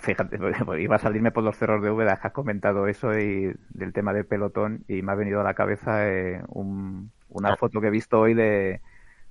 fíjate, 0.00 0.38
iba 0.78 0.96
a 0.96 0.98
salirme 0.98 1.30
por 1.30 1.44
los 1.44 1.56
cerros 1.56 1.82
de 1.82 1.90
Úbeda, 1.90 2.18
que 2.20 2.26
has 2.26 2.32
comentado 2.34 2.86
eso 2.86 3.18
y 3.18 3.54
del 3.70 3.94
tema 3.94 4.12
del 4.12 4.26
pelotón 4.26 4.84
y 4.88 5.00
me 5.00 5.12
ha 5.12 5.14
venido 5.14 5.40
a 5.40 5.44
la 5.44 5.54
cabeza 5.54 6.06
eh, 6.06 6.42
un, 6.48 7.10
una 7.30 7.56
foto 7.56 7.80
que 7.80 7.86
he 7.86 7.90
visto 7.90 8.20
hoy 8.20 8.34
de, 8.34 8.82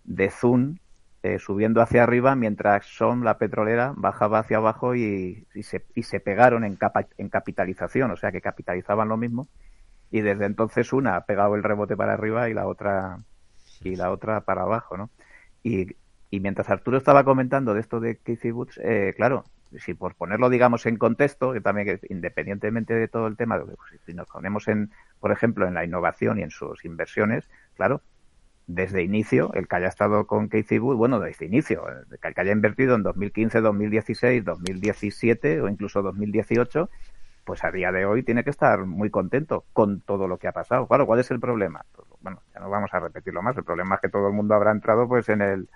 de 0.04 0.30
Zoom 0.32 0.78
eh, 1.22 1.38
subiendo 1.38 1.82
hacia 1.82 2.02
arriba 2.02 2.36
mientras 2.36 2.86
Son, 2.86 3.24
la 3.24 3.38
petrolera, 3.38 3.94
bajaba 3.96 4.40
hacia 4.40 4.58
abajo 4.58 4.96
y, 4.96 5.46
y, 5.54 5.64
se, 5.64 5.86
y 5.94 6.02
se 6.02 6.20
pegaron 6.20 6.64
en, 6.64 6.78
capa, 6.78 7.06
en 7.18 7.30
capitalización, 7.30 8.10
o 8.10 8.16
sea 8.18 8.32
que 8.32 8.42
capitalizaban 8.42 9.08
lo 9.08 9.18
mismo 9.18 9.48
y 10.12 10.22
desde 10.22 10.46
entonces 10.46 10.94
una 10.94 11.16
ha 11.16 11.26
pegado 11.26 11.56
el 11.56 11.64
rebote 11.64 11.98
para 11.98 12.14
arriba 12.14 12.50
y 12.50 12.54
la 12.54 12.68
otra 12.68 13.20
y 13.82 13.96
la 13.96 14.12
otra 14.12 14.42
para 14.42 14.64
abajo, 14.64 14.98
¿no? 14.98 15.10
Y, 15.64 15.96
y 16.30 16.40
mientras 16.40 16.70
Arturo 16.70 16.98
estaba 16.98 17.24
comentando 17.24 17.74
de 17.74 17.82
esto 17.82 18.00
de 18.00 18.18
Casey 18.18 18.52
Woods, 18.52 18.80
eh, 18.84 19.14
claro, 19.16 19.44
si 19.80 19.94
por 19.94 20.16
ponerlo 20.16 20.50
digamos 20.50 20.86
en 20.86 20.98
contexto, 20.98 21.54
que 21.54 21.62
también 21.62 22.00
independientemente 22.10 22.94
de 22.94 23.08
todo 23.08 23.28
el 23.28 23.38
tema, 23.38 23.60
pues, 23.60 23.78
si 24.06 24.14
nos 24.14 24.28
ponemos 24.28 24.68
en, 24.68 24.92
por 25.20 25.32
ejemplo, 25.32 25.68
en 25.68 25.74
la 25.74 25.84
innovación 25.86 26.40
y 26.40 26.44
en 26.44 26.52
sus 26.52 26.86
inversiones, 26.86 27.50
claro, 27.76 28.02
desde 28.68 29.02
inicio, 29.02 29.54
el 29.54 29.68
que 29.68 29.78
haya 29.78 29.88
estado 29.88 30.28
con 30.28 30.50
Casey 30.50 30.80
Wood, 30.80 30.98
bueno, 30.98 31.20
desde 31.20 31.46
inicio, 31.46 31.86
el 31.88 32.20
que 32.20 32.42
haya 32.42 32.52
invertido 32.52 32.96
en 32.96 33.04
2015, 33.04 33.62
2016, 33.62 34.44
2017 34.44 35.62
o 35.62 35.70
incluso 35.70 36.02
2018, 36.02 36.90
pues 37.48 37.64
a 37.64 37.72
día 37.72 37.94
de 37.94 38.06
hoy 38.06 38.24
tiene 38.24 38.44
que 38.44 38.50
estar 38.50 38.86
muy 38.86 39.10
contento 39.10 39.64
con 39.72 40.02
todo 40.02 40.28
lo 40.28 40.38
que 40.38 40.50
ha 40.50 40.52
pasado. 40.52 40.86
Claro, 40.86 41.06
¿cuál 41.06 41.22
es 41.22 41.32
el 41.32 41.40
problema? 41.40 41.86
Pues, 41.94 42.06
bueno, 42.20 42.42
ya 42.54 42.60
no 42.60 42.70
vamos 42.70 42.94
a 42.94 43.00
repetirlo 43.00 43.42
más. 43.42 43.56
El 43.58 43.64
problema 43.64 43.96
es 43.96 44.02
que 44.02 44.10
todo 44.10 44.28
el 44.28 44.34
mundo 44.34 44.54
habrá 44.54 44.72
entrado 44.72 45.08
pues 45.08 45.30
en 45.30 45.42
el 45.42 45.70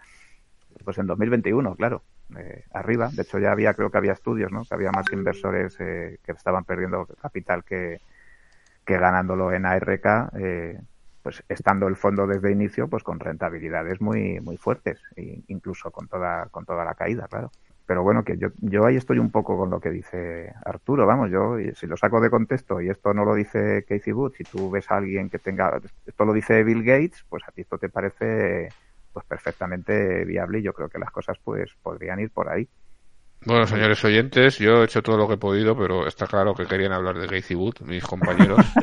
pues 0.83 0.97
en 0.97 1.07
2021, 1.07 1.75
claro, 1.75 2.03
eh, 2.37 2.65
arriba. 2.73 3.09
De 3.13 3.21
hecho, 3.21 3.39
ya 3.39 3.53
había, 3.53 3.73
creo 3.73 3.89
que 3.89 3.97
había 3.97 4.11
estudios, 4.11 4.51
¿no? 4.51 4.63
Que 4.65 4.75
había 4.75 4.91
más 4.91 5.05
inversores 5.13 5.77
eh, 5.79 6.19
que 6.25 6.33
estaban 6.33 6.65
perdiendo 6.65 7.05
capital 7.21 7.63
que, 7.63 8.01
que 8.85 8.97
ganándolo 8.97 9.53
en 9.53 9.65
ARK, 9.65 10.05
eh, 10.37 10.81
pues 11.23 11.41
estando 11.47 11.87
el 11.87 11.95
fondo 11.95 12.27
desde 12.27 12.51
inicio, 12.51 12.89
pues 12.89 13.03
con 13.03 13.19
rentabilidades 13.19 14.01
muy, 14.01 14.41
muy 14.41 14.57
fuertes, 14.57 15.01
e 15.15 15.41
incluso 15.47 15.89
con 15.91 16.09
toda, 16.09 16.47
con 16.47 16.65
toda 16.65 16.83
la 16.83 16.95
caída, 16.95 17.27
claro 17.29 17.49
pero 17.91 18.03
bueno, 18.03 18.23
que 18.23 18.37
yo, 18.37 18.47
yo 18.61 18.85
ahí 18.85 18.95
estoy 18.95 19.19
un 19.19 19.31
poco 19.31 19.57
con 19.57 19.69
lo 19.69 19.81
que 19.81 19.89
dice 19.89 20.53
Arturo, 20.63 21.05
vamos, 21.05 21.29
yo 21.29 21.57
si 21.75 21.87
lo 21.87 21.97
saco 21.97 22.21
de 22.21 22.29
contexto 22.29 22.79
y 22.79 22.87
esto 22.87 23.13
no 23.13 23.25
lo 23.25 23.35
dice 23.35 23.83
Casey 23.85 24.13
Wood, 24.13 24.31
si 24.37 24.45
tú 24.45 24.71
ves 24.71 24.89
a 24.89 24.95
alguien 24.95 25.29
que 25.29 25.39
tenga, 25.39 25.77
esto 26.05 26.23
lo 26.23 26.31
dice 26.31 26.63
Bill 26.63 26.85
Gates, 26.85 27.25
pues 27.27 27.43
a 27.45 27.51
ti 27.51 27.63
esto 27.63 27.77
te 27.77 27.89
parece 27.89 28.69
pues 29.11 29.25
perfectamente 29.25 30.23
viable 30.23 30.59
y 30.59 30.61
yo 30.61 30.71
creo 30.71 30.87
que 30.87 30.99
las 30.99 31.11
cosas 31.11 31.37
pues 31.43 31.69
podrían 31.83 32.21
ir 32.21 32.31
por 32.31 32.47
ahí. 32.47 32.65
Bueno, 33.45 33.67
señores 33.67 34.01
oyentes, 34.05 34.57
yo 34.57 34.83
he 34.83 34.85
hecho 34.85 35.01
todo 35.01 35.17
lo 35.17 35.27
que 35.27 35.33
he 35.33 35.37
podido, 35.37 35.75
pero 35.75 36.07
está 36.07 36.27
claro 36.27 36.53
que 36.53 36.67
querían 36.67 36.93
hablar 36.93 37.19
de 37.19 37.27
Casey 37.27 37.57
Wood, 37.57 37.81
mis 37.81 38.05
compañeros. 38.05 38.65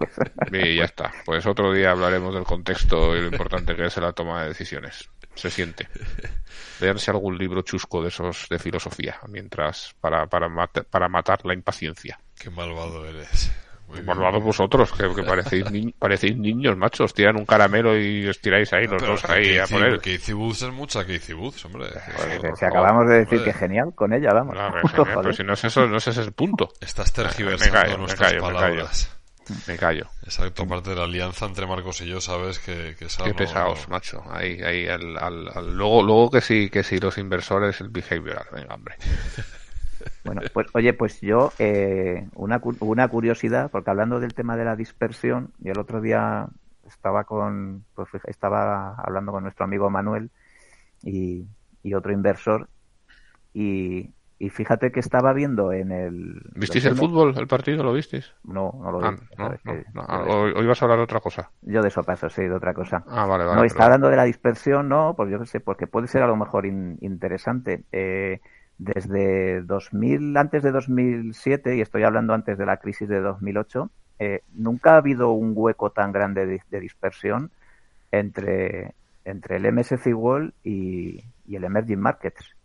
Pues, 0.00 0.64
y 0.64 0.76
ya 0.76 0.84
está. 0.84 1.12
Pues 1.26 1.46
otro 1.46 1.72
día 1.72 1.90
hablaremos 1.90 2.34
del 2.34 2.44
contexto 2.44 3.14
y 3.14 3.20
lo 3.20 3.26
importante 3.26 3.76
que 3.76 3.84
es 3.84 3.96
la 3.98 4.12
toma 4.12 4.42
de 4.42 4.48
decisiones 4.48 5.10
se 5.34 5.50
siente. 5.50 5.88
Leerse 6.80 7.10
algún 7.10 7.38
libro 7.38 7.62
chusco 7.62 8.02
de 8.02 8.08
esos 8.08 8.46
de 8.48 8.58
filosofía, 8.58 9.18
mientras 9.28 9.94
para, 10.00 10.26
para, 10.26 10.48
para 10.66 11.08
matar 11.08 11.44
la 11.44 11.54
impaciencia. 11.54 12.18
Qué 12.38 12.50
malvado 12.50 13.06
eres. 13.06 13.52
malvado 14.04 14.40
vosotros, 14.40 14.92
que, 14.92 15.22
parecéis, 15.22 15.64
parecéis 15.98 16.36
niños, 16.36 16.76
machos. 16.76 17.12
Tiran 17.12 17.36
un 17.36 17.44
caramelo 17.44 17.98
y 17.98 18.26
os 18.26 18.40
tiráis 18.40 18.72
ahí 18.72 18.86
los 18.86 19.02
dos 19.02 19.24
ahí 19.24 19.58
a 19.58 19.66
poner. 19.66 20.00
Que 20.00 20.14
es 20.14 20.32
mucha 20.72 21.04
que 21.04 21.20
hombre. 21.34 21.86
si 22.56 22.64
acabamos 22.64 23.08
de 23.08 23.20
decir 23.20 23.42
que 23.44 23.52
genial 23.52 23.92
con 23.94 24.12
ella, 24.12 24.32
vamos. 24.32 24.56
pero 24.94 25.32
si 25.32 25.42
no 25.42 25.54
es 25.54 25.64
eso, 25.64 25.86
no 25.86 25.96
es 25.98 26.06
ese 26.06 26.22
el 26.22 26.32
punto. 26.32 26.70
Estás 26.80 27.12
tergiversando 27.12 27.98
nuestras 27.98 28.34
palabras. 28.34 29.19
Me 29.66 29.76
callo. 29.76 30.06
Exacto, 30.22 30.62
aparte 30.62 30.90
de 30.90 30.96
la 30.96 31.04
alianza 31.04 31.46
entre 31.46 31.66
Marcos 31.66 32.00
y 32.00 32.06
yo, 32.06 32.20
sabes 32.20 32.58
que, 32.58 32.94
que 32.98 33.06
Qué 33.22 33.30
no- 33.30 33.34
pesados, 33.34 33.88
no- 33.88 33.92
macho. 33.94 34.22
Ahí, 34.30 34.60
ahí, 34.62 34.86
al, 34.86 35.16
al- 35.18 35.48
al- 35.48 35.76
luego, 35.76 36.02
luego 36.02 36.30
que 36.30 36.40
sí, 36.40 36.70
que 36.70 36.82
sí, 36.82 36.98
los 36.98 37.18
inversores, 37.18 37.80
el 37.80 37.88
behavioral. 37.90 38.46
Venga, 38.52 38.74
hombre. 38.74 38.94
Bueno, 40.22 40.42
pues 40.52 40.66
oye, 40.74 40.92
pues 40.92 41.20
yo, 41.22 41.54
eh, 41.58 42.28
una, 42.34 42.60
cu- 42.60 42.76
una 42.80 43.08
curiosidad, 43.08 43.70
porque 43.70 43.90
hablando 43.90 44.20
del 44.20 44.34
tema 44.34 44.56
de 44.56 44.64
la 44.66 44.76
dispersión, 44.76 45.52
y 45.58 45.70
el 45.70 45.78
otro 45.78 46.00
día 46.02 46.46
estaba 46.86 47.24
con, 47.24 47.86
pues 47.94 48.08
estaba 48.24 48.94
hablando 48.96 49.32
con 49.32 49.44
nuestro 49.44 49.64
amigo 49.64 49.88
Manuel 49.88 50.30
y, 51.02 51.46
y 51.82 51.94
otro 51.94 52.12
inversor, 52.12 52.70
y, 53.54 54.14
y 54.40 54.48
fíjate 54.48 54.90
que 54.90 55.00
estaba 55.00 55.32
viendo 55.34 55.72
en 55.72 55.92
el... 55.92 56.40
¿Visteis 56.56 56.86
el 56.86 56.96
fútbol, 56.96 57.34
el 57.36 57.46
partido? 57.46 57.84
¿Lo 57.84 57.92
visteis? 57.92 58.32
No, 58.44 58.72
no 58.82 58.90
lo 58.90 59.00
Ah, 59.02 59.10
vi. 59.12 59.16
no, 59.38 59.48
no, 59.64 59.78
no. 59.94 60.04
Ah, 60.08 60.64
vas 60.66 60.82
a 60.82 60.84
hablar 60.86 60.98
de 60.98 61.04
otra 61.04 61.20
cosa. 61.20 61.50
Yo 61.62 61.82
de 61.82 61.88
eso 61.88 62.02
paso, 62.02 62.30
sí, 62.30 62.42
de 62.42 62.54
otra 62.54 62.72
cosa. 62.72 63.04
Ah, 63.06 63.26
vale, 63.26 63.44
vale. 63.44 63.58
No, 63.58 63.64
está 63.64 63.84
hablando 63.84 64.08
de 64.08 64.16
la 64.16 64.24
dispersión, 64.24 64.88
no, 64.88 65.14
pues 65.14 65.30
yo 65.30 65.38
qué 65.38 65.46
sé, 65.46 65.60
porque 65.60 65.86
puede 65.86 66.08
ser 66.08 66.22
a 66.22 66.26
lo 66.26 66.36
mejor 66.36 66.64
in- 66.64 66.96
interesante. 67.02 67.84
Eh, 67.92 68.40
desde 68.78 69.60
2000, 69.60 70.34
antes 70.38 70.62
de 70.62 70.72
2007, 70.72 71.76
y 71.76 71.82
estoy 71.82 72.04
hablando 72.04 72.32
antes 72.32 72.56
de 72.56 72.64
la 72.64 72.78
crisis 72.78 73.08
de 73.10 73.20
2008, 73.20 73.90
eh, 74.18 74.40
nunca 74.54 74.94
ha 74.94 74.96
habido 74.96 75.32
un 75.32 75.52
hueco 75.54 75.90
tan 75.90 76.12
grande 76.12 76.46
de, 76.46 76.62
de 76.70 76.80
dispersión 76.80 77.50
entre, 78.10 78.94
entre 79.24 79.56
el 79.56 79.66
MSCI 79.66 80.12
World 80.14 80.52
y, 80.64 81.24
y 81.46 81.56
el 81.56 81.64
Emerging 81.64 82.00
Markets. 82.00 82.56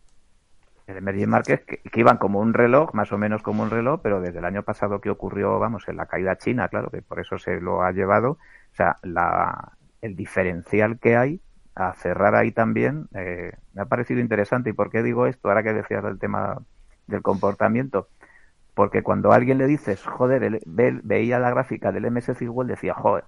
El 0.88 0.98
Emerging 0.98 1.30
Markets 1.30 1.66
que, 1.66 1.82
iban 2.00 2.18
como 2.18 2.40
un 2.40 2.54
reloj, 2.54 2.94
más 2.94 3.12
o 3.12 3.18
menos 3.18 3.42
como 3.42 3.64
un 3.64 3.70
reloj, 3.72 4.02
pero 4.04 4.22
desde 4.22 4.40
el 4.40 4.46
año 4.46 4.64
pasado 4.64 5.02
que 5.02 5.10
ocurrió, 5.10 5.58
vamos, 5.60 5.88
en 5.88 5.98
la 5.98 6.06
caída 6.06 6.38
china, 6.38 6.68
claro, 6.70 6.90
que 6.92 7.02
por 7.02 7.20
eso 7.20 7.38
se 7.40 7.60
lo 7.62 7.82
ha 7.84 7.92
llevado, 7.92 8.32
o 8.34 8.76
sea, 8.76 8.98
la, 9.04 9.74
el 10.02 10.16
diferencial 10.16 11.00
que 11.00 11.18
hay 11.18 11.42
a 11.76 11.94
cerrar 11.96 12.36
ahí 12.36 12.52
también 12.52 13.08
eh, 13.16 13.52
me 13.74 13.82
ha 13.82 13.86
parecido 13.86 14.20
interesante. 14.22 14.70
¿Y 14.70 14.74
por 14.74 14.90
qué 14.92 15.04
digo 15.04 15.26
esto? 15.28 15.50
Ahora 15.50 15.64
que 15.64 15.74
decías 15.74 16.04
del 16.04 16.20
tema 16.20 16.58
del 17.08 17.22
comportamiento. 17.22 18.08
Porque 18.74 19.04
cuando 19.04 19.32
a 19.32 19.36
alguien 19.36 19.58
le 19.58 19.68
dices, 19.68 20.04
joder, 20.04 20.62
ve- 20.66 21.00
veía 21.04 21.40
la 21.40 21.50
gráfica 21.50 21.92
del 21.92 22.06
MSCI 22.06 22.48
World, 22.50 22.72
decía, 22.72 22.94
joder, 22.94 23.26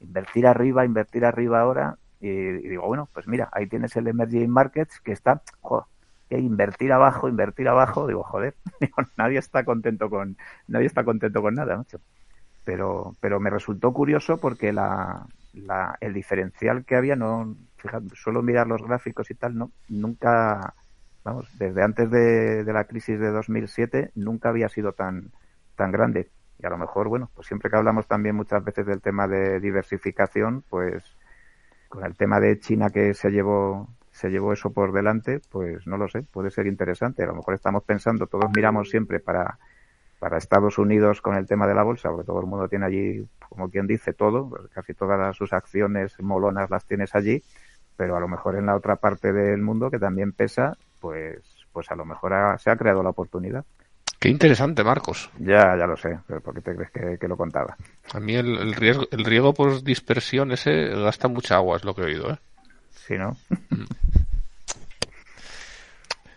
invertir 0.00 0.46
arriba, 0.46 0.84
invertir 0.84 1.24
arriba 1.24 1.60
ahora. 1.60 1.98
Y, 2.20 2.28
y 2.28 2.68
digo, 2.68 2.86
bueno, 2.86 3.08
pues 3.12 3.28
mira, 3.28 3.48
ahí 3.52 3.68
tienes 3.68 3.94
el 3.96 4.08
Emerging 4.08 4.50
Markets 4.50 5.00
que 5.00 5.12
está, 5.12 5.42
joder, 5.60 5.86
que 6.28 6.38
invertir 6.38 6.92
abajo, 6.92 7.28
invertir 7.28 7.68
abajo. 7.68 8.06
Digo, 8.06 8.22
joder, 8.22 8.54
nadie 9.16 9.38
está 9.38 9.64
contento 9.64 10.10
con, 10.10 10.36
nadie 10.66 10.86
está 10.86 11.04
contento 11.04 11.42
con 11.42 11.54
nada, 11.54 11.76
macho 11.76 12.00
pero, 12.68 13.16
pero 13.20 13.40
me 13.40 13.48
resultó 13.48 13.94
curioso 13.94 14.36
porque 14.36 14.74
la, 14.74 15.26
la, 15.54 15.96
el 16.02 16.12
diferencial 16.12 16.84
que 16.84 16.96
había, 16.96 17.16
no, 17.16 17.56
fíjate, 17.78 18.08
suelo 18.12 18.42
mirar 18.42 18.66
los 18.66 18.82
gráficos 18.82 19.30
y 19.30 19.34
tal, 19.36 19.56
no, 19.56 19.72
nunca, 19.88 20.74
vamos, 21.24 21.48
desde 21.58 21.82
antes 21.82 22.10
de, 22.10 22.64
de 22.64 22.72
la 22.74 22.84
crisis 22.84 23.18
de 23.18 23.30
2007, 23.30 24.10
nunca 24.16 24.50
había 24.50 24.68
sido 24.68 24.92
tan, 24.92 25.32
tan 25.76 25.92
grande. 25.92 26.28
Y 26.58 26.66
a 26.66 26.68
lo 26.68 26.76
mejor, 26.76 27.08
bueno, 27.08 27.30
pues 27.34 27.46
siempre 27.46 27.70
que 27.70 27.76
hablamos 27.78 28.06
también 28.06 28.36
muchas 28.36 28.62
veces 28.62 28.84
del 28.84 29.00
tema 29.00 29.26
de 29.26 29.60
diversificación, 29.60 30.62
pues 30.68 31.02
con 31.88 32.04
el 32.04 32.16
tema 32.16 32.38
de 32.38 32.60
China 32.60 32.90
que 32.90 33.14
se 33.14 33.30
llevó 33.30 33.88
se 34.18 34.30
llevó 34.30 34.52
eso 34.52 34.70
por 34.72 34.92
delante, 34.92 35.40
pues 35.50 35.86
no 35.86 35.96
lo 35.96 36.08
sé, 36.08 36.22
puede 36.22 36.50
ser 36.50 36.66
interesante. 36.66 37.22
A 37.22 37.26
lo 37.26 37.34
mejor 37.36 37.54
estamos 37.54 37.84
pensando, 37.84 38.26
todos 38.26 38.50
miramos 38.54 38.90
siempre 38.90 39.20
para 39.20 39.58
para 40.18 40.36
Estados 40.38 40.78
Unidos 40.78 41.20
con 41.22 41.36
el 41.36 41.46
tema 41.46 41.68
de 41.68 41.74
la 41.76 41.84
bolsa, 41.84 42.10
porque 42.10 42.26
todo 42.26 42.40
el 42.40 42.46
mundo 42.46 42.68
tiene 42.68 42.86
allí, 42.86 43.24
como 43.48 43.70
quien 43.70 43.86
dice, 43.86 44.12
todo, 44.12 44.48
pues 44.48 44.62
casi 44.72 44.92
todas 44.92 45.16
las- 45.16 45.36
sus 45.36 45.52
acciones 45.52 46.20
molonas 46.20 46.70
las 46.70 46.84
tienes 46.84 47.14
allí, 47.14 47.40
pero 47.96 48.16
a 48.16 48.20
lo 48.20 48.26
mejor 48.26 48.56
en 48.56 48.66
la 48.66 48.74
otra 48.74 48.96
parte 48.96 49.32
del 49.32 49.62
mundo 49.62 49.92
que 49.92 50.00
también 50.00 50.32
pesa, 50.32 50.76
pues, 51.00 51.40
pues 51.72 51.88
a 51.92 51.94
lo 51.94 52.04
mejor 52.04 52.32
ha- 52.32 52.58
se 52.58 52.68
ha 52.68 52.76
creado 52.76 53.04
la 53.04 53.10
oportunidad. 53.10 53.64
Qué 54.18 54.28
interesante, 54.28 54.82
Marcos. 54.82 55.30
Ya, 55.38 55.76
ya 55.76 55.86
lo 55.86 55.96
sé, 55.96 56.18
pero 56.26 56.40
¿por 56.40 56.52
qué 56.54 56.62
te 56.62 56.74
crees 56.74 56.90
que, 56.90 57.16
que 57.20 57.28
lo 57.28 57.36
contaba? 57.36 57.76
A 58.12 58.18
mí 58.18 58.34
el, 58.34 58.58
el 58.58 58.74
riesgo, 58.74 59.04
el 59.12 59.24
riego 59.24 59.54
por 59.54 59.84
dispersión 59.84 60.50
ese 60.50 60.88
gasta 60.88 61.28
mucha 61.28 61.54
agua, 61.54 61.76
es 61.76 61.84
lo 61.84 61.94
que 61.94 62.02
he 62.02 62.06
oído, 62.06 62.32
¿eh? 62.32 62.38
Sí, 62.90 63.16
¿no? 63.16 63.36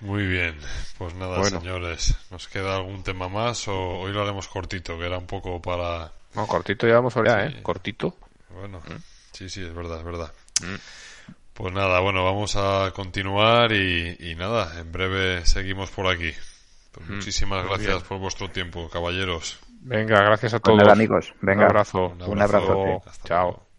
Muy 0.01 0.25
bien, 0.25 0.57
pues 0.97 1.13
nada, 1.15 1.37
Bueno. 1.39 1.59
señores. 1.59 2.15
¿Nos 2.31 2.47
queda 2.47 2.75
algún 2.75 3.03
tema 3.03 3.27
más 3.29 3.67
o 3.67 3.75
hoy 3.99 4.11
lo 4.11 4.21
haremos 4.23 4.47
cortito, 4.47 4.97
que 4.97 5.05
era 5.05 5.17
un 5.17 5.27
poco 5.27 5.61
para... 5.61 6.11
No, 6.33 6.47
cortito 6.47 6.87
llevamos 6.87 7.15
ahora, 7.17 7.47
Sí. 7.49 7.57
¿eh? 7.57 7.63
Cortito. 7.63 8.15
Bueno, 8.49 8.79
Mm. 8.79 8.95
sí, 9.31 9.49
sí, 9.49 9.63
es 9.63 9.73
verdad, 9.73 9.99
es 9.99 10.03
verdad. 10.05 10.31
Pues 11.53 11.73
nada, 11.73 11.99
bueno, 11.99 12.23
vamos 12.23 12.55
a 12.55 12.91
continuar 12.95 13.71
y, 13.73 14.17
y 14.19 14.35
nada, 14.35 14.79
en 14.79 14.91
breve 14.91 15.45
seguimos 15.45 15.91
por 15.91 16.07
aquí. 16.07 16.31
Pues 16.93 17.07
muchísimas 17.07 17.59
Mm. 17.59 17.67
muy 17.67 17.69
gracias 17.75 17.95
bien. 17.97 18.07
por 18.07 18.17
vuestro 18.19 18.49
tiempo, 18.49 18.89
caballeros. 18.89 19.59
Venga, 19.83 20.21
gracias 20.23 20.53
a 20.53 20.59
Pues 20.59 20.63
todos. 20.71 20.77
nada, 20.79 20.93
amigos, 20.93 21.33
venga. 21.41 21.61
Un 21.65 21.69
abrazo. 21.69 22.05
Un 22.07 22.21
Un 22.23 22.41
abrazote. 22.41 23.01
Hasta 23.09 23.27
Chao. 23.27 23.43
luego. 23.49 23.70